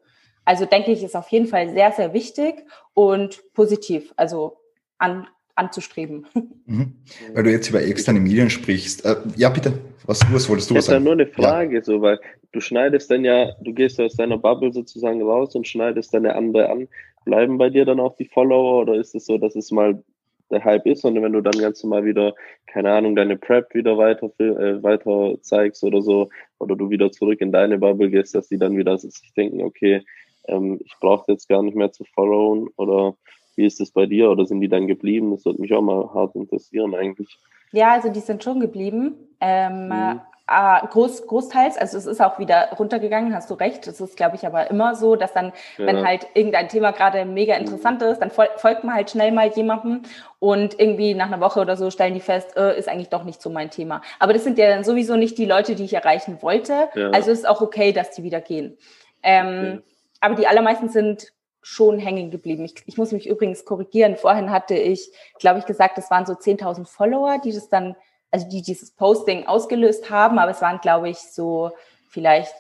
Also 0.46 0.66
denke 0.66 0.92
ich, 0.92 1.04
ist 1.04 1.16
auf 1.16 1.30
jeden 1.30 1.48
Fall 1.48 1.70
sehr, 1.70 1.92
sehr 1.92 2.14
wichtig 2.14 2.66
und 2.94 3.54
positiv, 3.54 4.14
also 4.16 4.62
an, 4.98 5.28
anzustreben. 5.58 6.26
Mhm. 6.66 6.94
Weil 7.34 7.44
du 7.44 7.52
jetzt 7.52 7.70
über 7.70 7.82
externe 7.82 8.20
Medien 8.20 8.50
sprichst. 8.50 9.06
Äh, 9.06 9.16
ja, 9.36 9.50
bitte, 9.50 9.74
was, 10.06 10.22
was 10.32 10.50
wolltest 10.50 10.70
du 10.70 10.76
ich 10.76 10.82
sagen? 10.82 11.00
Ich 11.00 11.04
nur 11.04 11.14
eine 11.14 11.28
Frage, 11.28 11.76
ja. 11.76 11.84
so, 11.84 12.02
weil 12.02 12.20
du 12.52 12.60
schneidest 12.60 13.10
dann 13.10 13.26
ja, 13.26 13.52
du 13.62 13.74
gehst 13.74 14.00
aus 14.00 14.16
deiner 14.16 14.38
Bubble 14.38 14.72
sozusagen 14.72 15.22
raus 15.22 15.56
und 15.56 15.68
schneidest 15.68 16.14
dann 16.14 16.26
eine 16.26 16.36
andere 16.36 16.70
an 16.70 16.88
bleiben 17.28 17.58
bei 17.58 17.70
dir 17.70 17.84
dann 17.84 18.00
auch 18.00 18.16
die 18.16 18.26
Follower 18.26 18.82
oder 18.82 18.96
ist 18.96 19.14
es 19.14 19.26
so, 19.26 19.38
dass 19.38 19.56
es 19.56 19.70
mal 19.70 20.02
der 20.50 20.64
Hype 20.64 20.86
ist, 20.86 21.02
sondern 21.02 21.26
wenn 21.26 21.34
du 21.34 21.42
dann 21.42 21.60
ganz 21.60 21.84
normal 21.84 22.06
wieder, 22.06 22.34
keine 22.68 22.94
Ahnung, 22.94 23.18
deine 23.18 23.36
Prep 23.36 23.74
wieder 23.74 23.98
weiter, 23.98 24.32
äh, 24.40 24.82
weiter 24.82 25.36
zeigst 25.42 25.84
oder 25.84 26.02
so, 26.02 26.30
oder 26.58 26.78
du 26.78 26.90
wieder 26.90 27.12
zurück 27.12 27.42
in 27.42 27.52
deine 27.52 27.78
Bubble 27.78 28.10
gehst, 28.10 28.34
dass 28.34 28.48
die 28.48 28.58
dann 28.58 28.78
wieder 28.78 28.98
sich 28.98 29.34
denken, 29.36 29.62
okay, 29.62 30.04
ähm, 30.48 30.80
ich 30.86 30.94
brauche 31.02 31.30
jetzt 31.30 31.50
gar 31.50 31.62
nicht 31.62 31.76
mehr 31.76 31.92
zu 31.92 32.06
followen 32.16 32.70
oder 32.78 33.18
wie 33.58 33.66
ist 33.66 33.82
es 33.82 33.92
bei 33.92 34.06
dir 34.06 34.30
oder 34.30 34.46
sind 34.46 34.62
die 34.62 34.70
dann 34.70 34.88
geblieben? 34.88 35.32
Das 35.32 35.44
würde 35.46 35.60
mich 35.62 35.74
auch 35.74 35.82
mal 35.82 36.14
hart 36.14 36.36
interessieren 36.36 36.96
eigentlich. 36.96 37.40
Ja, 37.72 37.92
also 37.92 38.10
die 38.10 38.20
sind 38.20 38.44
schon 38.44 38.60
geblieben. 38.60 39.16
Ähm, 39.42 39.90
mhm. 39.90 40.22
Äh, 40.50 40.88
groß, 40.88 41.28
großteils, 41.28 41.78
also 41.78 41.98
es 41.98 42.06
ist 42.06 42.22
auch 42.22 42.40
wieder 42.40 42.70
runtergegangen, 42.80 43.36
hast 43.36 43.50
du 43.50 43.56
recht. 43.56 43.86
Es 43.86 44.00
ist, 44.00 44.16
glaube 44.16 44.38
ich, 44.38 44.46
aber 44.48 44.70
immer 44.70 44.96
so, 44.96 45.18
dass 45.18 45.34
dann, 45.34 45.52
ja. 45.78 45.88
wenn 45.88 46.08
halt 46.08 46.26
irgendein 46.36 46.70
Thema 46.70 46.92
gerade 46.92 47.26
mega 47.26 47.56
mhm. 47.56 47.62
interessant 47.62 48.02
ist, 48.02 48.20
dann 48.20 48.32
fol 48.32 48.48
folgt 48.56 48.86
man 48.86 48.96
halt 48.96 49.10
schnell 49.10 49.34
mal 49.34 49.50
jemandem 49.50 50.04
und 50.40 50.80
irgendwie 50.80 51.16
nach 51.16 51.26
einer 51.26 51.42
Woche 51.42 51.60
oder 51.60 51.76
so 51.76 51.92
stellen 51.92 52.14
die 52.14 52.22
fest, 52.22 52.56
äh, 52.56 52.80
ist 52.80 52.88
eigentlich 52.88 53.10
doch 53.10 53.26
nicht 53.26 53.42
so 53.42 53.50
mein 53.50 53.72
Thema. 53.72 54.02
Aber 54.20 54.32
das 54.32 54.46
sind 54.46 54.58
ja 54.58 54.70
dann 54.70 54.86
sowieso 54.86 55.18
nicht 55.18 55.38
die 55.38 55.46
Leute, 55.46 55.76
die 55.76 55.84
ich 55.84 55.94
erreichen 55.94 56.38
wollte. 56.42 56.88
Ja. 56.96 57.10
Also 57.10 57.32
ist 57.32 57.48
auch 57.48 57.60
okay, 57.60 57.92
dass 57.92 58.12
die 58.12 58.24
wieder 58.24 58.40
gehen. 58.40 58.78
Ähm, 59.24 59.48
okay. 59.48 59.82
Aber 60.22 60.36
die 60.36 60.48
allermeisten 60.48 60.88
sind 60.88 61.34
schon 61.68 62.00
hängen 62.00 62.32
geblieben. 62.32 62.64
Ich, 62.64 62.76
ich 62.86 62.98
muss 62.98 63.12
mich 63.12 63.28
übrigens 63.28 63.66
korrigieren. 63.66 64.16
Vorhin 64.16 64.52
hatte 64.52 64.76
ich, 64.76 65.12
glaube 65.38 65.60
ich, 65.60 65.66
gesagt, 65.66 65.98
es 65.98 66.10
waren 66.10 66.26
so 66.26 66.34
10.000 66.34 66.86
Follower, 66.86 67.40
die 67.44 67.52
das 67.52 67.68
dann 67.68 67.96
also 68.32 68.48
die 68.50 68.62
dieses 68.62 68.92
Posting 68.92 69.48
ausgelöst 69.48 70.10
haben, 70.10 70.40
aber 70.40 70.52
es 70.52 70.62
waren, 70.62 70.80
glaube 70.80 71.10
ich, 71.10 71.18
so 71.18 71.72
vielleicht 72.10 72.54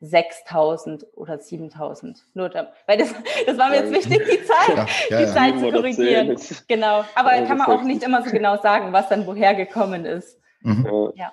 6000 0.00 1.06
oder 1.14 1.38
7000. 1.38 2.24
Nur 2.34 2.48
da, 2.48 2.72
weil 2.86 2.98
das, 2.98 3.14
das 3.46 3.58
war 3.58 3.68
mir 3.68 3.76
jetzt 3.76 3.92
wichtig, 3.92 4.22
die 4.30 4.44
Zahl, 4.44 4.76
ja, 4.76 4.86
ja, 5.10 5.18
die 5.18 5.32
Zahl 5.32 5.58
zu 5.58 5.70
korrigieren. 5.70 6.38
Genau. 6.68 7.04
Aber 7.14 7.30
kann 7.46 7.58
man 7.58 7.66
auch 7.66 7.82
nicht 7.82 8.02
immer 8.02 8.22
so 8.22 8.30
genau 8.30 8.56
sagen, 8.56 8.92
was 8.92 9.08
dann 9.08 9.26
woher 9.26 9.54
gekommen 9.54 10.04
ist. 10.04 10.38
Mhm. 10.62 11.12
Ja. 11.14 11.32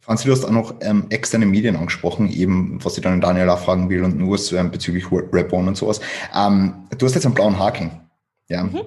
Franzi, 0.00 0.26
du 0.26 0.32
hast 0.32 0.44
auch 0.44 0.50
noch 0.50 0.74
ähm, 0.80 1.06
externe 1.10 1.46
Medien 1.46 1.76
angesprochen, 1.76 2.30
eben, 2.30 2.82
was 2.82 2.96
ich 2.96 3.02
dann 3.02 3.20
Daniela 3.20 3.56
fragen 3.56 3.90
will 3.90 4.02
und 4.02 4.18
nur 4.18 4.38
ähm, 4.52 4.70
bezüglich 4.70 5.04
Rap 5.12 5.52
One 5.52 5.68
und 5.68 5.76
sowas. 5.76 6.00
Ähm, 6.34 6.88
du 6.96 7.06
hast 7.06 7.14
jetzt 7.14 7.26
einen 7.26 7.34
blauen 7.34 7.58
Haken. 7.58 8.08
Ja. 8.48 8.64
Mhm. 8.64 8.82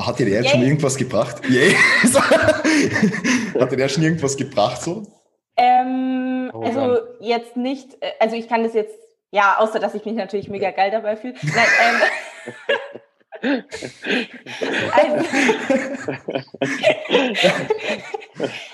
Hat 0.00 0.18
dir 0.18 0.26
der 0.26 0.42
jetzt 0.42 0.50
schon 0.50 0.62
irgendwas 0.62 0.96
gebracht? 0.96 1.42
Yay. 1.48 1.74
Hat 3.60 3.70
dir 3.70 3.76
der 3.76 3.88
schon 3.88 4.02
irgendwas 4.02 4.36
gebracht 4.36 4.80
so? 4.80 5.06
Ähm, 5.56 6.50
oh, 6.54 6.62
also 6.62 6.80
Mann. 6.80 6.98
jetzt 7.20 7.56
nicht, 7.56 7.92
äh, 8.00 8.12
also 8.18 8.34
ich 8.34 8.48
kann 8.48 8.62
das 8.62 8.72
jetzt, 8.72 8.96
ja, 9.30 9.58
außer 9.58 9.78
dass 9.78 9.94
ich 9.94 10.06
mich 10.06 10.14
natürlich 10.14 10.48
mega 10.48 10.70
geil 10.70 10.90
dabei 10.90 11.16
fühle. 11.16 11.34
Nein, 11.42 11.66
ähm, 11.82 12.52
also, 13.42 15.16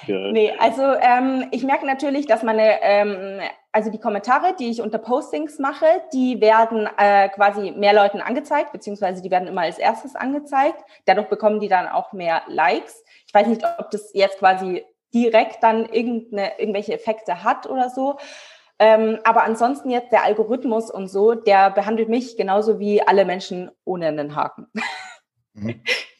nee, 0.32 0.52
also 0.58 0.82
ähm, 0.82 1.46
ich 1.52 1.62
merke 1.62 1.86
natürlich, 1.86 2.26
dass 2.26 2.42
meine, 2.42 2.82
ähm, 2.82 3.40
also 3.72 3.90
die 3.90 4.00
Kommentare, 4.00 4.54
die 4.58 4.70
ich 4.70 4.80
unter 4.80 4.98
Postings 4.98 5.58
mache, 5.58 5.86
die 6.12 6.40
werden 6.40 6.88
äh, 6.98 7.28
quasi 7.28 7.72
mehr 7.72 7.94
Leuten 7.94 8.20
angezeigt, 8.20 8.72
beziehungsweise 8.72 9.22
die 9.22 9.30
werden 9.30 9.48
immer 9.48 9.62
als 9.62 9.78
erstes 9.78 10.16
angezeigt. 10.16 10.82
Dadurch 11.04 11.28
bekommen 11.28 11.60
die 11.60 11.68
dann 11.68 11.86
auch 11.88 12.12
mehr 12.12 12.42
Likes. 12.48 13.04
Ich 13.26 13.34
weiß 13.34 13.46
nicht, 13.46 13.62
ob 13.78 13.90
das 13.90 14.10
jetzt 14.14 14.38
quasi 14.38 14.84
direkt 15.14 15.62
dann 15.62 15.86
irgendeine, 15.86 16.58
irgendwelche 16.58 16.92
Effekte 16.92 17.44
hat 17.44 17.66
oder 17.66 17.88
so. 17.90 18.18
Ähm, 18.78 19.18
aber 19.24 19.44
ansonsten 19.44 19.90
jetzt 19.90 20.12
der 20.12 20.24
Algorithmus 20.24 20.90
und 20.90 21.08
so, 21.08 21.34
der 21.34 21.70
behandelt 21.70 22.08
mich 22.08 22.36
genauso 22.36 22.78
wie 22.78 23.00
alle 23.00 23.24
Menschen 23.24 23.70
ohne 23.84 24.08
einen 24.08 24.36
Haken. 24.36 24.66
Mhm. 25.54 25.82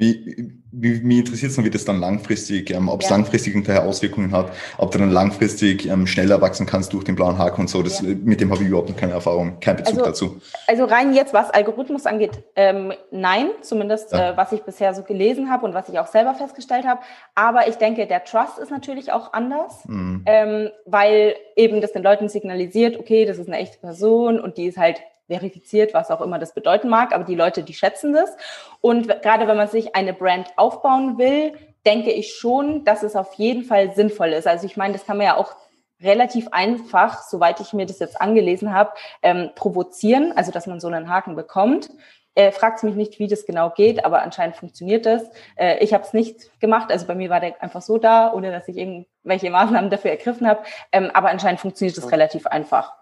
Wie, 0.00 0.50
wie, 0.72 1.00
mich 1.02 1.18
interessiert 1.18 1.52
es 1.52 1.58
noch, 1.58 1.64
wie 1.66 1.70
das 1.70 1.84
dann 1.84 2.00
langfristig, 2.00 2.70
ähm, 2.70 2.88
ob 2.88 3.02
es 3.02 3.10
ja. 3.10 3.16
langfristig 3.16 3.52
hinterher 3.52 3.84
Auswirkungen 3.84 4.32
hat, 4.32 4.50
ob 4.78 4.90
du 4.92 4.98
dann 4.98 5.10
langfristig 5.10 5.86
ähm, 5.86 6.06
schneller 6.06 6.40
wachsen 6.40 6.64
kannst 6.64 6.94
durch 6.94 7.04
den 7.04 7.16
blauen 7.16 7.36
Haken 7.36 7.60
und 7.60 7.68
so. 7.68 7.82
Das, 7.82 8.00
ja. 8.00 8.14
Mit 8.24 8.40
dem 8.40 8.50
habe 8.50 8.62
ich 8.62 8.70
überhaupt 8.70 8.88
noch 8.88 8.96
keine 8.96 9.12
Erfahrung, 9.12 9.60
keinen 9.60 9.76
Bezug 9.76 9.98
also, 9.98 10.04
dazu. 10.06 10.40
Also 10.66 10.84
rein 10.86 11.12
jetzt, 11.12 11.34
was 11.34 11.50
Algorithmus 11.50 12.06
angeht, 12.06 12.42
ähm, 12.56 12.94
nein, 13.10 13.50
zumindest 13.60 14.12
ja. 14.12 14.30
äh, 14.30 14.36
was 14.38 14.52
ich 14.52 14.62
bisher 14.62 14.94
so 14.94 15.02
gelesen 15.02 15.50
habe 15.50 15.66
und 15.66 15.74
was 15.74 15.90
ich 15.90 15.98
auch 15.98 16.06
selber 16.06 16.32
festgestellt 16.34 16.86
habe. 16.86 17.02
Aber 17.34 17.68
ich 17.68 17.74
denke, 17.74 18.06
der 18.06 18.24
Trust 18.24 18.58
ist 18.58 18.70
natürlich 18.70 19.12
auch 19.12 19.34
anders, 19.34 19.84
mhm. 19.86 20.22
ähm, 20.24 20.70
weil 20.86 21.34
eben 21.56 21.82
das 21.82 21.92
den 21.92 22.02
Leuten 22.02 22.30
signalisiert, 22.30 22.98
okay, 22.98 23.26
das 23.26 23.36
ist 23.36 23.48
eine 23.48 23.58
echte 23.58 23.76
Person 23.76 24.40
und 24.40 24.56
die 24.56 24.64
ist 24.64 24.78
halt 24.78 25.02
verifiziert, 25.30 25.94
was 25.94 26.10
auch 26.10 26.20
immer 26.20 26.38
das 26.38 26.54
bedeuten 26.54 26.88
mag, 26.88 27.14
aber 27.14 27.24
die 27.24 27.36
Leute, 27.36 27.62
die 27.62 27.72
schätzen 27.72 28.12
das. 28.12 28.36
Und 28.80 29.06
gerade 29.22 29.46
wenn 29.46 29.56
man 29.56 29.68
sich 29.68 29.94
eine 29.94 30.12
Brand 30.12 30.48
aufbauen 30.56 31.18
will, 31.18 31.52
denke 31.86 32.10
ich 32.10 32.34
schon, 32.34 32.84
dass 32.84 33.04
es 33.04 33.14
auf 33.14 33.34
jeden 33.34 33.62
Fall 33.62 33.94
sinnvoll 33.94 34.30
ist. 34.30 34.48
Also 34.48 34.66
ich 34.66 34.76
meine, 34.76 34.92
das 34.92 35.06
kann 35.06 35.16
man 35.16 35.26
ja 35.26 35.36
auch 35.36 35.54
relativ 36.02 36.48
einfach, 36.50 37.22
soweit 37.22 37.60
ich 37.60 37.72
mir 37.72 37.86
das 37.86 38.00
jetzt 38.00 38.20
angelesen 38.20 38.74
habe, 38.74 38.90
ähm, 39.22 39.50
provozieren, 39.54 40.32
also 40.34 40.50
dass 40.50 40.66
man 40.66 40.80
so 40.80 40.88
einen 40.88 41.08
Haken 41.08 41.36
bekommt. 41.36 41.90
Äh, 42.34 42.52
fragt 42.52 42.82
mich 42.82 42.94
nicht, 42.94 43.18
wie 43.18 43.28
das 43.28 43.44
genau 43.44 43.70
geht, 43.70 44.04
aber 44.04 44.22
anscheinend 44.22 44.56
funktioniert 44.56 45.04
das. 45.06 45.22
Äh, 45.56 45.78
ich 45.84 45.92
habe 45.92 46.04
es 46.04 46.12
nicht 46.12 46.58
gemacht, 46.60 46.90
also 46.90 47.06
bei 47.06 47.14
mir 47.14 47.28
war 47.28 47.40
der 47.40 47.62
einfach 47.62 47.82
so 47.82 47.98
da, 47.98 48.32
ohne 48.32 48.50
dass 48.50 48.66
ich 48.66 48.76
irgendwelche 48.76 49.50
Maßnahmen 49.56 49.90
dafür 49.90 50.10
ergriffen 50.10 50.46
habe. 50.48 50.62
Ähm, 50.90 51.10
aber 51.12 51.28
anscheinend 51.28 51.60
funktioniert 51.60 51.96
das 51.96 52.10
relativ 52.10 52.46
einfach. 52.46 52.94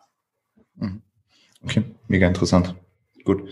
Mhm. 0.75 1.03
Okay, 1.65 1.83
mega 2.09 2.27
interessant. 2.27 2.75
Gut. 3.25 3.43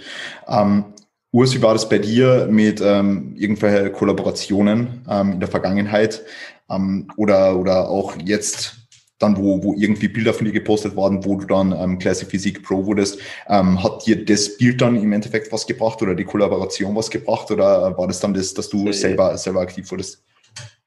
Ähm, 0.49 0.85
Urs, 1.33 1.55
wie 1.55 1.63
war 1.63 1.75
das 1.75 1.89
bei 1.89 1.99
dir 1.99 2.49
mit 2.51 2.81
ähm, 2.81 3.35
irgendwelchen 3.37 3.93
Kollaborationen 3.93 5.05
ähm, 5.09 5.33
in 5.33 5.41
der 5.41 5.49
Vergangenheit 5.49 6.25
ähm, 6.71 7.09
oder, 7.17 7.59
oder 7.59 7.89
auch 7.91 8.17
jetzt 8.25 8.87
dann, 9.19 9.37
wo, 9.37 9.63
wo 9.63 9.75
irgendwie 9.75 10.09
Bilder 10.09 10.35
von 10.35 10.45
dir 10.45 10.53
gepostet 10.53 10.95
worden, 10.95 11.25
wo 11.25 11.37
du 11.37 11.47
dann 11.47 11.73
ähm, 11.73 11.99
Classic 11.99 12.29
Physik 12.29 12.63
Pro 12.63 12.85
wurdest, 12.85 13.19
ähm, 13.49 13.83
hat 13.83 14.07
dir 14.07 14.25
das 14.25 14.57
Bild 14.59 14.81
dann 14.81 14.97
im 14.97 15.13
Endeffekt 15.13 15.53
was 15.53 15.67
gebracht 15.67 16.03
oder 16.03 16.15
die 16.15 16.25
Kollaboration 16.25 16.95
was 16.95 17.11
gebracht 17.11 17.51
oder 17.51 17.97
war 17.97 18.07
das 18.07 18.21
dann 18.21 18.35
das, 18.35 18.53
dass 18.53 18.69
du 18.69 18.93
selber, 18.93 19.37
selber 19.39 19.61
aktiv 19.61 19.91
wurdest? 19.91 20.23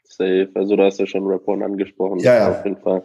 Safe, 0.04 0.50
also 0.54 0.76
da 0.76 0.86
hast 0.86 1.00
du 1.00 1.04
ja 1.04 1.08
schon 1.08 1.26
Rap 1.26 1.48
One 1.48 1.66
angesprochen. 1.66 2.20
Ja, 2.20 2.36
ja. 2.36 2.52
Auf 2.52 2.64
jeden 2.66 2.78
Fall 2.78 3.04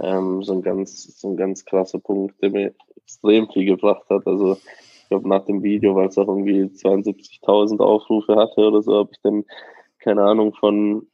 ähm, 0.00 0.42
so, 0.42 0.54
ein 0.54 0.62
ganz, 0.62 1.20
so 1.20 1.30
ein 1.30 1.36
ganz 1.36 1.64
krasser 1.64 1.98
Punkt, 1.98 2.40
der 2.42 2.50
mir 2.50 2.74
extrem 3.04 3.48
viel 3.48 3.66
gebracht 3.66 4.08
hat. 4.08 4.26
Also 4.26 4.54
ich 4.54 5.08
glaube 5.08 5.28
nach 5.28 5.44
dem 5.44 5.62
Video, 5.62 5.94
weil 5.94 6.08
es 6.08 6.18
auch 6.18 6.28
irgendwie 6.28 6.62
72.000 6.64 7.80
Aufrufe 7.80 8.36
hatte 8.36 8.60
oder 8.60 8.82
so, 8.82 8.96
habe 8.96 9.10
ich 9.12 9.20
dann, 9.22 9.44
keine 9.98 10.22
Ahnung, 10.22 10.54
von 10.54 11.06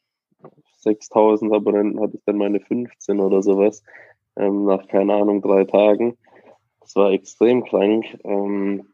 6.000 0.85 1.55
Abonnenten 1.55 2.01
hatte 2.01 2.17
ich 2.17 2.23
dann 2.25 2.39
meine 2.39 2.61
15 2.61 3.21
oder 3.21 3.43
sowas, 3.43 3.83
ähm, 4.37 4.65
nach, 4.65 4.87
keine 4.87 5.15
Ahnung, 5.15 5.43
drei 5.43 5.65
Tagen. 5.65 6.17
Das 6.81 6.95
war 6.97 7.11
extrem 7.11 7.65
krank. 7.65 8.19
Ähm, 8.25 8.87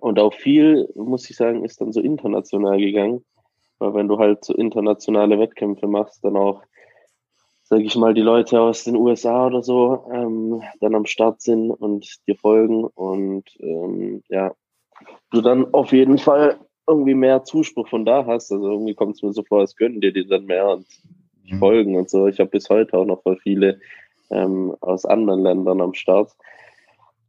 und 0.00 0.18
auch 0.18 0.34
viel, 0.34 0.88
muss 0.94 1.28
ich 1.28 1.36
sagen, 1.36 1.64
ist 1.64 1.80
dann 1.80 1.92
so 1.92 2.00
international 2.00 2.78
gegangen. 2.78 3.24
Weil 3.78 3.94
wenn 3.94 4.08
du 4.08 4.18
halt 4.18 4.44
so 4.44 4.54
internationale 4.54 5.38
Wettkämpfe 5.38 5.86
machst, 5.86 6.24
dann 6.24 6.36
auch 6.36 6.62
sage 7.70 7.84
ich 7.84 7.94
mal, 7.94 8.14
die 8.14 8.20
Leute 8.20 8.60
aus 8.60 8.82
den 8.82 8.96
USA 8.96 9.46
oder 9.46 9.62
so 9.62 10.04
ähm, 10.12 10.60
dann 10.80 10.96
am 10.96 11.06
Start 11.06 11.40
sind 11.40 11.70
und 11.70 12.16
dir 12.26 12.34
folgen 12.34 12.84
und 12.84 13.44
ähm, 13.60 14.24
ja, 14.28 14.52
du 15.30 15.40
dann 15.40 15.72
auf 15.72 15.92
jeden 15.92 16.18
Fall 16.18 16.58
irgendwie 16.88 17.14
mehr 17.14 17.44
Zuspruch 17.44 17.88
von 17.88 18.04
da 18.04 18.26
hast. 18.26 18.50
Also 18.50 18.68
irgendwie 18.68 18.94
kommt 18.94 19.14
es 19.14 19.22
mir 19.22 19.32
so 19.32 19.44
vor, 19.44 19.60
als 19.60 19.76
gönnen 19.76 20.00
dir 20.00 20.12
die 20.12 20.26
dann 20.26 20.46
mehr 20.46 20.68
und 20.68 20.86
mhm. 21.48 21.58
folgen 21.60 21.96
und 21.96 22.10
so. 22.10 22.26
Ich 22.26 22.40
habe 22.40 22.50
bis 22.50 22.68
heute 22.68 22.98
auch 22.98 23.04
noch 23.04 23.22
voll 23.22 23.38
viele 23.40 23.78
ähm, 24.30 24.74
aus 24.80 25.06
anderen 25.06 25.44
Ländern 25.44 25.80
am 25.80 25.94
Start. 25.94 26.32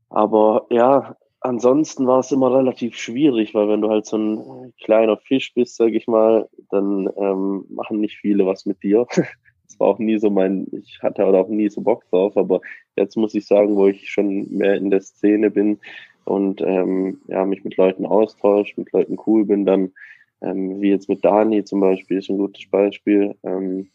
Aber 0.09 0.65
ja, 0.71 1.15
ansonsten 1.39 2.07
war 2.07 2.19
es 2.19 2.31
immer 2.31 2.51
relativ 2.51 2.97
schwierig, 2.97 3.53
weil 3.53 3.69
wenn 3.69 3.81
du 3.81 3.89
halt 3.89 4.07
so 4.07 4.17
ein 4.17 4.73
kleiner 4.83 5.17
Fisch 5.17 5.53
bist, 5.53 5.75
sag 5.75 5.93
ich 5.93 6.07
mal, 6.07 6.49
dann 6.71 7.07
ähm, 7.15 7.65
machen 7.69 7.99
nicht 7.99 8.17
viele 8.17 8.47
was 8.47 8.65
mit 8.65 8.81
dir. 8.81 9.05
Das 9.71 9.79
war 9.79 9.87
auch 9.87 9.99
nie 9.99 10.19
so 10.19 10.29
mein, 10.29 10.67
ich 10.71 10.99
hatte 11.01 11.25
auch 11.25 11.47
nie 11.47 11.69
so 11.69 11.79
Bock 11.79 12.03
drauf, 12.09 12.35
aber 12.35 12.59
jetzt 12.97 13.15
muss 13.15 13.33
ich 13.33 13.45
sagen, 13.45 13.77
wo 13.77 13.87
ich 13.87 14.09
schon 14.09 14.49
mehr 14.49 14.75
in 14.75 14.89
der 14.89 14.99
Szene 14.99 15.49
bin 15.49 15.79
und 16.25 16.61
ähm, 16.61 17.21
ja, 17.27 17.45
mich 17.45 17.63
mit 17.63 17.77
Leuten 17.77 18.05
austausche, 18.05 18.79
mit 18.79 18.91
Leuten 18.91 19.17
cool 19.25 19.45
bin, 19.45 19.65
dann 19.65 19.93
ähm, 20.41 20.81
wie 20.81 20.89
jetzt 20.89 21.07
mit 21.07 21.23
Dani 21.23 21.63
zum 21.63 21.79
Beispiel, 21.79 22.17
ist 22.17 22.29
ein 22.29 22.37
gutes 22.37 22.69
Beispiel, 22.69 23.35
ähm, 23.43 23.89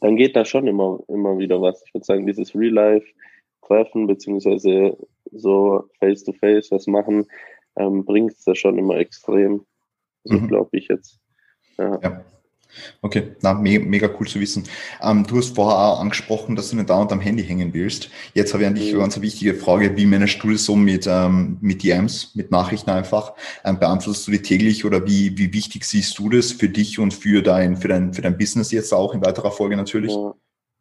dann 0.00 0.16
geht 0.16 0.34
da 0.34 0.44
schon 0.44 0.66
immer, 0.66 0.98
immer 1.06 1.38
wieder 1.38 1.62
was. 1.62 1.82
Ich 1.86 1.94
würde 1.94 2.04
sagen, 2.04 2.26
dieses 2.26 2.54
Real 2.56 2.72
Life 2.72 3.06
Treffen, 3.62 4.06
beziehungsweise 4.08 4.96
so 5.30 5.84
face-to-face 6.00 6.66
-face 6.66 6.72
was 6.72 6.86
machen, 6.88 7.26
ähm, 7.76 8.04
bringt 8.04 8.32
es 8.32 8.44
da 8.44 8.54
schon 8.54 8.78
immer 8.78 8.96
extrem. 8.96 9.64
So 10.24 10.38
mhm. 10.38 10.48
glaube 10.48 10.76
ich 10.76 10.88
jetzt. 10.88 11.20
Ja. 11.76 12.00
ja. 12.02 12.24
Okay, 13.02 13.32
na, 13.42 13.54
me 13.54 13.78
mega 13.78 14.08
cool 14.18 14.26
zu 14.26 14.40
wissen. 14.40 14.64
Ähm, 15.02 15.26
du 15.26 15.38
hast 15.38 15.54
vorher 15.54 15.78
auch 15.78 16.00
angesprochen, 16.00 16.56
dass 16.56 16.70
du 16.70 16.76
nicht 16.76 16.90
dauernd 16.90 17.12
am 17.12 17.20
Handy 17.20 17.44
hängen 17.44 17.74
willst. 17.74 18.10
Jetzt 18.34 18.52
habe 18.52 18.62
ich 18.62 18.68
an 18.68 18.74
dich 18.74 18.90
eine 18.90 18.98
ganz 18.98 19.20
wichtige 19.20 19.54
Frage. 19.54 19.96
Wie 19.96 20.06
managst 20.06 20.42
du 20.42 20.50
das 20.50 20.64
so 20.64 20.76
mit, 20.76 21.06
ähm, 21.08 21.58
mit 21.60 21.82
DMs, 21.82 22.34
mit 22.34 22.50
Nachrichten 22.50 22.90
einfach? 22.90 23.34
Ähm, 23.64 23.78
beantwortest 23.78 24.26
du 24.26 24.32
die 24.32 24.42
täglich 24.42 24.84
oder 24.84 25.06
wie, 25.06 25.36
wie 25.38 25.52
wichtig 25.52 25.84
siehst 25.84 26.18
du 26.18 26.28
das 26.28 26.52
für 26.52 26.68
dich 26.68 26.98
und 26.98 27.14
für 27.14 27.42
dein, 27.42 27.76
für 27.76 27.88
dein, 27.88 28.12
für 28.12 28.22
dein 28.22 28.36
Business 28.36 28.72
jetzt 28.72 28.92
auch 28.92 29.14
in 29.14 29.24
weiterer 29.24 29.50
Folge 29.50 29.76
natürlich? 29.76 30.14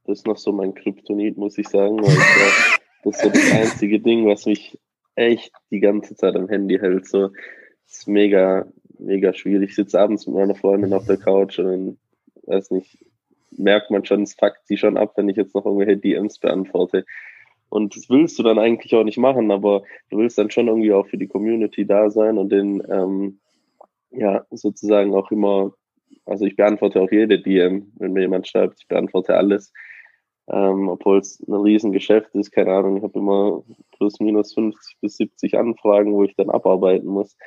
Das 0.05 0.19
ist 0.19 0.27
noch 0.27 0.37
so 0.37 0.51
mein 0.51 0.73
Kryptonit, 0.73 1.37
muss 1.37 1.57
ich 1.57 1.67
sagen. 1.67 2.01
Weil 2.01 2.13
ich, 2.13 2.79
das 3.03 3.15
ist 3.15 3.23
so 3.23 3.29
das 3.29 3.51
einzige 3.51 3.99
Ding, 3.99 4.25
was 4.25 4.45
mich 4.45 4.77
echt 5.15 5.51
die 5.71 5.79
ganze 5.79 6.15
Zeit 6.15 6.35
am 6.35 6.47
Handy 6.47 6.77
hält. 6.79 7.07
So, 7.07 7.29
das 7.85 7.99
ist 7.99 8.07
mega, 8.07 8.65
mega 8.99 9.33
schwierig. 9.33 9.69
Ich 9.69 9.75
sitze 9.75 9.99
abends 9.99 10.27
mit 10.27 10.35
meiner 10.35 10.55
Freundin 10.55 10.93
auf 10.93 11.05
der 11.05 11.17
Couch 11.17 11.59
und 11.59 11.65
dann, 11.65 11.97
weiß 12.43 12.71
nicht, 12.71 12.97
merkt 13.51 13.91
man 13.91 14.05
schon, 14.05 14.23
es 14.23 14.33
fuckt 14.33 14.65
sie 14.65 14.77
schon 14.77 14.97
ab, 14.97 15.13
wenn 15.15 15.29
ich 15.29 15.37
jetzt 15.37 15.55
noch 15.55 15.65
irgendwelche 15.65 15.97
DMs 15.97 16.39
beantworte. 16.39 17.05
Und 17.69 17.95
das 17.95 18.09
willst 18.09 18.39
du 18.39 18.43
dann 18.43 18.59
eigentlich 18.59 18.95
auch 18.95 19.03
nicht 19.03 19.17
machen, 19.17 19.51
aber 19.51 19.83
du 20.09 20.17
willst 20.17 20.37
dann 20.37 20.51
schon 20.51 20.67
irgendwie 20.67 20.93
auch 20.93 21.07
für 21.07 21.17
die 21.17 21.27
Community 21.27 21.85
da 21.85 22.09
sein 22.09 22.37
und 22.37 22.49
den, 22.49 22.81
ähm, 22.89 23.39
ja, 24.11 24.45
sozusagen 24.51 25.13
auch 25.13 25.31
immer, 25.31 25.73
also 26.25 26.45
ich 26.45 26.55
beantworte 26.55 27.01
auch 27.01 27.11
jede 27.11 27.41
DM, 27.41 27.91
wenn 27.97 28.13
mir 28.13 28.21
jemand 28.21 28.47
schreibt, 28.47 28.79
ich 28.79 28.87
beantworte 28.87 29.35
alles 29.35 29.73
ähm, 30.49 30.87
obwohl 30.87 31.19
es 31.19 31.39
ein 31.45 31.53
Riesengeschäft 31.53 32.33
ist, 32.35 32.51
keine 32.51 32.71
Ahnung, 32.71 32.97
ich 32.97 33.03
habe 33.03 33.19
immer 33.19 33.63
plus 33.97 34.19
minus 34.19 34.53
50 34.53 34.97
bis 35.01 35.17
70 35.17 35.57
Anfragen, 35.57 36.13
wo 36.13 36.23
ich 36.23 36.35
dann 36.35 36.49
abarbeiten 36.49 37.07
muss. 37.07 37.37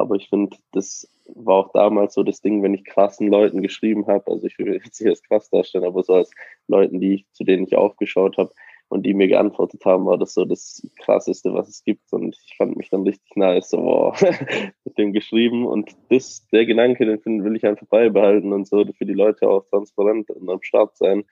Aber 0.00 0.16
ich 0.16 0.28
finde, 0.28 0.56
das 0.72 1.08
war 1.26 1.56
auch 1.56 1.72
damals 1.72 2.14
so 2.14 2.22
das 2.22 2.40
Ding, 2.40 2.62
wenn 2.62 2.74
ich 2.74 2.84
krassen 2.84 3.28
Leuten 3.28 3.62
geschrieben 3.62 4.06
habe, 4.06 4.30
also 4.30 4.46
ich 4.46 4.58
will 4.58 4.72
jetzt 4.72 5.00
nicht 5.00 5.08
als 5.08 5.22
krass 5.22 5.50
darstellen, 5.50 5.84
aber 5.84 6.02
so 6.02 6.14
als 6.14 6.30
Leuten, 6.66 7.00
die 7.00 7.14
ich, 7.14 7.26
zu 7.32 7.44
denen 7.44 7.64
ich 7.64 7.76
aufgeschaut 7.76 8.36
habe 8.38 8.50
und 8.88 9.06
die 9.06 9.14
mir 9.14 9.28
geantwortet 9.28 9.84
haben, 9.84 10.04
war 10.06 10.18
das 10.18 10.34
so 10.34 10.44
das 10.44 10.84
krasseste, 10.98 11.54
was 11.54 11.68
es 11.68 11.84
gibt. 11.84 12.12
Und 12.12 12.36
ich 12.44 12.56
fand 12.56 12.76
mich 12.76 12.90
dann 12.90 13.04
richtig 13.04 13.36
nice, 13.36 13.70
so 13.70 13.78
wow, 13.78 14.20
mit 14.84 14.98
dem 14.98 15.12
geschrieben. 15.12 15.64
Und 15.64 15.96
das, 16.08 16.46
der 16.52 16.66
Gedanke, 16.66 17.06
den 17.06 17.44
will 17.44 17.54
ich 17.54 17.64
einfach 17.64 17.86
beibehalten 17.86 18.52
und 18.52 18.66
so 18.66 18.84
für 18.84 19.06
die 19.06 19.14
Leute 19.14 19.48
auch 19.48 19.64
transparent 19.70 20.30
und 20.30 20.50
am 20.50 20.62
Start 20.62 20.96
sein 20.96 21.24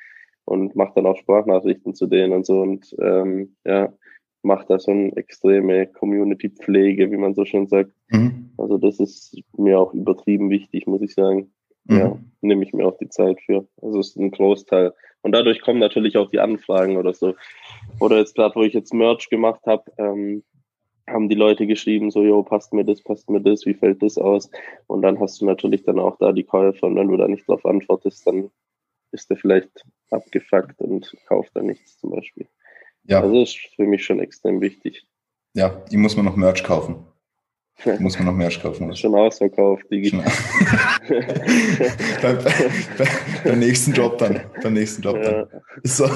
und 0.44 0.76
macht 0.76 0.96
dann 0.96 1.06
auch 1.06 1.16
Sprachnachrichten 1.16 1.94
zu 1.94 2.06
denen 2.06 2.32
und 2.32 2.46
so 2.46 2.60
und 2.60 2.96
ähm, 3.02 3.56
ja, 3.66 3.92
macht 4.42 4.70
da 4.70 4.78
schon 4.78 5.12
extreme 5.16 5.86
Community-Pflege, 5.86 7.10
wie 7.10 7.16
man 7.16 7.34
so 7.34 7.44
schön 7.44 7.66
sagt. 7.66 7.92
Mhm. 8.08 8.50
Also 8.56 8.78
das 8.78 8.98
ist 9.00 9.40
mir 9.56 9.78
auch 9.78 9.92
übertrieben 9.94 10.50
wichtig, 10.50 10.86
muss 10.86 11.02
ich 11.02 11.14
sagen. 11.14 11.52
Mhm. 11.84 11.96
Ja, 11.96 12.18
nehme 12.40 12.64
ich 12.64 12.72
mir 12.72 12.86
auch 12.86 12.96
die 12.98 13.08
Zeit 13.08 13.40
für. 13.40 13.66
Also 13.82 14.00
es 14.00 14.10
ist 14.10 14.16
ein 14.16 14.30
Großteil. 14.30 14.92
Und 15.22 15.32
dadurch 15.32 15.60
kommen 15.60 15.80
natürlich 15.80 16.16
auch 16.16 16.30
die 16.30 16.40
Anfragen 16.40 16.96
oder 16.96 17.12
so. 17.12 17.34
Oder 18.00 18.18
jetzt 18.18 18.34
gerade, 18.34 18.54
wo 18.54 18.62
ich 18.62 18.74
jetzt 18.74 18.94
Merch 18.94 19.28
gemacht 19.28 19.62
habe, 19.66 19.90
ähm, 19.98 20.44
haben 21.08 21.28
die 21.28 21.34
Leute 21.34 21.66
geschrieben, 21.66 22.10
so, 22.10 22.22
jo, 22.22 22.42
passt 22.42 22.72
mir 22.72 22.84
das, 22.84 23.02
passt 23.02 23.30
mir 23.30 23.40
das, 23.40 23.66
wie 23.66 23.74
fällt 23.74 24.02
das 24.02 24.18
aus? 24.18 24.50
Und 24.86 25.02
dann 25.02 25.18
hast 25.18 25.40
du 25.40 25.46
natürlich 25.46 25.82
dann 25.84 25.98
auch 25.98 26.16
da 26.18 26.32
die 26.32 26.44
Käufer 26.44 26.86
und 26.86 26.96
wenn 26.96 27.08
du 27.08 27.16
da 27.16 27.26
nicht 27.26 27.48
drauf 27.48 27.64
antwortest, 27.64 28.26
dann 28.26 28.50
ist 29.10 29.30
er 29.30 29.36
vielleicht 29.36 29.84
abgefuckt 30.10 30.80
und 30.80 31.14
kauft 31.26 31.50
da 31.54 31.62
nichts 31.62 31.98
zum 31.98 32.10
Beispiel. 32.10 32.46
Ja. 33.08 33.22
Also 33.22 33.40
das 33.40 33.50
ist 33.50 33.58
für 33.74 33.84
mich 33.84 34.04
schon 34.04 34.20
extrem 34.20 34.60
wichtig. 34.60 35.06
Ja, 35.54 35.70
die 35.90 35.96
muss 35.96 36.14
man 36.14 36.26
noch 36.26 36.36
Merch 36.36 36.62
kaufen. 36.62 37.06
Muss 38.00 38.18
man 38.18 38.26
noch 38.26 38.34
Merch 38.34 38.60
kaufen. 38.60 38.94
Schon 38.96 39.14
ausverkauft, 39.14 39.84
die 39.90 40.10
beim, 42.22 42.38
beim, 42.38 42.38
beim, 43.44 43.58
nächsten 43.58 43.92
Job 43.92 44.18
dann. 44.18 44.40
Beim 44.62 44.72
nächsten 44.74 45.02
Job 45.02 45.22
dann. 45.22 45.34
Ja. 45.34 45.46
So. 45.84 46.08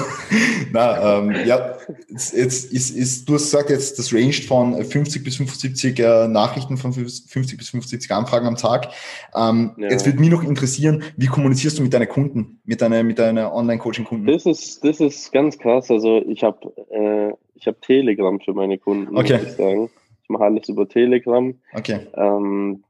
Na, 0.73 1.19
ähm, 1.19 1.33
ja, 1.45 1.77
jetzt 2.09 2.33
ist, 2.33 2.73
ist, 2.73 3.29
du 3.29 3.35
hast 3.35 3.43
gesagt, 3.43 3.69
jetzt 3.69 3.97
das 3.97 4.13
range 4.13 4.33
von 4.33 4.83
50 4.83 5.23
bis 5.23 5.37
75 5.37 5.99
äh, 5.99 6.27
Nachrichten 6.27 6.75
von 6.75 6.91
50 6.91 7.57
bis 7.57 7.69
75 7.69 8.11
Anfragen 8.11 8.45
am 8.45 8.57
Tag. 8.57 8.89
Ähm, 9.33 9.71
ja. 9.77 9.89
Jetzt 9.89 10.05
würde 10.05 10.19
mich 10.19 10.29
noch 10.29 10.43
interessieren, 10.43 11.03
wie 11.15 11.27
kommunizierst 11.27 11.79
du 11.79 11.83
mit 11.83 11.93
deinen 11.93 12.09
Kunden, 12.09 12.59
mit 12.65 12.81
deinen, 12.81 13.07
mit 13.07 13.19
deiner 13.19 13.53
Online-Coaching-Kunden? 13.53 14.27
Das 14.27 14.45
ist, 14.45 14.83
das 14.83 14.99
ist 14.99 15.31
ganz 15.31 15.57
krass. 15.57 15.89
Also 15.89 16.21
ich 16.27 16.43
habe 16.43 16.73
äh, 16.91 17.33
ich 17.55 17.67
hab 17.67 17.81
Telegram 17.81 18.39
für 18.41 18.53
meine 18.53 18.77
Kunden, 18.77 19.15
okay. 19.17 19.37
muss 19.37 19.43
ich 19.43 19.53
sagen. 19.53 19.89
Ich 20.23 20.29
mache 20.29 20.45
alles 20.45 20.69
über 20.69 20.87
Telegram. 20.87 21.53
Okay. 21.73 22.07
Ähm, 22.15 22.83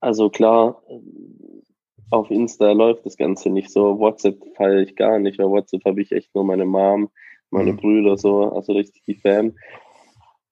also 0.00 0.30
klar, 0.30 0.82
auf 2.10 2.30
Insta 2.30 2.72
läuft 2.72 3.04
das 3.06 3.16
Ganze 3.16 3.50
nicht 3.50 3.70
so. 3.70 3.98
WhatsApp 3.98 4.36
feiere 4.54 4.80
ich 4.82 4.96
gar 4.96 5.18
nicht, 5.18 5.38
weil 5.38 5.50
WhatsApp 5.50 5.84
habe 5.84 6.00
ich 6.00 6.12
echt 6.12 6.34
nur 6.34 6.44
meine 6.44 6.64
Mom, 6.64 7.10
meine 7.50 7.72
mhm. 7.72 7.76
Brüder 7.76 8.16
so, 8.16 8.52
also 8.52 8.72
richtig 8.72 9.02
die 9.04 9.16
Fan. 9.16 9.56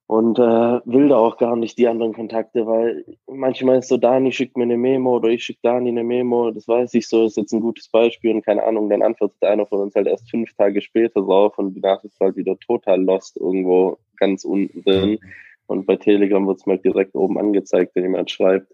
Und 0.07 0.39
äh, 0.39 0.43
will 0.85 1.09
da 1.09 1.17
auch 1.17 1.39
gar 1.39 1.57
nicht 1.57 1.79
die 1.79 1.89
anderen 1.89 2.13
Kontakte, 2.13 2.67
weil 2.67 3.07
manchmal 3.27 3.79
ist 3.79 3.89
so, 3.89 3.97
Dani 3.97 4.33
schickt 4.33 4.57
mir 4.57 4.65
eine 4.65 4.77
Memo 4.77 5.17
oder 5.17 5.29
ich 5.29 5.45
schicke 5.45 5.61
Dani 5.63 5.89
eine 5.89 6.05
Memo, 6.05 6.51
das 6.51 6.69
weiß 6.69 6.93
ich 6.93 7.09
so, 7.09 7.25
ist 7.25 7.39
jetzt 7.39 7.53
ein 7.53 7.63
gutes 7.63 7.89
Beispiel 7.89 8.35
und 8.35 8.45
keine 8.45 8.65
Ahnung, 8.65 8.91
dann 8.91 9.03
antwortet 9.03 9.43
einer 9.43 9.65
von 9.65 9.81
uns 9.81 9.95
halt 9.95 10.07
erst 10.07 10.31
fünf 10.31 10.53
Tage 10.55 10.83
später 10.83 11.23
drauf 11.23 11.59
und 11.59 11.73
die 11.73 11.81
Nachricht 11.81 12.21
war 12.21 12.29
halt 12.29 12.37
wieder 12.37 12.59
total 12.59 13.03
lost 13.03 13.39
irgendwo 13.39 13.97
ganz 14.19 14.45
unten 14.45 14.83
drin. 14.83 15.19
Und 15.67 15.87
bei 15.87 15.97
Telegram 15.97 16.47
wird 16.47 16.59
es 16.59 16.67
mir 16.67 16.77
direkt 16.77 17.15
oben 17.15 17.39
angezeigt, 17.39 17.95
wenn 17.95 18.03
jemand 18.03 18.31
schreibt. 18.31 18.71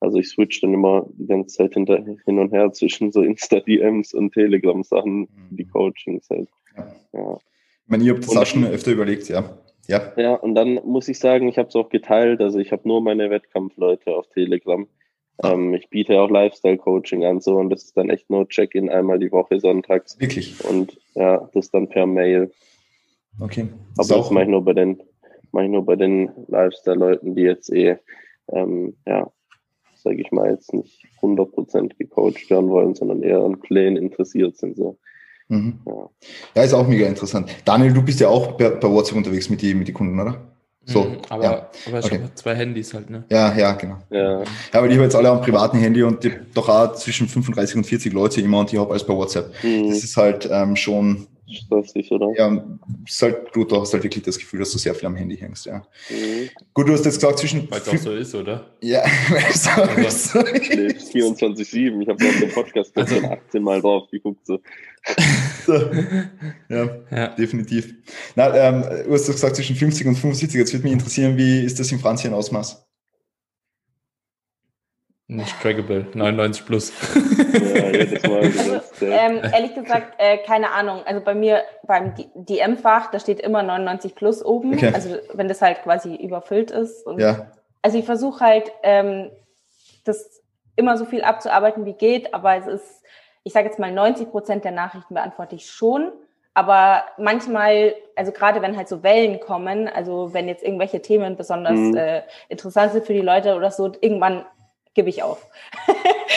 Also 0.00 0.18
ich 0.18 0.28
switch 0.28 0.60
dann 0.60 0.74
immer 0.74 1.06
die 1.14 1.26
ganze 1.26 1.56
Zeit 1.56 1.72
hinter, 1.72 2.04
hin 2.04 2.38
und 2.38 2.52
her 2.52 2.70
zwischen 2.72 3.10
so 3.10 3.22
Insta-DMs 3.22 4.12
und 4.12 4.32
Telegram-Sachen, 4.32 5.20
mhm. 5.20 5.28
die 5.50 5.64
Coachings 5.64 6.28
halt. 6.28 6.48
Ja. 6.76 6.94
ja. 7.14 7.38
Ich 7.84 7.90
meine, 7.90 8.04
ihr 8.04 8.12
habt 8.12 8.24
das 8.24 8.36
auch 8.36 8.44
schon 8.44 8.66
öfter 8.66 8.92
überlegt, 8.92 9.28
ja. 9.30 9.44
Ja. 9.88 10.12
Ja, 10.16 10.34
und 10.34 10.54
dann 10.54 10.74
muss 10.84 11.08
ich 11.08 11.18
sagen, 11.18 11.48
ich 11.48 11.58
habe 11.58 11.68
es 11.68 11.76
auch 11.76 11.88
geteilt. 11.88 12.40
Also 12.40 12.58
ich 12.58 12.72
habe 12.72 12.88
nur 12.88 13.02
meine 13.02 13.30
Wettkampfleute 13.30 14.14
auf 14.14 14.28
Telegram. 14.28 14.86
Ah. 15.38 15.52
Ähm, 15.52 15.74
ich 15.74 15.90
biete 15.90 16.20
auch 16.20 16.30
Lifestyle-Coaching 16.30 17.24
an, 17.24 17.40
so 17.40 17.56
und 17.56 17.70
das 17.70 17.84
ist 17.84 17.96
dann 17.96 18.08
echt 18.08 18.30
nur 18.30 18.48
Check-in 18.48 18.88
einmal 18.88 19.18
die 19.18 19.32
Woche 19.32 19.58
sonntags. 19.58 20.18
Wirklich? 20.20 20.64
Und 20.64 20.96
ja, 21.14 21.48
das 21.54 21.70
dann 21.70 21.88
per 21.88 22.06
Mail. 22.06 22.52
Okay. 23.40 23.68
Das 23.96 24.10
Aber 24.10 24.20
das 24.20 24.30
mache 24.30 24.44
ich 24.44 24.50
nur 24.50 24.64
bei 24.64 24.74
den 24.74 25.02
mache 25.54 25.64
ich 25.64 25.70
nur 25.70 25.86
bei 25.86 25.96
den 25.96 26.30
Lifestyle-Leuten, 26.48 27.34
die 27.36 27.42
jetzt 27.42 27.72
eh, 27.72 27.96
ähm, 28.48 28.96
ja, 29.06 29.30
sage 29.94 30.20
ich 30.20 30.32
mal, 30.32 30.50
jetzt 30.50 30.74
nicht 30.74 31.04
100% 31.22 31.96
gecoacht 31.96 32.50
werden 32.50 32.68
wollen, 32.70 32.94
sondern 32.94 33.22
eher 33.22 33.40
an 33.40 33.60
Plänen 33.60 33.96
interessiert 33.96 34.56
sind. 34.56 34.76
So. 34.76 34.98
Mhm. 35.48 35.80
Ja. 35.86 35.92
ja. 36.54 36.62
ist 36.62 36.74
auch 36.74 36.86
mega 36.86 37.06
interessant. 37.06 37.50
Daniel, 37.64 37.92
du 37.92 38.02
bist 38.02 38.20
ja 38.20 38.28
auch 38.28 38.52
bei, 38.52 38.70
bei 38.70 38.88
WhatsApp 38.88 39.16
unterwegs 39.16 39.50
mit 39.50 39.62
den 39.62 39.78
mit 39.78 39.88
die 39.88 39.92
Kunden, 39.92 40.18
oder? 40.18 40.40
So, 40.86 41.04
mhm, 41.04 41.16
aber, 41.30 41.44
ja. 41.44 41.70
aber 41.86 41.98
ich 41.98 42.04
okay. 42.04 42.18
habe 42.20 42.34
zwei 42.34 42.54
Handys 42.54 42.92
halt, 42.92 43.08
ne? 43.08 43.24
Ja, 43.30 43.56
ja, 43.56 43.72
genau. 43.72 43.96
Ja, 44.10 44.40
ja 44.40 44.44
aber 44.72 44.86
ich 44.86 44.92
habe 44.92 45.04
jetzt 45.04 45.16
alle 45.16 45.30
am 45.30 45.40
privaten 45.40 45.78
Handy 45.78 46.02
und 46.02 46.22
die, 46.22 46.32
doch 46.52 46.68
auch 46.68 46.94
zwischen 46.94 47.26
35 47.26 47.76
und 47.76 47.84
40 47.84 48.12
Leute 48.12 48.40
immer 48.42 48.58
und 48.58 48.72
ich 48.72 48.78
habe 48.78 48.90
alles 48.90 49.04
bei 49.04 49.14
WhatsApp. 49.14 49.52
Mhm. 49.62 49.88
Das 49.88 50.04
ist 50.04 50.16
halt 50.16 50.48
ähm, 50.50 50.76
schon 50.76 51.26
stressig, 51.48 52.10
oder? 52.10 52.32
Ja, 52.36 52.64
ist 53.06 53.22
halt, 53.22 53.54
du, 53.54 53.64
du 53.64 53.80
hast 53.80 53.92
halt 53.92 54.02
wirklich 54.02 54.24
das 54.24 54.38
Gefühl, 54.38 54.60
dass 54.60 54.72
du 54.72 54.78
sehr 54.78 54.94
viel 54.94 55.06
am 55.06 55.16
Handy 55.16 55.36
hängst, 55.36 55.66
ja. 55.66 55.86
Mhm. 56.10 56.50
Gut, 56.72 56.88
du 56.88 56.92
hast 56.92 57.04
jetzt 57.04 57.16
gesagt 57.16 57.38
zwischen... 57.38 57.70
Weil 57.70 57.80
es 57.80 57.88
auch 57.88 57.96
so 57.96 58.12
ist, 58.14 58.34
oder? 58.34 58.70
Ja, 58.80 59.02
weil 59.28 59.44
es 59.50 59.66
auch 59.68 59.76
also, 59.76 60.40
so 60.40 60.46
ist. 60.46 61.14
24-7, 61.14 62.02
ich 62.02 62.08
habe 62.08 62.24
auf 62.24 62.40
dem 62.40 62.50
Podcast 62.50 62.96
also, 62.96 63.16
18 63.16 63.62
Mal 63.62 63.80
drauf 63.80 64.08
geguckt, 64.10 64.46
so. 64.46 64.58
so. 65.66 65.72
Ja, 66.68 66.98
ja, 67.10 67.28
definitiv. 67.28 67.94
Na, 68.34 68.54
ähm, 68.54 68.82
du 69.06 69.12
hast 69.12 69.26
gesagt 69.26 69.56
zwischen 69.56 69.76
50 69.76 70.06
und 70.06 70.16
75, 70.16 70.58
jetzt 70.58 70.72
würde 70.72 70.84
mich 70.84 70.92
interessieren, 70.92 71.36
wie 71.36 71.60
ist 71.60 71.78
das 71.78 71.92
im 71.92 72.00
Franzien 72.00 72.32
Ausmaß? 72.32 72.86
Nicht 75.26 75.58
trackable, 75.62 76.06
99 76.12 76.66
plus. 76.66 76.92
Ja, 77.74 77.86
jedes 77.90 78.22
Mal 78.24 78.42
Also, 78.42 78.80
ähm, 79.06 79.40
ehrlich 79.52 79.74
gesagt, 79.74 80.14
äh, 80.18 80.36
keine 80.38 80.72
Ahnung. 80.72 81.00
Also 81.06 81.22
bei 81.22 81.34
mir 81.34 81.62
beim 81.84 82.14
DM-Fach, 82.34 83.10
da 83.10 83.18
steht 83.18 83.40
immer 83.40 83.62
99 83.62 84.14
plus 84.14 84.44
oben. 84.44 84.74
Okay. 84.74 84.90
Also 84.92 85.16
wenn 85.32 85.48
das 85.48 85.62
halt 85.62 85.82
quasi 85.82 86.14
überfüllt 86.14 86.70
ist. 86.70 87.06
Und 87.06 87.20
Ja. 87.20 87.46
Also 87.80 87.98
ich 87.98 88.04
versuche 88.04 88.44
halt, 88.44 88.70
ähm, 88.82 89.30
das 90.04 90.42
immer 90.76 90.98
so 90.98 91.06
viel 91.06 91.22
abzuarbeiten, 91.22 91.86
wie 91.86 91.94
geht, 91.94 92.34
aber 92.34 92.56
es 92.56 92.66
ist, 92.66 93.02
ich 93.44 93.52
sage 93.54 93.68
jetzt 93.68 93.78
mal, 93.78 93.92
90 93.92 94.30
Prozent 94.30 94.64
der 94.64 94.72
Nachrichten 94.72 95.14
beantworte 95.14 95.54
ich 95.54 95.70
schon. 95.70 96.12
Aber 96.52 97.02
manchmal, 97.18 97.94
also 98.14 98.30
gerade 98.30 98.62
wenn 98.62 98.76
halt 98.76 98.88
so 98.88 99.02
Wellen 99.02 99.40
kommen, 99.40 99.88
also 99.88 100.34
wenn 100.34 100.48
jetzt 100.48 100.62
irgendwelche 100.62 101.00
Themen 101.02 101.36
besonders 101.36 101.72
Mhm. 101.78 101.96
äh, 101.96 102.22
interessant 102.48 102.92
sind 102.92 103.06
für 103.06 103.12
die 103.14 103.20
Leute 103.22 103.56
oder 103.56 103.70
so, 103.70 103.90
irgendwann 104.00 104.44
gebe 104.94 105.08
ich 105.08 105.22
auf. 105.22 105.46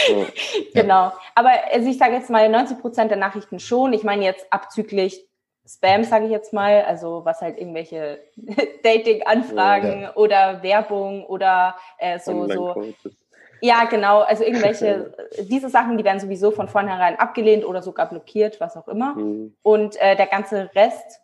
Ja. 0.10 0.26
Genau. 0.74 1.12
Aber 1.36 1.50
also 1.72 1.90
ich 1.90 1.98
sage 1.98 2.14
jetzt 2.14 2.30
mal 2.30 2.48
90 2.48 2.80
Prozent 2.80 3.12
der 3.12 3.18
Nachrichten 3.18 3.60
schon. 3.60 3.92
Ich 3.92 4.04
meine 4.04 4.24
jetzt 4.24 4.46
abzüglich 4.54 5.28
Spam, 5.68 6.06
sage 6.06 6.26
ich 6.26 6.32
jetzt 6.32 6.54
mal, 6.54 6.84
also 6.84 7.26
was 7.26 7.42
halt 7.42 7.58
irgendwelche 7.58 8.20
Dating-Anfragen 8.84 10.04
Ja. 10.04 10.16
oder 10.16 10.64
Werbung 10.64 11.26
oder 11.26 11.76
äh, 11.98 12.20
so, 12.20 12.48
so. 12.48 12.94
Ja, 13.60 13.84
genau. 13.86 14.22
Also 14.22 14.44
irgendwelche, 14.44 15.14
diese 15.50 15.70
Sachen, 15.70 15.98
die 15.98 16.06
werden 16.06 16.20
sowieso 16.20 16.52
von 16.52 16.70
vornherein 16.70 17.20
abgelehnt 17.20 17.66
oder 17.66 17.82
sogar 17.82 18.08
blockiert, 18.08 18.62
was 18.62 18.78
auch 18.78 18.88
immer. 18.88 19.16
Mhm. 19.16 19.56
Und 19.62 20.00
äh, 20.00 20.16
der 20.16 20.28
ganze 20.28 20.70
Rest 20.74 21.20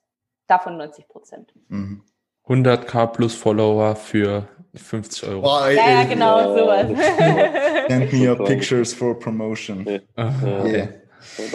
davon 0.47 0.77
90 0.77 1.07
Prozent. 1.07 1.53
Mhm. 1.69 2.03
100k 2.47 3.07
plus 3.07 3.35
Follower 3.35 3.95
für 3.95 4.49
50 4.75 5.29
Euro. 5.29 5.41
Boah, 5.41 5.67
ey, 5.67 5.75
Ja, 5.75 6.03
genau, 6.03 6.39
Ja, 6.39 6.53
sowas. 6.53 6.87
Send 7.87 8.13
me 8.13 8.29
your 8.29 8.43
pictures 8.45 8.93
for 8.93 9.17
promotion. 9.17 9.85
Ja. 9.87 9.99
Ah, 10.15 10.31
Ja. 10.43 10.65
Yeah. 10.65 10.87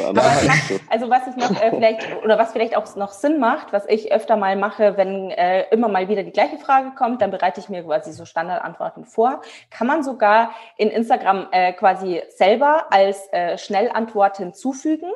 Andere 0.03 0.25
es 0.41 0.47
macht, 0.47 0.81
also 0.89 1.11
was 1.11 1.27
ich 1.27 1.37
noch 1.37 1.51
äh, 1.63 1.71
vielleicht 1.71 2.01
oder 2.25 2.39
was 2.39 2.53
vielleicht 2.53 2.75
auch 2.75 2.97
noch 2.97 3.13
Sinn 3.13 3.39
macht, 3.39 3.71
was 3.73 3.85
ich 3.87 4.11
öfter 4.11 4.35
mal 4.37 4.57
mache, 4.57 4.97
wenn 4.97 5.31
äh, 5.31 5.67
immer 5.71 5.89
mal 5.89 6.09
wieder 6.09 6.23
die 6.23 6.31
gleiche 6.33 6.57
Frage 6.57 6.93
kommt, 6.97 7.21
dann 7.21 7.31
bereite 7.31 7.61
ich 7.61 7.69
mir 7.69 7.83
quasi 7.85 8.13
so 8.13 8.25
Standardantworten 8.25 9.05
vor. 9.05 9.43
Kann 9.71 9.87
man 9.87 10.03
sogar 10.03 10.53
in 10.79 10.89
Instagram 10.89 11.49
äh, 11.53 11.75
quasi 11.75 12.23
selber 12.31 12.87
als 12.91 13.29
äh, 13.31 13.59
Schnellantwort 13.59 14.39
hinzufügen 14.39 15.11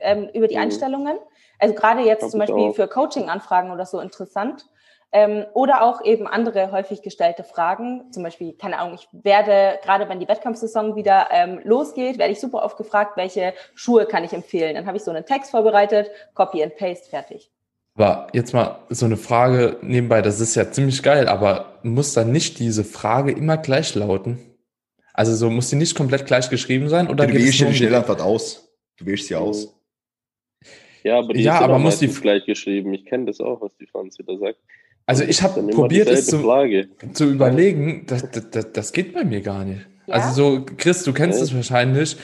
ähm, 0.00 0.28
über 0.32 0.46
die 0.46 0.54
Mhm. 0.54 0.62
Einstellungen. 0.62 1.18
Also 1.58 1.74
gerade 1.74 2.02
jetzt 2.02 2.22
Hab 2.22 2.30
zum 2.30 2.38
Beispiel 2.40 2.56
auch. 2.70 2.74
für 2.76 2.86
Coaching-Anfragen 2.86 3.72
oder 3.72 3.86
so 3.86 3.98
interessant. 3.98 4.66
Ähm, 5.12 5.46
oder 5.54 5.82
auch 5.82 6.04
eben 6.04 6.26
andere 6.26 6.72
häufig 6.72 7.00
gestellte 7.00 7.44
Fragen. 7.44 8.10
Zum 8.12 8.22
Beispiel, 8.22 8.52
keine 8.54 8.78
Ahnung, 8.78 8.94
ich 9.00 9.08
werde, 9.12 9.78
gerade 9.82 10.08
wenn 10.08 10.20
die 10.20 10.28
Wettkampfsaison 10.28 10.96
wieder 10.96 11.28
ähm, 11.30 11.60
losgeht, 11.64 12.18
werde 12.18 12.32
ich 12.32 12.40
super 12.40 12.62
oft 12.64 12.76
gefragt, 12.76 13.16
welche 13.16 13.54
Schuhe 13.74 14.06
kann 14.06 14.24
ich 14.24 14.32
empfehlen. 14.32 14.74
Dann 14.74 14.86
habe 14.86 14.96
ich 14.96 15.04
so 15.04 15.10
einen 15.12 15.24
Text 15.24 15.52
vorbereitet, 15.52 16.10
Copy 16.34 16.62
and 16.62 16.76
Paste, 16.76 17.08
fertig. 17.08 17.50
Aber 17.94 18.26
jetzt 18.34 18.52
mal 18.52 18.80
so 18.90 19.06
eine 19.06 19.16
Frage 19.16 19.78
nebenbei, 19.80 20.20
das 20.20 20.40
ist 20.40 20.54
ja 20.54 20.70
ziemlich 20.70 21.02
geil, 21.02 21.28
aber 21.28 21.78
muss 21.82 22.12
dann 22.12 22.30
nicht 22.30 22.58
diese 22.58 22.84
Frage 22.84 23.32
immer 23.32 23.56
gleich 23.56 23.94
lauten? 23.94 24.38
Also 25.14 25.34
so 25.34 25.48
muss 25.48 25.70
die 25.70 25.76
nicht 25.76 25.96
komplett 25.96 26.26
gleich 26.26 26.50
geschrieben 26.50 26.90
sein 26.90 27.08
oder 27.08 27.26
Du 27.26 27.32
wählst 27.32 27.58
die 27.58 27.72
Schnellantwort 27.74 28.20
aus. 28.20 28.68
Du 28.98 29.06
wählst 29.06 29.28
sie 29.28 29.36
aus. 29.36 29.72
Ja, 31.04 31.18
aber 31.20 31.32
die 31.32 31.42
Ja, 31.42 31.56
ist 31.58 31.62
aber 31.62 31.78
muss 31.78 32.00
die- 32.00 32.08
gleich 32.08 32.44
geschrieben. 32.44 32.92
Ich 32.92 33.06
kenne 33.06 33.26
das 33.26 33.40
auch, 33.40 33.62
was 33.62 33.74
die 33.78 33.86
Franzi 33.86 34.24
da 34.26 34.36
sagt. 34.36 34.58
Also 35.06 35.22
ich 35.22 35.40
habe 35.42 35.62
probiert 35.68 36.08
es 36.08 36.26
zu, 36.26 36.40
Frage. 36.40 36.88
zu 37.12 37.30
überlegen, 37.30 38.04
das, 38.06 38.24
das, 38.50 38.72
das, 38.72 38.92
geht 38.92 39.14
bei 39.14 39.24
mir 39.24 39.40
gar 39.40 39.64
nicht. 39.64 39.86
Ja? 40.06 40.14
Also 40.14 40.32
so, 40.32 40.66
Chris, 40.76 41.04
du 41.04 41.12
kennst 41.12 41.40
es 41.40 41.48
Echt? 41.48 41.56
wahrscheinlich. 41.56 42.16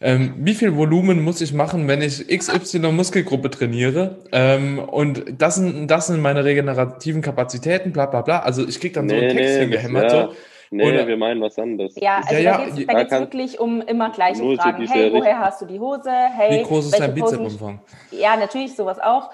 Ähm, 0.00 0.34
wie 0.38 0.54
viel 0.54 0.74
Volumen 0.74 1.22
muss 1.22 1.40
ich 1.40 1.52
machen, 1.52 1.86
wenn 1.86 2.02
ich 2.02 2.26
XY 2.26 2.90
Muskelgruppe 2.92 3.50
trainiere? 3.50 4.24
Ähm, 4.32 4.78
und 4.78 5.22
das 5.38 5.56
sind, 5.56 5.86
das 5.88 6.08
sind 6.08 6.20
meine 6.20 6.44
regenerativen 6.44 7.22
Kapazitäten, 7.22 7.92
bla 7.92 8.06
bla 8.06 8.22
bla. 8.22 8.40
Also 8.40 8.66
ich 8.66 8.80
krieg 8.80 8.94
dann 8.94 9.08
so 9.08 9.14
einen 9.14 9.28
Text 9.36 9.54
das- 9.54 9.60
hingehämmert. 9.60 10.12
ja. 10.12 10.26
So. 10.28 10.34
Nee, 10.76 10.88
Oder- 10.92 11.06
wir 11.06 11.16
meinen 11.16 11.40
was 11.40 11.56
anderes. 11.58 11.94
Ja, 11.96 12.16
also 12.16 12.34
Ja, 12.34 12.40
ja, 12.40 12.58
da 12.58 12.64
geht 12.94 13.12
es 13.12 13.20
wirklich 13.20 13.60
um 13.60 13.80
immer 13.80 14.10
gleiche 14.10 14.42
Fragen. 14.56 14.86
Hey, 14.88 15.12
woher 15.12 15.38
hast 15.38 15.60
du 15.62 15.66
die 15.66 15.78
Hose? 15.78 16.10
Hey, 16.10 16.58
Wie 16.58 16.62
groß 16.64 16.86
ist 16.86 16.98
dein 16.98 17.14
Bizepsumfang? 17.14 17.80
Ja, 18.10 18.36
natürlich, 18.36 18.74
sowas 18.74 18.98
auch. 18.98 19.30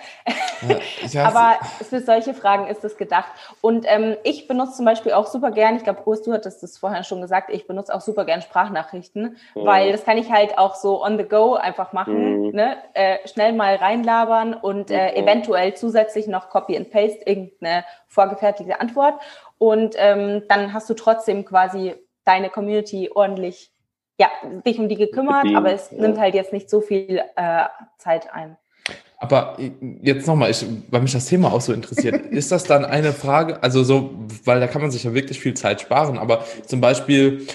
Ja, 1.11 1.25
Aber 1.27 1.55
für 1.89 2.01
solche 2.01 2.35
Fragen 2.35 2.67
ist 2.67 2.85
es 2.85 2.99
gedacht. 2.99 3.31
Und 3.63 3.87
ähm, 3.89 4.17
ich 4.23 4.49
benutze 4.49 4.75
zum 4.75 4.85
Beispiel 4.85 5.13
auch 5.13 5.27
super 5.27 5.51
gern, 5.51 5.77
ich 5.77 5.85
glaube, 5.85 6.03
Urs, 6.05 6.23
du 6.23 6.33
hattest 6.35 6.63
das 6.63 6.77
vorher 6.77 7.05
schon 7.05 7.23
gesagt, 7.23 7.49
ich 7.51 7.67
benutze 7.67 7.95
auch 7.95 8.03
super 8.03 8.27
gern 8.27 8.43
Sprachnachrichten, 8.43 9.37
Ja. 9.55 9.65
weil 9.65 9.93
das 9.93 10.05
kann 10.05 10.19
ich 10.19 10.31
halt 10.31 10.59
auch 10.59 10.75
so 10.75 11.03
on 11.03 11.17
the 11.17 11.25
go 11.25 11.55
einfach 11.55 11.95
machen, 11.95 12.49
Mhm. 12.49 12.51
ne? 12.55 12.77
äh, 12.93 13.17
schnell 13.27 13.55
mal 13.55 13.77
reinlabern 13.77 14.53
und 14.53 14.91
äh, 14.91 15.13
Mhm. 15.13 15.23
eventuell 15.25 15.75
zusätzlich 15.75 16.27
noch 16.27 16.51
Copy 16.51 16.77
and 16.77 16.91
Paste, 16.91 17.21
irgendeine 17.25 17.85
vorgefertigte 18.09 18.79
Antwort. 18.81 19.15
Und 19.61 19.95
ähm, 19.99 20.45
dann 20.49 20.73
hast 20.73 20.89
du 20.89 20.95
trotzdem 20.95 21.45
quasi 21.45 21.93
deine 22.25 22.49
Community 22.49 23.11
ordentlich, 23.15 23.71
ja, 24.19 24.31
dich 24.65 24.79
um 24.79 24.89
die 24.89 24.97
gekümmert, 24.97 25.43
Bedient, 25.43 25.59
aber 25.59 25.75
es 25.75 25.91
ja. 25.91 26.01
nimmt 26.01 26.19
halt 26.19 26.35
jetzt 26.35 26.55
nicht 26.55 26.71
so 26.71 26.81
viel 26.81 27.21
äh, 27.37 27.65
Zeit 27.99 28.33
ein. 28.33 28.57
Aber 29.19 29.59
jetzt 30.01 30.27
nochmal, 30.27 30.51
weil 30.89 31.03
mich 31.03 31.13
das 31.13 31.27
Thema 31.27 31.53
auch 31.53 31.61
so 31.61 31.75
interessiert, 31.75 32.25
ist 32.31 32.51
das 32.51 32.65
dann 32.65 32.87
eine 32.87 33.13
Frage, 33.13 33.63
also 33.63 33.85
so, 33.85 34.15
weil 34.47 34.61
da 34.61 34.67
kann 34.67 34.81
man 34.81 34.91
sich 34.91 35.05
ja 35.05 35.13
wirklich 35.13 35.41
viel 35.41 35.53
Zeit 35.53 35.83
sparen, 35.83 36.17
aber 36.17 36.47
zum 36.67 36.81
Beispiel 36.81 37.47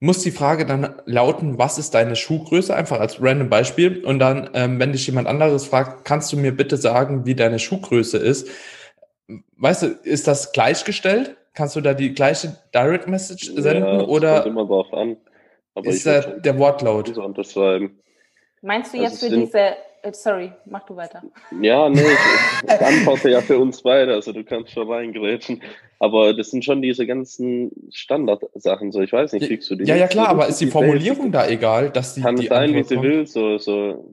muss 0.00 0.20
die 0.20 0.30
Frage 0.30 0.64
dann 0.64 0.94
lauten, 1.04 1.58
was 1.58 1.76
ist 1.76 1.92
deine 1.92 2.16
Schuhgröße, 2.16 2.74
einfach 2.74 2.98
als 2.98 3.20
random 3.20 3.50
Beispiel. 3.50 4.02
Und 4.02 4.20
dann, 4.20 4.48
ähm, 4.54 4.80
wenn 4.80 4.92
dich 4.92 5.06
jemand 5.06 5.28
anderes 5.28 5.66
fragt, 5.66 6.06
kannst 6.06 6.32
du 6.32 6.38
mir 6.38 6.56
bitte 6.56 6.78
sagen, 6.78 7.26
wie 7.26 7.34
deine 7.34 7.58
Schuhgröße 7.58 8.16
ist? 8.16 8.48
Weißt 9.58 9.82
du, 9.82 9.86
ist 9.86 10.26
das 10.26 10.52
gleichgestellt? 10.52 11.36
Kannst 11.54 11.76
du 11.76 11.80
da 11.80 11.92
die 11.94 12.14
gleiche 12.14 12.56
Direct 12.74 13.08
Message 13.08 13.52
senden 13.56 13.82
ja, 13.84 13.98
das 13.98 14.08
oder 14.08 14.34
kommt 14.42 14.46
immer 14.46 14.64
drauf 14.66 14.92
an. 14.94 15.16
Aber 15.74 15.88
ist 15.90 15.98
ich 16.00 16.04
würde 16.06 16.40
der, 16.40 16.58
Wortlaut? 16.58 17.14
so 17.14 17.22
unterschreiben. 17.22 17.98
Meinst 18.62 18.94
du 18.94 18.98
Also 18.98 19.04
jetzt 19.04 19.14
es 19.14 19.20
für 19.20 19.30
sind- 19.30 19.40
diese, 19.46 19.58
äh, 20.02 20.12
sorry, 20.12 20.52
mach 20.66 20.84
du 20.86 20.96
weiter. 20.96 21.22
Ja, 21.60 21.88
nee, 21.88 22.00
ich, 22.00 22.64
ich 22.74 22.80
antworte 22.80 23.30
ja 23.30 23.40
für 23.40 23.58
uns 23.58 23.82
beide, 23.82 24.14
also 24.14 24.32
du 24.32 24.44
kannst 24.44 24.72
schon 24.72 24.90
reingrätschen. 24.90 25.62
Aber 25.98 26.34
das 26.34 26.50
sind 26.50 26.64
schon 26.64 26.82
diese 26.82 27.06
ganzen 27.06 27.70
Standardsachen, 27.92 28.90
so 28.90 29.00
ich 29.02 29.12
weiß 29.12 29.32
nicht, 29.34 29.46
kriegst 29.46 29.70
du 29.70 29.76
die? 29.76 29.84
Ja, 29.84 29.94
ja 29.96 30.08
klar, 30.08 30.28
aber 30.28 30.48
ist 30.48 30.60
die 30.60 30.64
die 30.66 30.70
Formulierung 30.70 31.30
da 31.32 31.46
egal, 31.46 31.90
dass 31.90 32.14
die, 32.14 32.22
Kann 32.22 32.36
die 32.36 32.46
sein, 32.48 32.70
wie 32.72 32.78
Antwort 32.78 32.88
sie 32.88 32.94
kommt? 32.96 33.06
will, 33.06 33.26
so, 33.26 33.58
so, 33.58 34.12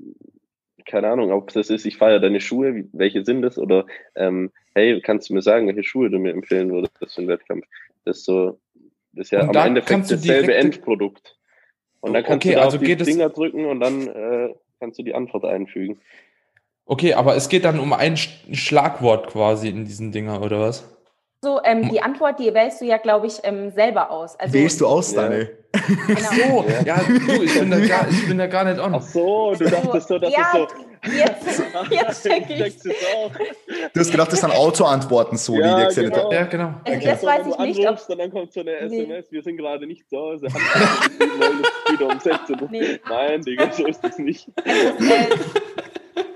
keine 0.90 1.08
Ahnung, 1.10 1.32
ob 1.32 1.54
das 1.54 1.70
ist, 1.70 1.86
ich 1.86 1.98
feiere 1.98 2.20
deine 2.20 2.42
Schuhe, 2.42 2.86
welche 2.92 3.24
sind 3.24 3.42
das? 3.44 3.58
Oder, 3.58 3.86
ähm, 4.16 4.52
hey, 4.74 5.00
kannst 5.02 5.30
du 5.30 5.34
mir 5.34 5.42
sagen, 5.42 5.68
welche 5.68 5.84
Schuhe 5.84 6.10
du 6.10 6.20
mir 6.20 6.32
empfehlen 6.32 6.72
würdest 6.72 7.16
für 7.16 7.22
den 7.22 7.28
Wettkampf? 7.30 7.66
Das 8.06 8.18
ist 8.18 8.26
so, 8.26 8.60
das 9.14 9.28
ist 9.28 9.32
ja 9.32 9.42
Und 9.42 9.56
am 9.56 9.68
Endeffekt 9.68 10.12
dasselbe 10.12 10.54
Endprodukt. 10.56 11.38
Und 12.02 12.14
dann 12.14 12.24
kannst 12.24 12.46
Okay, 12.46 12.54
du 12.54 12.56
da 12.56 12.66
also 12.66 12.78
auf 12.78 12.84
die 12.84 12.96
Finger 12.98 13.30
drücken 13.30 13.66
und 13.66 13.80
dann 13.80 14.08
äh, 14.08 14.54
kannst 14.80 15.00
du 15.00 15.04
die 15.04 15.14
Antwort 15.14 15.46
einfügen. 15.46 16.00
Okay, 16.86 17.14
aber 17.14 17.36
es 17.36 17.50
geht 17.50 17.66
dann 17.66 17.80
um 17.80 17.94
ein 17.94 18.16
Sch- 18.16 18.56
Schlagwort 18.56 19.28
quasi 19.28 19.70
in 19.70 19.86
diesen 19.86 20.12
Dinger, 20.12 20.42
oder 20.42 20.60
was? 20.60 20.98
So, 21.42 21.62
ähm, 21.64 21.88
die 21.90 22.02
Antwort, 22.02 22.38
die 22.38 22.54
wählst 22.54 22.82
du 22.82 22.86
ja, 22.86 22.98
glaube 22.98 23.28
ich, 23.28 23.40
ähm, 23.44 23.72
selber 23.72 24.12
aus. 24.12 24.38
Also, 24.38 24.54
Wählst 24.54 24.82
du 24.82 24.88
aus, 24.88 25.14
Ja. 25.14 25.22
Daniel? 25.24 25.58
Genau. 26.08 26.30
Oh, 26.52 26.66
ja, 26.86 26.98
du, 27.08 27.44
ich 27.44 27.58
bin 27.58 27.70
da 27.72 27.80
gar, 27.80 28.10
ich 28.10 28.28
bin 28.28 28.38
da 28.40 28.48
gar 28.48 28.66
nicht 28.66 28.80
on. 28.80 28.94
Ach 28.96 29.02
so, 29.02 29.54
du 29.58 29.70
dachtest 29.70 30.08
so, 30.10 30.18
dass 30.20 30.34
ja, 30.34 30.52
es 30.52 30.52
so. 30.52 31.12
jetzt, 31.16 31.64
jetzt 31.92 32.24
check 32.28 32.50
ich. 32.50 32.58
checkst 32.58 32.86
es 32.88 32.96
auch. 33.16 33.32
Du 33.94 34.00
hast 34.00 34.12
gedacht, 34.12 34.32
das 34.34 34.42
sind 34.42 34.52
Autoantworten 34.52 35.38
so, 35.38 35.56
Ja, 35.56 35.88
die 35.88 35.96
die 35.96 36.02
genau. 36.10 36.32
Ja, 36.34 36.44
genau. 36.46 36.74
Also 36.84 36.98
Okay. 36.98 37.06
das 37.06 37.22
So, 37.22 37.28
weiß 37.28 37.48
ich 37.48 37.56
du 37.56 37.62
nicht, 37.64 37.88
ob, 37.88 38.10
und 38.10 38.20
dann 38.20 38.32
kommt 38.32 38.52
so 38.52 38.60
eine 38.62 38.72
Nee. 38.88 39.04
SMS, 39.04 39.32
wir 39.32 39.44
sind 39.44 39.58
gerade 39.58 39.86
nicht 39.88 40.10
zu 40.10 40.18
Hause. 40.18 40.48
Wieder 40.48 42.06
um 42.08 42.20
16 42.20 42.62
Uhr. 42.62 42.68
Nee. 42.72 43.00
Nein, 43.08 43.42
Digga, 43.44 43.72
so 43.72 43.86
ist 43.86 44.04
das 44.04 44.18
nicht. 44.18 44.48
äh, 44.66 45.28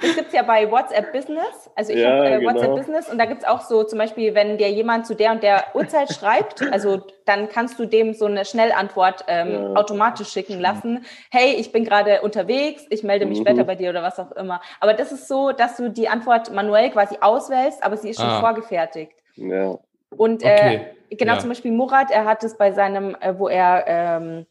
das 0.02 0.16
gibt's 0.16 0.34
ja 0.34 0.42
bei 0.44 0.70
WhatsApp 0.70 1.12
Business. 1.12 1.70
Also 1.76 1.94
ich 1.94 2.00
Ja, 2.00 2.10
habe 2.12 2.26
äh, 2.30 2.40
genau. 2.40 2.52
WhatsApp 2.54 2.76
Business 2.76 3.10
und 3.10 3.18
da 3.18 3.26
gibt's 3.26 3.46
auch 3.46 3.62
so 3.62 3.84
zum 3.84 4.00
Beispiel, 4.00 4.36
wenn 4.36 4.58
dir 4.58 4.70
jemand 4.70 5.06
zu 5.08 5.16
der 5.16 5.32
und 5.32 5.44
der 5.44 5.66
Uhrzeit 5.74 6.12
schreibt, 6.14 6.62
also 6.72 7.02
dann 7.26 7.50
kannst 7.50 7.80
du 7.80 7.86
dem 7.86 8.14
so 8.14 8.26
eine 8.26 8.46
Schnellantwort 8.46 9.26
ähm, 9.28 9.52
Ja. 9.52 9.74
automatisch 9.76 10.30
schicken 10.30 10.60
lassen. 10.60 11.06
Hey, 11.32 11.54
ich 11.54 11.72
bin 11.72 11.84
gerade 11.86 12.22
unterwegs, 12.22 12.86
ich 12.90 13.04
melde 13.04 13.26
mich 13.26 13.40
Mhm. 13.40 13.44
später 13.44 13.64
bei 13.64 13.76
dir 13.76 13.90
oder 13.90 14.04
was 14.04 14.20
auch 14.20 14.32
immer. 14.34 14.62
Aber 14.80 14.94
das 14.94 15.12
ist 15.12 15.28
so, 15.28 15.52
dass 15.52 15.78
du 15.78 15.90
die 15.90 16.10
Antwort 16.10 16.52
manuell 16.54 16.90
quasi 16.92 17.18
auswählst, 17.22 17.84
aber 17.84 17.98
sie 17.98 18.10
ist 18.10 18.20
schon 18.20 18.30
Ah. 18.30 18.40
vorgefertigt. 18.40 19.14
Ja. 19.36 19.78
Und 20.16 20.44
Okay, 20.44 20.82
äh, 21.10 21.16
genau 21.16 21.34
ja. 21.34 21.40
zum 21.40 21.50
Beispiel 21.50 21.72
Murat, 21.72 22.12
er 22.12 22.26
hat 22.26 22.44
es 22.44 22.58
bei 22.58 22.72
seinem, 22.72 23.16
äh, 23.20 23.38
wo 23.40 23.48
er 23.48 23.84
ähm, 23.88 24.46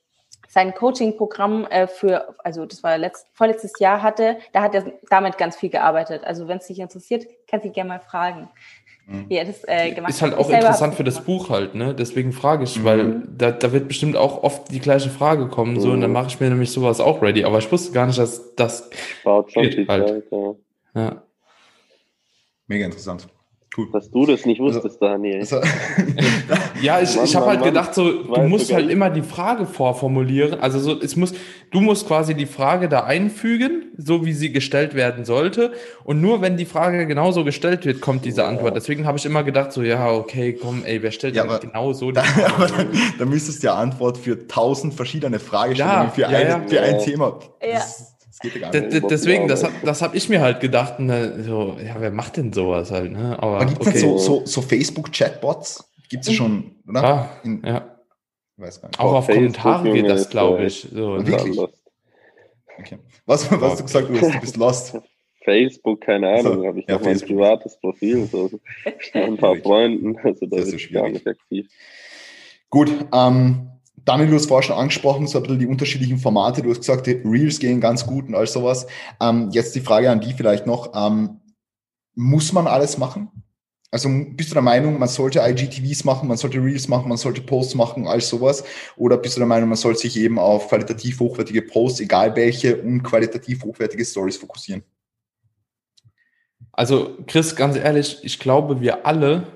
sein 0.52 0.74
Coaching-Programm 0.74 1.66
äh, 1.70 1.86
für, 1.86 2.34
also 2.44 2.66
das 2.66 2.82
war 2.82 2.98
letzt, 2.98 3.26
vorletztes 3.32 3.72
Jahr 3.78 4.02
hatte, 4.02 4.36
da 4.52 4.60
hat 4.60 4.74
er 4.74 4.92
damit 5.08 5.38
ganz 5.38 5.56
viel 5.56 5.70
gearbeitet. 5.70 6.24
Also 6.24 6.46
wenn 6.46 6.58
es 6.58 6.66
dich 6.66 6.78
interessiert, 6.78 7.24
kannst 7.48 7.64
du 7.64 7.70
dich 7.70 7.74
gerne 7.74 7.88
mal 7.88 8.00
fragen. 8.00 8.50
Mhm. 9.06 9.30
Wie 9.30 9.36
er 9.36 9.46
das 9.46 9.66
äh, 9.66 9.92
gemacht 9.92 10.10
Ist 10.10 10.20
halt 10.20 10.34
auch 10.34 10.50
interessant 10.50 10.94
für 10.94 11.04
das 11.04 11.24
Buch 11.24 11.48
halt, 11.48 11.74
ne? 11.74 11.94
Deswegen 11.94 12.32
frage 12.32 12.64
ich, 12.64 12.78
mhm. 12.78 12.84
weil 12.84 13.22
da, 13.34 13.50
da 13.50 13.72
wird 13.72 13.88
bestimmt 13.88 14.14
auch 14.14 14.42
oft 14.42 14.70
die 14.70 14.80
gleiche 14.80 15.08
Frage 15.08 15.48
kommen, 15.48 15.80
so, 15.80 15.90
und 15.90 16.02
dann 16.02 16.10
mhm. 16.10 16.14
mache 16.14 16.26
ich 16.26 16.38
mir 16.38 16.50
nämlich 16.50 16.70
sowas 16.70 17.00
auch 17.00 17.22
ready. 17.22 17.44
Aber 17.44 17.56
ich 17.56 17.72
wusste 17.72 17.92
gar 17.92 18.06
nicht, 18.06 18.18
dass 18.18 18.54
das 18.54 18.90
Spart 19.20 19.50
schon 19.50 19.62
geht 19.62 19.88
halt. 19.88 20.08
Zeit, 20.08 20.24
ja. 20.30 20.54
ja. 20.94 21.22
Mega 22.66 22.84
interessant. 22.84 23.26
Cool. 23.74 23.88
Dass 23.90 24.10
du 24.10 24.26
das 24.26 24.44
nicht 24.44 24.60
wusstest, 24.60 24.84
also, 24.84 24.98
Daniel. 25.00 25.40
Also, 25.40 25.60
ja, 26.82 27.00
ich, 27.00 27.16
ich 27.16 27.34
habe 27.34 27.46
halt 27.46 27.62
gedacht, 27.62 27.94
so, 27.94 28.22
du 28.22 28.42
musst 28.42 28.70
halt 28.70 28.90
immer 28.90 29.08
die 29.08 29.22
Frage 29.22 29.64
vorformulieren. 29.64 30.60
Also 30.60 30.78
so, 30.78 31.00
es 31.00 31.16
muss, 31.16 31.32
du 31.70 31.80
musst 31.80 32.06
quasi 32.06 32.34
die 32.34 32.44
Frage 32.44 32.90
da 32.90 33.04
einfügen, 33.04 33.84
so 33.96 34.26
wie 34.26 34.34
sie 34.34 34.52
gestellt 34.52 34.94
werden 34.94 35.24
sollte. 35.24 35.72
Und 36.04 36.20
nur 36.20 36.42
wenn 36.42 36.58
die 36.58 36.66
Frage 36.66 37.06
genauso 37.06 37.44
gestellt 37.44 37.86
wird, 37.86 38.02
kommt 38.02 38.26
diese 38.26 38.42
ja. 38.42 38.48
Antwort. 38.48 38.76
Deswegen 38.76 39.06
habe 39.06 39.16
ich 39.16 39.24
immer 39.24 39.42
gedacht, 39.42 39.72
so, 39.72 39.82
ja, 39.82 40.10
okay, 40.10 40.52
komm, 40.52 40.84
ey, 40.84 41.02
wer 41.02 41.10
stellt 41.10 41.34
ja, 41.34 41.56
genau 41.56 41.94
so 41.94 42.10
die 42.10 42.14
da, 42.16 42.24
aber 42.54 42.66
dann, 42.66 42.88
dann 43.18 43.28
müsstest 43.30 43.62
du 43.62 43.68
ja 43.68 43.74
Antwort 43.76 44.18
für 44.18 44.46
tausend 44.48 44.92
verschiedene 44.92 45.38
Fragestellungen 45.38 46.08
ja, 46.08 46.10
für, 46.10 46.28
ein, 46.28 46.68
für 46.68 46.82
ein 46.82 46.98
Thema. 46.98 47.38
Das, 47.60 47.68
geht 47.68 47.72
gar 47.72 48.11
nicht. 48.42 49.10
deswegen, 49.10 49.48
das, 49.48 49.64
das 49.84 50.02
habe 50.02 50.16
ich 50.16 50.28
mir 50.28 50.40
halt 50.40 50.60
gedacht. 50.60 50.98
Ne, 51.00 51.42
so, 51.42 51.76
ja, 51.84 51.96
wer 51.98 52.10
macht 52.10 52.36
denn 52.36 52.52
sowas 52.52 52.90
halt? 52.90 53.12
Ne? 53.12 53.36
Aber, 53.38 53.56
Aber 53.56 53.66
gibt 53.66 53.82
es 53.82 53.88
okay. 53.88 53.98
so, 53.98 54.18
so, 54.18 54.42
so 54.44 54.62
Facebook-Chatbots? 54.62 55.88
Gibt 56.08 56.22
es 56.24 56.30
ja 56.30 56.34
schon, 56.34 56.76
oder? 56.88 57.04
Ah, 57.04 57.30
In, 57.42 57.62
ja. 57.64 57.96
Weiß 58.56 58.80
gar 58.80 58.88
nicht. 58.88 59.00
Auch 59.00 59.14
auf 59.14 59.26
Kommentare 59.26 59.90
geht 59.92 60.08
das, 60.08 60.28
glaube 60.28 60.64
ich. 60.64 60.88
So, 60.92 61.16
ne? 61.16 61.26
Wirklich? 61.26 61.58
Okay. 61.58 62.98
Was, 63.26 63.50
was 63.50 63.62
hast 63.62 63.80
du 63.80 63.84
gesagt, 63.84 64.08
du, 64.08 64.14
du 64.14 64.40
bist 64.40 64.56
lost? 64.56 64.96
Facebook, 65.44 66.02
keine 66.02 66.28
Ahnung, 66.28 66.52
also, 66.52 66.66
habe 66.66 66.80
ich 66.80 66.86
ja, 66.86 66.94
noch 66.94 67.04
mein 67.04 67.18
privates 67.18 67.78
Profil, 67.80 68.26
so 68.26 68.50
ein 69.12 69.36
paar 69.36 69.56
Freunden, 69.56 70.16
also 70.18 70.46
da 70.46 70.56
bin 70.56 70.74
ich 70.74 70.92
gar 70.92 71.08
nicht 71.08 71.26
aktiv. 71.26 71.68
Gut, 72.70 72.90
ähm, 73.12 73.71
Daniel, 74.04 74.30
du 74.30 74.34
hast 74.34 74.46
vorher 74.46 74.66
schon 74.66 74.76
angesprochen, 74.76 75.26
so 75.26 75.38
ein 75.38 75.42
bisschen 75.42 75.58
die 75.60 75.66
unterschiedlichen 75.66 76.18
Formate. 76.18 76.62
Du 76.62 76.70
hast 76.70 76.80
gesagt, 76.80 77.06
Reels 77.06 77.58
gehen 77.58 77.80
ganz 77.80 78.06
gut 78.06 78.26
und 78.26 78.34
all 78.34 78.46
sowas. 78.46 78.86
Ähm, 79.20 79.50
jetzt 79.52 79.74
die 79.74 79.80
Frage 79.80 80.10
an 80.10 80.20
die 80.20 80.32
vielleicht 80.32 80.66
noch. 80.66 80.92
Ähm, 80.94 81.40
muss 82.14 82.52
man 82.52 82.66
alles 82.66 82.98
machen? 82.98 83.30
Also 83.90 84.08
bist 84.08 84.50
du 84.50 84.54
der 84.54 84.62
Meinung, 84.62 84.98
man 84.98 85.08
sollte 85.08 85.40
IGTVs 85.40 86.04
machen, 86.04 86.26
man 86.26 86.38
sollte 86.38 86.58
Reels 86.58 86.88
machen, 86.88 87.10
man 87.10 87.18
sollte 87.18 87.42
Posts 87.42 87.74
machen, 87.74 88.06
all 88.06 88.22
sowas? 88.22 88.64
Oder 88.96 89.18
bist 89.18 89.36
du 89.36 89.40
der 89.40 89.46
Meinung, 89.46 89.68
man 89.68 89.76
sollte 89.76 90.00
sich 90.00 90.16
eben 90.18 90.38
auf 90.38 90.68
qualitativ 90.68 91.20
hochwertige 91.20 91.60
Posts, 91.60 92.00
egal 92.00 92.34
welche, 92.34 92.78
und 92.78 93.02
qualitativ 93.02 93.62
hochwertige 93.64 94.04
Stories 94.04 94.38
fokussieren? 94.38 94.82
Also 96.72 97.18
Chris, 97.26 97.54
ganz 97.54 97.76
ehrlich, 97.76 98.18
ich 98.22 98.38
glaube, 98.38 98.80
wir 98.80 99.04
alle, 99.04 99.46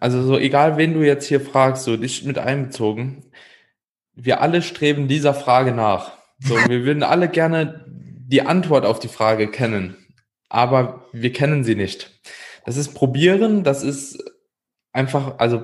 also 0.00 0.24
so 0.24 0.38
egal 0.38 0.76
wen 0.76 0.94
du 0.94 1.06
jetzt 1.06 1.28
hier 1.28 1.40
fragst, 1.40 1.84
so 1.84 1.96
dich 1.96 2.24
mit 2.24 2.36
einbezogen, 2.36 3.22
wir 4.16 4.40
alle 4.40 4.62
streben 4.62 5.08
dieser 5.08 5.34
Frage 5.34 5.72
nach. 5.72 6.12
So, 6.38 6.54
wir 6.54 6.84
würden 6.84 7.02
alle 7.02 7.28
gerne 7.28 7.84
die 7.86 8.42
Antwort 8.42 8.84
auf 8.84 8.98
die 8.98 9.08
Frage 9.08 9.48
kennen, 9.48 9.96
aber 10.48 11.06
wir 11.12 11.32
kennen 11.32 11.64
sie 11.64 11.74
nicht. 11.74 12.10
Das 12.64 12.76
ist 12.76 12.94
probieren, 12.94 13.64
das 13.64 13.82
ist 13.82 14.22
einfach, 14.92 15.38
also 15.38 15.62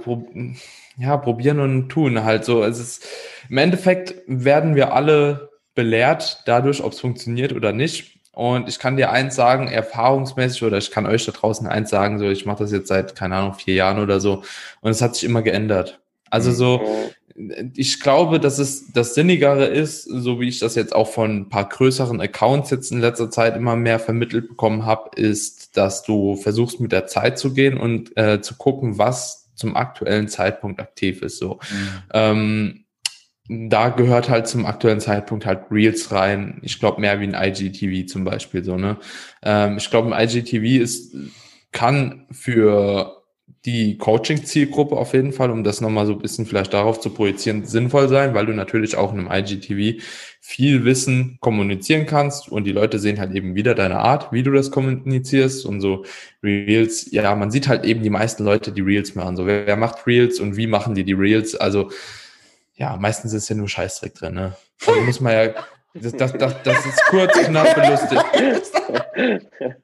ja, 0.96 1.16
probieren 1.16 1.60
und 1.60 1.88
tun 1.88 2.24
halt 2.24 2.44
so. 2.44 2.62
Es 2.62 2.78
ist 2.78 3.06
im 3.48 3.58
Endeffekt 3.58 4.14
werden 4.26 4.74
wir 4.74 4.92
alle 4.92 5.50
belehrt 5.74 6.42
dadurch, 6.46 6.82
ob 6.82 6.92
es 6.92 7.00
funktioniert 7.00 7.52
oder 7.52 7.72
nicht. 7.72 8.18
Und 8.32 8.68
ich 8.68 8.78
kann 8.78 8.96
dir 8.96 9.10
eins 9.10 9.34
sagen, 9.34 9.68
erfahrungsmäßig, 9.68 10.62
oder 10.62 10.78
ich 10.78 10.90
kann 10.90 11.06
euch 11.06 11.24
da 11.26 11.32
draußen 11.32 11.66
eins 11.66 11.90
sagen, 11.90 12.18
so 12.18 12.28
ich 12.28 12.46
mache 12.46 12.62
das 12.62 12.72
jetzt 12.72 12.88
seit, 12.88 13.16
keine 13.16 13.36
Ahnung, 13.36 13.54
vier 13.54 13.74
Jahren 13.74 13.98
oder 13.98 14.20
so. 14.20 14.44
Und 14.80 14.90
es 14.90 15.02
hat 15.02 15.14
sich 15.14 15.24
immer 15.24 15.42
geändert. 15.42 16.00
Also 16.30 16.52
so, 16.52 16.78
mhm 16.78 17.10
ich 17.74 18.00
glaube, 18.00 18.40
dass 18.40 18.58
es 18.58 18.92
das 18.92 19.14
Sinnigere 19.14 19.66
ist, 19.66 20.04
so 20.04 20.40
wie 20.40 20.48
ich 20.48 20.58
das 20.58 20.74
jetzt 20.74 20.94
auch 20.94 21.08
von 21.08 21.38
ein 21.38 21.48
paar 21.48 21.68
größeren 21.68 22.20
Accounts 22.20 22.70
jetzt 22.70 22.92
in 22.92 23.00
letzter 23.00 23.30
Zeit 23.30 23.56
immer 23.56 23.76
mehr 23.76 23.98
vermittelt 23.98 24.48
bekommen 24.48 24.86
habe, 24.86 25.10
ist, 25.20 25.76
dass 25.76 26.02
du 26.02 26.36
versuchst 26.36 26.80
mit 26.80 26.92
der 26.92 27.06
Zeit 27.06 27.38
zu 27.38 27.52
gehen 27.54 27.78
und 27.78 28.16
äh, 28.16 28.40
zu 28.40 28.56
gucken, 28.56 28.98
was 28.98 29.50
zum 29.54 29.76
aktuellen 29.76 30.28
Zeitpunkt 30.28 30.80
aktiv 30.80 31.22
ist. 31.22 31.38
So. 31.38 31.60
Mhm. 31.70 32.02
Ähm, 32.12 32.84
da 33.48 33.88
gehört 33.88 34.28
halt 34.28 34.46
zum 34.46 34.64
aktuellen 34.64 35.00
Zeitpunkt 35.00 35.44
halt 35.44 35.64
Reels 35.70 36.12
rein. 36.12 36.60
Ich 36.62 36.78
glaube 36.78 37.00
mehr 37.00 37.20
wie 37.20 37.26
ein 37.26 37.34
IGTV 37.34 38.06
zum 38.06 38.24
Beispiel 38.24 38.62
so. 38.64 38.76
Ne, 38.76 38.96
ähm, 39.42 39.76
ich 39.78 39.90
glaube 39.90 40.14
ein 40.14 40.28
IGTV 40.28 40.82
ist 40.82 41.14
kann 41.72 42.26
für 42.30 43.19
die 43.66 43.98
Coaching-Zielgruppe 43.98 44.96
auf 44.96 45.12
jeden 45.12 45.32
Fall, 45.32 45.50
um 45.50 45.64
das 45.64 45.82
nochmal 45.82 46.06
so 46.06 46.12
ein 46.12 46.18
bisschen 46.18 46.46
vielleicht 46.46 46.72
darauf 46.72 46.98
zu 46.98 47.10
projizieren, 47.10 47.66
sinnvoll 47.66 48.08
sein, 48.08 48.32
weil 48.32 48.46
du 48.46 48.54
natürlich 48.54 48.96
auch 48.96 49.12
in 49.12 49.28
einem 49.28 49.30
IGTV 49.30 50.02
viel 50.40 50.84
Wissen 50.86 51.36
kommunizieren 51.40 52.06
kannst 52.06 52.48
und 52.48 52.64
die 52.64 52.72
Leute 52.72 52.98
sehen 52.98 53.20
halt 53.20 53.32
eben 53.32 53.54
wieder 53.54 53.74
deine 53.74 53.98
Art, 53.98 54.32
wie 54.32 54.42
du 54.42 54.50
das 54.50 54.70
kommunizierst 54.70 55.66
und 55.66 55.82
so 55.82 56.06
Reels, 56.42 57.10
ja, 57.12 57.34
man 57.34 57.50
sieht 57.50 57.68
halt 57.68 57.84
eben 57.84 58.02
die 58.02 58.08
meisten 58.08 58.44
Leute, 58.44 58.72
die 58.72 58.80
Reels 58.80 59.14
machen, 59.14 59.36
so 59.36 59.46
wer, 59.46 59.66
wer 59.66 59.76
macht 59.76 60.06
Reels 60.06 60.40
und 60.40 60.56
wie 60.56 60.66
machen 60.66 60.94
die 60.94 61.04
die 61.04 61.12
Reels, 61.12 61.54
also 61.54 61.90
ja, 62.76 62.96
meistens 62.96 63.34
ist 63.34 63.50
ja 63.50 63.56
nur 63.56 63.68
Scheißdreck 63.68 64.14
drin, 64.14 64.34
ne? 64.34 64.56
Also 64.86 65.02
muss 65.02 65.20
man 65.20 65.34
ja 65.34 65.54
das, 65.94 66.12
das, 66.12 66.32
das, 66.34 66.62
das 66.62 66.86
ist 66.86 67.04
kurz, 67.08 67.32
knapp, 67.32 67.74
belustigend. 67.74 68.24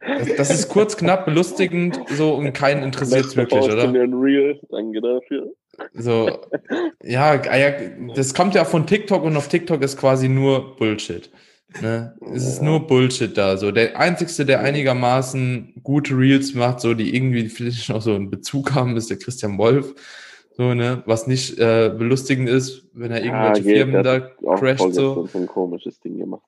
Das, 0.00 0.36
das, 0.36 0.50
ist 0.50 0.68
kurz, 0.68 0.96
knapp, 0.96 1.24
belustigend, 1.24 2.00
so 2.10 2.34
und 2.34 2.52
keinen 2.52 2.82
interessiert 2.82 3.26
es 3.26 3.36
wirklich, 3.36 3.62
oder? 3.64 3.92
Danke 4.70 5.00
dafür. 5.00 5.52
So, 5.92 6.40
ja, 7.02 7.34
ja, 7.34 7.72
das 8.14 8.34
kommt 8.34 8.54
ja 8.54 8.64
von 8.64 8.86
TikTok 8.86 9.24
und 9.24 9.36
auf 9.36 9.48
TikTok 9.48 9.82
ist 9.82 9.98
quasi 9.98 10.28
nur 10.28 10.76
Bullshit. 10.76 11.30
Ne? 11.82 12.14
Es 12.34 12.46
ist 12.46 12.62
nur 12.62 12.86
Bullshit 12.86 13.36
da. 13.36 13.56
So, 13.56 13.70
der 13.72 13.98
einzigste, 13.98 14.46
der 14.46 14.60
einigermaßen 14.60 15.74
gute 15.82 16.16
Reels 16.16 16.54
macht, 16.54 16.80
so 16.80 16.94
die 16.94 17.14
irgendwie 17.14 17.48
vielleicht 17.48 17.88
noch 17.88 18.00
so 18.00 18.14
einen 18.14 18.30
Bezug 18.30 18.74
haben, 18.74 18.96
ist 18.96 19.10
der 19.10 19.18
Christian 19.18 19.58
Wolf. 19.58 19.94
So, 20.56 20.72
ne, 20.72 21.02
was 21.04 21.26
nicht 21.26 21.58
äh, 21.58 21.90
belustigend 21.90 22.48
ist, 22.48 22.86
wenn 22.94 23.10
er 23.10 23.22
irgendwelche 23.22 23.62
ja, 23.68 23.76
Firmen 23.76 24.02
da 24.02 24.20
crasht. 24.56 24.94
So. 24.94 25.26
so 25.26 25.38
ein 25.38 25.46
komisches 25.46 26.00
Ding 26.00 26.18
gemacht. 26.18 26.42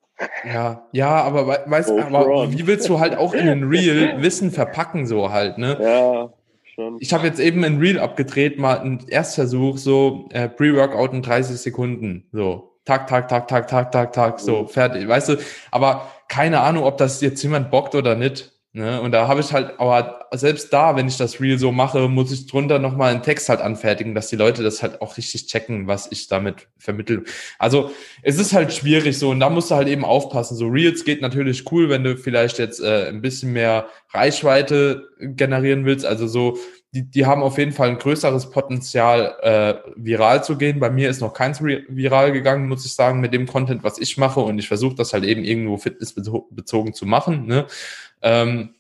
Ja, 0.47 0.89
ja, 0.93 1.23
aber 1.23 1.47
weißt 1.67 1.91
oh, 1.91 2.01
aber 2.01 2.51
wie 2.51 2.67
willst 2.67 2.89
du 2.89 2.99
halt 2.99 3.17
auch 3.17 3.35
in 3.35 3.49
ein 3.49 3.65
Reel 3.65 4.21
Wissen 4.23 4.51
verpacken, 4.51 5.07
so 5.07 5.31
halt, 5.31 5.59
ne? 5.59 5.79
Ja, 5.81 6.33
schon. 6.75 6.97
Ich 7.01 7.13
habe 7.13 7.27
jetzt 7.27 7.39
eben 7.39 7.63
ein 7.65 7.79
Reel 7.79 7.99
abgedreht, 7.99 8.59
mal 8.59 8.81
ein 8.81 9.05
Erstversuch, 9.09 9.77
so 9.77 10.29
äh, 10.33 10.49
Pre-Workout 10.49 11.13
in 11.13 11.23
30 11.23 11.59
Sekunden. 11.59 12.27
So, 12.33 12.79
tak, 12.85 13.07
tak, 13.09 13.29
tak, 13.29 13.47
tak, 13.47 13.69
tak, 13.69 13.93
tak, 13.93 14.13
tak, 14.13 14.41
so, 14.41 14.63
mhm. 14.63 14.69
fertig. 14.69 15.07
Weißt 15.07 15.29
du, 15.29 15.37
aber 15.71 16.11
keine 16.29 16.61
Ahnung, 16.61 16.85
ob 16.85 16.97
das 16.97 17.21
jetzt 17.21 17.43
jemand 17.43 17.71
bockt 17.71 17.95
oder 17.95 18.15
nicht. 18.15 18.58
Ne? 18.73 19.01
Und 19.01 19.13
da 19.13 19.27
habe 19.29 19.41
ich 19.41 19.53
halt, 19.53 19.81
aber 19.81 20.27
selbst 20.33 20.73
da, 20.75 20.95
wenn 20.95 21.09
ich 21.09 21.17
das 21.17 21.41
Reel 21.41 21.59
so 21.59 21.73
mache, 21.73 22.07
muss 22.09 22.31
ich 22.31 22.47
drunter 22.47 22.79
nochmal 22.79 23.13
einen 23.13 23.23
Text 23.23 23.49
halt 23.49 23.61
anfertigen, 23.61 24.15
dass 24.15 24.29
die 24.29 24.37
Leute 24.37 24.63
das 24.63 24.83
halt 24.83 25.01
auch 25.01 25.17
richtig 25.17 25.47
checken, 25.47 25.87
was 25.87 26.13
ich 26.13 26.29
damit 26.29 26.69
vermittel. 26.77 27.25
Also 27.59 27.91
es 28.23 28.39
ist 28.39 28.53
halt 28.53 28.73
schwierig 28.75 29.19
so 29.19 29.31
und 29.31 29.41
da 29.41 29.49
musst 29.49 29.71
du 29.71 29.75
halt 29.75 29.89
eben 29.89 30.05
aufpassen. 30.05 30.55
So 30.55 30.67
Reels 30.67 31.05
geht 31.05 31.23
natürlich 31.23 31.71
cool, 31.73 31.89
wenn 31.89 32.05
du 32.05 32.17
vielleicht 32.19 32.59
jetzt 32.59 32.81
äh, 32.81 33.09
ein 33.09 33.23
bisschen 33.23 33.55
mehr 33.55 33.87
Reichweite 34.11 35.09
generieren 35.19 35.87
willst. 35.87 36.05
Also 36.05 36.27
so, 36.27 36.59
die, 36.93 37.11
die 37.11 37.27
haben 37.27 37.43
auf 37.43 37.59
jeden 37.59 37.73
Fall 37.73 37.91
ein 37.91 37.99
größeres 37.99 38.51
Potenzial, 38.51 39.37
äh, 39.43 39.75
viral 39.97 40.43
zu 40.43 40.57
gehen. 40.57 40.81
Bei 40.81 40.91
mir 40.91 41.11
ist 41.11 41.21
noch 41.21 41.35
keins 41.35 41.63
viral 41.63 42.33
gegangen, 42.33 42.69
muss 42.69 42.87
ich 42.87 42.95
sagen, 42.95 43.21
mit 43.21 43.35
dem 43.35 43.47
Content, 43.47 43.83
was 43.83 43.99
ich 43.99 44.17
mache. 44.17 44.41
Und 44.41 44.59
ich 44.59 44.69
versuche 44.69 44.95
das 44.95 45.13
halt 45.13 45.25
eben 45.25 45.45
irgendwo 45.45 45.77
fitnessbezogen 45.77 46.95
zu 46.95 47.05
machen. 47.05 47.47
Ne? 47.47 47.67
Ähm, 48.23 48.75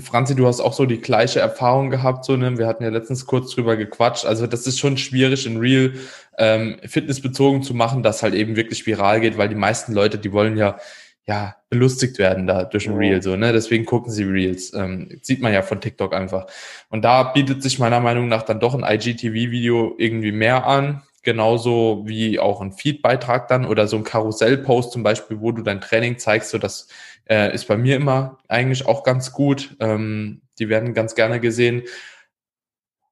Franzi, 0.00 0.34
du 0.34 0.46
hast 0.46 0.60
auch 0.60 0.72
so 0.72 0.86
die 0.86 1.00
gleiche 1.00 1.40
Erfahrung 1.40 1.90
gehabt, 1.90 2.24
so, 2.24 2.36
ne? 2.36 2.58
Wir 2.58 2.66
hatten 2.66 2.82
ja 2.82 2.90
letztens 2.90 3.26
kurz 3.26 3.54
drüber 3.54 3.76
gequatscht. 3.76 4.26
Also, 4.26 4.46
das 4.46 4.66
ist 4.66 4.78
schon 4.78 4.98
schwierig, 4.98 5.46
in 5.46 5.58
Real 5.58 5.92
ähm, 6.36 6.78
fitnessbezogen 6.84 7.62
zu 7.62 7.74
machen, 7.74 8.02
dass 8.02 8.22
halt 8.22 8.34
eben 8.34 8.56
wirklich 8.56 8.86
viral 8.86 9.20
geht, 9.20 9.38
weil 9.38 9.48
die 9.48 9.54
meisten 9.54 9.92
Leute, 9.92 10.18
die 10.18 10.32
wollen 10.32 10.56
ja, 10.56 10.78
ja, 11.26 11.56
belustigt 11.68 12.18
werden 12.18 12.46
da 12.46 12.64
durch 12.64 12.88
ein 12.88 12.96
Reel, 12.96 13.22
so, 13.22 13.36
ne? 13.36 13.52
Deswegen 13.52 13.84
gucken 13.84 14.10
sie 14.10 14.24
Reels. 14.24 14.72
Ähm, 14.74 15.18
sieht 15.22 15.42
man 15.42 15.52
ja 15.52 15.62
von 15.62 15.80
TikTok 15.80 16.14
einfach. 16.14 16.46
Und 16.88 17.04
da 17.04 17.22
bietet 17.22 17.62
sich 17.62 17.78
meiner 17.78 18.00
Meinung 18.00 18.28
nach 18.28 18.42
dann 18.42 18.60
doch 18.60 18.74
ein 18.74 18.82
IGTV-Video 18.82 19.94
irgendwie 19.98 20.32
mehr 20.32 20.66
an. 20.66 21.02
Genauso 21.22 22.04
wie 22.06 22.38
auch 22.38 22.62
ein 22.62 22.72
Feed-Beitrag 22.72 23.48
dann 23.48 23.66
oder 23.66 23.86
so 23.86 23.96
ein 23.96 24.04
Karussell-Post 24.04 24.92
zum 24.92 25.02
Beispiel, 25.02 25.40
wo 25.40 25.52
du 25.52 25.62
dein 25.62 25.82
Training 25.82 26.18
zeigst, 26.18 26.50
so 26.50 26.58
dass 26.58 26.88
äh, 27.28 27.54
ist 27.54 27.66
bei 27.68 27.76
mir 27.76 27.96
immer 27.96 28.38
eigentlich 28.48 28.86
auch 28.86 29.04
ganz 29.04 29.32
gut. 29.32 29.76
Ähm, 29.80 30.42
die 30.58 30.68
werden 30.68 30.94
ganz 30.94 31.14
gerne 31.14 31.40
gesehen. 31.40 31.82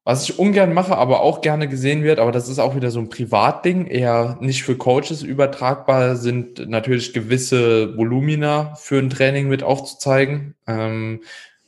Was 0.05 0.23
ich 0.23 0.39
ungern 0.39 0.73
mache, 0.73 0.97
aber 0.97 1.21
auch 1.21 1.41
gerne 1.41 1.69
gesehen 1.69 2.05
wird, 2.05 2.21
aber 2.21 2.31
das 2.31 2.49
ist 2.49 2.61
auch 2.61 2.77
wieder 2.77 2.93
so 2.93 3.01
ein 3.01 3.09
Privatding, 3.09 3.87
eher 3.87 4.39
nicht 4.41 4.63
für 4.63 4.77
Coaches 4.77 5.25
übertragbar, 5.25 6.15
sind 6.15 6.69
natürlich 6.69 7.13
gewisse 7.13 7.97
Volumina 7.97 8.77
für 8.77 8.99
ein 9.01 9.11
Training 9.11 9.49
mit 9.49 9.65
aufzuzeigen. 9.65 10.55
Ähm, 10.69 11.23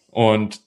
und 0.07 0.61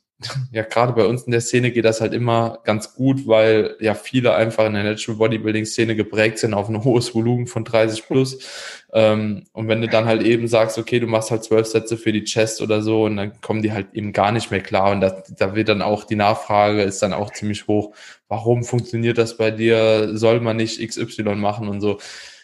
ja, 0.51 0.63
gerade 0.63 0.93
bei 0.93 1.05
uns 1.05 1.23
in 1.23 1.31
der 1.31 1.41
Szene 1.41 1.71
geht 1.71 1.85
das 1.85 2.01
halt 2.01 2.13
immer 2.13 2.59
ganz 2.63 2.93
gut, 2.93 3.27
weil 3.27 3.75
ja 3.79 3.93
viele 3.93 4.35
einfach 4.35 4.65
in 4.65 4.73
der 4.73 4.83
Natural 4.83 5.17
Bodybuilding 5.17 5.65
Szene 5.65 5.95
geprägt 5.95 6.39
sind 6.39 6.53
auf 6.53 6.69
ein 6.69 6.83
hohes 6.83 7.13
Volumen 7.15 7.47
von 7.47 7.63
30 7.63 8.05
plus. 8.07 8.39
Ähm, 8.93 9.45
und 9.53 9.69
wenn 9.69 9.79
du 9.79 9.87
dann 9.87 10.03
halt 10.03 10.21
eben 10.21 10.49
sagst, 10.49 10.77
okay, 10.77 10.99
du 10.99 11.07
machst 11.07 11.31
halt 11.31 11.45
zwölf 11.45 11.65
Sätze 11.65 11.95
für 11.95 12.11
die 12.11 12.25
Chest 12.25 12.61
oder 12.61 12.81
so, 12.81 13.05
und 13.05 13.15
dann 13.15 13.39
kommen 13.39 13.61
die 13.61 13.71
halt 13.71 13.93
eben 13.93 14.11
gar 14.11 14.33
nicht 14.33 14.51
mehr 14.51 14.59
klar. 14.59 14.91
Und 14.91 14.99
da, 14.99 15.23
da 15.37 15.55
wird 15.55 15.69
dann 15.69 15.81
auch 15.81 16.03
die 16.03 16.17
Nachfrage 16.17 16.81
ist 16.81 17.01
dann 17.01 17.13
auch 17.13 17.31
ziemlich 17.31 17.67
hoch. 17.67 17.95
Warum 18.27 18.65
funktioniert 18.65 19.17
das 19.17 19.37
bei 19.37 19.49
dir? 19.49 20.17
Soll 20.17 20.41
man 20.41 20.57
nicht 20.57 20.85
XY 20.85 21.35
machen 21.35 21.69
und 21.69 21.79
so? 21.79 21.99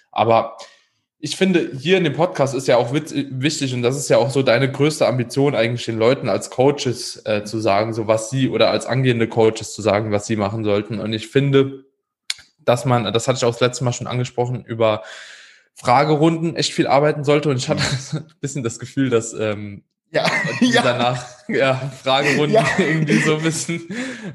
Aber 0.09 0.57
ich 1.19 1.35
finde, 1.35 1.71
hier 1.75 1.97
in 1.97 2.03
dem 2.03 2.13
Podcast 2.13 2.53
ist 2.53 2.67
ja 2.67 2.77
auch 2.77 2.93
wichtig 2.93 3.73
und 3.73 3.81
das 3.81 3.97
ist 3.97 4.09
ja 4.09 4.17
auch 4.17 4.29
so 4.29 4.43
deine 4.43 4.71
größte 4.71 5.07
Ambition 5.07 5.55
eigentlich 5.55 5.85
den 5.85 5.97
Leuten 5.97 6.29
als 6.29 6.51
Coaches 6.51 7.21
äh, 7.25 7.43
zu 7.43 7.59
sagen, 7.59 7.93
so 7.93 8.05
was 8.05 8.29
sie 8.29 8.49
oder 8.49 8.69
als 8.69 8.85
angehende 8.85 9.27
Coaches 9.27 9.73
zu 9.73 9.81
sagen, 9.81 10.11
was 10.11 10.27
sie 10.27 10.35
machen 10.35 10.63
sollten. 10.63 10.99
Und 10.99 11.13
ich 11.13 11.27
finde, 11.27 11.85
dass 12.59 12.85
man, 12.85 13.11
das 13.11 13.27
hatte 13.27 13.37
ich 13.37 13.45
auch 13.45 13.51
das 13.51 13.61
letzte 13.61 13.83
Mal 13.83 13.93
schon 13.93 14.07
angesprochen, 14.07 14.63
über 14.63 15.01
Fragerunden 15.73 16.55
echt 16.55 16.73
viel 16.73 16.85
arbeiten 16.85 17.23
sollte. 17.23 17.49
Und 17.49 17.57
ich 17.57 17.69
hatte 17.69 17.83
ein 18.13 18.25
bisschen 18.39 18.63
das 18.63 18.77
Gefühl, 18.77 19.09
dass 19.09 19.33
ähm, 19.33 19.83
ja. 20.11 20.25
die 20.59 20.69
ja. 20.69 20.81
danach 20.83 21.25
ja, 21.47 21.91
Fragerunden 22.03 22.53
ja. 22.53 22.65
irgendwie 22.77 23.19
so 23.21 23.37
ein 23.37 23.41
bisschen 23.41 23.81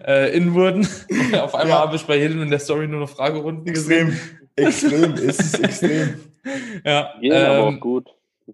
äh, 0.04 0.34
in 0.36 0.54
wurden. 0.54 0.88
Auf 1.34 1.54
einmal 1.54 1.76
ja. 1.76 1.80
habe 1.80 1.94
ich 1.94 2.06
bei 2.06 2.16
jedem 2.16 2.42
in 2.42 2.50
der 2.50 2.58
Story 2.58 2.88
nur 2.88 3.00
noch 3.00 3.10
Fragerunden 3.10 3.66
extrem, 3.68 4.08
gesehen. 4.08 4.41
Extrem, 4.56 5.14
ist 5.14 5.40
es 5.40 5.54
extrem. 5.60 6.14
ja, 6.84 7.14
gehen 7.20 7.32
ähm, 7.32 7.44
aber 7.44 7.68
auch 7.68 7.80
gut, 7.80 8.08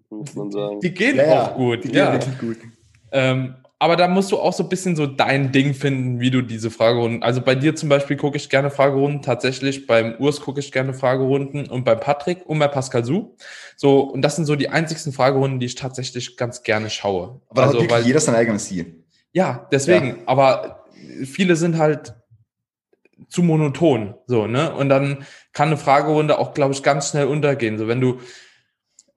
muss 0.09 0.35
man 0.35 0.51
sagen. 0.51 0.79
Die 0.79 0.93
gehen 0.93 1.19
auch 1.19 1.55
gut, 1.55 1.83
die 1.83 1.91
ja. 1.91 2.17
Gehen 2.17 2.37
gut. 2.39 2.57
Ähm, 3.11 3.55
aber 3.81 3.95
da 3.95 4.09
musst 4.09 4.29
du 4.33 4.37
auch 4.37 4.51
so 4.51 4.63
ein 4.63 4.69
bisschen 4.69 4.97
so 4.97 5.07
dein 5.07 5.53
Ding 5.53 5.73
finden, 5.73 6.19
wie 6.19 6.29
du 6.29 6.41
diese 6.41 6.69
Fragerunden. 6.69 7.23
Also 7.23 7.39
bei 7.39 7.55
dir 7.55 7.75
zum 7.75 7.87
Beispiel 7.87 8.17
gucke 8.17 8.35
ich 8.35 8.49
gerne 8.49 8.71
Fragerunden, 8.71 9.21
tatsächlich. 9.21 9.87
Beim 9.87 10.15
Urs 10.19 10.41
gucke 10.41 10.59
ich 10.59 10.73
gerne 10.73 10.93
Fragerunden 10.93 11.65
und 11.69 11.85
bei 11.85 11.95
Patrick 11.95 12.45
und 12.45 12.59
bei 12.59 12.67
Pascal 12.67 13.05
Su. 13.05 13.37
So, 13.77 14.01
und 14.01 14.21
das 14.21 14.35
sind 14.35 14.45
so 14.45 14.57
die 14.57 14.67
einzigsten 14.67 15.13
Fragerunden, 15.13 15.61
die 15.61 15.65
ich 15.67 15.75
tatsächlich 15.75 16.35
ganz 16.35 16.63
gerne 16.63 16.89
schaue. 16.89 17.39
Aber 17.47 17.63
also, 17.63 17.81
hat 17.81 17.89
weil, 17.89 18.05
jeder 18.05 18.19
sein 18.19 18.35
eigenes 18.35 18.65
Ziel. 18.65 19.05
Ja, 19.31 19.69
deswegen. 19.71 20.07
Ja. 20.07 20.15
Aber 20.25 20.85
viele 21.23 21.55
sind 21.55 21.77
halt 21.77 22.15
zu 23.27 23.43
monoton. 23.43 24.15
So, 24.27 24.47
ne? 24.47 24.73
Und 24.73 24.89
dann 24.89 25.25
kann 25.53 25.67
eine 25.67 25.77
Fragerunde 25.77 26.39
auch, 26.39 26.53
glaube 26.53 26.73
ich, 26.73 26.83
ganz 26.83 27.09
schnell 27.09 27.27
untergehen. 27.27 27.77
So, 27.77 27.87
wenn 27.87 28.01
du 28.01 28.19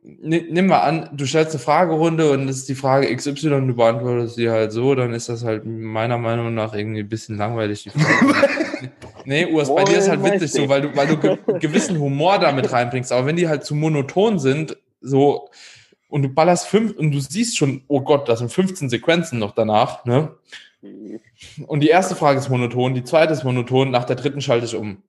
nimm 0.02 0.66
mal 0.66 0.80
an, 0.80 1.10
du 1.12 1.26
stellst 1.26 1.54
eine 1.54 1.60
Fragerunde 1.62 2.30
und 2.32 2.48
das 2.48 2.56
ist 2.56 2.68
die 2.68 2.74
Frage 2.74 3.14
XY 3.14 3.54
und 3.54 3.68
du 3.68 3.74
beantwortest 3.74 4.34
sie 4.34 4.50
halt 4.50 4.72
so, 4.72 4.94
dann 4.94 5.14
ist 5.14 5.28
das 5.28 5.44
halt 5.44 5.64
meiner 5.64 6.18
Meinung 6.18 6.54
nach 6.54 6.74
irgendwie 6.74 7.00
ein 7.00 7.08
bisschen 7.08 7.36
langweilig, 7.36 7.84
die 7.84 7.90
Frage. 7.90 8.34
nee, 9.24 9.46
Urs, 9.46 9.72
bei 9.72 9.84
dir 9.84 9.98
ist 9.98 10.08
halt 10.08 10.24
witzig 10.24 10.50
so, 10.50 10.68
weil 10.68 10.82
du, 10.82 10.96
weil 10.96 11.06
du 11.06 11.18
ge 11.18 11.38
gewissen 11.60 11.98
Humor 12.00 12.40
damit 12.40 12.72
reinbringst. 12.72 13.12
Aber 13.12 13.26
wenn 13.26 13.36
die 13.36 13.48
halt 13.48 13.64
zu 13.64 13.76
monoton 13.76 14.40
sind, 14.40 14.76
so, 15.00 15.48
und 16.08 16.22
du 16.22 16.28
ballerst 16.28 16.66
fünf 16.66 16.96
und 16.96 17.12
du 17.12 17.20
siehst 17.20 17.56
schon, 17.56 17.82
oh 17.86 18.00
Gott, 18.00 18.28
das 18.28 18.40
sind 18.40 18.52
15 18.52 18.90
Sequenzen 18.90 19.38
noch 19.38 19.54
danach, 19.54 20.04
ne? 20.04 20.34
Und 21.66 21.80
die 21.80 21.88
erste 21.88 22.16
Frage 22.16 22.38
ist 22.38 22.48
monoton, 22.48 22.94
die 22.94 23.04
zweite 23.04 23.32
ist 23.32 23.44
monoton, 23.44 23.90
nach 23.90 24.04
der 24.04 24.16
dritten 24.16 24.40
schalte 24.40 24.66
ich 24.66 24.74
um. 24.74 25.02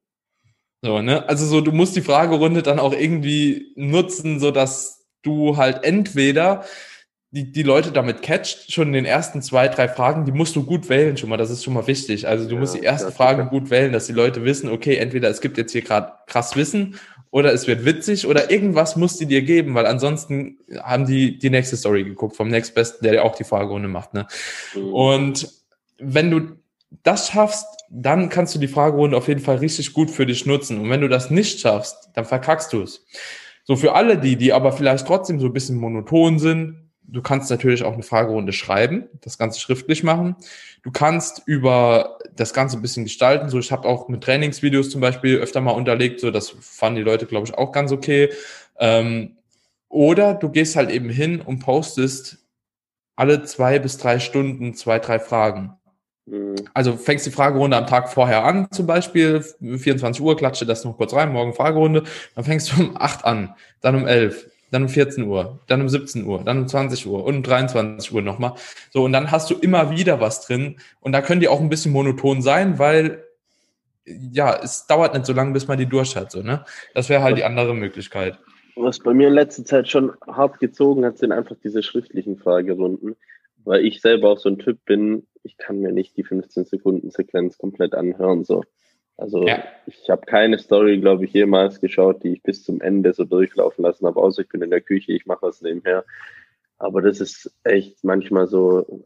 So, 0.81 1.01
ne? 1.01 1.27
Also 1.27 1.45
so, 1.45 1.61
du 1.61 1.71
musst 1.71 1.95
die 1.95 2.01
Fragerunde 2.01 2.61
dann 2.61 2.79
auch 2.79 2.93
irgendwie 2.93 3.71
nutzen, 3.75 4.39
so 4.39 4.51
dass 4.51 5.05
du 5.23 5.57
halt 5.57 5.83
entweder 5.83 6.65
die, 7.31 7.51
die 7.51 7.63
Leute 7.63 7.91
damit 7.91 8.21
catcht, 8.21 8.71
schon 8.71 8.89
in 8.89 8.93
den 8.93 9.05
ersten 9.05 9.41
zwei, 9.41 9.67
drei 9.67 9.87
Fragen, 9.87 10.25
die 10.25 10.31
musst 10.31 10.55
du 10.55 10.63
gut 10.63 10.87
wählen 10.87 11.17
schon 11.17 11.29
mal, 11.29 11.37
das 11.37 11.49
ist 11.49 11.63
schon 11.63 11.73
mal 11.73 11.87
wichtig. 11.87 12.27
Also 12.27 12.47
du 12.47 12.53
ja, 12.53 12.59
musst 12.59 12.75
die 12.75 12.83
ersten 12.83 13.11
Fragen 13.11 13.49
gut 13.49 13.71
wählen, 13.71 13.91
dass 13.91 14.05
die 14.05 14.13
Leute 14.13 14.45
wissen, 14.45 14.69
okay, 14.69 14.97
entweder 14.97 15.29
es 15.29 15.41
gibt 15.41 15.57
jetzt 15.57 15.71
hier 15.71 15.81
gerade 15.81 16.11
krass 16.27 16.55
Wissen 16.55 16.99
oder 17.31 17.51
es 17.51 17.65
wird 17.65 17.85
witzig 17.85 18.27
oder 18.27 18.51
irgendwas 18.51 18.95
muss 18.95 19.17
die 19.17 19.25
dir 19.25 19.41
geben, 19.41 19.73
weil 19.73 19.87
ansonsten 19.87 20.59
haben 20.83 21.07
die 21.07 21.39
die 21.39 21.49
nächste 21.49 21.75
Story 21.75 22.03
geguckt 22.03 22.35
vom 22.35 22.49
nächstbesten, 22.49 23.09
der 23.09 23.23
auch 23.25 23.35
die 23.35 23.45
Fragerunde 23.45 23.87
macht. 23.87 24.13
Ne? 24.13 24.27
Mhm. 24.75 24.93
Und 24.93 25.62
wenn 26.03 26.31
du 26.31 26.41
das 27.03 27.29
schaffst, 27.29 27.65
dann 27.89 28.29
kannst 28.29 28.53
du 28.55 28.59
die 28.59 28.67
Fragerunde 28.67 29.17
auf 29.17 29.27
jeden 29.27 29.41
Fall 29.41 29.57
richtig 29.57 29.93
gut 29.93 30.11
für 30.11 30.25
dich 30.25 30.45
nutzen. 30.45 30.79
Und 30.79 30.89
wenn 30.89 31.01
du 31.01 31.07
das 31.07 31.29
nicht 31.29 31.59
schaffst, 31.59 32.09
dann 32.13 32.25
verkackst 32.25 32.71
du 32.73 32.81
es. 32.81 33.05
So 33.63 33.75
für 33.75 33.95
alle 33.95 34.17
die, 34.17 34.35
die 34.35 34.53
aber 34.53 34.73
vielleicht 34.73 35.07
trotzdem 35.07 35.39
so 35.39 35.47
ein 35.47 35.53
bisschen 35.53 35.77
monoton 35.77 36.37
sind, 36.37 36.83
du 37.03 37.21
kannst 37.21 37.49
natürlich 37.49 37.83
auch 37.83 37.93
eine 37.93 38.03
Fragerunde 38.03 38.53
schreiben, 38.53 39.07
das 39.21 39.37
Ganze 39.37 39.59
schriftlich 39.59 40.03
machen. 40.03 40.35
Du 40.83 40.91
kannst 40.91 41.43
über 41.45 42.19
das 42.35 42.53
Ganze 42.53 42.77
ein 42.77 42.81
bisschen 42.81 43.03
gestalten. 43.03 43.49
So, 43.49 43.59
ich 43.59 43.71
habe 43.71 43.87
auch 43.87 44.07
mit 44.09 44.23
Trainingsvideos 44.23 44.89
zum 44.89 45.01
Beispiel 45.01 45.37
öfter 45.37 45.61
mal 45.61 45.71
unterlegt, 45.71 46.19
so 46.19 46.31
das 46.31 46.49
fanden 46.59 46.97
die 46.97 47.03
Leute, 47.03 47.25
glaube 47.25 47.47
ich, 47.47 47.53
auch 47.53 47.71
ganz 47.71 47.91
okay. 47.91 48.29
Ähm, 48.79 49.37
oder 49.89 50.33
du 50.33 50.49
gehst 50.49 50.75
halt 50.75 50.89
eben 50.89 51.09
hin 51.09 51.39
und 51.39 51.59
postest 51.59 52.39
alle 53.15 53.43
zwei 53.43 53.79
bis 53.79 53.97
drei 53.97 54.19
Stunden 54.19 54.73
zwei, 54.73 54.99
drei 54.99 55.19
Fragen. 55.19 55.75
Mhm. 56.25 56.55
Also 56.73 56.95
fängst 56.95 57.25
die 57.25 57.31
Fragerunde 57.31 57.77
am 57.77 57.87
Tag 57.87 58.09
vorher 58.09 58.43
an, 58.43 58.67
zum 58.71 58.87
Beispiel 58.87 59.41
24 59.41 60.21
Uhr, 60.21 60.37
klatsche 60.37 60.65
das 60.65 60.85
noch 60.85 60.97
kurz 60.97 61.13
rein, 61.13 61.33
morgen 61.33 61.53
Fragerunde, 61.53 62.03
dann 62.35 62.43
fängst 62.43 62.71
du 62.71 62.81
um 62.81 62.97
8 62.97 63.25
an, 63.25 63.55
dann 63.81 63.95
um 63.95 64.07
11, 64.07 64.49
dann 64.71 64.83
um 64.83 64.89
14 64.89 65.25
Uhr, 65.25 65.59
dann 65.67 65.81
um 65.81 65.89
17 65.89 66.25
Uhr, 66.25 66.43
dann 66.43 66.59
um 66.59 66.67
20 66.67 67.05
Uhr 67.07 67.25
und 67.25 67.37
um 67.37 67.43
23 67.43 68.13
Uhr 68.13 68.21
nochmal. 68.21 68.53
So, 68.91 69.03
und 69.03 69.13
dann 69.13 69.31
hast 69.31 69.49
du 69.49 69.55
immer 69.55 69.91
wieder 69.91 70.21
was 70.21 70.45
drin 70.45 70.77
und 71.01 71.11
da 71.11 71.21
können 71.21 71.41
die 71.41 71.49
auch 71.49 71.59
ein 71.59 71.69
bisschen 71.69 71.91
monoton 71.91 72.41
sein, 72.41 72.79
weil 72.79 73.23
ja, 74.05 74.59
es 74.61 74.85
dauert 74.87 75.13
nicht 75.13 75.25
so 75.25 75.33
lange, 75.33 75.53
bis 75.53 75.67
man 75.67 75.77
die 75.77 75.85
durch 75.85 76.15
hat. 76.17 76.31
So, 76.31 76.41
ne? 76.41 76.65
Das 76.93 77.07
wäre 77.07 77.23
halt 77.23 77.37
die 77.37 77.45
andere 77.45 77.73
Möglichkeit. 77.73 78.37
Was 78.75 78.99
bei 78.99 79.13
mir 79.13 79.29
in 79.29 79.33
letzter 79.33 79.63
Zeit 79.63 79.87
schon 79.87 80.11
hart 80.27 80.59
gezogen 80.59 81.05
hat, 81.05 81.17
sind 81.17 81.31
einfach 81.31 81.55
diese 81.63 81.83
schriftlichen 81.83 82.37
Fragerunden 82.37 83.15
weil 83.65 83.85
ich 83.85 84.01
selber 84.01 84.29
auch 84.29 84.39
so 84.39 84.49
ein 84.49 84.59
Typ 84.59 84.83
bin, 84.85 85.25
ich 85.43 85.57
kann 85.57 85.79
mir 85.79 85.91
nicht 85.91 86.17
die 86.17 86.23
15 86.23 86.65
Sekunden 86.65 87.11
Sequenz 87.11 87.57
komplett 87.57 87.93
anhören. 87.93 88.43
So. 88.43 88.63
Also 89.17 89.45
ja. 89.45 89.63
ich 89.85 90.09
habe 90.09 90.25
keine 90.25 90.57
Story, 90.57 90.99
glaube 90.99 91.25
ich, 91.25 91.33
jemals 91.33 91.79
geschaut, 91.79 92.23
die 92.23 92.33
ich 92.33 92.43
bis 92.43 92.63
zum 92.63 92.81
Ende 92.81 93.13
so 93.13 93.25
durchlaufen 93.25 93.83
lassen 93.83 94.07
habe, 94.07 94.19
außer 94.19 94.41
ich 94.41 94.49
bin 94.49 94.61
in 94.61 94.71
der 94.71 94.81
Küche, 94.81 95.13
ich 95.13 95.25
mache 95.25 95.43
was 95.43 95.61
nebenher. 95.61 96.03
Aber 96.77 97.01
das 97.01 97.21
ist 97.21 97.53
echt 97.63 98.03
manchmal 98.03 98.47
so, 98.47 99.05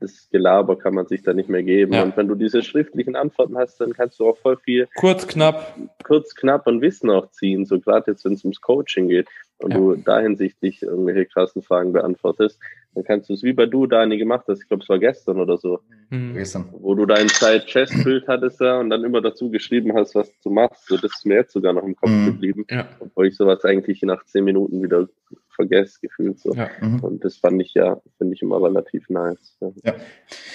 das 0.00 0.28
Gelaber 0.30 0.78
kann 0.78 0.94
man 0.94 1.06
sich 1.06 1.22
da 1.22 1.34
nicht 1.34 1.48
mehr 1.48 1.62
geben. 1.62 1.92
Ja. 1.92 2.04
Und 2.04 2.16
wenn 2.16 2.28
du 2.28 2.34
diese 2.34 2.62
schriftlichen 2.62 3.16
Antworten 3.16 3.58
hast, 3.58 3.80
dann 3.80 3.92
kannst 3.92 4.18
du 4.20 4.28
auch 4.28 4.38
voll 4.38 4.56
viel 4.56 4.88
kurz, 4.94 5.26
knapp, 5.26 5.76
kurz, 6.04 6.34
knapp 6.34 6.66
und 6.66 6.80
Wissen 6.80 7.10
auch 7.10 7.30
ziehen. 7.30 7.66
So 7.66 7.80
gerade 7.80 8.12
jetzt, 8.12 8.24
wenn 8.24 8.34
es 8.34 8.44
ums 8.44 8.60
Coaching 8.60 9.08
geht 9.08 9.28
und 9.58 9.72
ja. 9.72 9.78
du 9.78 9.96
da 9.96 10.20
hinsichtlich 10.20 10.82
irgendwelche 10.82 11.26
krassen 11.26 11.62
Fragen 11.62 11.92
beantwortest, 11.92 12.60
dann 12.94 13.04
kannst 13.04 13.30
du 13.30 13.34
es 13.34 13.42
wie 13.42 13.52
bei 13.52 13.66
du, 13.66 13.86
Dani, 13.86 14.18
gemacht 14.18 14.44
hast. 14.48 14.62
Ich 14.62 14.68
glaube, 14.68 14.82
es 14.82 14.88
war 14.88 14.98
gestern 14.98 15.40
oder 15.40 15.56
so. 15.56 15.80
Mhm. 16.10 16.36
Wo 16.72 16.94
du 16.94 17.06
dein 17.06 17.28
Zeit-Chest-Bild 17.28 18.28
hattest 18.28 18.60
ja 18.60 18.78
und 18.78 18.90
dann 18.90 19.02
immer 19.02 19.22
dazu 19.22 19.50
geschrieben 19.50 19.94
hast, 19.94 20.14
was 20.14 20.30
du 20.42 20.50
machst. 20.50 20.86
So, 20.86 20.96
das 20.96 21.12
ist 21.16 21.26
mir 21.26 21.36
jetzt 21.36 21.52
sogar 21.52 21.72
noch 21.72 21.84
im 21.84 21.96
Kopf 21.96 22.10
mhm. 22.10 22.26
geblieben. 22.26 22.66
Ja. 22.68 22.88
Obwohl 23.00 23.28
ich 23.28 23.36
sowas 23.36 23.64
eigentlich 23.64 24.02
nach 24.02 24.24
zehn 24.24 24.44
Minuten 24.44 24.82
wieder 24.82 25.08
vergesse, 25.54 25.98
gefühlt 26.00 26.38
so. 26.38 26.54
Ja. 26.54 26.70
Mhm. 26.80 27.00
Und 27.00 27.24
das 27.24 27.36
fand 27.36 27.60
ich 27.62 27.74
ja, 27.74 28.00
finde 28.18 28.34
ich 28.34 28.42
immer 28.42 28.62
relativ 28.62 29.08
nice. 29.08 29.56
Ja. 29.60 29.70
ja. 29.84 29.94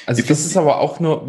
Also 0.05 0.21
das 0.21 0.45
ist 0.45 0.57
aber 0.57 0.79
auch 0.79 0.99
nur, 0.99 1.25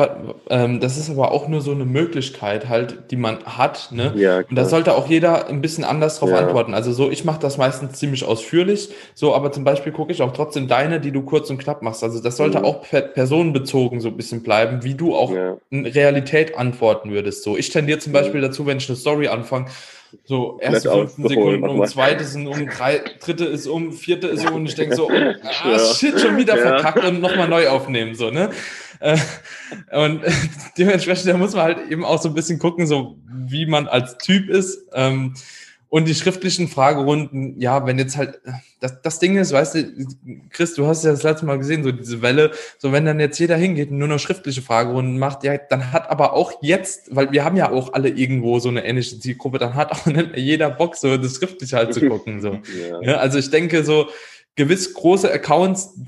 ähm, 0.51 0.81
das 0.81 0.97
ist 0.97 1.11
aber 1.11 1.33
auch 1.33 1.49
nur 1.49 1.61
so 1.61 1.73
eine 1.73 1.85
Möglichkeit 1.85 2.69
halt, 2.69 3.11
die 3.11 3.17
man 3.17 3.45
hat, 3.45 3.91
ne? 3.93 4.13
Ja, 4.17 4.39
und 4.39 4.55
da 4.55 4.65
sollte 4.65 4.95
auch 4.95 5.09
jeder 5.09 5.49
ein 5.49 5.61
bisschen 5.61 5.85
anders 5.85 6.19
drauf 6.19 6.31
ja. 6.31 6.39
antworten. 6.39 6.75
Also 6.75 6.93
so, 6.93 7.11
ich 7.11 7.25
mache 7.25 7.41
das 7.41 7.59
meistens 7.59 7.99
ziemlich 7.99 8.25
ausführlich, 8.25 8.91
so, 9.15 9.35
aber 9.35 9.53
zum 9.53 9.65
Beispiel 9.65 9.93
gucke 9.93 10.13
ich 10.13 10.23
auch 10.23 10.33
trotzdem 10.33 10.69
deine, 10.69 11.01
die 11.01 11.13
du 11.13 11.23
kurz 11.23 11.51
und 11.51 11.59
knapp 11.59 11.83
machst. 11.83 12.03
Also 12.05 12.23
das 12.23 12.37
sollte 12.37 12.61
mhm. 12.61 12.65
auch 12.65 12.83
personenbezogen 12.83 14.01
so 14.01 14.09
ein 14.09 14.17
bisschen 14.17 14.43
bleiben, 14.43 14.85
wie 14.85 14.95
du 14.95 15.15
auch 15.15 15.33
in 15.71 15.87
Realität 15.87 16.57
antworten 16.57 17.11
würdest. 17.11 17.43
So, 17.43 17.57
ich 17.57 17.71
tendiere 17.71 17.99
zum 17.99 18.13
Beispiel 18.13 18.41
dazu, 18.41 18.67
wenn 18.67 18.79
ich 18.79 18.89
eine 18.89 18.97
Story 18.97 19.29
anfange, 19.29 19.67
so, 20.25 20.59
erste 20.61 20.91
15 20.91 21.29
Sekunden 21.29 21.69
um, 21.69 21.87
zweite 21.87 22.25
sind 22.25 22.47
um, 22.47 22.67
drei, 22.67 23.03
dritte 23.21 23.45
ist 23.45 23.67
um, 23.67 23.93
vierte 23.93 24.29
ist 24.29 24.49
um 24.49 24.57
und 24.57 24.67
ich 24.67 24.75
denke 24.75 24.97
so, 24.97 25.09
oh, 25.09 25.13
ah, 25.13 25.71
ja. 25.71 25.79
shit, 25.79 26.19
schon 26.21 26.37
wieder 26.37 26.57
ja. 26.57 26.63
verkackt 26.63 27.05
und 27.05 27.21
nochmal 27.21 27.49
neu 27.49 27.69
aufnehmen, 27.69 28.15
so, 28.15 28.31
ne? 28.31 28.51
Äh, 29.01 29.19
und 29.93 30.23
dementsprechend, 30.79 31.29
da 31.29 31.37
muss 31.37 31.55
man 31.55 31.63
halt 31.63 31.91
eben 31.91 32.05
auch 32.05 32.21
so 32.21 32.29
ein 32.29 32.35
bisschen 32.35 32.59
gucken, 32.59 32.87
so 32.87 33.17
wie 33.27 33.67
man 33.67 33.87
als 33.87 34.19
Typ 34.19 34.49
ist. 34.49 34.87
Ähm, 34.93 35.35
Und 35.91 36.07
die 36.07 36.15
schriftlichen 36.15 36.69
Fragerunden, 36.69 37.59
ja, 37.59 37.87
wenn 37.87 37.99
jetzt 37.99 38.19
halt, 38.19 38.41
das, 38.81 39.01
das 39.01 39.19
Ding 39.21 39.37
ist, 39.37 39.53
weißt 39.53 39.75
du, 39.75 40.07
Chris, 40.51 40.75
du 40.75 40.87
hast 40.87 41.03
ja 41.03 41.13
das 41.13 41.23
letzte 41.23 41.47
Mal 41.47 41.57
gesehen, 41.57 41.83
so 41.83 41.93
diese 41.93 42.21
Welle, 42.21 42.51
so 42.77 42.93
wenn 42.93 43.07
dann 43.07 43.21
jetzt 43.21 43.39
jeder 43.39 43.57
hingeht 43.57 43.91
und 43.91 43.97
nur 43.97 44.09
noch 44.09 44.19
schriftliche 44.19 44.61
Fragerunden 44.61 45.19
macht, 45.19 45.45
ja, 45.45 45.57
dann 45.57 45.93
hat 45.93 46.11
aber 46.11 46.35
auch 46.35 46.53
jetzt, 46.61 47.15
weil 47.15 47.33
wir 47.33 47.43
haben 47.43 47.57
ja 47.57 47.71
auch 47.71 47.95
alle 47.95 48.11
irgendwo 48.11 48.59
so 48.59 48.69
eine 48.69 48.85
ähnliche 48.85 49.19
Zielgruppe, 49.19 49.59
dann 49.59 49.75
hat 49.75 49.91
auch 49.93 50.05
nicht 50.07 50.33
mehr 50.33 50.39
jeder 50.39 50.71
Bock, 50.71 50.95
so 50.97 51.17
das 51.17 51.37
Schriftliche 51.37 51.77
halt 51.77 51.95
zu 51.95 52.07
gucken, 52.07 52.41
so. 52.41 52.59
Ja. 52.79 53.01
ja 53.03 53.17
also 53.17 53.39
ich 53.39 53.51
denke 53.51 53.83
so, 53.83 54.09
gewiss 54.57 54.93
große 54.93 55.33
Accounts, 55.33 55.99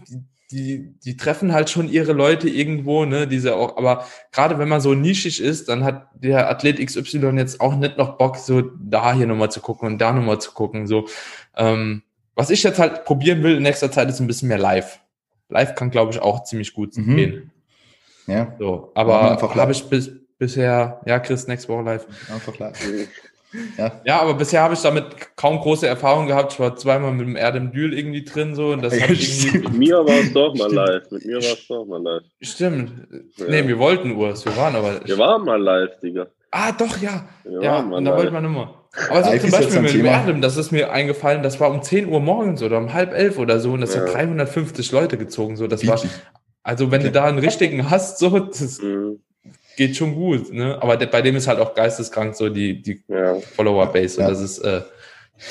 die, 0.50 0.94
die 1.04 1.16
treffen 1.16 1.52
halt 1.52 1.70
schon 1.70 1.88
ihre 1.88 2.12
Leute 2.12 2.48
irgendwo, 2.48 3.04
ne, 3.04 3.26
diese 3.28 3.54
auch, 3.54 3.76
aber 3.76 4.06
gerade 4.32 4.58
wenn 4.58 4.68
man 4.68 4.80
so 4.80 4.94
nischig 4.94 5.40
ist, 5.40 5.68
dann 5.68 5.84
hat 5.84 6.08
der 6.14 6.50
Athlet 6.50 6.84
XY 6.84 7.32
jetzt 7.36 7.60
auch 7.60 7.76
nicht 7.76 7.98
noch 7.98 8.18
Bock, 8.18 8.36
so 8.36 8.60
da 8.60 9.14
hier 9.14 9.26
nochmal 9.26 9.50
zu 9.50 9.60
gucken 9.60 9.86
und 9.86 9.98
da 9.98 10.12
nochmal 10.12 10.40
zu 10.40 10.52
gucken, 10.52 10.86
so. 10.86 11.06
Ähm, 11.56 12.02
was 12.34 12.50
ich 12.50 12.62
jetzt 12.62 12.78
halt 12.78 13.04
probieren 13.04 13.42
will 13.42 13.56
in 13.56 13.62
nächster 13.62 13.92
Zeit 13.92 14.08
ist 14.08 14.20
ein 14.20 14.26
bisschen 14.26 14.48
mehr 14.48 14.58
live. 14.58 15.00
Live 15.48 15.74
kann, 15.74 15.90
glaube 15.90 16.12
ich, 16.12 16.20
auch 16.20 16.44
ziemlich 16.44 16.72
gut 16.72 16.96
mhm. 16.96 17.16
gehen. 17.16 17.50
Ja. 18.26 18.54
So, 18.58 18.92
aber 18.94 19.40
habe 19.40 19.72
ich 19.72 19.84
bis, 19.84 20.10
bisher, 20.38 21.00
ja, 21.04 21.18
Chris, 21.18 21.46
nächste 21.46 21.68
Woche 21.68 21.82
live. 21.82 22.06
Einfach 22.32 22.58
live. 22.58 23.08
Ja. 23.76 24.00
ja, 24.04 24.20
aber 24.20 24.34
bisher 24.34 24.62
habe 24.62 24.74
ich 24.74 24.80
damit 24.80 25.04
kaum 25.36 25.58
große 25.58 25.86
Erfahrung 25.86 26.26
gehabt. 26.26 26.52
Ich 26.52 26.60
war 26.60 26.76
zweimal 26.76 27.12
mit 27.12 27.26
dem 27.26 27.36
Erdem 27.36 27.72
Dül 27.72 27.92
irgendwie 27.92 28.24
drin 28.24 28.54
so 28.54 28.68
und 28.68 28.82
das 28.82 28.92
hat 29.00 29.10
irgendwie 29.10 29.58
Mit 29.58 29.72
mir 29.72 29.96
war 29.96 30.20
es 30.20 30.32
doch 30.32 30.54
mal 30.54 30.72
live. 30.72 31.10
Mit 31.10 31.24
mir 31.24 31.36
war 31.36 31.42
es 31.42 31.66
doch 31.66 31.84
mal 31.84 32.02
live. 32.02 32.22
Stimmt. 32.40 32.92
Ja. 33.36 33.44
Nee, 33.48 33.66
wir 33.66 33.78
wollten 33.78 34.12
Urs. 34.12 34.44
Wir 34.44 34.56
waren 34.56 34.76
aber. 34.76 35.00
Wir 35.04 35.18
waren 35.18 35.44
mal 35.44 35.60
live, 35.60 35.98
Digga. 36.00 36.26
Ah, 36.52 36.72
doch, 36.72 36.96
ja. 36.98 37.28
Wir 37.44 37.62
ja, 37.62 37.78
und 37.80 38.04
da 38.04 38.16
wollten 38.16 38.32
wir 38.32 38.38
immer. 38.38 38.74
Aber 39.08 39.22
so 39.22 39.38
zum 39.38 39.50
Beispiel 39.50 39.82
mit 39.82 39.94
dem 39.94 40.04
Erdem, 40.04 40.40
das 40.40 40.56
ist 40.56 40.72
mir 40.72 40.90
eingefallen, 40.90 41.44
das 41.44 41.60
war 41.60 41.70
um 41.70 41.80
10 41.80 42.08
Uhr 42.08 42.18
morgens 42.18 42.60
oder 42.62 42.78
um 42.78 42.92
halb 42.92 43.12
elf 43.12 43.38
oder 43.38 43.60
so 43.60 43.72
und 43.72 43.80
das 43.80 43.94
ja. 43.94 44.00
hat 44.00 44.14
350 44.14 44.90
Leute 44.90 45.16
gezogen. 45.16 45.56
So, 45.56 45.66
das 45.66 45.86
war. 45.86 46.00
Also, 46.62 46.90
wenn 46.90 47.00
okay. 47.00 47.08
du 47.08 47.12
da 47.12 47.24
einen 47.24 47.38
richtigen 47.38 47.90
hast, 47.90 48.18
so, 48.18 48.38
das. 48.38 48.80
Mhm 48.82 49.20
geht 49.80 49.96
schon 49.96 50.14
gut, 50.14 50.52
ne? 50.52 50.76
Aber 50.82 50.98
de, 50.98 51.08
bei 51.08 51.22
dem 51.22 51.36
ist 51.36 51.48
halt 51.48 51.58
auch 51.58 51.74
geisteskrank 51.74 52.36
so 52.36 52.50
die, 52.50 52.82
die 52.82 53.02
ja. 53.08 53.36
Follower-Base. 53.36 54.20
Ja. 54.20 54.28
Das 54.28 54.38
ist 54.38 54.58
äh, 54.58 54.82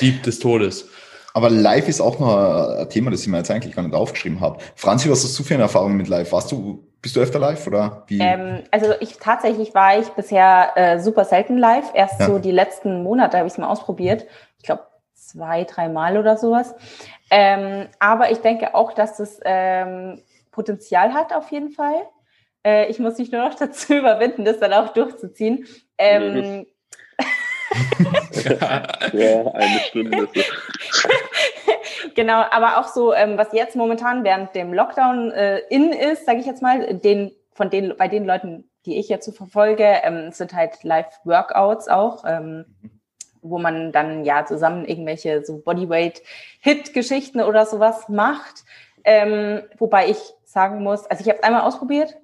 Dieb 0.00 0.22
des 0.22 0.38
Todes. 0.38 0.88
Aber 1.34 1.50
live 1.50 1.88
ist 1.88 2.00
auch 2.00 2.20
noch 2.20 2.78
ein 2.78 2.88
Thema, 2.88 3.10
das 3.10 3.22
ich 3.22 3.26
mir 3.26 3.38
jetzt 3.38 3.50
eigentlich 3.50 3.74
gar 3.74 3.82
nicht 3.82 3.92
aufgeschrieben 3.92 4.40
habe. 4.40 4.60
Franzi, 4.76 5.10
was 5.10 5.24
hast 5.24 5.36
du 5.36 5.42
für 5.42 5.54
eine 5.54 5.64
Erfahrung 5.64 5.96
mit 5.96 6.06
live? 6.06 6.30
Warst 6.30 6.52
du, 6.52 6.86
bist 7.02 7.16
du 7.16 7.20
öfter 7.20 7.40
live 7.40 7.66
oder 7.66 8.04
wie? 8.06 8.20
Ähm, 8.20 8.62
also 8.70 8.92
ich 9.00 9.16
tatsächlich 9.18 9.74
war 9.74 9.98
ich 9.98 10.06
bisher 10.10 10.70
äh, 10.76 11.00
super 11.00 11.24
selten 11.24 11.58
live. 11.58 11.90
Erst 11.94 12.20
ja. 12.20 12.26
so 12.26 12.38
die 12.38 12.52
letzten 12.52 13.02
Monate 13.02 13.36
habe 13.36 13.48
ich 13.48 13.54
es 13.54 13.58
mal 13.58 13.68
ausprobiert. 13.68 14.26
Ich 14.58 14.62
glaube 14.64 14.84
zwei, 15.12 15.64
drei 15.64 15.88
Mal 15.88 16.18
oder 16.18 16.36
sowas. 16.36 16.72
Ähm, 17.32 17.88
aber 17.98 18.30
ich 18.30 18.38
denke 18.38 18.76
auch, 18.76 18.92
dass 18.92 19.18
es 19.18 19.40
ähm, 19.44 20.22
Potenzial 20.52 21.14
hat 21.14 21.32
auf 21.32 21.50
jeden 21.50 21.70
Fall. 21.70 22.02
Äh, 22.64 22.90
ich 22.90 22.98
muss 22.98 23.18
mich 23.18 23.32
nur 23.32 23.42
noch 23.48 23.54
dazu 23.58 23.94
überwinden, 23.94 24.44
das 24.44 24.58
dann 24.60 24.72
auch 24.72 24.92
durchzuziehen. 24.92 25.66
Ähm, 25.98 26.66
ja, 29.12 29.52
eine 29.52 29.80
Stunde. 29.80 30.28
genau, 32.14 32.44
aber 32.50 32.78
auch 32.78 32.88
so, 32.88 33.14
ähm, 33.14 33.38
was 33.38 33.52
jetzt 33.52 33.76
momentan 33.76 34.24
während 34.24 34.54
dem 34.54 34.72
Lockdown 34.72 35.30
äh, 35.30 35.58
in 35.70 35.92
ist, 35.92 36.26
sage 36.26 36.40
ich 36.40 36.46
jetzt 36.46 36.62
mal, 36.62 36.94
den, 36.94 37.32
von 37.52 37.70
den, 37.70 37.96
bei 37.96 38.08
den 38.08 38.24
Leuten, 38.24 38.68
die 38.86 38.98
ich 38.98 39.08
jetzt 39.08 39.26
so 39.26 39.32
verfolge, 39.32 39.84
ähm, 40.02 40.32
sind 40.32 40.52
halt 40.52 40.82
Live-Workouts 40.82 41.88
auch, 41.88 42.24
ähm, 42.26 42.64
wo 43.42 43.58
man 43.58 43.92
dann 43.92 44.24
ja 44.24 44.44
zusammen 44.44 44.84
irgendwelche 44.84 45.44
so 45.44 45.58
Bodyweight-Hit-Geschichten 45.58 47.40
oder 47.40 47.66
sowas 47.66 48.08
macht. 48.08 48.64
Ähm, 49.04 49.62
wobei 49.78 50.08
ich 50.08 50.18
sagen 50.44 50.82
muss, 50.82 51.06
also 51.06 51.22
ich 51.22 51.28
habe 51.28 51.38
es 51.38 51.44
einmal 51.44 51.62
ausprobiert, 51.62 52.16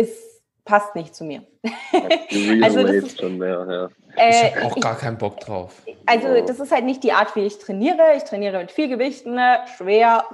es 0.00 0.42
passt 0.64 0.94
nicht 0.94 1.14
zu 1.14 1.24
mir. 1.24 1.42
also 2.62 2.82
das 2.82 2.92
ist, 2.92 3.20
schon 3.20 3.38
mehr, 3.38 3.66
ja. 3.68 3.88
Äh, 4.16 4.30
ich 4.30 4.56
habe 4.56 4.66
auch 4.66 4.80
gar 4.80 4.96
keinen 4.96 5.18
Bock 5.18 5.40
drauf. 5.40 5.82
Also 6.06 6.44
das 6.46 6.60
ist 6.60 6.72
halt 6.72 6.84
nicht 6.84 7.02
die 7.02 7.12
Art, 7.12 7.34
wie 7.36 7.44
ich 7.46 7.58
trainiere. 7.58 8.14
Ich 8.16 8.24
trainiere 8.24 8.58
mit 8.58 8.70
viel 8.70 8.88
Gewichten, 8.88 9.34
ne, 9.34 9.60
schwer, 9.76 10.24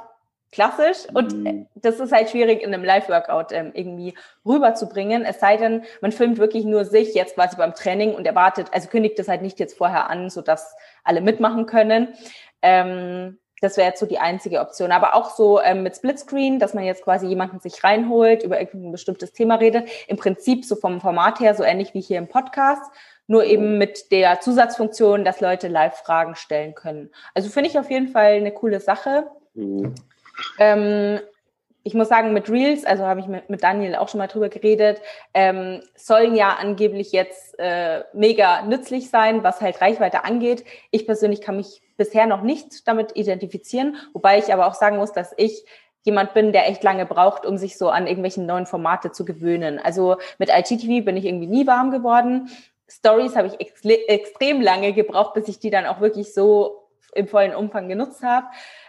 klassisch. 0.53 1.07
Und 1.13 1.33
mhm. 1.33 1.67
das 1.75 2.01
ist 2.01 2.13
halt 2.13 2.31
schwierig 2.31 2.63
in 2.63 2.73
einem 2.73 2.85
Live-Workout 2.85 3.53
ähm, 3.53 3.73
irgendwie 3.75 4.15
rüberzubringen. 4.45 5.25
Es 5.25 5.41
sei 5.41 5.57
denn, 5.57 5.85
man 6.01 6.13
filmt 6.13 6.39
wirklich 6.39 6.65
nur 6.65 6.85
sich 6.85 7.15
jetzt 7.15 7.35
quasi 7.35 7.57
beim 7.57 7.75
Training 7.75 8.15
und 8.15 8.27
erwartet, 8.27 8.69
also 8.73 8.89
kündigt 8.89 9.19
das 9.19 9.29
halt 9.29 9.43
nicht 9.43 9.59
jetzt 9.59 9.77
vorher 9.77 10.11
an, 10.11 10.31
sodass 10.31 10.75
alle 11.05 11.21
mitmachen 11.21 11.67
können. 11.67 12.09
Ähm, 12.63 13.39
das 13.61 13.77
wäre 13.77 13.89
jetzt 13.89 14.01
so 14.01 14.07
die 14.07 14.19
einzige 14.19 14.61
Option. 14.61 14.93
Aber 14.93 15.15
auch 15.15 15.31
so 15.31 15.61
ähm, 15.61 15.83
mit 15.83 15.97
Splitscreen, 15.97 16.59
dass 16.59 16.75
man 16.75 16.85
jetzt 16.85 17.05
quasi 17.05 17.27
jemanden 17.27 17.61
sich 17.61 17.83
reinholt, 17.83 18.43
über 18.43 18.61
irgendein 18.61 18.93
bestimmtes 18.93 19.33
Thema 19.33 19.57
redet. 19.57 19.89
Im 20.09 20.17
Prinzip 20.17 20.65
so 20.65 20.77
vom 20.77 21.01
Format 21.01 21.41
her 21.41 21.55
so 21.55 21.63
ähnlich 21.63 21.95
wie 21.95 22.01
hier 22.01 22.19
im 22.19 22.29
Podcast, 22.29 22.83
nur 23.27 23.45
eben 23.45 23.79
mit 23.79 24.13
der 24.13 24.41
Zusatzfunktion, 24.41 25.25
dass 25.25 25.41
Leute 25.41 25.69
live 25.69 25.97
Fragen 25.97 26.37
stellen 26.37 26.75
können. 26.75 27.11
Also 27.35 27.49
finde 27.49 27.71
ich 27.71 27.79
auf 27.79 27.91
jeden 27.91 28.09
Fall 28.09 28.35
eine 28.35 28.53
coole 28.53 28.81
Sache. 28.81 29.27
Mhm. 29.55 29.95
Ähm, 30.59 31.21
ich 31.83 31.95
muss 31.95 32.09
sagen, 32.09 32.33
mit 32.33 32.51
Reels, 32.51 32.85
also 32.85 33.05
habe 33.05 33.21
ich 33.21 33.27
mit, 33.27 33.49
mit 33.49 33.63
Daniel 33.63 33.95
auch 33.95 34.09
schon 34.09 34.19
mal 34.19 34.27
drüber 34.27 34.49
geredet, 34.49 35.01
ähm, 35.35 35.81
sollen 35.95 36.35
ja 36.35 36.57
angeblich 36.61 37.13
jetzt 37.13 37.57
äh, 37.61 38.03
mega 38.13 38.63
nützlich 38.63 39.09
sein, 39.09 39.45
was 39.45 39.61
halt 39.61 39.81
Reichweite 39.81 40.25
angeht. 40.25 40.65
Ich 40.91 41.07
persönlich 41.07 41.41
kann 41.41 41.57
mich 41.57 41.83
bisher 41.97 42.27
noch 42.27 42.43
nicht 42.43 42.87
damit 42.87 43.17
identifizieren, 43.17 43.97
wobei 44.13 44.39
ich 44.39 44.53
aber 44.53 44.67
auch 44.67 44.75
sagen 44.75 44.97
muss, 44.97 45.13
dass 45.13 45.33
ich 45.37 45.65
jemand 46.03 46.35
bin, 46.35 46.53
der 46.53 46.69
echt 46.69 46.83
lange 46.85 47.05
braucht, 47.05 47.45
um 47.45 47.59
sich 47.59 47.77
so 47.77 47.89
an 47.89 48.07
irgendwelchen 48.07 48.47
neuen 48.47 48.67
Formate 48.67 49.11
zu 49.11 49.25
gewöhnen. 49.25 49.79
Also 49.79 50.17
mit 50.39 50.51
IGTV 50.51 51.05
bin 51.05 51.17
ich 51.17 51.25
irgendwie 51.25 51.49
nie 51.49 51.67
warm 51.67 51.91
geworden. 51.91 52.49
Stories 52.89 53.35
habe 53.35 53.49
ich 53.49 53.61
ex 53.61 53.85
extrem 53.85 54.61
lange 54.61 54.93
gebraucht, 54.93 55.35
bis 55.35 55.49
ich 55.49 55.59
die 55.59 55.71
dann 55.71 55.87
auch 55.87 56.01
wirklich 56.01 56.33
so 56.33 56.89
im 57.13 57.27
vollen 57.27 57.55
Umfang 57.55 57.89
genutzt 57.89 58.23
habe. 58.23 58.47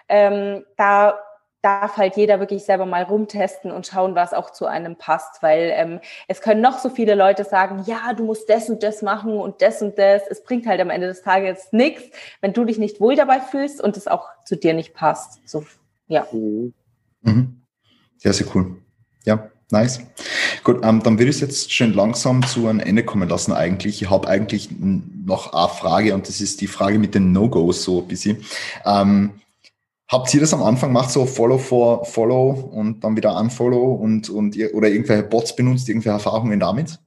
Ähm, 0.07 0.65
da 0.77 1.19
darf 1.61 1.97
halt 1.97 2.17
jeder 2.17 2.39
wirklich 2.39 2.63
selber 2.63 2.85
mal 2.85 3.03
rumtesten 3.03 3.71
und 3.71 3.87
schauen, 3.87 4.15
was 4.15 4.33
auch 4.33 4.51
zu 4.51 4.65
einem 4.65 4.95
passt, 4.95 5.41
weil 5.41 5.71
ähm, 5.75 5.99
es 6.27 6.41
können 6.41 6.61
noch 6.61 6.79
so 6.79 6.89
viele 6.89 7.15
Leute 7.15 7.43
sagen, 7.43 7.83
ja, 7.85 8.13
du 8.13 8.23
musst 8.23 8.49
das 8.49 8.69
und 8.69 8.83
das 8.83 9.01
machen 9.01 9.37
und 9.37 9.61
das 9.61 9.81
und 9.81 9.97
das. 9.97 10.23
Es 10.29 10.43
bringt 10.43 10.67
halt 10.67 10.79
am 10.79 10.89
Ende 10.89 11.07
des 11.07 11.23
Tages 11.23 11.69
nichts, 11.71 12.03
wenn 12.41 12.53
du 12.53 12.63
dich 12.63 12.77
nicht 12.77 13.01
wohl 13.01 13.15
dabei 13.15 13.39
fühlst 13.39 13.81
und 13.81 13.97
es 13.97 14.07
auch 14.07 14.29
zu 14.45 14.55
dir 14.55 14.73
nicht 14.73 14.93
passt. 14.93 15.47
So, 15.47 15.65
ja. 16.07 16.27
Mhm. 16.31 17.61
Sehr, 18.17 18.33
sehr 18.33 18.47
cool. 18.55 18.77
Ja, 19.25 19.49
nice. 19.71 20.01
Gut, 20.63 20.83
ähm, 20.83 21.01
dann 21.03 21.19
würde 21.19 21.29
ich 21.29 21.37
es 21.37 21.41
jetzt 21.41 21.71
schön 21.71 21.93
langsam 21.93 22.45
zu 22.45 22.67
einem 22.67 22.79
Ende 22.79 23.03
kommen 23.03 23.27
lassen 23.27 23.51
eigentlich. 23.51 24.01
Ich 24.01 24.09
habe 24.09 24.27
eigentlich 24.27 24.69
noch 24.79 25.53
eine 25.53 25.69
Frage 25.69 26.13
und 26.13 26.27
das 26.27 26.39
ist 26.39 26.61
die 26.61 26.67
Frage 26.67 26.99
mit 26.99 27.15
den 27.15 27.31
No-Gos 27.31 27.83
so 27.83 28.01
ein 28.01 28.07
bisschen. 28.07 28.43
Ähm, 28.85 29.41
Habt 30.09 30.33
ihr 30.33 30.39
das 30.39 30.53
am 30.53 30.63
Anfang 30.63 30.91
gemacht, 30.91 31.11
so 31.11 31.25
Follow 31.25 31.57
for 31.57 32.05
Follow 32.05 32.51
und 32.71 33.03
dann 33.03 33.17
wieder 33.17 33.37
Unfollow 33.37 33.93
und, 33.93 34.29
und 34.29 34.55
ihr, 34.55 34.73
oder 34.73 34.87
irgendwelche 34.87 35.23
Bots 35.23 35.53
benutzt, 35.53 35.89
irgendwelche 35.89 36.15
Erfahrungen 36.15 36.59
damit? 36.61 36.97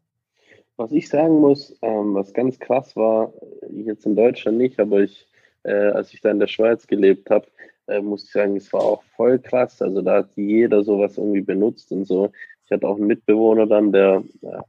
Was 0.76 0.92
ich 0.92 1.08
sagen 1.08 1.40
muss, 1.40 1.74
ähm, 1.80 2.14
was 2.14 2.34
ganz 2.34 2.58
krass 2.58 2.94
war, 2.96 3.32
jetzt 3.70 4.04
in 4.04 4.16
Deutschland 4.16 4.58
nicht, 4.58 4.78
aber 4.78 5.00
ich, 5.00 5.26
äh, 5.62 5.72
als 5.72 6.12
ich 6.12 6.20
da 6.20 6.30
in 6.30 6.40
der 6.40 6.46
Schweiz 6.46 6.86
gelebt 6.86 7.30
habe, 7.30 7.46
äh, 7.86 8.02
muss 8.02 8.24
ich 8.24 8.32
sagen, 8.32 8.56
es 8.56 8.70
war 8.72 8.82
auch 8.82 9.02
voll 9.16 9.38
krass. 9.38 9.80
Also 9.80 10.02
da 10.02 10.16
hat 10.16 10.30
jeder 10.36 10.84
sowas 10.84 11.16
irgendwie 11.16 11.40
benutzt 11.40 11.92
und 11.92 12.04
so. 12.04 12.30
Ich 12.66 12.70
hatte 12.70 12.86
auch 12.86 12.96
einen 12.96 13.06
Mitbewohner 13.06 13.66
dann, 13.66 13.92
der, 13.92 14.22
äh, 14.42 14.60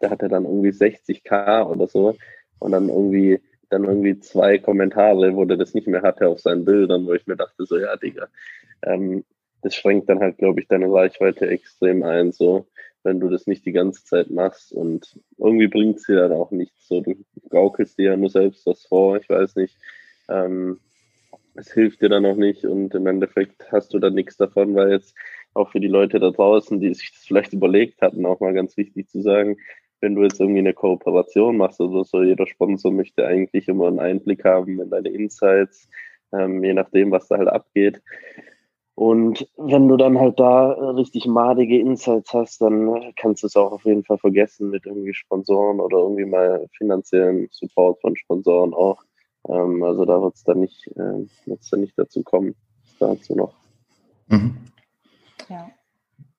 der 0.00 0.10
hatte 0.10 0.28
dann 0.28 0.44
irgendwie 0.44 0.70
60k 0.70 1.66
oder 1.66 1.86
so 1.86 2.14
und 2.60 2.72
dann 2.72 2.88
irgendwie 2.88 3.40
dann 3.70 3.84
irgendwie 3.84 4.18
zwei 4.18 4.58
Kommentare, 4.58 5.34
wo 5.36 5.44
der 5.44 5.56
das 5.56 5.74
nicht 5.74 5.86
mehr 5.86 6.02
hatte 6.02 6.28
auf 6.28 6.40
seinen 6.40 6.64
Bildern, 6.64 7.06
wo 7.06 7.14
ich 7.14 7.26
mir 7.26 7.36
dachte, 7.36 7.66
so, 7.66 7.78
ja, 7.78 7.96
Digga, 7.96 8.28
ähm, 8.82 9.24
das 9.62 9.74
schränkt 9.74 10.08
dann 10.08 10.20
halt, 10.20 10.38
glaube 10.38 10.60
ich, 10.60 10.68
deine 10.68 10.92
Reichweite 10.92 11.48
extrem 11.48 12.02
ein, 12.02 12.32
so, 12.32 12.66
wenn 13.02 13.20
du 13.20 13.28
das 13.28 13.46
nicht 13.46 13.66
die 13.66 13.72
ganze 13.72 14.04
Zeit 14.04 14.30
machst. 14.30 14.72
Und 14.72 15.18
irgendwie 15.36 15.68
bringt 15.68 15.98
es 15.98 16.04
dir 16.04 16.16
dann 16.16 16.32
auch 16.32 16.50
nichts, 16.50 16.88
so, 16.88 17.00
du 17.00 17.16
gaukelst 17.48 17.98
dir 17.98 18.10
ja 18.10 18.16
nur 18.16 18.30
selbst 18.30 18.66
was 18.66 18.86
vor, 18.86 19.16
ich 19.16 19.28
weiß 19.28 19.56
nicht, 19.56 19.76
ähm, 20.28 20.78
es 21.54 21.72
hilft 21.72 22.02
dir 22.02 22.08
dann 22.08 22.24
auch 22.24 22.36
nicht 22.36 22.64
und 22.64 22.94
im 22.94 23.06
Endeffekt 23.06 23.72
hast 23.72 23.92
du 23.92 23.98
dann 23.98 24.14
nichts 24.14 24.36
davon, 24.36 24.74
weil 24.74 24.92
jetzt 24.92 25.14
auch 25.54 25.70
für 25.70 25.80
die 25.80 25.88
Leute 25.88 26.20
da 26.20 26.30
draußen, 26.30 26.80
die 26.80 26.94
sich 26.94 27.12
das 27.12 27.24
vielleicht 27.24 27.52
überlegt 27.52 28.00
hatten, 28.00 28.26
auch 28.26 28.40
mal 28.40 28.54
ganz 28.54 28.76
wichtig 28.76 29.08
zu 29.08 29.20
sagen, 29.22 29.56
wenn 30.00 30.14
du 30.14 30.22
jetzt 30.22 30.40
irgendwie 30.40 30.60
eine 30.60 30.74
Kooperation 30.74 31.56
machst 31.56 31.80
oder 31.80 32.04
so, 32.04 32.22
jeder 32.22 32.46
Sponsor 32.46 32.92
möchte 32.92 33.26
eigentlich 33.26 33.68
immer 33.68 33.88
einen 33.88 34.00
Einblick 34.00 34.44
haben 34.44 34.80
in 34.80 34.90
deine 34.90 35.08
Insights, 35.08 35.88
ähm, 36.32 36.62
je 36.62 36.74
nachdem, 36.74 37.10
was 37.10 37.28
da 37.28 37.38
halt 37.38 37.48
abgeht. 37.48 38.02
Und 38.94 39.48
wenn 39.56 39.86
du 39.86 39.96
dann 39.96 40.18
halt 40.18 40.40
da 40.40 40.72
richtig 40.72 41.26
madige 41.26 41.78
Insights 41.78 42.34
hast, 42.34 42.60
dann 42.60 43.12
kannst 43.14 43.44
du 43.44 43.46
es 43.46 43.54
auch 43.54 43.70
auf 43.70 43.84
jeden 43.84 44.02
Fall 44.02 44.18
vergessen 44.18 44.70
mit 44.70 44.86
irgendwie 44.86 45.14
Sponsoren 45.14 45.78
oder 45.78 45.98
irgendwie 45.98 46.24
mal 46.24 46.66
finanziellen 46.76 47.48
Support 47.52 48.00
von 48.00 48.16
Sponsoren 48.16 48.74
auch. 48.74 49.04
Ähm, 49.48 49.84
also 49.84 50.04
da 50.04 50.20
wird 50.20 50.34
es 50.34 50.42
dann 50.42 50.60
nicht, 50.60 50.88
äh, 50.96 51.26
wird's 51.46 51.70
dann 51.70 51.82
nicht 51.82 51.96
dazu 51.96 52.24
kommen. 52.24 52.56
Dazu 52.98 53.36
noch. 53.36 53.54
Mhm. 54.26 54.56
Ja. 55.48 55.70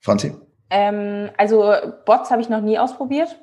Franzi? 0.01 0.33
Ähm, 0.69 1.29
also 1.37 1.73
Bots 2.05 2.29
habe 2.29 2.41
ich 2.41 2.49
noch 2.49 2.61
nie 2.61 2.77
ausprobiert, 2.77 3.39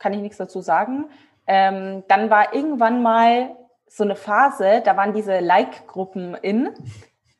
kann 0.00 0.12
ich 0.12 0.20
nichts 0.20 0.38
dazu 0.38 0.60
sagen. 0.60 1.04
Ähm, 1.46 2.02
dann 2.08 2.30
war 2.30 2.54
irgendwann 2.54 3.02
mal 3.02 3.54
so 3.86 4.04
eine 4.04 4.16
Phase, 4.16 4.82
da 4.84 4.96
waren 4.96 5.12
diese 5.12 5.38
Like-Gruppen 5.40 6.34
in 6.34 6.70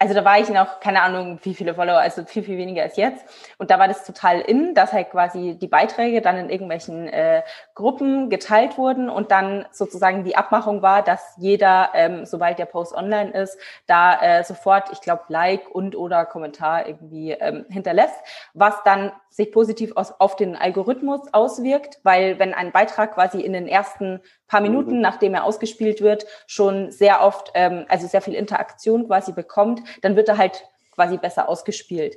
also 0.01 0.14
da 0.14 0.24
war 0.24 0.40
ich 0.40 0.48
noch, 0.48 0.81
keine 0.81 1.02
Ahnung, 1.02 1.39
wie 1.43 1.52
viele 1.52 1.74
Follower, 1.74 1.98
also 1.98 2.24
viel, 2.24 2.43
viel 2.43 2.56
weniger 2.56 2.82
als 2.82 2.97
jetzt. 2.97 3.22
Und 3.59 3.70
da 3.70 3.78
war 3.78 3.86
das 3.86 4.02
total 4.06 4.40
in, 4.40 4.74
dass 4.74 4.94
halt 4.94 5.10
quasi 5.10 5.59
die 5.60 5.68
Beiträge 5.68 6.22
dann 6.22 6.39
in 6.39 6.48
irgendwelchen 6.48 7.06
äh, 7.06 7.43
Gruppen 7.74 8.31
geteilt 8.31 8.78
wurden 8.78 9.10
und 9.10 9.31
dann 9.31 9.66
sozusagen 9.72 10.24
die 10.24 10.36
Abmachung 10.36 10.81
war, 10.81 11.02
dass 11.02 11.35
jeder, 11.36 11.90
ähm, 11.93 12.24
sobald 12.24 12.59
der 12.59 12.64
Post 12.64 12.94
online 12.94 13.32
ist, 13.32 13.59
da 13.86 14.18
äh, 14.22 14.43
sofort, 14.43 14.90
ich 14.90 15.02
glaube, 15.02 15.24
Like 15.28 15.68
und 15.68 15.94
oder 15.94 16.24
Kommentar 16.24 16.86
irgendwie 16.86 17.32
ähm, 17.32 17.66
hinterlässt, 17.68 18.16
was 18.55 18.82
dann 18.85 19.12
sich 19.28 19.52
positiv 19.52 19.93
aus, 19.97 20.18
auf 20.18 20.35
den 20.35 20.56
Algorithmus 20.56 21.32
auswirkt, 21.32 22.01
weil 22.05 22.39
wenn 22.39 22.55
ein 22.55 22.72
Beitrag 22.72 23.14
quasi 23.14 23.40
in 23.40 23.52
den 23.52 23.68
ersten 23.68 24.20
paar 24.48 24.60
Minuten, 24.60 24.97
mhm. 24.97 25.01
nachdem 25.01 25.35
er 25.35 25.44
ausgespielt 25.44 26.01
wird, 26.01 26.27
schon 26.47 26.90
sehr 26.90 27.22
oft, 27.22 27.52
ähm, 27.55 27.85
also 27.89 28.09
sehr 28.09 28.20
viel 28.20 28.35
Interaktion 28.35 29.06
quasi 29.06 29.32
bekommt, 29.32 29.81
dann 30.03 30.17
wird 30.17 30.29
er 30.29 30.39
halt 30.39 30.67
quasi 30.95 31.17
besser 31.17 31.49
ausgespielt. 31.49 32.17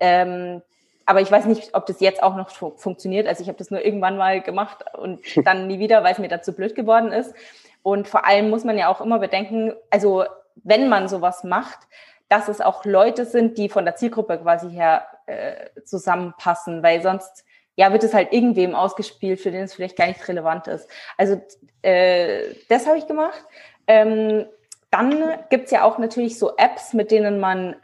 Ähm, 0.00 0.62
aber 1.06 1.20
ich 1.20 1.30
weiß 1.30 1.44
nicht, 1.46 1.74
ob 1.74 1.86
das 1.86 2.00
jetzt 2.00 2.22
auch 2.22 2.34
noch 2.34 2.50
fu 2.50 2.72
funktioniert. 2.76 3.26
Also 3.26 3.42
ich 3.42 3.48
habe 3.48 3.58
das 3.58 3.70
nur 3.70 3.84
irgendwann 3.84 4.16
mal 4.16 4.40
gemacht 4.40 4.84
und 4.96 5.20
dann 5.46 5.66
nie 5.66 5.78
wieder, 5.78 6.02
weil 6.02 6.12
es 6.12 6.18
mir 6.18 6.28
dazu 6.28 6.52
blöd 6.52 6.74
geworden 6.74 7.12
ist. 7.12 7.34
Und 7.82 8.08
vor 8.08 8.26
allem 8.26 8.48
muss 8.48 8.64
man 8.64 8.78
ja 8.78 8.88
auch 8.88 9.00
immer 9.00 9.18
bedenken, 9.18 9.74
also 9.90 10.24
wenn 10.56 10.88
man 10.88 11.08
sowas 11.08 11.44
macht, 11.44 11.80
dass 12.28 12.48
es 12.48 12.60
auch 12.60 12.84
Leute 12.84 13.26
sind, 13.26 13.58
die 13.58 13.68
von 13.68 13.84
der 13.84 13.96
Zielgruppe 13.96 14.38
quasi 14.38 14.70
her 14.70 15.06
äh, 15.26 15.82
zusammenpassen, 15.84 16.82
weil 16.82 17.02
sonst 17.02 17.44
ja, 17.76 17.92
wird 17.92 18.04
es 18.04 18.14
halt 18.14 18.32
irgendwem 18.32 18.74
ausgespielt, 18.74 19.40
für 19.40 19.50
den 19.50 19.64
es 19.64 19.74
vielleicht 19.74 19.96
gar 19.96 20.06
nicht 20.06 20.26
relevant 20.28 20.68
ist. 20.68 20.88
Also 21.16 21.42
äh, 21.82 22.54
das 22.68 22.86
habe 22.86 22.98
ich 22.98 23.06
gemacht. 23.06 23.44
Ähm, 23.86 24.46
dann 24.94 25.24
gibt's 25.50 25.72
ja 25.72 25.82
auch 25.82 25.98
natürlich 25.98 26.38
so 26.38 26.56
Apps, 26.56 26.92
mit 26.92 27.10
denen 27.10 27.40
man, 27.40 27.74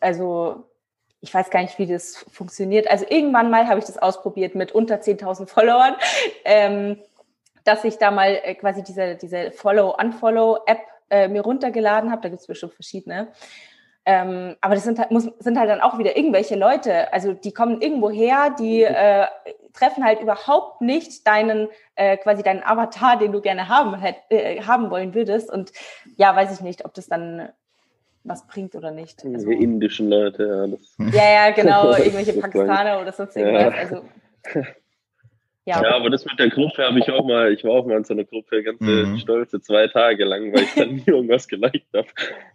also 0.00 0.64
ich 1.20 1.32
weiß 1.32 1.50
gar 1.50 1.60
nicht, 1.60 1.78
wie 1.78 1.86
das 1.86 2.16
funktioniert. 2.32 2.90
Also 2.90 3.04
irgendwann 3.08 3.50
mal 3.50 3.68
habe 3.68 3.78
ich 3.78 3.84
das 3.84 3.98
ausprobiert 3.98 4.54
mit 4.54 4.72
unter 4.72 4.96
10.000 4.96 5.46
Followern, 5.46 5.96
ähm, 6.44 6.98
dass 7.64 7.84
ich 7.84 7.98
da 7.98 8.10
mal 8.10 8.40
äh, 8.42 8.54
quasi 8.54 8.82
diese, 8.82 9.16
diese 9.16 9.52
Follow-Unfollow-App 9.52 10.80
äh, 11.10 11.28
mir 11.28 11.42
runtergeladen 11.42 12.10
habe. 12.10 12.22
Da 12.22 12.28
gibt's 12.30 12.46
bestimmt 12.46 12.72
verschiedene. 12.72 13.28
Ähm, 14.06 14.56
aber 14.62 14.74
das 14.74 14.84
sind 14.84 14.98
halt, 14.98 15.10
muss, 15.10 15.24
sind 15.38 15.58
halt 15.58 15.68
dann 15.68 15.80
auch 15.80 15.98
wieder 15.98 16.16
irgendwelche 16.16 16.56
Leute, 16.56 17.10
also 17.12 17.32
die 17.32 17.52
kommen 17.52 17.80
irgendwo 17.80 18.10
her, 18.10 18.54
die 18.58 18.80
mhm. 18.80 18.94
äh, 18.94 19.26
treffen 19.74 20.04
halt 20.04 20.20
überhaupt 20.20 20.80
nicht 20.80 21.26
deinen, 21.26 21.68
äh, 21.96 22.16
quasi 22.16 22.42
deinen 22.42 22.62
Avatar, 22.62 23.18
den 23.18 23.32
du 23.32 23.40
gerne 23.40 23.68
haben, 23.68 23.98
hätt, 23.98 24.16
äh, 24.30 24.62
haben 24.62 24.90
wollen 24.90 25.14
würdest. 25.14 25.50
Und 25.50 25.72
ja, 26.16 26.34
weiß 26.34 26.54
ich 26.54 26.60
nicht, 26.60 26.84
ob 26.84 26.94
das 26.94 27.08
dann 27.08 27.50
was 28.22 28.46
bringt 28.46 28.74
oder 28.74 28.90
nicht. 28.90 29.22
Also, 29.24 29.50
die 29.50 29.62
indischen 29.62 30.08
Leute, 30.08 30.46
ja. 30.46 30.66
Das 30.66 31.14
ja, 31.14 31.32
ja, 31.32 31.50
genau, 31.50 31.94
irgendwelche 31.96 32.32
Pakistaner 32.40 33.00
oder 33.00 33.12
sonst 33.12 33.36
irgendwas. 33.36 33.74
Ja. 33.74 33.80
Also, 33.80 34.02
ja. 35.66 35.82
ja, 35.82 35.96
aber 35.96 36.10
das 36.10 36.26
mit 36.26 36.38
der 36.38 36.50
Gruppe 36.50 36.82
habe 36.82 36.98
ich 36.98 37.10
auch 37.10 37.24
mal, 37.24 37.50
ich 37.50 37.64
war 37.64 37.72
auch 37.72 37.86
mal 37.86 37.96
in 37.96 38.04
so 38.04 38.12
einer 38.12 38.24
Gruppe 38.24 38.62
ganze 38.62 38.84
mhm. 38.84 39.18
stolze 39.18 39.62
zwei 39.62 39.88
Tage 39.88 40.24
lang, 40.24 40.52
weil 40.52 40.64
ich 40.64 40.74
dann 40.74 40.96
nie 40.96 41.04
irgendwas 41.06 41.48
geliked 41.48 41.86
habe 41.94 42.06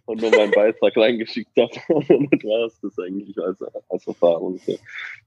und 0.06 0.20
nur 0.20 0.30
meinen 0.30 0.52
Beitrag 0.52 0.96
reingeschickt 0.96 1.50
habe. 1.58 1.72
und 1.88 2.32
das 2.32 2.44
war 2.44 2.66
es 2.66 2.80
das 2.80 2.98
eigentlich 3.00 3.36
als, 3.38 3.60
als 3.88 4.06
Erfahrung. 4.06 4.58
So. 4.58 4.78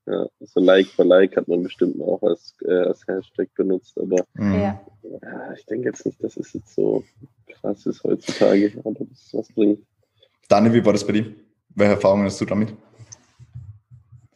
Ja, 0.05 0.25
so 0.39 0.59
Like 0.61 0.87
for 0.87 1.03
Like 1.03 1.35
hat 1.35 1.49
man 1.49 1.63
bestimmt 1.63 2.01
auch 2.01 2.21
als, 2.23 2.55
äh, 2.65 2.71
als 2.71 3.05
Hashtag 3.05 3.53
benutzt, 3.55 3.97
aber 3.99 4.25
mhm. 4.35 4.61
ja. 4.61 4.81
ich 5.57 5.65
denke 5.65 5.89
jetzt 5.89 6.05
nicht, 6.05 6.23
dass 6.23 6.37
es 6.37 6.53
jetzt 6.53 6.73
so 6.73 7.03
krass 7.47 7.85
ist 7.85 8.03
heutzutage, 8.05 8.71
aber 8.83 8.93
das 8.93 9.29
was 9.33 9.51
bringt. 9.51 9.79
Daniel, 10.47 10.73
wie 10.73 10.85
war 10.85 10.93
das 10.93 11.05
bei 11.05 11.13
dir? 11.13 11.33
Welche 11.75 11.93
Erfahrungen 11.95 12.25
hast 12.25 12.39
du 12.39 12.45
damit? 12.45 12.73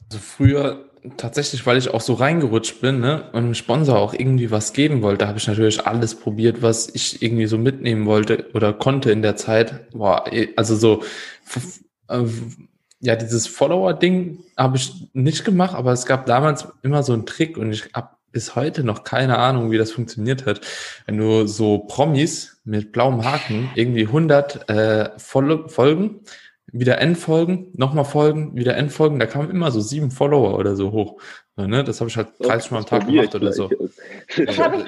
Also 0.09 0.19
früher 0.19 0.89
tatsächlich, 1.17 1.65
weil 1.65 1.77
ich 1.77 1.89
auch 1.93 2.01
so 2.01 2.13
reingerutscht 2.13 2.81
bin 2.81 2.99
ne, 2.99 3.29
und 3.33 3.43
dem 3.43 3.53
Sponsor 3.53 3.97
auch 3.97 4.13
irgendwie 4.13 4.51
was 4.51 4.73
geben 4.73 5.01
wollte, 5.01 5.27
habe 5.27 5.37
ich 5.37 5.47
natürlich 5.47 5.85
alles 5.85 6.15
probiert, 6.15 6.61
was 6.61 6.89
ich 6.93 7.21
irgendwie 7.21 7.47
so 7.47 7.57
mitnehmen 7.57 8.05
wollte 8.05 8.49
oder 8.53 8.73
konnte 8.73 9.11
in 9.11 9.21
der 9.21 9.35
Zeit. 9.35 9.91
Boah, 9.91 10.25
eh, 10.31 10.49
also 10.55 10.75
so, 10.75 11.03
äh, 12.09 12.23
ja, 12.99 13.15
dieses 13.15 13.47
Follower-Ding 13.47 14.39
habe 14.57 14.77
ich 14.77 15.09
nicht 15.13 15.45
gemacht, 15.45 15.75
aber 15.75 15.91
es 15.91 16.05
gab 16.05 16.25
damals 16.25 16.67
immer 16.83 17.03
so 17.03 17.13
einen 17.13 17.25
Trick 17.25 17.57
und 17.57 17.71
ich 17.71 17.89
habe 17.93 18.09
bis 18.31 18.55
heute 18.55 18.83
noch 18.83 19.03
keine 19.03 19.37
Ahnung, 19.37 19.71
wie 19.71 19.77
das 19.77 19.91
funktioniert 19.91 20.45
hat. 20.45 20.61
Wenn 21.05 21.17
du 21.17 21.47
so 21.47 21.79
Promis 21.79 22.61
mit 22.65 22.91
blauem 22.91 23.23
Haken 23.23 23.69
irgendwie 23.75 24.05
100 24.05 24.69
äh, 24.69 25.09
Folgen 25.17 26.21
wieder 26.71 26.99
Endfolgen, 26.99 27.71
nochmal 27.73 28.05
Folgen, 28.05 28.55
wieder 28.55 28.75
Endfolgen. 28.75 29.19
Da 29.19 29.25
kamen 29.25 29.49
immer 29.49 29.71
so 29.71 29.79
sieben 29.79 30.11
Follower 30.11 30.57
oder 30.57 30.75
so 30.75 30.91
hoch. 30.91 31.21
Ja, 31.55 31.67
ne? 31.67 31.83
Das 31.83 32.01
habe 32.01 32.09
ich 32.09 32.17
halt 32.17 32.27
30 32.39 32.71
Mal 32.71 32.79
am 32.79 32.85
Tag 32.85 33.07
gemacht 33.07 33.33
oder 33.33 33.53
so. 33.53 33.69
Das 34.45 34.59
habe 34.59 34.77
ich, 34.77 34.85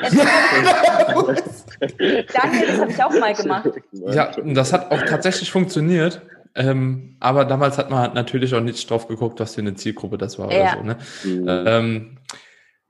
Daniel, 1.98 2.68
das 2.68 2.80
habe 2.80 2.92
ich 2.92 3.04
auch 3.04 3.20
mal 3.20 3.34
gemacht. 3.34 3.70
Ja, 3.92 4.32
das 4.46 4.74
hat 4.74 4.92
auch 4.92 5.02
tatsächlich 5.04 5.52
funktioniert. 5.52 6.22
Ähm, 6.56 7.16
aber 7.20 7.46
damals 7.46 7.78
hat 7.78 7.90
man 7.90 8.14
natürlich 8.14 8.54
auch 8.54 8.62
nicht 8.62 8.90
drauf 8.90 9.08
geguckt, 9.08 9.40
was 9.40 9.56
für 9.56 9.62
eine 9.62 9.76
Zielgruppe 9.76 10.18
das 10.18 10.38
war 10.40 10.52
ja. 10.52 10.78
oder 10.78 10.78
so. 10.78 10.84
Ne? 10.84 10.98
Mhm. 11.24 11.48
Ähm, 11.48 12.18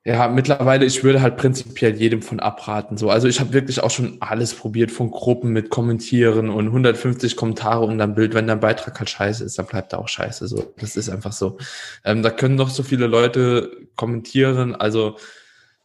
ja, 0.05 0.29
mittlerweile, 0.29 0.85
ich 0.85 1.03
würde 1.03 1.21
halt 1.21 1.35
prinzipiell 1.35 1.93
jedem 1.95 2.21
von 2.21 2.39
abraten. 2.39 2.97
So, 2.97 3.09
also 3.09 3.27
ich 3.27 3.41
habe 3.41 3.51
wirklich 3.51 3.83
auch 3.83 3.91
schon 3.91 4.17
alles 4.21 4.53
probiert 4.53 4.91
von 4.91 5.11
Gruppen 5.11 5.51
mit 5.51 5.69
Kommentieren 5.69 6.49
und 6.49 6.67
150 6.67 7.35
Kommentare 7.35 7.85
und 7.85 7.97
dann 7.97 8.15
Bild. 8.15 8.33
Wenn 8.33 8.47
dein 8.47 8.61
Beitrag 8.61 8.97
halt 8.97 9.09
scheiße 9.09 9.43
ist, 9.43 9.59
dann 9.59 9.65
bleibt 9.65 9.91
er 9.91 9.99
auch 9.99 10.07
scheiße. 10.07 10.47
So, 10.47 10.73
das 10.77 10.95
ist 10.95 11.09
einfach 11.09 11.33
so. 11.33 11.57
Ähm, 12.05 12.23
da 12.23 12.29
können 12.29 12.55
doch 12.55 12.69
so 12.69 12.81
viele 12.81 13.07
Leute 13.07 13.71
kommentieren. 13.97 14.73
Also 14.73 15.17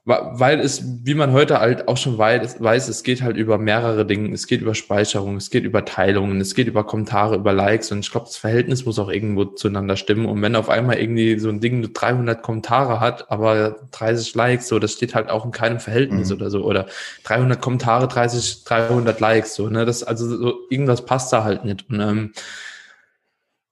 weil 0.07 0.61
es, 0.61 0.85
wie 1.03 1.15
man 1.15 1.33
heute 1.33 1.61
halt 1.61 1.89
auch 1.89 1.97
schon 1.97 2.19
weiß, 2.19 2.89
es 2.89 3.03
geht 3.05 3.23
halt 3.23 3.39
über 3.39 3.57
mehrere 3.57 4.05
Dinge. 4.05 4.35
Es 4.35 4.47
geht 4.47 4.61
über 4.61 4.75
Speicherung, 4.75 5.37
es 5.37 5.49
geht 5.49 5.65
über 5.65 5.87
Teilungen, 5.87 6.43
es 6.43 6.55
geht 6.55 6.67
über 6.67 6.85
Kommentare, 6.85 7.37
über 7.37 7.55
Likes 7.55 7.91
und 7.91 8.01
ich 8.01 8.11
glaube, 8.11 8.27
das 8.27 8.37
Verhältnis 8.37 8.85
muss 8.85 8.99
auch 8.99 9.09
irgendwo 9.09 9.47
zueinander 9.47 9.97
stimmen. 9.97 10.27
Und 10.27 10.43
wenn 10.43 10.57
auf 10.57 10.69
einmal 10.69 10.99
irgendwie 10.99 11.39
so 11.39 11.49
ein 11.49 11.61
Ding 11.61 11.91
300 11.95 12.43
Kommentare 12.43 13.01
hat, 13.01 13.31
aber 13.31 13.77
30 13.93 14.35
Likes, 14.35 14.69
so, 14.69 14.79
das 14.79 14.93
steht 14.93 15.15
halt 15.15 15.31
auch 15.31 15.47
in 15.47 15.53
keinem 15.53 15.81
Verhältnis 15.81 16.29
mhm. 16.29 16.37
oder 16.37 16.51
so. 16.51 16.65
Oder 16.65 16.85
300 17.23 17.63
Kommentare, 17.63 18.07
30, 18.07 18.65
300 18.65 19.19
Likes, 19.21 19.55
so, 19.55 19.71
ne? 19.71 19.87
Das, 19.87 20.03
also 20.03 20.29
so, 20.29 20.55
irgendwas 20.69 21.07
passt 21.07 21.33
da 21.33 21.45
halt 21.45 21.65
nicht. 21.65 21.89
Und, 21.89 22.01
ähm, 22.01 22.33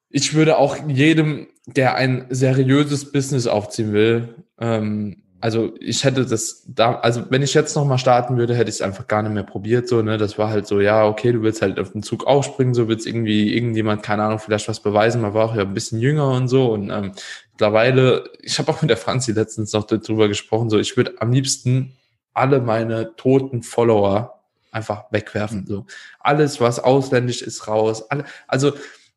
ich 0.08 0.32
würde 0.32 0.56
auch 0.56 0.76
jedem, 0.88 1.48
der 1.66 1.94
ein 1.94 2.26
seriöses 2.30 3.12
Business 3.12 3.46
aufziehen 3.46 3.92
will, 3.92 4.34
ähm, 4.58 5.21
also 5.42 5.74
ich 5.80 6.04
hätte 6.04 6.24
das 6.24 6.62
da, 6.68 7.00
also 7.00 7.24
wenn 7.30 7.42
ich 7.42 7.52
jetzt 7.52 7.74
nochmal 7.74 7.98
starten 7.98 8.36
würde, 8.36 8.54
hätte 8.54 8.70
ich 8.70 8.76
es 8.76 8.80
einfach 8.80 9.08
gar 9.08 9.22
nicht 9.22 9.32
mehr 9.32 9.42
probiert, 9.42 9.88
so, 9.88 10.00
ne, 10.00 10.16
das 10.16 10.38
war 10.38 10.50
halt 10.50 10.68
so, 10.68 10.80
ja, 10.80 11.04
okay, 11.04 11.32
du 11.32 11.42
willst 11.42 11.62
halt 11.62 11.80
auf 11.80 11.90
den 11.90 12.04
Zug 12.04 12.28
aufspringen, 12.28 12.74
so 12.74 12.86
willst 12.86 13.08
irgendwie 13.08 13.52
irgendjemand, 13.52 14.04
keine 14.04 14.22
Ahnung, 14.22 14.38
vielleicht 14.38 14.68
was 14.68 14.78
beweisen, 14.78 15.20
man 15.20 15.34
war 15.34 15.46
auch 15.46 15.56
ja 15.56 15.62
ein 15.62 15.74
bisschen 15.74 15.98
jünger 15.98 16.30
und 16.30 16.46
so 16.46 16.72
und 16.72 16.90
ähm, 16.90 17.10
mittlerweile, 17.50 18.30
ich 18.40 18.60
habe 18.60 18.70
auch 18.70 18.82
mit 18.82 18.90
der 18.90 18.96
Franzi 18.96 19.32
letztens 19.32 19.72
noch 19.72 19.82
darüber 19.82 20.28
gesprochen, 20.28 20.70
so, 20.70 20.78
ich 20.78 20.96
würde 20.96 21.14
am 21.18 21.32
liebsten 21.32 21.96
alle 22.34 22.60
meine 22.60 23.16
toten 23.16 23.64
Follower 23.64 24.38
einfach 24.70 25.06
wegwerfen, 25.10 25.62
mhm. 25.62 25.66
so. 25.66 25.86
Alles, 26.20 26.60
was 26.60 26.78
ausländisch 26.78 27.42
ist, 27.42 27.66
raus, 27.66 28.08
alle, 28.10 28.24
also, 28.46 28.74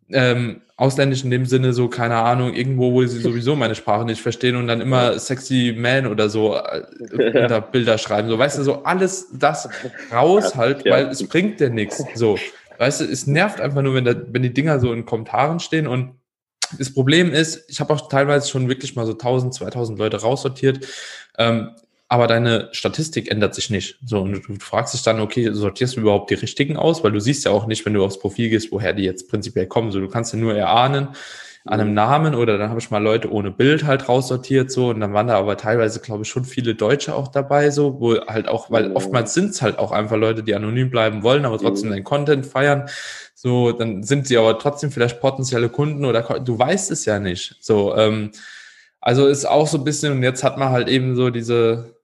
ähm, 0.10 0.62
ausländisch 0.78 1.24
in 1.24 1.32
dem 1.32 1.46
Sinne 1.46 1.74
so, 1.74 1.88
keine 1.88 2.18
Ahnung, 2.18 2.54
irgendwo, 2.54 2.94
wo 2.94 3.06
sie 3.06 3.20
sowieso 3.22 3.56
meine 3.56 3.76
Sprache 3.76 4.06
nicht 4.06 4.22
verstehen 4.22 4.56
und 4.56 4.68
dann 4.68 4.82
immer 4.82 5.18
sexy 5.20 5.76
man 5.78 6.08
oder 6.08 6.30
so 6.30 6.56
äh, 6.56 6.84
unter 7.42 7.62
Bilder 7.62 7.98
schreiben. 7.98 8.30
So, 8.30 8.38
weißt 8.38 8.58
du, 8.58 8.64
so 8.64 8.84
alles 8.84 9.30
das 9.34 9.70
raus 10.12 10.56
halt, 10.56 10.86
weil 10.86 11.08
es 11.08 11.28
bringt 11.28 11.60
dir 11.60 11.70
nichts. 11.70 12.04
So, 12.16 12.38
weißt 12.78 13.02
du, 13.02 13.06
es 13.06 13.28
nervt 13.28 13.62
einfach 13.62 13.82
nur, 13.82 13.96
wenn, 13.96 14.06
da, 14.06 14.16
wenn 14.32 14.44
die 14.44 14.54
Dinger 14.54 14.80
so 14.80 14.92
in 14.94 15.06
Kommentaren 15.06 15.60
stehen 15.60 15.88
und 15.88 16.16
das 16.80 16.94
Problem 16.94 17.32
ist, 17.32 17.70
ich 17.70 17.80
habe 17.80 17.94
auch 17.94 18.10
teilweise 18.10 18.50
schon 18.50 18.68
wirklich 18.68 18.96
mal 18.96 19.06
so 19.06 19.12
1000, 19.14 19.54
2000 19.54 20.00
Leute 20.00 20.22
raussortiert. 20.22 20.88
Ähm, 21.38 21.70
aber 22.16 22.28
deine 22.28 22.70
Statistik 22.72 23.30
ändert 23.30 23.54
sich 23.54 23.70
nicht. 23.70 24.00
So, 24.06 24.22
und 24.22 24.48
du 24.48 24.56
fragst 24.60 24.94
dich 24.94 25.04
dann, 25.04 25.20
okay, 25.20 25.50
sortierst 25.52 25.98
du 25.98 26.02
überhaupt 26.02 26.30
die 26.30 26.36
richtigen 26.36 26.78
aus? 26.78 27.04
Weil 27.04 27.12
du 27.12 27.20
siehst 27.20 27.46
ja 27.46 27.52
auch 27.52 27.68
nicht, 27.68 27.86
wenn 27.86 27.94
du 27.94 28.04
aufs 28.04 28.20
Profil 28.20 28.50
gehst, 28.50 28.72
woher 28.72 28.94
die 28.94 29.04
jetzt 29.04 29.30
prinzipiell 29.30 29.68
kommen. 29.68 29.92
So, 29.92 30.00
du 30.00 30.08
kannst 30.08 30.34
ja 30.34 30.40
nur 30.40 30.56
erahnen, 30.56 31.10
an 31.66 31.82
einem 31.82 31.96
Namen 31.96 32.36
oder 32.36 32.60
dann 32.60 32.70
habe 32.70 32.80
ich 32.80 32.92
mal 32.92 33.02
Leute 33.02 33.32
ohne 33.32 33.50
Bild 33.50 33.86
halt 33.86 34.08
raussortiert 34.08 34.72
so 34.72 34.90
und 34.90 35.00
dann 35.00 35.14
waren 35.14 35.28
da 35.28 35.38
aber 35.40 35.58
teilweise 35.58 36.00
glaube 36.00 36.22
ich 36.22 36.30
schon 36.30 36.46
viele 36.46 36.76
Deutsche 36.76 37.16
auch 37.16 37.28
dabei 37.28 37.72
so, 37.72 38.00
wo 38.00 38.16
halt 38.28 38.48
auch, 38.48 38.70
weil 38.70 38.92
oftmals 38.92 39.34
sind 39.34 39.50
es 39.50 39.64
halt 39.64 39.80
auch 39.80 39.92
einfach 39.92 40.16
Leute, 40.16 40.44
die 40.44 40.54
anonym 40.54 40.92
bleiben 40.92 41.24
wollen, 41.24 41.44
aber 41.44 41.58
trotzdem 41.58 41.90
mhm. 41.90 41.96
den 41.96 42.04
Content 42.04 42.46
feiern. 42.46 42.88
So, 43.34 43.72
dann 43.72 44.04
sind 44.04 44.28
sie 44.28 44.38
aber 44.38 44.60
trotzdem 44.60 44.92
vielleicht 44.92 45.20
potenzielle 45.20 45.70
Kunden 45.70 46.06
oder 46.06 46.22
du 46.22 46.58
weißt 46.58 46.92
es 46.92 47.06
ja 47.06 47.20
nicht. 47.20 47.56
So, 47.62 47.96
ähm, 47.96 48.30
also 49.02 49.28
ist 49.28 49.46
auch 49.46 49.68
so 49.68 49.80
ein 49.80 49.84
bisschen 49.84 50.14
und 50.14 50.24
jetzt 50.24 50.44
hat 50.44 50.60
man 50.60 50.70
halt 50.70 50.88
eben 50.88 51.16
so 51.16 51.32
diese 51.32 51.95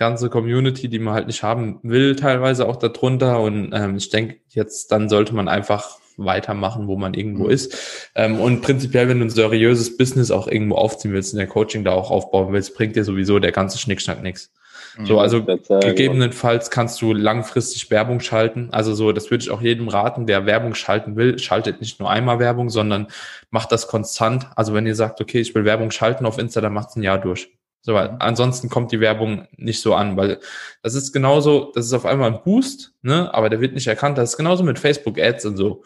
ganze 0.00 0.30
Community, 0.30 0.88
die 0.88 0.98
man 0.98 1.14
halt 1.14 1.28
nicht 1.28 1.44
haben 1.44 1.78
will, 1.82 2.16
teilweise 2.16 2.66
auch 2.66 2.76
darunter 2.76 3.40
und 3.40 3.70
ähm, 3.72 3.96
ich 3.96 4.08
denke 4.08 4.38
jetzt 4.48 4.90
dann 4.90 5.08
sollte 5.08 5.34
man 5.34 5.46
einfach 5.46 5.98
weitermachen, 6.16 6.88
wo 6.88 6.96
man 6.96 7.14
irgendwo 7.14 7.44
mhm. 7.44 7.50
ist. 7.50 8.10
Ähm, 8.14 8.40
und 8.40 8.62
prinzipiell, 8.62 9.08
wenn 9.08 9.20
du 9.20 9.26
ein 9.26 9.30
seriöses 9.30 9.96
Business 9.96 10.30
auch 10.30 10.48
irgendwo 10.48 10.76
aufziehen 10.76 11.12
willst, 11.12 11.32
in 11.32 11.38
der 11.38 11.46
Coaching 11.46 11.84
da 11.84 11.92
auch 11.92 12.10
aufbauen 12.10 12.52
willst, 12.52 12.74
bringt 12.74 12.96
dir 12.96 13.04
sowieso 13.04 13.38
der 13.38 13.52
ganze 13.52 13.78
Schnickschnack 13.78 14.22
nichts. 14.22 14.50
Mhm. 14.98 15.06
So, 15.06 15.20
also 15.20 15.44
gegebenenfalls 15.44 16.70
kannst 16.70 17.00
du 17.02 17.12
langfristig 17.12 17.90
Werbung 17.90 18.20
schalten. 18.20 18.68
Also 18.72 18.94
so, 18.94 19.12
das 19.12 19.30
würde 19.30 19.44
ich 19.44 19.50
auch 19.50 19.60
jedem 19.60 19.88
raten, 19.88 20.26
der 20.26 20.46
Werbung 20.46 20.74
schalten 20.74 21.16
will, 21.16 21.38
schaltet 21.38 21.80
nicht 21.80 22.00
nur 22.00 22.10
einmal 22.10 22.38
Werbung, 22.38 22.70
sondern 22.70 23.06
macht 23.50 23.70
das 23.72 23.86
konstant. 23.86 24.46
Also 24.56 24.74
wenn 24.74 24.86
ihr 24.86 24.94
sagt, 24.94 25.20
okay, 25.20 25.40
ich 25.40 25.54
will 25.54 25.64
Werbung 25.64 25.90
schalten 25.90 26.26
auf 26.26 26.38
Insta, 26.38 26.60
dann 26.60 26.72
macht 26.72 26.90
es 26.90 26.96
ein 26.96 27.02
Jahr 27.02 27.18
durch. 27.18 27.50
So, 27.82 27.94
weil 27.94 28.12
mhm. 28.12 28.16
ansonsten 28.20 28.68
kommt 28.68 28.92
die 28.92 29.00
Werbung 29.00 29.46
nicht 29.56 29.80
so 29.80 29.94
an, 29.94 30.16
weil 30.16 30.40
das 30.82 30.94
ist 30.94 31.12
genauso, 31.12 31.72
das 31.74 31.86
ist 31.86 31.92
auf 31.92 32.06
einmal 32.06 32.30
ein 32.30 32.42
Boost, 32.42 32.92
ne, 33.02 33.32
aber 33.32 33.48
der 33.48 33.60
wird 33.60 33.74
nicht 33.74 33.86
erkannt. 33.86 34.18
Das 34.18 34.30
ist 34.30 34.36
genauso 34.36 34.64
mit 34.64 34.78
Facebook 34.78 35.18
Ads 35.18 35.46
und 35.46 35.56
so 35.56 35.82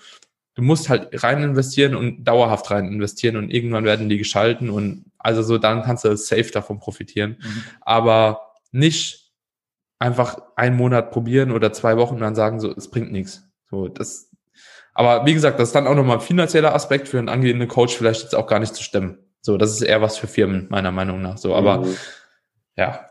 du 0.54 0.62
musst 0.62 0.88
halt 0.88 1.22
rein 1.22 1.42
investieren 1.42 1.94
und 1.94 2.24
dauerhaft 2.24 2.70
rein 2.70 2.86
investieren 2.86 3.36
und 3.36 3.50
irgendwann 3.50 3.84
werden 3.84 4.08
die 4.08 4.18
geschalten 4.18 4.70
und 4.70 5.04
also 5.18 5.42
so 5.42 5.58
dann 5.58 5.82
kannst 5.82 6.04
du 6.04 6.16
safe 6.16 6.50
davon 6.52 6.78
profitieren. 6.78 7.36
Mhm. 7.40 7.64
Aber 7.80 8.52
nicht 8.70 9.32
einfach 9.98 10.38
einen 10.56 10.76
Monat 10.76 11.10
probieren 11.10 11.50
oder 11.50 11.72
zwei 11.72 11.96
Wochen 11.96 12.14
und 12.14 12.20
dann 12.20 12.34
sagen 12.34 12.60
so, 12.60 12.72
es 12.72 12.90
bringt 12.90 13.12
nichts. 13.12 13.48
So, 13.70 13.88
das, 13.88 14.30
aber 14.92 15.26
wie 15.26 15.34
gesagt, 15.34 15.58
das 15.58 15.70
ist 15.70 15.74
dann 15.74 15.86
auch 15.86 15.94
nochmal 15.94 16.18
ein 16.18 16.22
finanzieller 16.22 16.74
Aspekt 16.74 17.08
für 17.08 17.18
einen 17.18 17.28
angehenden 17.28 17.68
Coach 17.68 17.96
vielleicht 17.96 18.22
jetzt 18.22 18.34
auch 18.34 18.46
gar 18.46 18.60
nicht 18.60 18.74
zu 18.74 18.82
stemmen. 18.82 19.18
So, 19.44 19.58
das 19.58 19.72
ist 19.72 19.82
eher 19.82 20.00
was 20.00 20.16
für 20.16 20.26
Firmen, 20.26 20.68
meiner 20.70 20.90
Meinung 20.90 21.20
nach. 21.20 21.36
So, 21.36 21.54
aber 21.54 21.82
mhm. 21.84 21.96
ja, 22.76 23.10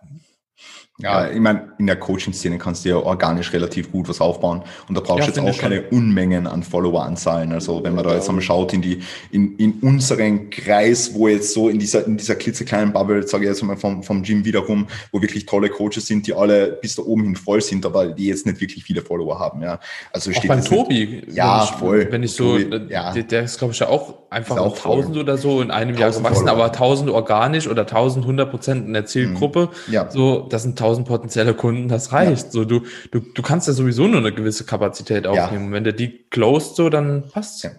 ja, 0.99 1.27
ich 1.27 1.39
meine, 1.39 1.73
in 1.79 1.87
der 1.87 1.95
Coaching-Szene 1.95 2.59
kannst 2.59 2.85
du 2.85 2.89
ja 2.89 2.97
organisch 2.97 3.51
relativ 3.51 3.91
gut 3.91 4.07
was 4.07 4.21
aufbauen 4.21 4.61
und 4.87 4.95
da 4.95 5.01
brauchst 5.01 5.27
du 5.27 5.41
ja, 5.41 5.47
jetzt 5.47 5.57
auch 5.57 5.59
keine 5.59 5.89
Unmengen 5.89 6.45
an 6.45 6.61
Follower-Anzahlen. 6.61 7.51
Also 7.51 7.83
wenn 7.83 7.95
man 7.95 8.03
da 8.03 8.13
jetzt 8.13 8.29
einmal 8.29 8.43
schaut 8.43 8.73
in 8.73 8.83
die, 8.83 9.01
in, 9.31 9.55
in 9.55 9.79
unseren 9.81 10.51
Kreis, 10.51 11.15
wo 11.15 11.27
jetzt 11.27 11.51
so 11.51 11.67
in 11.67 11.79
dieser, 11.79 12.05
in 12.05 12.17
dieser 12.17 12.35
klitzekleinen 12.35 12.93
Bubble, 12.93 13.27
sage 13.27 13.45
ich 13.45 13.49
jetzt 13.49 13.63
mal 13.63 13.75
vom, 13.75 14.03
vom 14.03 14.21
Gym 14.21 14.45
wiederum, 14.45 14.85
wo 15.11 15.19
wirklich 15.19 15.47
tolle 15.47 15.69
Coaches 15.69 16.05
sind, 16.05 16.27
die 16.27 16.35
alle 16.35 16.73
bis 16.73 16.95
da 16.95 17.01
oben 17.01 17.23
hin 17.23 17.35
voll 17.35 17.61
sind, 17.61 17.87
aber 17.87 18.09
die 18.09 18.27
jetzt 18.27 18.45
nicht 18.45 18.61
wirklich 18.61 18.83
viele 18.83 19.01
Follower 19.01 19.39
haben, 19.39 19.63
ja. 19.63 19.79
Also 20.11 20.31
steht 20.31 20.43
auch 20.43 20.55
beim 20.55 20.63
Tobi. 20.63 21.23
Nicht, 21.25 21.35
ja, 21.35 21.63
ich, 21.63 21.71
voll. 21.71 22.07
Wenn 22.11 22.21
ich 22.21 22.33
so, 22.33 22.59
Tobi, 22.59 22.91
ja. 22.93 23.11
der, 23.13 23.23
der 23.23 23.43
ist 23.43 23.57
glaube 23.57 23.73
ich 23.73 23.79
ja 23.79 23.87
auch 23.89 24.13
einfach 24.29 24.57
auch 24.57 24.75
1000 24.75 25.17
oder 25.17 25.37
so 25.37 25.59
in 25.59 25.71
einem 25.71 25.97
Jahr 25.97 26.11
gewachsen, 26.11 26.45
Follower. 26.45 26.51
aber 26.51 26.65
1000 26.65 27.09
organisch 27.09 27.67
oder 27.67 27.81
1100 27.81 28.51
Prozent 28.51 28.85
in 28.85 28.93
der 28.93 29.05
Zielgruppe. 29.05 29.69
Mhm. 29.87 29.93
Ja. 29.93 30.11
So, 30.11 30.47
das 30.49 30.61
sind 30.61 30.82
1000 30.83 31.07
potenzielle 31.07 31.53
Kunden, 31.53 31.87
das 31.87 32.11
reicht. 32.11 32.45
Ja. 32.45 32.51
So, 32.51 32.65
du, 32.65 32.81
du, 33.11 33.19
du 33.19 33.41
kannst 33.41 33.67
ja 33.67 33.73
sowieso 33.73 34.07
nur 34.07 34.19
eine 34.19 34.33
gewisse 34.33 34.65
Kapazität 34.65 35.25
aufnehmen. 35.25 35.67
Ja. 35.67 35.71
Wenn 35.71 35.83
du 35.83 35.93
die 35.93 36.27
closed, 36.29 36.75
so, 36.75 36.89
dann 36.89 37.29
passt 37.31 37.63
ja. 37.63 37.71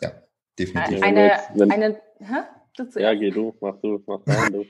ja, 0.00 0.12
definitiv. 0.58 1.02
Eine, 1.02 1.32
eine, 1.54 1.74
eine 1.74 2.00
hä? 2.18 3.00
ja, 3.00 3.14
geh 3.14 3.30
du, 3.30 3.54
mach 3.60 3.76
du, 3.80 4.02
mach 4.06 4.20
dein, 4.26 4.52
du. 4.52 4.64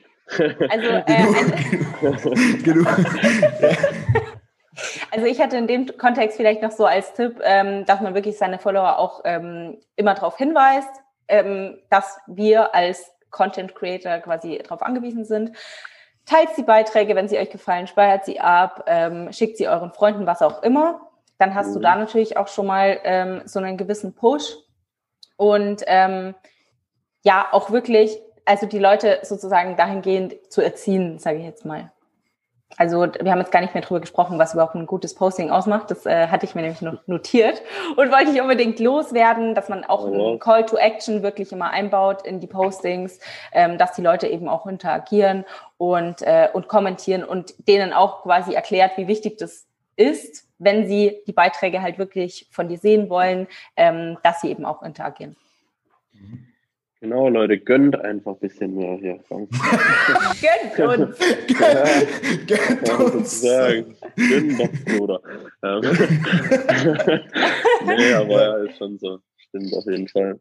Also, 0.69 0.89
äh, 0.89 1.05
eine, 1.07 1.27
also 5.11 5.27
ich 5.27 5.39
hätte 5.39 5.57
in 5.57 5.67
dem 5.67 5.87
Kontext 5.99 6.37
vielleicht 6.37 6.63
noch 6.63 6.71
so 6.71 6.87
als 6.87 7.13
Tipp, 7.15 7.41
ähm, 7.43 7.85
dass 7.87 8.01
man 8.01 8.15
wirklich 8.15 8.39
seine 8.39 8.59
Follower 8.59 8.99
auch 8.99 9.23
ähm, 9.25 9.79
immer 9.97 10.15
darauf 10.15 10.37
hinweist, 10.37 10.91
ähm, 11.29 11.79
dass 11.91 12.19
wir 12.27 12.75
als 12.75 13.11
Content 13.31 13.75
Creator 13.75 14.19
quasi 14.19 14.59
darauf 14.59 14.83
angewiesen 14.83 15.25
sind. 15.25 15.53
Teilt 16.31 16.57
die 16.57 16.63
Beiträge, 16.63 17.17
wenn 17.17 17.27
sie 17.27 17.39
euch 17.39 17.51
gefallen, 17.51 17.89
speichert 17.89 18.25
sie 18.25 18.39
ab, 18.39 18.85
ähm, 18.87 19.33
schickt 19.33 19.57
sie 19.57 19.67
euren 19.67 19.91
Freunden, 19.91 20.27
was 20.27 20.43
auch 20.43 20.63
immer. 20.63 21.01
Dann 21.39 21.57
hast 21.57 21.71
mhm. 21.71 21.75
du 21.75 21.81
da 21.81 21.97
natürlich 21.97 22.37
auch 22.37 22.47
schon 22.47 22.69
mal 22.69 23.01
ähm, 23.03 23.43
so 23.47 23.59
einen 23.59 23.77
gewissen 23.77 24.15
Push. 24.15 24.55
Und 25.37 25.83
ähm, 25.89 26.37
ja, 27.23 27.49
auch 27.51 27.73
wirklich, 27.73 28.17
also 28.45 28.67
die 28.67 28.79
Leute 28.79 29.19
sozusagen 29.25 29.77
dahingehend 29.77 30.53
zu 30.53 30.63
erziehen, 30.63 31.19
sage 31.19 31.39
ich 31.39 31.45
jetzt 31.45 31.65
mal. 31.65 31.91
Also 32.77 33.07
wir 33.21 33.31
haben 33.33 33.41
jetzt 33.41 33.53
gar 33.53 33.61
nicht 33.61 33.75
mehr 33.75 33.83
drüber 33.83 34.01
gesprochen, 34.01 34.39
was 34.39 34.55
überhaupt 34.55 34.75
ein 34.75 34.87
gutes 34.87 35.15
Posting 35.15 35.51
ausmacht. 35.51 35.91
Das 35.91 36.07
äh, 36.07 36.29
hatte 36.29 36.47
ich 36.47 36.55
mir 36.55 36.63
nämlich 36.63 36.81
noch 36.81 37.07
notiert 37.07 37.63
und 37.97 38.11
wollte 38.11 38.31
ich 38.31 38.41
unbedingt 38.41 38.79
loswerden, 38.79 39.55
dass 39.55 39.69
man 39.69 39.85
auch 39.85 40.07
einen 40.07 40.39
Call 40.39 40.65
to 40.65 40.77
Action 40.77 41.23
wirklich 41.23 41.53
immer 41.53 41.71
einbaut 41.71 42.25
in 42.25 42.41
die 42.41 42.47
Postings, 42.47 43.19
ähm, 43.53 43.77
dass 43.77 43.93
die 43.93 44.03
Leute 44.03 44.29
eben 44.29 44.49
auch 44.49 44.67
interagieren 44.67 45.45
und, 45.79 46.23
äh, 46.23 46.49
und 46.53 46.69
kommentieren 46.69 47.25
und 47.25 47.55
denen 47.69 47.93
auch 47.93 48.23
quasi 48.23 48.55
erklärt, 48.55 48.97
wie 48.97 49.09
wichtig 49.09 49.39
das 49.39 49.67
ist, 49.97 50.47
wenn 50.59 50.87
sie 50.87 51.21
die 51.27 51.33
Beiträge 51.33 51.83
halt 51.83 51.99
wirklich 51.99 52.47
von 52.51 52.69
dir 52.69 52.79
sehen 52.79 53.11
wollen, 53.11 53.49
ähm, 53.77 54.17
dass 54.23 54.41
sie 54.41 54.51
eben 54.51 54.65
auch 54.65 54.83
interagieren. 54.83 55.37
Mhm. 56.13 56.50
Genau, 57.01 57.31
Leute, 57.31 57.59
gönnt 57.59 57.99
einfach 57.99 58.33
ein 58.33 58.41
bisschen 58.41 58.75
mehr 58.75 58.99
hier. 58.99 59.19
gönnt 60.77 60.99
uns! 60.99 61.19
gönnt, 61.47 62.47
gönnt 62.47 63.01
uns! 63.01 63.41
Sagen. 63.41 63.97
Gönnt 64.17 64.61
doch, 64.61 64.69
Bruder. 64.85 65.21
Ähm. 65.63 65.81
nee, 67.87 68.13
aber 68.13 68.43
ja, 68.43 68.57
ist 68.65 68.77
schon 68.77 68.99
so. 68.99 69.19
Stimmt 69.39 69.73
auf 69.73 69.87
jeden 69.87 70.09
Fall. 70.09 70.39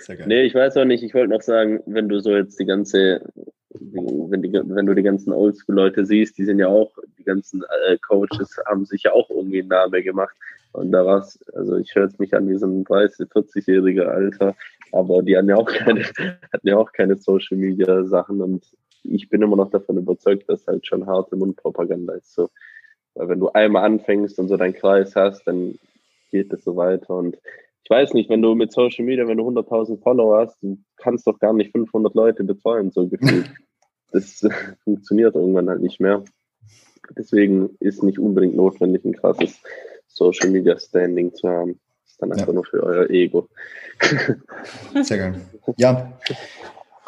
Sehr 0.00 0.16
geil. 0.16 0.26
Nee, 0.28 0.42
ich 0.42 0.54
weiß 0.54 0.76
auch 0.76 0.84
nicht, 0.84 1.02
ich 1.02 1.14
wollte 1.14 1.32
noch 1.32 1.40
sagen, 1.40 1.80
wenn 1.86 2.10
du 2.10 2.20
so 2.20 2.36
jetzt 2.36 2.60
die 2.60 2.66
ganze, 2.66 3.24
wenn, 3.80 4.42
die, 4.42 4.52
wenn 4.52 4.86
du 4.86 4.94
die 4.94 5.02
ganzen 5.02 5.32
Oldschool-Leute 5.32 6.04
siehst, 6.04 6.38
die 6.38 6.44
sind 6.44 6.58
ja 6.58 6.68
auch, 6.68 6.92
die 7.18 7.24
ganzen 7.24 7.62
äh, 7.88 7.96
Coaches 7.98 8.56
haben 8.66 8.84
sich 8.84 9.04
ja 9.04 9.12
auch 9.12 9.28
irgendwie 9.30 9.60
einen 9.60 9.68
Namen 9.68 10.02
gemacht. 10.02 10.36
Und 10.72 10.92
da 10.92 11.04
war's, 11.04 11.38
also 11.54 11.76
ich 11.76 11.94
höre 11.94 12.06
es 12.06 12.18
mich 12.18 12.34
an, 12.34 12.48
ein 12.48 12.84
30, 12.84 13.28
40-jähriger 13.28 14.06
Alter, 14.06 14.54
aber 14.92 15.22
die 15.22 15.36
hatten 15.36 15.48
ja 15.48 15.56
auch 15.56 15.70
keine, 15.70 16.02
hatten 16.04 16.68
ja 16.68 16.76
auch 16.76 16.92
keine 16.92 17.16
Social 17.16 17.56
Media 17.56 18.04
Sachen 18.04 18.40
und 18.40 18.64
ich 19.04 19.28
bin 19.28 19.42
immer 19.42 19.56
noch 19.56 19.70
davon 19.70 19.98
überzeugt, 19.98 20.48
dass 20.48 20.66
halt 20.66 20.86
schon 20.86 21.06
harte 21.06 21.36
Mundpropaganda 21.36 22.14
ist. 22.14 22.34
So. 22.34 22.50
Weil 23.14 23.28
wenn 23.28 23.40
du 23.40 23.50
einmal 23.50 23.84
anfängst 23.84 24.38
und 24.38 24.48
so 24.48 24.56
deinen 24.56 24.74
Kreis 24.74 25.16
hast, 25.16 25.44
dann 25.44 25.78
geht 26.30 26.52
es 26.52 26.64
so 26.64 26.76
weiter. 26.76 27.14
Und 27.14 27.36
weiß 27.92 28.14
nicht, 28.14 28.28
wenn 28.30 28.42
du 28.42 28.54
mit 28.54 28.72
Social 28.72 29.04
Media, 29.04 29.26
wenn 29.26 29.38
du 29.38 29.48
100.000 29.48 30.02
Follower 30.02 30.40
hast, 30.40 30.56
du 30.62 30.78
kannst 30.96 31.26
doch 31.26 31.38
gar 31.38 31.52
nicht 31.52 31.72
500 31.72 32.14
Leute 32.14 32.44
betreuen, 32.44 32.90
so 32.90 33.08
gefühlt. 33.08 33.50
Das 34.14 34.46
funktioniert 34.84 35.36
irgendwann 35.36 35.70
halt 35.70 35.80
nicht 35.80 35.98
mehr. 35.98 36.22
Deswegen 37.16 37.70
ist 37.80 38.02
nicht 38.02 38.18
unbedingt 38.18 38.54
notwendig, 38.54 39.06
ein 39.06 39.14
krasses 39.14 39.58
Social 40.06 40.50
Media 40.50 40.78
Standing 40.78 41.32
zu 41.32 41.48
haben 41.48 41.80
dann 42.22 42.32
einfach 42.32 42.48
ja. 42.48 42.54
nur 42.54 42.64
für 42.64 42.82
euer 42.82 43.10
Ego. 43.10 43.48
Sehr 45.02 45.16
gerne. 45.16 45.40
Ja, 45.76 46.12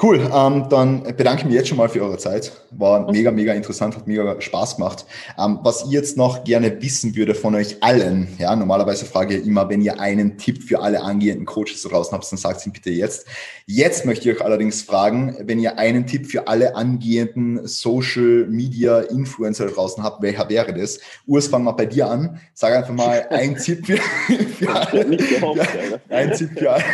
Cool, 0.03 0.29
ähm, 0.35 0.67
dann 0.71 1.05
bedanke 1.17 1.43
ich 1.43 1.45
mich 1.45 1.55
jetzt 1.55 1.69
schon 1.69 1.79
mal 1.79 1.89
für 1.89 2.03
eure 2.03 2.19
Zeit. 2.19 2.51
War 2.73 3.09
mega, 3.13 3.31
mega 3.31 3.53
interessant, 3.53 3.95
hat 3.95 4.09
mega 4.09 4.41
Spaß 4.41 4.75
gemacht. 4.75 5.07
Ähm, 5.39 5.61
was 5.63 5.85
ich 5.85 5.91
jetzt 5.93 6.17
noch 6.17 6.43
gerne 6.43 6.83
wissen 6.83 7.15
würde 7.15 7.33
von 7.37 7.55
euch 7.55 7.81
allen, 7.81 8.27
ja, 8.39 8.57
normalerweise 8.57 9.05
frage 9.07 9.37
ich 9.37 9.47
immer, 9.47 9.69
wenn 9.69 9.81
ihr 9.83 10.01
einen 10.01 10.37
Tipp 10.37 10.65
für 10.65 10.81
alle 10.83 11.01
angehenden 11.01 11.47
Coaches 11.47 11.83
da 11.83 11.91
draußen 11.91 12.13
habt, 12.13 12.31
dann 12.31 12.39
sagt 12.39 12.67
ihn 12.67 12.73
bitte 12.73 12.91
jetzt. 12.91 13.29
Jetzt 13.67 14.05
möchte 14.05 14.29
ich 14.29 14.37
euch 14.37 14.45
allerdings 14.45 14.83
fragen, 14.83 15.37
wenn 15.41 15.61
ihr 15.61 15.79
einen 15.79 16.09
Tipp 16.09 16.27
für 16.27 16.49
alle 16.49 16.75
angehenden 16.75 17.65
Social 17.65 18.47
Media 18.49 18.99
Influencer 18.99 19.67
da 19.67 19.71
draußen 19.71 20.03
habt, 20.03 20.21
welcher 20.23 20.49
wäre 20.49 20.75
das? 20.75 20.99
Urs, 21.25 21.47
fang 21.47 21.63
mal 21.63 21.73
bei 21.73 21.87
dir 21.87 22.11
an. 22.11 22.41
Sag 22.53 22.75
einfach 22.75 22.93
mal 22.93 23.25
ein 23.31 23.55
Tipp 23.55 23.87
für, 23.87 23.97
für 23.97 24.75
alle, 24.75 25.19
für, 25.19 26.01
ein 26.09 26.33
Tipp 26.33 26.51
für 26.59 26.73
alle, 26.73 26.85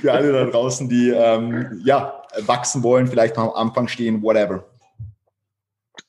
für 0.00 0.12
alle 0.12 0.32
da 0.32 0.44
draußen, 0.46 0.88
die, 0.88 1.10
ähm, 1.10 1.80
ja, 1.84 2.15
wachsen 2.46 2.82
wollen, 2.82 3.06
vielleicht 3.06 3.38
am 3.38 3.50
Anfang 3.50 3.88
stehen, 3.88 4.22
whatever? 4.22 4.64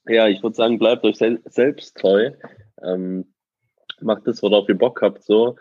Ja, 0.07 0.27
ich 0.27 0.41
würde 0.41 0.56
sagen, 0.56 0.80
bleibt 0.80 1.03
euch 1.03 1.18
sel 1.18 1.41
selbst 1.45 1.98
treu. 1.98 2.31
Ähm, 2.81 3.26
macht 3.99 4.27
das, 4.27 4.41
worauf 4.41 4.69
ihr 4.69 4.77
Bock 4.77 5.02
habt, 5.02 5.23
so. 5.23 5.57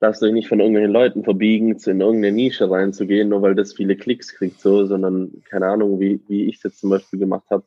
Lasst 0.00 0.22
euch 0.22 0.32
nicht 0.32 0.48
von 0.48 0.60
irgendwelchen 0.60 0.92
Leuten 0.92 1.24
verbiegen, 1.24 1.70
in 1.72 2.00
irgendeine 2.00 2.32
Nische 2.32 2.70
reinzugehen, 2.70 3.30
nur 3.30 3.40
weil 3.40 3.54
das 3.54 3.72
viele 3.72 3.96
Klicks 3.96 4.34
kriegt, 4.34 4.60
so, 4.60 4.84
sondern 4.84 5.42
keine 5.48 5.68
Ahnung, 5.68 6.00
wie, 6.00 6.20
wie 6.28 6.44
ich 6.44 6.56
es 6.56 6.64
jetzt 6.64 6.80
zum 6.80 6.90
Beispiel 6.90 7.18
gemacht 7.18 7.46
habe. 7.50 7.64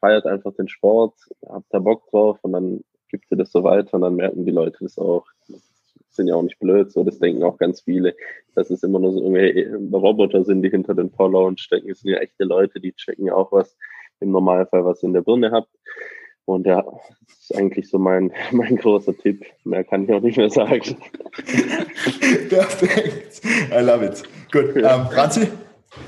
feiert 0.00 0.26
einfach 0.26 0.52
den 0.54 0.68
Sport, 0.68 1.14
habt 1.48 1.66
da 1.70 1.78
Bock 1.78 2.10
drauf 2.10 2.38
und 2.42 2.52
dann 2.52 2.82
gibt 3.08 3.30
ihr 3.30 3.36
das 3.36 3.52
so 3.52 3.62
weiter 3.62 3.94
und 3.94 4.00
dann 4.00 4.16
merken 4.16 4.44
die 4.44 4.50
Leute 4.50 4.78
das 4.80 4.98
auch. 4.98 5.26
Sind 6.16 6.28
ja 6.28 6.34
auch 6.34 6.42
nicht 6.42 6.58
blöd, 6.58 6.90
so 6.90 7.04
das 7.04 7.18
denken 7.18 7.44
auch 7.44 7.58
ganz 7.58 7.82
viele, 7.82 8.14
dass 8.54 8.70
es 8.70 8.82
immer 8.82 8.98
nur 8.98 9.12
so 9.12 9.20
irgendwelche 9.20 9.76
Roboter 9.92 10.44
sind, 10.44 10.62
die 10.62 10.70
hinter 10.70 10.94
den 10.94 11.10
Followern 11.10 11.58
stecken. 11.58 11.90
Es 11.90 12.00
sind 12.00 12.10
ja 12.10 12.18
echte 12.18 12.44
Leute, 12.44 12.80
die 12.80 12.92
checken 12.92 13.26
ja 13.26 13.34
auch 13.34 13.52
was 13.52 13.76
im 14.20 14.30
Normalfall, 14.30 14.84
was 14.84 15.02
ihr 15.02 15.08
in 15.08 15.14
der 15.14 15.22
Birne 15.22 15.52
habt. 15.52 15.68
Und 16.46 16.64
ja, 16.66 16.82
das 17.26 17.38
ist 17.38 17.56
eigentlich 17.56 17.90
so 17.90 17.98
mein, 17.98 18.32
mein 18.52 18.76
großer 18.76 19.16
Tipp. 19.16 19.44
Mehr 19.64 19.84
kann 19.84 20.04
ich 20.04 20.12
auch 20.12 20.20
nicht 20.20 20.38
mehr 20.38 20.50
sagen. 20.50 20.96
Perfekt. 22.48 23.42
I 23.72 23.80
love 23.80 24.04
it. 24.04 24.22
Gut. 24.52 24.76
Ähm, 24.76 25.06
Franzi? 25.10 25.48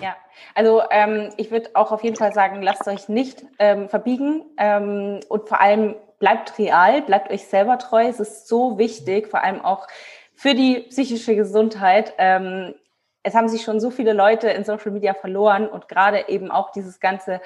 Ja, 0.00 0.16
also 0.54 0.82
ähm, 0.90 1.30
ich 1.36 1.50
würde 1.50 1.70
auch 1.74 1.92
auf 1.92 2.02
jeden 2.02 2.16
Fall 2.16 2.32
sagen, 2.32 2.62
lasst 2.62 2.86
euch 2.88 3.08
nicht 3.08 3.44
ähm, 3.58 3.88
verbiegen 3.88 4.44
ähm, 4.58 5.20
und 5.28 5.48
vor 5.48 5.60
allem 5.60 5.94
bleibt 6.18 6.58
real, 6.58 7.02
bleibt 7.02 7.30
euch 7.30 7.46
selber 7.46 7.78
treu. 7.78 8.06
Es 8.06 8.20
ist 8.20 8.48
so 8.48 8.78
wichtig, 8.78 9.28
vor 9.28 9.42
allem 9.42 9.60
auch 9.60 9.86
für 10.34 10.54
die 10.54 10.80
psychische 10.88 11.36
Gesundheit. 11.36 12.14
Ähm, 12.18 12.74
es 13.22 13.34
haben 13.34 13.48
sich 13.48 13.62
schon 13.62 13.80
so 13.80 13.90
viele 13.90 14.12
Leute 14.12 14.48
in 14.48 14.64
Social 14.64 14.92
Media 14.92 15.14
verloren 15.14 15.68
und 15.68 15.88
gerade 15.88 16.28
eben 16.28 16.50
auch 16.50 16.70
dieses 16.70 17.00
ganze 17.00 17.40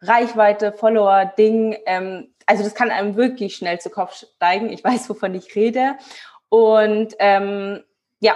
Reichweite, 0.00 0.72
Follower-Ding. 0.72 1.76
Ähm, 1.86 2.34
also 2.46 2.64
das 2.64 2.74
kann 2.74 2.90
einem 2.90 3.16
wirklich 3.16 3.56
schnell 3.56 3.80
zu 3.80 3.90
Kopf 3.90 4.14
steigen. 4.14 4.70
Ich 4.70 4.82
weiß, 4.82 5.08
wovon 5.10 5.34
ich 5.34 5.54
rede. 5.54 5.96
Und 6.48 7.14
ähm, 7.18 7.84
ja, 8.20 8.34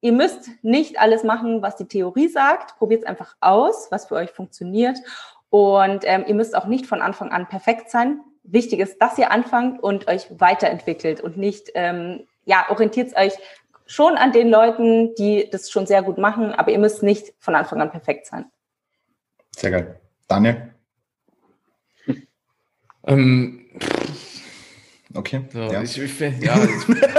ihr 0.00 0.12
müsst 0.12 0.50
nicht 0.62 1.00
alles 1.00 1.24
machen, 1.24 1.62
was 1.62 1.76
die 1.76 1.88
Theorie 1.88 2.28
sagt. 2.28 2.76
Probiert 2.76 3.02
es 3.02 3.08
einfach 3.08 3.36
aus, 3.40 3.90
was 3.90 4.06
für 4.06 4.16
euch 4.16 4.30
funktioniert. 4.30 4.98
Und 5.48 6.04
ähm, 6.04 6.24
ihr 6.26 6.34
müsst 6.34 6.54
auch 6.56 6.66
nicht 6.66 6.86
von 6.86 7.02
Anfang 7.02 7.30
an 7.30 7.48
perfekt 7.48 7.90
sein. 7.90 8.20
Wichtig 8.44 8.80
ist, 8.80 9.00
dass 9.00 9.18
ihr 9.18 9.30
anfangt 9.30 9.82
und 9.82 10.08
euch 10.08 10.26
weiterentwickelt 10.30 11.20
und 11.20 11.36
nicht, 11.36 11.70
ähm, 11.74 12.26
ja, 12.44 12.66
orientiert 12.70 13.16
euch 13.16 13.32
schon 13.86 14.14
an 14.14 14.32
den 14.32 14.48
Leuten, 14.48 15.14
die 15.14 15.48
das 15.50 15.70
schon 15.70 15.86
sehr 15.86 16.02
gut 16.02 16.18
machen, 16.18 16.52
aber 16.52 16.72
ihr 16.72 16.78
müsst 16.78 17.02
nicht 17.02 17.34
von 17.38 17.54
Anfang 17.54 17.80
an 17.80 17.90
perfekt 17.90 18.26
sein. 18.26 18.46
Sehr 19.54 19.70
geil. 19.70 20.00
Daniel? 20.28 20.72
Ähm, 23.04 23.66
okay. 25.14 25.42
So, 25.52 25.58
ja. 25.58 25.82
Ich, 25.82 25.98
ich, 25.98 26.20
ja, 26.40 26.54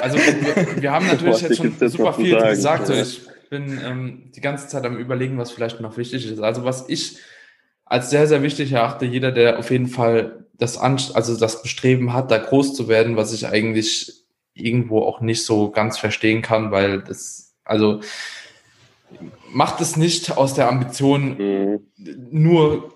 also 0.01 0.17
wir, 0.17 0.81
wir 0.81 0.91
haben 0.91 1.07
natürlich 1.07 1.41
jetzt 1.41 1.57
schon 1.57 1.89
super 1.89 2.13
viel 2.13 2.31
sagen. 2.31 2.49
gesagt. 2.49 2.87
So, 2.87 2.93
ich 2.93 3.21
bin 3.49 3.79
ähm, 3.83 4.31
die 4.35 4.41
ganze 4.41 4.67
Zeit 4.67 4.85
am 4.85 4.97
überlegen, 4.97 5.37
was 5.37 5.51
vielleicht 5.51 5.79
noch 5.79 5.97
wichtig 5.97 6.29
ist. 6.31 6.39
Also 6.39 6.63
was 6.63 6.89
ich 6.89 7.19
als 7.85 8.09
sehr, 8.09 8.27
sehr 8.27 8.41
wichtig 8.41 8.71
erachte, 8.71 9.05
jeder, 9.05 9.31
der 9.31 9.59
auf 9.59 9.69
jeden 9.69 9.87
Fall 9.87 10.42
das, 10.53 10.77
also 10.77 11.37
das 11.37 11.61
Bestreben 11.61 12.13
hat, 12.13 12.31
da 12.31 12.37
groß 12.37 12.73
zu 12.73 12.87
werden, 12.87 13.17
was 13.17 13.33
ich 13.33 13.47
eigentlich 13.47 14.23
irgendwo 14.53 15.01
auch 15.01 15.19
nicht 15.21 15.45
so 15.45 15.71
ganz 15.71 15.97
verstehen 15.97 16.41
kann, 16.41 16.71
weil 16.71 17.01
das, 17.01 17.55
also 17.63 18.01
macht 19.51 19.81
es 19.81 19.97
nicht 19.97 20.37
aus 20.37 20.53
der 20.53 20.69
Ambition, 20.69 21.37
mhm. 21.37 21.79
nur 22.31 22.93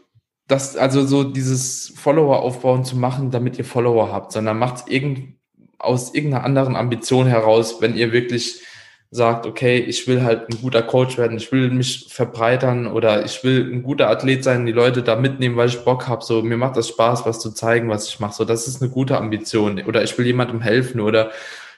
das, 0.47 0.77
also 0.77 1.05
so 1.05 1.23
dieses 1.23 1.93
Follower 1.95 2.39
aufbauen 2.39 2.85
zu 2.85 2.95
machen, 2.95 3.31
damit 3.31 3.57
ihr 3.57 3.65
Follower 3.65 4.11
habt, 4.11 4.31
sondern 4.31 4.57
macht 4.57 4.77
es 4.77 4.87
irgend, 4.87 5.35
aus 5.79 6.13
irgendeiner 6.13 6.43
anderen 6.43 6.75
Ambition 6.75 7.27
heraus, 7.27 7.81
wenn 7.81 7.95
ihr 7.95 8.11
wirklich 8.11 8.61
sagt, 9.09 9.45
okay, 9.45 9.77
ich 9.79 10.07
will 10.07 10.23
halt 10.23 10.49
ein 10.49 10.61
guter 10.61 10.83
Coach 10.83 11.17
werden, 11.17 11.37
ich 11.37 11.51
will 11.51 11.69
mich 11.69 12.07
verbreitern 12.09 12.87
oder 12.87 13.23
ich 13.23 13.43
will 13.43 13.71
ein 13.71 13.83
guter 13.83 14.09
Athlet 14.09 14.43
sein, 14.43 14.65
die 14.65 14.73
Leute 14.73 15.01
da 15.01 15.15
mitnehmen, 15.15 15.55
weil 15.55 15.69
ich 15.69 15.79
Bock 15.79 16.07
habe, 16.07 16.23
so 16.23 16.41
mir 16.41 16.57
macht 16.57 16.75
das 16.75 16.89
Spaß, 16.89 17.25
was 17.25 17.39
zu 17.39 17.51
zeigen, 17.51 17.89
was 17.89 18.09
ich 18.09 18.19
mache, 18.19 18.33
so 18.33 18.45
das 18.45 18.67
ist 18.67 18.81
eine 18.81 18.91
gute 18.91 19.17
Ambition. 19.17 19.81
Oder 19.85 20.03
ich 20.03 20.17
will 20.17 20.25
jemandem 20.25 20.61
helfen 20.61 20.99
oder 20.99 21.31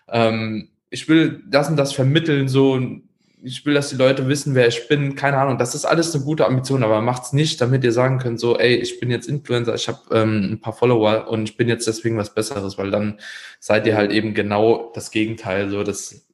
ähm, 0.08 0.70
ich 0.90 1.08
will 1.08 1.44
das 1.48 1.70
und 1.70 1.78
das 1.78 1.94
vermitteln, 1.94 2.48
so 2.48 2.80
ich 3.42 3.66
will, 3.66 3.74
dass 3.74 3.90
die 3.90 3.96
Leute 3.96 4.28
wissen, 4.28 4.54
wer 4.54 4.68
ich 4.68 4.88
bin, 4.88 5.16
keine 5.16 5.38
Ahnung, 5.38 5.58
das 5.58 5.74
ist 5.76 5.86
alles 5.86 6.14
eine 6.14 6.24
gute 6.26 6.46
Ambition, 6.46 6.84
aber 6.84 7.02
macht's 7.02 7.32
nicht, 7.32 7.62
damit 7.62 7.84
ihr 7.84 7.94
sagen 7.94 8.20
könnt, 8.20 8.40
so, 8.40 8.58
ey, 8.58 8.76
ich 8.76 9.00
bin 9.00 9.10
jetzt 9.10 9.30
Influencer, 9.30 9.76
ich 9.76 9.88
habe 9.88 10.00
ähm, 10.12 10.50
ein 10.54 10.60
paar 10.60 10.74
Follower 10.74 11.28
und 11.30 11.48
ich 11.48 11.56
bin 11.56 11.70
jetzt 11.70 11.88
deswegen 11.88 12.18
was 12.18 12.34
Besseres, 12.34 12.78
weil 12.78 12.92
dann 12.92 13.20
seid 13.60 13.88
ihr 13.88 13.96
halt 13.96 14.12
eben 14.12 14.34
genau 14.34 14.92
das 14.94 15.12
Gegenteil, 15.12 15.70
so, 15.70 15.84
das 15.84 16.28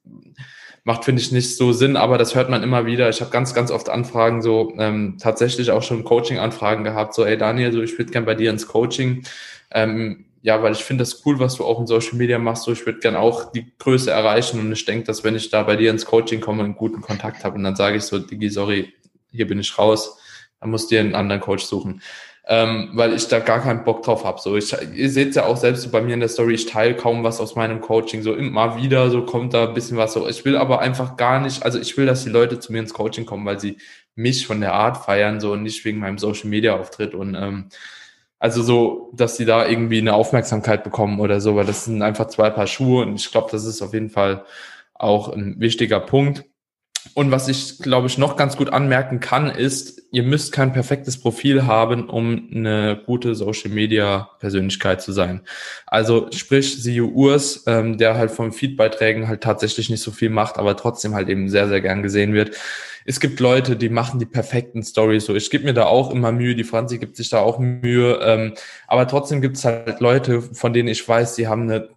macht, 0.86 1.04
finde 1.04 1.20
ich, 1.20 1.32
nicht 1.32 1.56
so 1.56 1.72
Sinn, 1.72 1.96
aber 1.96 2.16
das 2.16 2.36
hört 2.36 2.48
man 2.48 2.62
immer 2.62 2.86
wieder. 2.86 3.08
Ich 3.08 3.20
habe 3.20 3.32
ganz, 3.32 3.52
ganz 3.54 3.72
oft 3.72 3.88
Anfragen, 3.88 4.40
so 4.40 4.72
ähm, 4.78 5.16
tatsächlich 5.20 5.72
auch 5.72 5.82
schon 5.82 6.04
Coaching-Anfragen 6.04 6.84
gehabt, 6.84 7.12
so, 7.12 7.24
ey 7.24 7.36
Daniel, 7.36 7.72
so 7.72 7.82
ich 7.82 7.98
würde 7.98 8.12
gern 8.12 8.24
bei 8.24 8.36
dir 8.36 8.50
ins 8.50 8.68
Coaching. 8.68 9.24
Ähm, 9.72 10.26
ja, 10.42 10.62
weil 10.62 10.70
ich 10.70 10.84
finde 10.84 11.02
das 11.02 11.26
cool, 11.26 11.40
was 11.40 11.56
du 11.56 11.64
auch 11.64 11.80
in 11.80 11.88
Social 11.88 12.14
Media 12.14 12.38
machst. 12.38 12.62
So, 12.62 12.70
ich 12.70 12.86
würde 12.86 13.00
gern 13.00 13.16
auch 13.16 13.50
die 13.50 13.66
Größe 13.80 14.12
erreichen 14.12 14.60
und 14.60 14.70
ich 14.70 14.84
denke, 14.84 15.06
dass 15.06 15.24
wenn 15.24 15.34
ich 15.34 15.50
da 15.50 15.64
bei 15.64 15.74
dir 15.74 15.90
ins 15.90 16.06
Coaching 16.06 16.40
komme, 16.40 16.62
einen 16.62 16.76
guten 16.76 17.00
Kontakt 17.00 17.42
habe 17.42 17.56
und 17.56 17.64
dann 17.64 17.74
sage 17.74 17.96
ich 17.96 18.04
so, 18.04 18.20
Digi, 18.20 18.48
sorry, 18.48 18.94
hier 19.32 19.48
bin 19.48 19.58
ich 19.58 19.76
raus, 19.76 20.16
dann 20.60 20.70
musst 20.70 20.88
du 20.88 20.94
dir 20.94 21.00
einen 21.00 21.16
anderen 21.16 21.40
Coach 21.40 21.64
suchen 21.64 22.00
ähm, 22.48 22.90
weil 22.92 23.12
ich 23.12 23.26
da 23.26 23.40
gar 23.40 23.60
keinen 23.60 23.82
Bock 23.82 24.02
drauf 24.02 24.24
habe. 24.24 24.40
So, 24.40 24.56
ich, 24.56 24.74
ihr 24.94 25.10
seht 25.10 25.34
ja 25.34 25.46
auch 25.46 25.56
selbst 25.56 25.90
bei 25.90 26.00
mir 26.00 26.14
in 26.14 26.20
der 26.20 26.28
Story, 26.28 26.54
ich 26.54 26.66
teile 26.66 26.94
kaum 26.94 27.24
was 27.24 27.40
aus 27.40 27.56
meinem 27.56 27.80
Coaching. 27.80 28.22
So 28.22 28.34
immer 28.34 28.80
wieder, 28.80 29.10
so 29.10 29.22
kommt 29.22 29.52
da 29.52 29.68
ein 29.68 29.74
bisschen 29.74 29.96
was. 29.96 30.12
So, 30.12 30.28
ich 30.28 30.44
will 30.44 30.56
aber 30.56 30.80
einfach 30.80 31.16
gar 31.16 31.40
nicht, 31.40 31.64
also 31.64 31.80
ich 31.80 31.96
will, 31.96 32.06
dass 32.06 32.22
die 32.22 32.30
Leute 32.30 32.60
zu 32.60 32.72
mir 32.72 32.78
ins 32.78 32.94
Coaching 32.94 33.26
kommen, 33.26 33.44
weil 33.44 33.58
sie 33.58 33.78
mich 34.14 34.46
von 34.46 34.60
der 34.60 34.74
Art 34.74 34.96
feiern, 34.98 35.40
so 35.40 35.52
und 35.52 35.64
nicht 35.64 35.84
wegen 35.84 35.98
meinem 35.98 36.18
Social 36.18 36.48
Media 36.48 36.76
Auftritt 36.76 37.14
und 37.14 37.34
ähm, 37.34 37.68
also 38.38 38.62
so, 38.62 39.10
dass 39.14 39.36
sie 39.36 39.44
da 39.44 39.66
irgendwie 39.66 39.98
eine 39.98 40.14
Aufmerksamkeit 40.14 40.84
bekommen 40.84 41.20
oder 41.20 41.40
so, 41.40 41.56
weil 41.56 41.66
das 41.66 41.86
sind 41.86 42.02
einfach 42.02 42.28
zwei 42.28 42.50
Paar 42.50 42.66
Schuhe 42.66 43.02
und 43.04 43.16
ich 43.16 43.30
glaube, 43.32 43.48
das 43.50 43.64
ist 43.64 43.82
auf 43.82 43.92
jeden 43.94 44.10
Fall 44.10 44.44
auch 44.94 45.30
ein 45.30 45.58
wichtiger 45.58 46.00
Punkt. 46.00 46.44
Und 47.14 47.30
was 47.30 47.48
ich, 47.48 47.78
glaube 47.78 48.06
ich, 48.06 48.18
noch 48.18 48.36
ganz 48.36 48.56
gut 48.56 48.72
anmerken 48.72 49.20
kann, 49.20 49.48
ist, 49.50 50.02
ihr 50.10 50.22
müsst 50.22 50.52
kein 50.52 50.72
perfektes 50.72 51.20
Profil 51.20 51.66
haben, 51.66 52.08
um 52.08 52.48
eine 52.54 53.00
gute 53.04 53.34
Social 53.34 53.70
Media 53.70 54.30
Persönlichkeit 54.38 55.02
zu 55.02 55.12
sein. 55.12 55.42
Also 55.86 56.28
sprich, 56.32 56.82
CEO 56.82 57.06
Urs, 57.06 57.64
ähm, 57.66 57.98
der 57.98 58.16
halt 58.16 58.30
von 58.30 58.52
Feedbeiträgen 58.52 59.28
halt 59.28 59.42
tatsächlich 59.42 59.90
nicht 59.90 60.02
so 60.02 60.10
viel 60.10 60.30
macht, 60.30 60.58
aber 60.58 60.76
trotzdem 60.76 61.14
halt 61.14 61.28
eben 61.28 61.48
sehr, 61.48 61.68
sehr 61.68 61.80
gern 61.80 62.02
gesehen 62.02 62.32
wird. 62.32 62.56
Es 63.04 63.20
gibt 63.20 63.38
Leute, 63.38 63.76
die 63.76 63.88
machen 63.88 64.18
die 64.18 64.26
perfekten 64.26 64.82
Stories 64.82 65.26
so. 65.26 65.34
Ich 65.34 65.50
gebe 65.50 65.64
mir 65.64 65.74
da 65.74 65.84
auch 65.84 66.10
immer 66.10 66.32
Mühe, 66.32 66.56
die 66.56 66.64
Franzi 66.64 66.98
gibt 66.98 67.16
sich 67.16 67.28
da 67.28 67.38
auch 67.38 67.58
Mühe. 67.58 68.18
Ähm, 68.20 68.54
aber 68.88 69.06
trotzdem 69.06 69.40
gibt 69.40 69.56
es 69.56 69.64
halt 69.64 70.00
Leute, 70.00 70.42
von 70.42 70.72
denen 70.72 70.88
ich 70.88 71.06
weiß, 71.06 71.36
die 71.36 71.46
haben 71.46 71.62
eine 71.62 71.90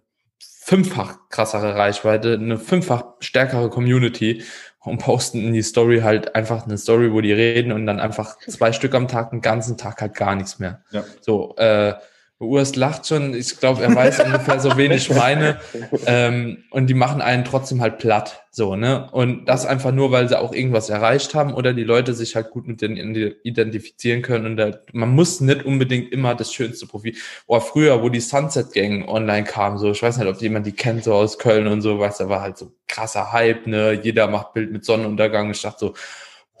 fünffach 0.70 1.28
krassere 1.30 1.74
Reichweite, 1.74 2.34
eine 2.34 2.56
fünffach 2.56 3.04
stärkere 3.18 3.70
Community 3.70 4.44
und 4.80 4.98
posten 4.98 5.38
in 5.44 5.52
die 5.52 5.62
Story 5.62 6.00
halt 6.00 6.34
einfach 6.34 6.64
eine 6.64 6.78
Story, 6.78 7.12
wo 7.12 7.20
die 7.20 7.32
reden 7.32 7.72
und 7.72 7.86
dann 7.86 8.00
einfach 8.00 8.38
zwei 8.38 8.72
Stück 8.72 8.94
am 8.94 9.08
Tag, 9.08 9.30
den 9.30 9.42
ganzen 9.42 9.76
Tag 9.76 10.00
halt 10.00 10.14
gar 10.14 10.34
nichts 10.34 10.58
mehr. 10.58 10.82
Ja. 10.90 11.04
So, 11.20 11.54
äh, 11.56 11.94
Urs 12.40 12.74
lacht 12.74 13.06
schon, 13.06 13.34
ich 13.34 13.60
glaube, 13.60 13.82
er 13.82 13.94
weiß 13.94 14.20
ungefähr 14.24 14.60
so 14.60 14.76
wenig 14.78 15.10
meine. 15.10 15.60
Ähm, 16.06 16.64
und 16.70 16.86
die 16.86 16.94
machen 16.94 17.20
einen 17.20 17.44
trotzdem 17.44 17.82
halt 17.82 17.98
platt. 17.98 18.44
So, 18.50 18.76
ne? 18.76 19.08
Und 19.12 19.44
das 19.44 19.66
einfach 19.66 19.92
nur, 19.92 20.10
weil 20.10 20.28
sie 20.28 20.38
auch 20.38 20.54
irgendwas 20.54 20.88
erreicht 20.88 21.34
haben 21.34 21.52
oder 21.52 21.74
die 21.74 21.84
Leute 21.84 22.14
sich 22.14 22.34
halt 22.36 22.50
gut 22.50 22.66
mit 22.66 22.80
denen 22.80 23.14
identifizieren 23.42 24.22
können. 24.22 24.46
Und 24.46 24.56
da, 24.56 24.72
man 24.92 25.10
muss 25.10 25.40
nicht 25.40 25.66
unbedingt 25.66 26.12
immer 26.12 26.34
das 26.34 26.54
schönste 26.54 26.86
Profil. 26.86 27.14
Boah, 27.46 27.60
früher, 27.60 28.02
wo 28.02 28.08
die 28.08 28.20
Sunset 28.20 28.72
Gang 28.72 29.06
online 29.06 29.44
kam, 29.44 29.76
so, 29.76 29.90
ich 29.90 30.02
weiß 30.02 30.16
nicht, 30.16 30.26
ob 30.26 30.40
jemand 30.40 30.66
die 30.66 30.72
kennt, 30.72 31.04
so 31.04 31.12
aus 31.12 31.38
Köln 31.38 31.66
und 31.66 31.82
so, 31.82 31.98
weißt 31.98 32.20
da 32.20 32.28
war 32.30 32.40
halt 32.40 32.56
so 32.56 32.72
krasser 32.88 33.32
Hype, 33.32 33.66
ne? 33.66 34.00
Jeder 34.02 34.28
macht 34.28 34.54
Bild 34.54 34.72
mit 34.72 34.84
Sonnenuntergang. 34.84 35.50
Ich 35.50 35.60
dachte 35.60 35.78
so, 35.78 35.94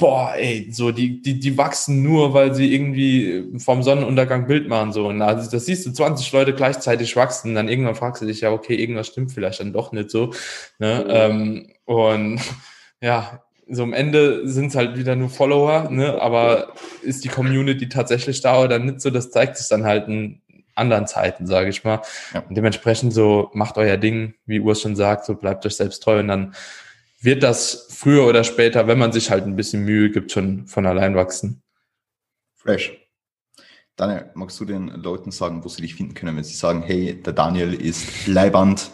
boah, 0.00 0.34
ey, 0.34 0.68
so, 0.72 0.90
die, 0.90 1.22
die, 1.22 1.38
die 1.38 1.56
wachsen 1.56 2.02
nur, 2.02 2.34
weil 2.34 2.54
sie 2.54 2.74
irgendwie 2.74 3.44
vom 3.58 3.84
Sonnenuntergang 3.84 4.46
Bild 4.46 4.68
machen, 4.68 4.92
so. 4.92 5.06
Und 5.06 5.22
also, 5.22 5.48
das 5.48 5.66
siehst 5.66 5.86
du 5.86 5.92
20 5.92 6.32
Leute 6.32 6.54
gleichzeitig 6.54 7.14
wachsen, 7.14 7.54
dann 7.54 7.68
irgendwann 7.68 7.94
fragst 7.94 8.22
du 8.22 8.26
dich, 8.26 8.40
ja, 8.40 8.50
okay, 8.50 8.74
irgendwas 8.74 9.06
stimmt 9.06 9.30
vielleicht 9.30 9.60
dann 9.60 9.72
doch 9.72 9.92
nicht 9.92 10.10
so, 10.10 10.32
ne, 10.78 11.04
mhm. 11.04 11.10
ähm, 11.10 11.66
und, 11.84 12.40
ja, 13.00 13.42
so 13.68 13.84
am 13.84 13.92
Ende 13.92 14.48
sind 14.48 14.66
es 14.66 14.74
halt 14.74 14.96
wieder 14.96 15.14
nur 15.14 15.28
Follower, 15.28 15.88
ne, 15.90 16.20
aber 16.20 16.72
ist 17.02 17.22
die 17.22 17.28
Community 17.28 17.88
tatsächlich 17.88 18.40
da 18.40 18.60
oder 18.60 18.80
nicht 18.80 19.00
so, 19.00 19.10
das 19.10 19.30
zeigt 19.30 19.58
sich 19.58 19.68
dann 19.68 19.84
halt 19.84 20.08
in 20.08 20.40
anderen 20.74 21.06
Zeiten, 21.06 21.46
sage 21.46 21.68
ich 21.68 21.84
mal. 21.84 22.00
Ja. 22.34 22.42
Und 22.48 22.56
dementsprechend 22.56 23.12
so, 23.12 23.50
macht 23.52 23.76
euer 23.76 23.98
Ding, 23.98 24.34
wie 24.46 24.60
Urs 24.60 24.80
schon 24.80 24.96
sagt, 24.96 25.26
so 25.26 25.34
bleibt 25.34 25.64
euch 25.66 25.76
selbst 25.76 26.02
treu 26.02 26.18
und 26.20 26.28
dann 26.28 26.54
wird 27.20 27.42
das 27.42 27.88
früher 27.90 28.26
oder 28.26 28.44
später, 28.44 28.86
wenn 28.86 28.98
man 28.98 29.12
sich 29.12 29.30
halt 29.30 29.44
ein 29.44 29.56
bisschen 29.56 29.84
Mühe 29.84 30.10
gibt, 30.10 30.32
schon 30.32 30.66
von 30.66 30.86
allein 30.86 31.14
wachsen. 31.14 31.62
Fresh. 32.54 32.96
Daniel, 33.96 34.30
magst 34.34 34.58
du 34.58 34.64
den 34.64 34.88
Leuten 34.88 35.30
sagen, 35.30 35.62
wo 35.62 35.68
sie 35.68 35.82
dich 35.82 35.94
finden 35.94 36.14
können, 36.14 36.36
wenn 36.36 36.44
sie 36.44 36.54
sagen, 36.54 36.82
hey, 36.82 37.20
der 37.20 37.34
Daniel 37.34 37.74
ist 37.74 38.26
Leiband? 38.26 38.90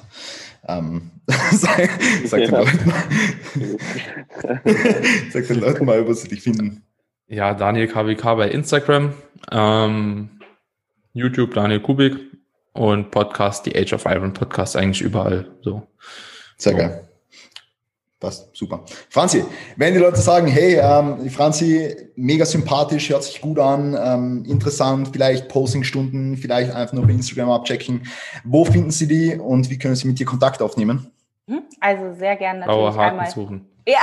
Ähm, 0.66 1.12
sag, 1.52 1.88
sag, 2.24 2.40
den 2.40 2.50
Leuten 2.50 2.88
mal, 2.88 3.04
sag 5.30 5.46
den 5.46 5.60
Leuten 5.60 5.84
mal, 5.84 6.06
wo 6.06 6.12
sie 6.12 6.26
dich 6.28 6.42
finden. 6.42 6.82
Ja, 7.28 7.54
Daniel 7.54 7.86
KWK 7.86 8.34
bei 8.34 8.50
Instagram. 8.50 9.14
Ähm, 9.52 10.40
YouTube 11.12 11.54
Daniel 11.54 11.80
Kubik 11.80 12.16
und 12.72 13.10
Podcast 13.10 13.64
The 13.64 13.76
Age 13.76 13.92
of 13.92 14.04
Iron 14.06 14.32
Podcast 14.32 14.76
eigentlich 14.76 15.02
überall 15.02 15.56
so. 15.62 15.86
Sehr 16.56 16.72
so. 16.72 16.78
geil. 16.78 17.05
Passt, 18.18 18.48
super. 18.56 18.82
Franzi, 19.10 19.44
wenn 19.76 19.92
die 19.92 20.00
Leute 20.00 20.16
sagen, 20.16 20.46
hey, 20.46 20.80
ähm, 20.80 21.28
Franzi, 21.28 21.94
mega 22.16 22.46
sympathisch, 22.46 23.10
hört 23.10 23.22
sich 23.22 23.42
gut 23.42 23.58
an, 23.58 23.94
ähm, 23.98 24.44
interessant, 24.46 25.10
vielleicht 25.12 25.48
Postingstunden, 25.48 26.38
vielleicht 26.38 26.74
einfach 26.74 26.94
nur 26.94 27.06
bei 27.06 27.12
Instagram 27.12 27.50
abchecken. 27.50 28.06
Wo 28.42 28.64
finden 28.64 28.90
sie 28.90 29.06
die 29.06 29.34
und 29.36 29.68
wie 29.68 29.78
können 29.78 29.96
sie 29.96 30.08
mit 30.08 30.18
dir 30.18 30.24
Kontakt 30.24 30.62
aufnehmen? 30.62 31.10
Hm? 31.46 31.62
Also 31.78 32.14
sehr 32.14 32.36
gerne 32.36 32.60
natürlich 32.60 32.78
Blaue 32.78 32.94
Haken 32.94 33.18
einmal. 33.18 33.30
suchen. 33.30 33.66
Ja. 33.86 34.00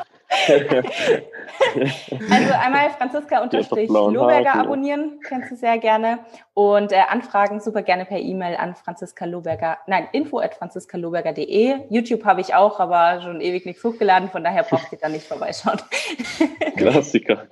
also 2.30 2.52
einmal 2.54 2.90
Franziska 2.90 3.42
unterstrich 3.42 3.88
blauen 3.88 4.14
Lohberger 4.14 4.50
Haken, 4.50 4.58
ja. 4.58 4.64
abonnieren, 4.64 5.20
kennst 5.26 5.50
du 5.50 5.56
sehr 5.56 5.78
gerne. 5.78 6.20
Und 6.54 6.92
äh, 6.92 7.00
Anfragen 7.08 7.60
super 7.60 7.82
gerne 7.82 8.04
per 8.04 8.18
E-Mail 8.18 8.56
an 8.56 8.74
Franziska 8.74 9.24
Lohberger, 9.24 9.78
nein, 9.86 10.08
info 10.12 10.38
at 10.38 10.54
franziskalohberger.de. 10.54 11.86
YouTube 11.90 12.24
habe 12.24 12.40
ich 12.40 12.54
auch, 12.54 12.80
aber 12.80 13.20
schon 13.22 13.40
ewig 13.40 13.66
nichts 13.66 13.84
hochgeladen, 13.84 14.30
von 14.30 14.42
daher 14.44 14.62
braucht 14.62 14.92
ihr 14.92 14.98
da 14.98 15.08
nicht 15.08 15.26
vorbeischauen. 15.26 15.80
Klassiker. 16.76 17.46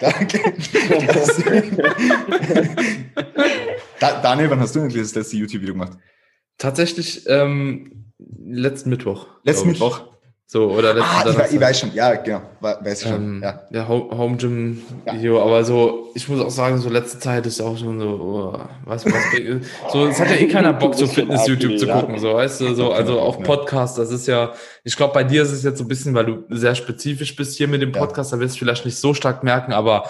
Danke. 0.00 0.54
Da, 4.00 4.20
Daniel, 4.20 4.50
wann 4.50 4.60
hast 4.60 4.74
du 4.74 4.80
eigentlich 4.80 5.02
das 5.02 5.14
letzte 5.14 5.36
YouTube-Video 5.36 5.74
gemacht? 5.74 5.98
Tatsächlich 6.58 7.24
ähm, 7.28 8.12
letzten 8.18 8.90
Mittwoch. 8.90 9.26
Letzten. 9.44 9.68
Mittwoch. 9.68 10.11
So, 10.52 10.70
oder 10.70 10.92
letzten 10.92 11.08
Ah, 11.08 11.22
Donnerstag. 11.24 11.52
ich 11.54 11.60
weiß 11.62 11.80
schon, 11.80 11.94
ja, 11.94 12.14
genau, 12.16 12.42
we- 12.60 12.76
weiß 12.82 13.02
ich 13.04 13.08
schon. 13.08 13.16
Ähm, 13.22 13.40
ja. 13.42 13.62
ja. 13.70 13.88
Home, 13.88 14.10
Home 14.18 14.36
Gym 14.36 14.82
Video, 15.10 15.40
aber 15.42 15.64
so, 15.64 16.10
ich 16.14 16.28
muss 16.28 16.42
auch 16.42 16.50
sagen, 16.50 16.76
so 16.76 16.90
letzte 16.90 17.18
Zeit 17.18 17.46
ist 17.46 17.58
auch 17.62 17.78
schon 17.78 17.98
so, 17.98 18.06
oh, 18.06 18.58
was, 18.84 19.06
was, 19.06 19.14
so, 19.90 20.04
es 20.08 20.20
hat 20.20 20.28
ja 20.28 20.36
eh 20.36 20.48
keiner 20.48 20.74
Bock, 20.74 20.94
so 20.94 21.06
Fitness-YouTube 21.06 21.78
zu 21.78 21.86
gucken, 21.86 22.18
so, 22.18 22.34
weißt 22.34 22.60
du, 22.60 22.74
so, 22.74 22.90
Ja, 22.90 22.96
also 22.96 23.14
genau, 23.14 23.24
auch 23.24 23.38
ja. 23.38 23.44
Podcast, 23.44 23.96
das 23.96 24.10
ist 24.10 24.26
ja, 24.26 24.52
ich 24.84 24.94
glaube, 24.94 25.14
bei 25.14 25.24
dir 25.24 25.42
ist 25.42 25.52
es 25.52 25.62
jetzt 25.62 25.78
so 25.78 25.84
ein 25.84 25.88
bisschen, 25.88 26.12
weil 26.12 26.26
du 26.26 26.44
sehr 26.50 26.74
spezifisch 26.74 27.34
bist 27.34 27.56
hier 27.56 27.66
mit 27.66 27.80
dem 27.80 27.94
Ja. 27.94 28.00
Podcast, 28.00 28.34
da 28.34 28.38
wirst 28.38 28.56
du 28.56 28.58
vielleicht 28.58 28.84
nicht 28.84 28.98
so 28.98 29.14
stark 29.14 29.42
merken, 29.42 29.72
aber 29.72 30.04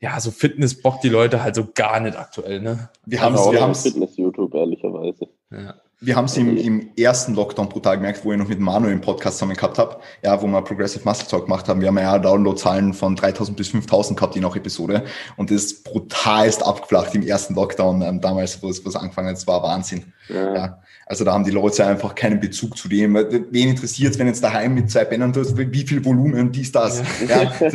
ja, 0.00 0.18
so 0.18 0.32
Fitness 0.32 0.74
bockt 0.82 1.04
die 1.04 1.10
Leute 1.10 1.44
halt 1.44 1.54
so 1.54 1.68
gar 1.72 2.00
nicht 2.00 2.18
aktuell, 2.18 2.60
ne? 2.60 2.88
Wir 3.04 3.20
haben 3.20 3.36
es 3.36 3.40
wir 3.52 3.58
auch 3.60 3.62
haben's, 3.62 3.82
Fitness-YouTube, 3.84 4.52
ehrlicherweise. 4.52 5.28
Ja. 5.52 5.74
Wir 6.00 6.14
haben's 6.14 6.36
im, 6.36 6.56
im 6.58 6.90
ersten 6.98 7.34
Lockdown 7.34 7.68
brutal 7.70 7.96
gemerkt, 7.96 8.22
wo 8.24 8.30
ich 8.32 8.38
noch 8.38 8.48
mit 8.48 8.60
Manu 8.60 8.88
im 8.88 9.00
Podcast 9.00 9.38
zusammen 9.38 9.56
gehabt 9.56 9.78
habe, 9.78 9.96
ja, 10.22 10.40
wo 10.42 10.46
wir 10.46 10.60
Progressive 10.60 11.02
Muscle 11.08 11.26
Talk 11.26 11.44
gemacht 11.46 11.66
haben. 11.68 11.80
Wir 11.80 11.88
haben 11.88 11.96
ja 11.98 12.18
Downloadzahlen 12.18 12.92
von 12.92 13.16
3000 13.16 13.56
bis 13.56 13.68
5000 13.68 14.18
gehabt, 14.18 14.34
je 14.34 14.42
nach 14.42 14.54
Episode. 14.54 15.04
Und 15.36 15.50
das 15.50 15.64
ist 15.64 15.84
brutalst 15.84 16.64
abgeflacht 16.66 17.14
im 17.14 17.22
ersten 17.22 17.54
Lockdown, 17.54 18.02
ähm, 18.02 18.20
damals, 18.20 18.62
wo 18.62 18.68
es, 18.68 18.84
es 18.84 18.94
angefangen 18.94 19.28
hat. 19.28 19.36
Das 19.36 19.46
war 19.46 19.62
Wahnsinn. 19.62 20.04
Ja. 20.28 20.54
Ja. 20.54 20.82
Also 21.06 21.24
da 21.24 21.32
haben 21.32 21.44
die 21.44 21.50
Leute 21.52 21.86
einfach 21.86 22.14
keinen 22.14 22.40
Bezug 22.40 22.76
zu 22.76 22.88
dem. 22.88 23.14
Wen 23.14 23.68
interessiert 23.68 24.18
wenn 24.18 24.26
jetzt 24.26 24.42
daheim 24.44 24.74
mit 24.74 24.90
zwei 24.90 25.04
Bändern 25.04 25.32
tust, 25.32 25.56
wie 25.56 25.86
viel 25.86 26.04
Volumen, 26.04 26.52
dies, 26.52 26.72
das. 26.72 27.02
Ja, 27.28 27.42
Ja. 27.42 27.52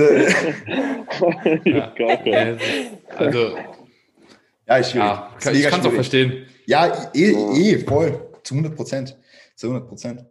Ja, 1.65 1.91
es 1.95 2.61
ist- 2.61 3.18
Also, 3.18 3.56
ja 4.68 4.76
ist 4.77 4.91
schwierig. 4.91 5.07
ja, 5.07 5.30
kann, 5.39 5.56
ich 5.56 5.64
kann 5.68 5.80
es 5.80 5.85
auch 5.85 5.91
verstehen. 5.91 6.45
Ja, 6.72 7.11
eh, 7.14 7.34
eh, 7.34 7.77
voll. 7.80 8.18
Zu 8.43 8.53
100 8.53 8.77
Prozent. 8.77 9.18
Zu 9.57 9.68
100 9.68 9.89
Prozent. 9.89 10.26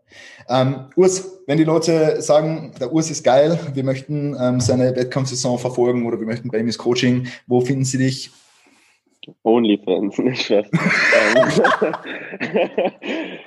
Ähm, 0.48 0.86
Urs, 0.96 1.42
wenn 1.46 1.58
die 1.58 1.64
Leute 1.64 2.22
sagen, 2.22 2.72
der 2.80 2.90
Urs 2.90 3.10
ist 3.10 3.22
geil, 3.22 3.58
wir 3.74 3.84
möchten 3.84 4.34
ähm, 4.40 4.58
seine 4.58 4.96
Wettkampfsaison 4.96 5.58
verfolgen 5.58 6.06
oder 6.06 6.18
wir 6.18 6.26
möchten 6.26 6.48
bei 6.48 6.56
ihm 6.56 6.66
das 6.66 6.78
Coaching, 6.78 7.26
wo 7.46 7.60
finden 7.60 7.84
sie 7.84 7.98
dich? 7.98 8.30
Onlyfans, 9.44 10.16
nicht 10.16 10.50
was. 10.50 10.66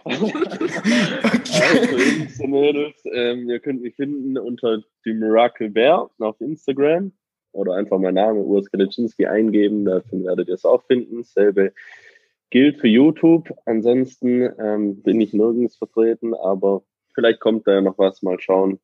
also, 0.03 0.27
Jungs 0.27 2.39
und 2.39 2.51
Mädels, 2.51 3.03
ähm, 3.11 3.49
ihr 3.49 3.59
könnt 3.59 3.81
mich 3.81 3.95
finden 3.95 4.37
unter 4.37 4.83
die 5.03 5.13
Miracle 5.13 5.71
Bear 5.71 6.11
auf 6.19 6.39
Instagram 6.41 7.11
oder 7.53 7.73
einfach 7.73 7.97
mein 7.97 8.13
Name 8.13 8.39
Urs 8.39 8.69
Kalitschinski 8.69 9.25
eingeben, 9.25 9.83
da 9.83 10.03
werdet 10.11 10.47
ihr 10.47 10.53
es 10.53 10.63
auch 10.63 10.83
finden. 10.83 11.23
Dasselbe 11.23 11.73
gilt 12.53 12.79
für 12.79 12.87
YouTube. 12.87 13.51
Ansonsten 13.65 14.47
ähm, 14.59 15.01
bin 15.01 15.19
ich 15.19 15.33
nirgends 15.33 15.75
vertreten, 15.75 16.35
aber 16.35 16.83
vielleicht 17.15 17.39
kommt 17.39 17.65
da 17.65 17.73
ja 17.73 17.81
noch 17.81 17.97
was. 17.97 18.21
Mal 18.21 18.39
schauen, 18.39 18.79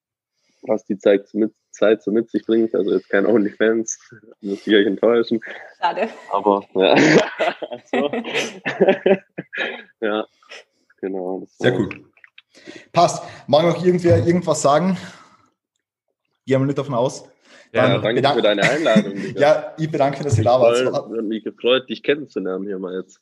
was 0.63 0.85
die 0.85 0.97
Zeit 0.97 1.27
so 1.27 1.37
mit, 1.37 1.53
Zeit 1.69 2.01
so 2.01 2.11
mit 2.11 2.31
sich 2.31 2.43
bringt. 2.47 2.73
Also 2.73 2.91
jetzt 2.95 3.09
kein 3.09 3.27
Onlyfans, 3.27 3.99
muss 4.41 4.65
ich 4.65 4.73
euch 4.73 4.87
enttäuschen. 4.87 5.39
Schade. 5.79 6.09
Aber 6.31 6.65
ja. 6.73 6.95
So. 7.91 8.11
ja, 10.01 10.25
genau. 10.99 11.45
Sehr 11.59 11.71
gut. 11.73 11.95
Passt. 12.91 13.23
Mag 13.47 13.63
noch 13.65 13.85
irgendwer 13.85 14.25
irgendwas 14.25 14.63
sagen? 14.63 14.97
Gehen 16.47 16.59
wir 16.59 16.65
nicht 16.65 16.77
davon 16.79 16.95
aus. 16.95 17.23
Ja, 17.71 17.87
Dann 17.87 18.01
danke 18.01 18.21
bedank- 18.21 18.35
für 18.35 18.41
deine 18.41 18.63
Einladung. 18.63 19.13
Ja, 19.35 19.75
ich 19.77 19.91
bedanke 19.91 20.17
mich, 20.17 20.25
dass 20.27 20.37
ihr 20.39 20.43
da 20.43 20.59
wart. 20.59 20.77
Es 20.77 20.91
hat 20.91 21.09
mich 21.09 21.43
gefreut, 21.43 21.87
dich 21.87 22.01
kennenzulernen 22.01 22.65
hier 22.65 22.79
mal 22.79 22.95
jetzt. 22.95 23.19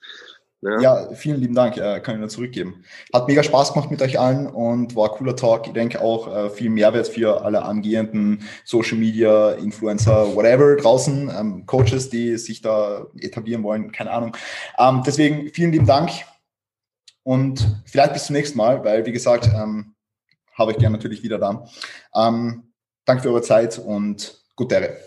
Ja, 0.62 0.80
Ja, 0.82 1.14
vielen 1.14 1.40
lieben 1.40 1.54
Dank, 1.54 1.78
äh, 1.78 2.00
kann 2.00 2.16
ich 2.16 2.20
nur 2.20 2.30
zurückgeben. 2.30 2.84
Hat 3.14 3.28
mega 3.28 3.44
Spaß 3.44 3.74
gemacht 3.74 3.92
mit 3.92 4.02
euch 4.02 4.20
allen 4.20 4.48
und 4.48 4.96
war 4.96 5.12
cooler 5.12 5.36
Talk. 5.36 5.68
Ich 5.68 5.74
denke 5.74 6.02
auch 6.02 6.28
äh, 6.36 6.50
viel 6.50 6.70
Mehrwert 6.70 7.08
für 7.08 7.44
alle 7.44 7.64
angehenden 7.64 8.44
Social 8.66 8.98
Media, 8.98 9.52
Influencer, 9.52 10.36
whatever 10.36 10.76
draußen, 10.76 11.32
ähm, 11.38 11.66
Coaches, 11.68 12.10
die 12.10 12.38
sich 12.38 12.62
da 12.62 13.06
etablieren 13.20 13.64
wollen, 13.64 13.92
keine 13.92 14.12
Ahnung. 14.12 14.36
Ähm, 14.80 15.04
deswegen 15.06 15.50
vielen 15.50 15.72
lieben 15.72 15.86
Dank 15.86 16.10
und 17.24 17.84
vielleicht 17.86 18.14
bis 18.14 18.26
zum 18.26 18.36
nächsten 18.36 18.58
Mal, 18.58 18.84
weil 18.84 19.06
wie 19.06 19.12
gesagt, 19.12 19.48
ähm, 19.54 19.94
habe 20.54 20.72
ich 20.72 20.78
gern 20.80 20.92
natürlich 20.92 21.22
wieder 21.22 21.38
da. 21.38 21.68
Ähm, 22.16 22.74
danke 23.06 23.24
für 23.24 23.30
eure 23.30 23.42
Zeit 23.44 23.78
und 23.78 24.42
gute 24.56 24.76
Ehre. 24.76 25.07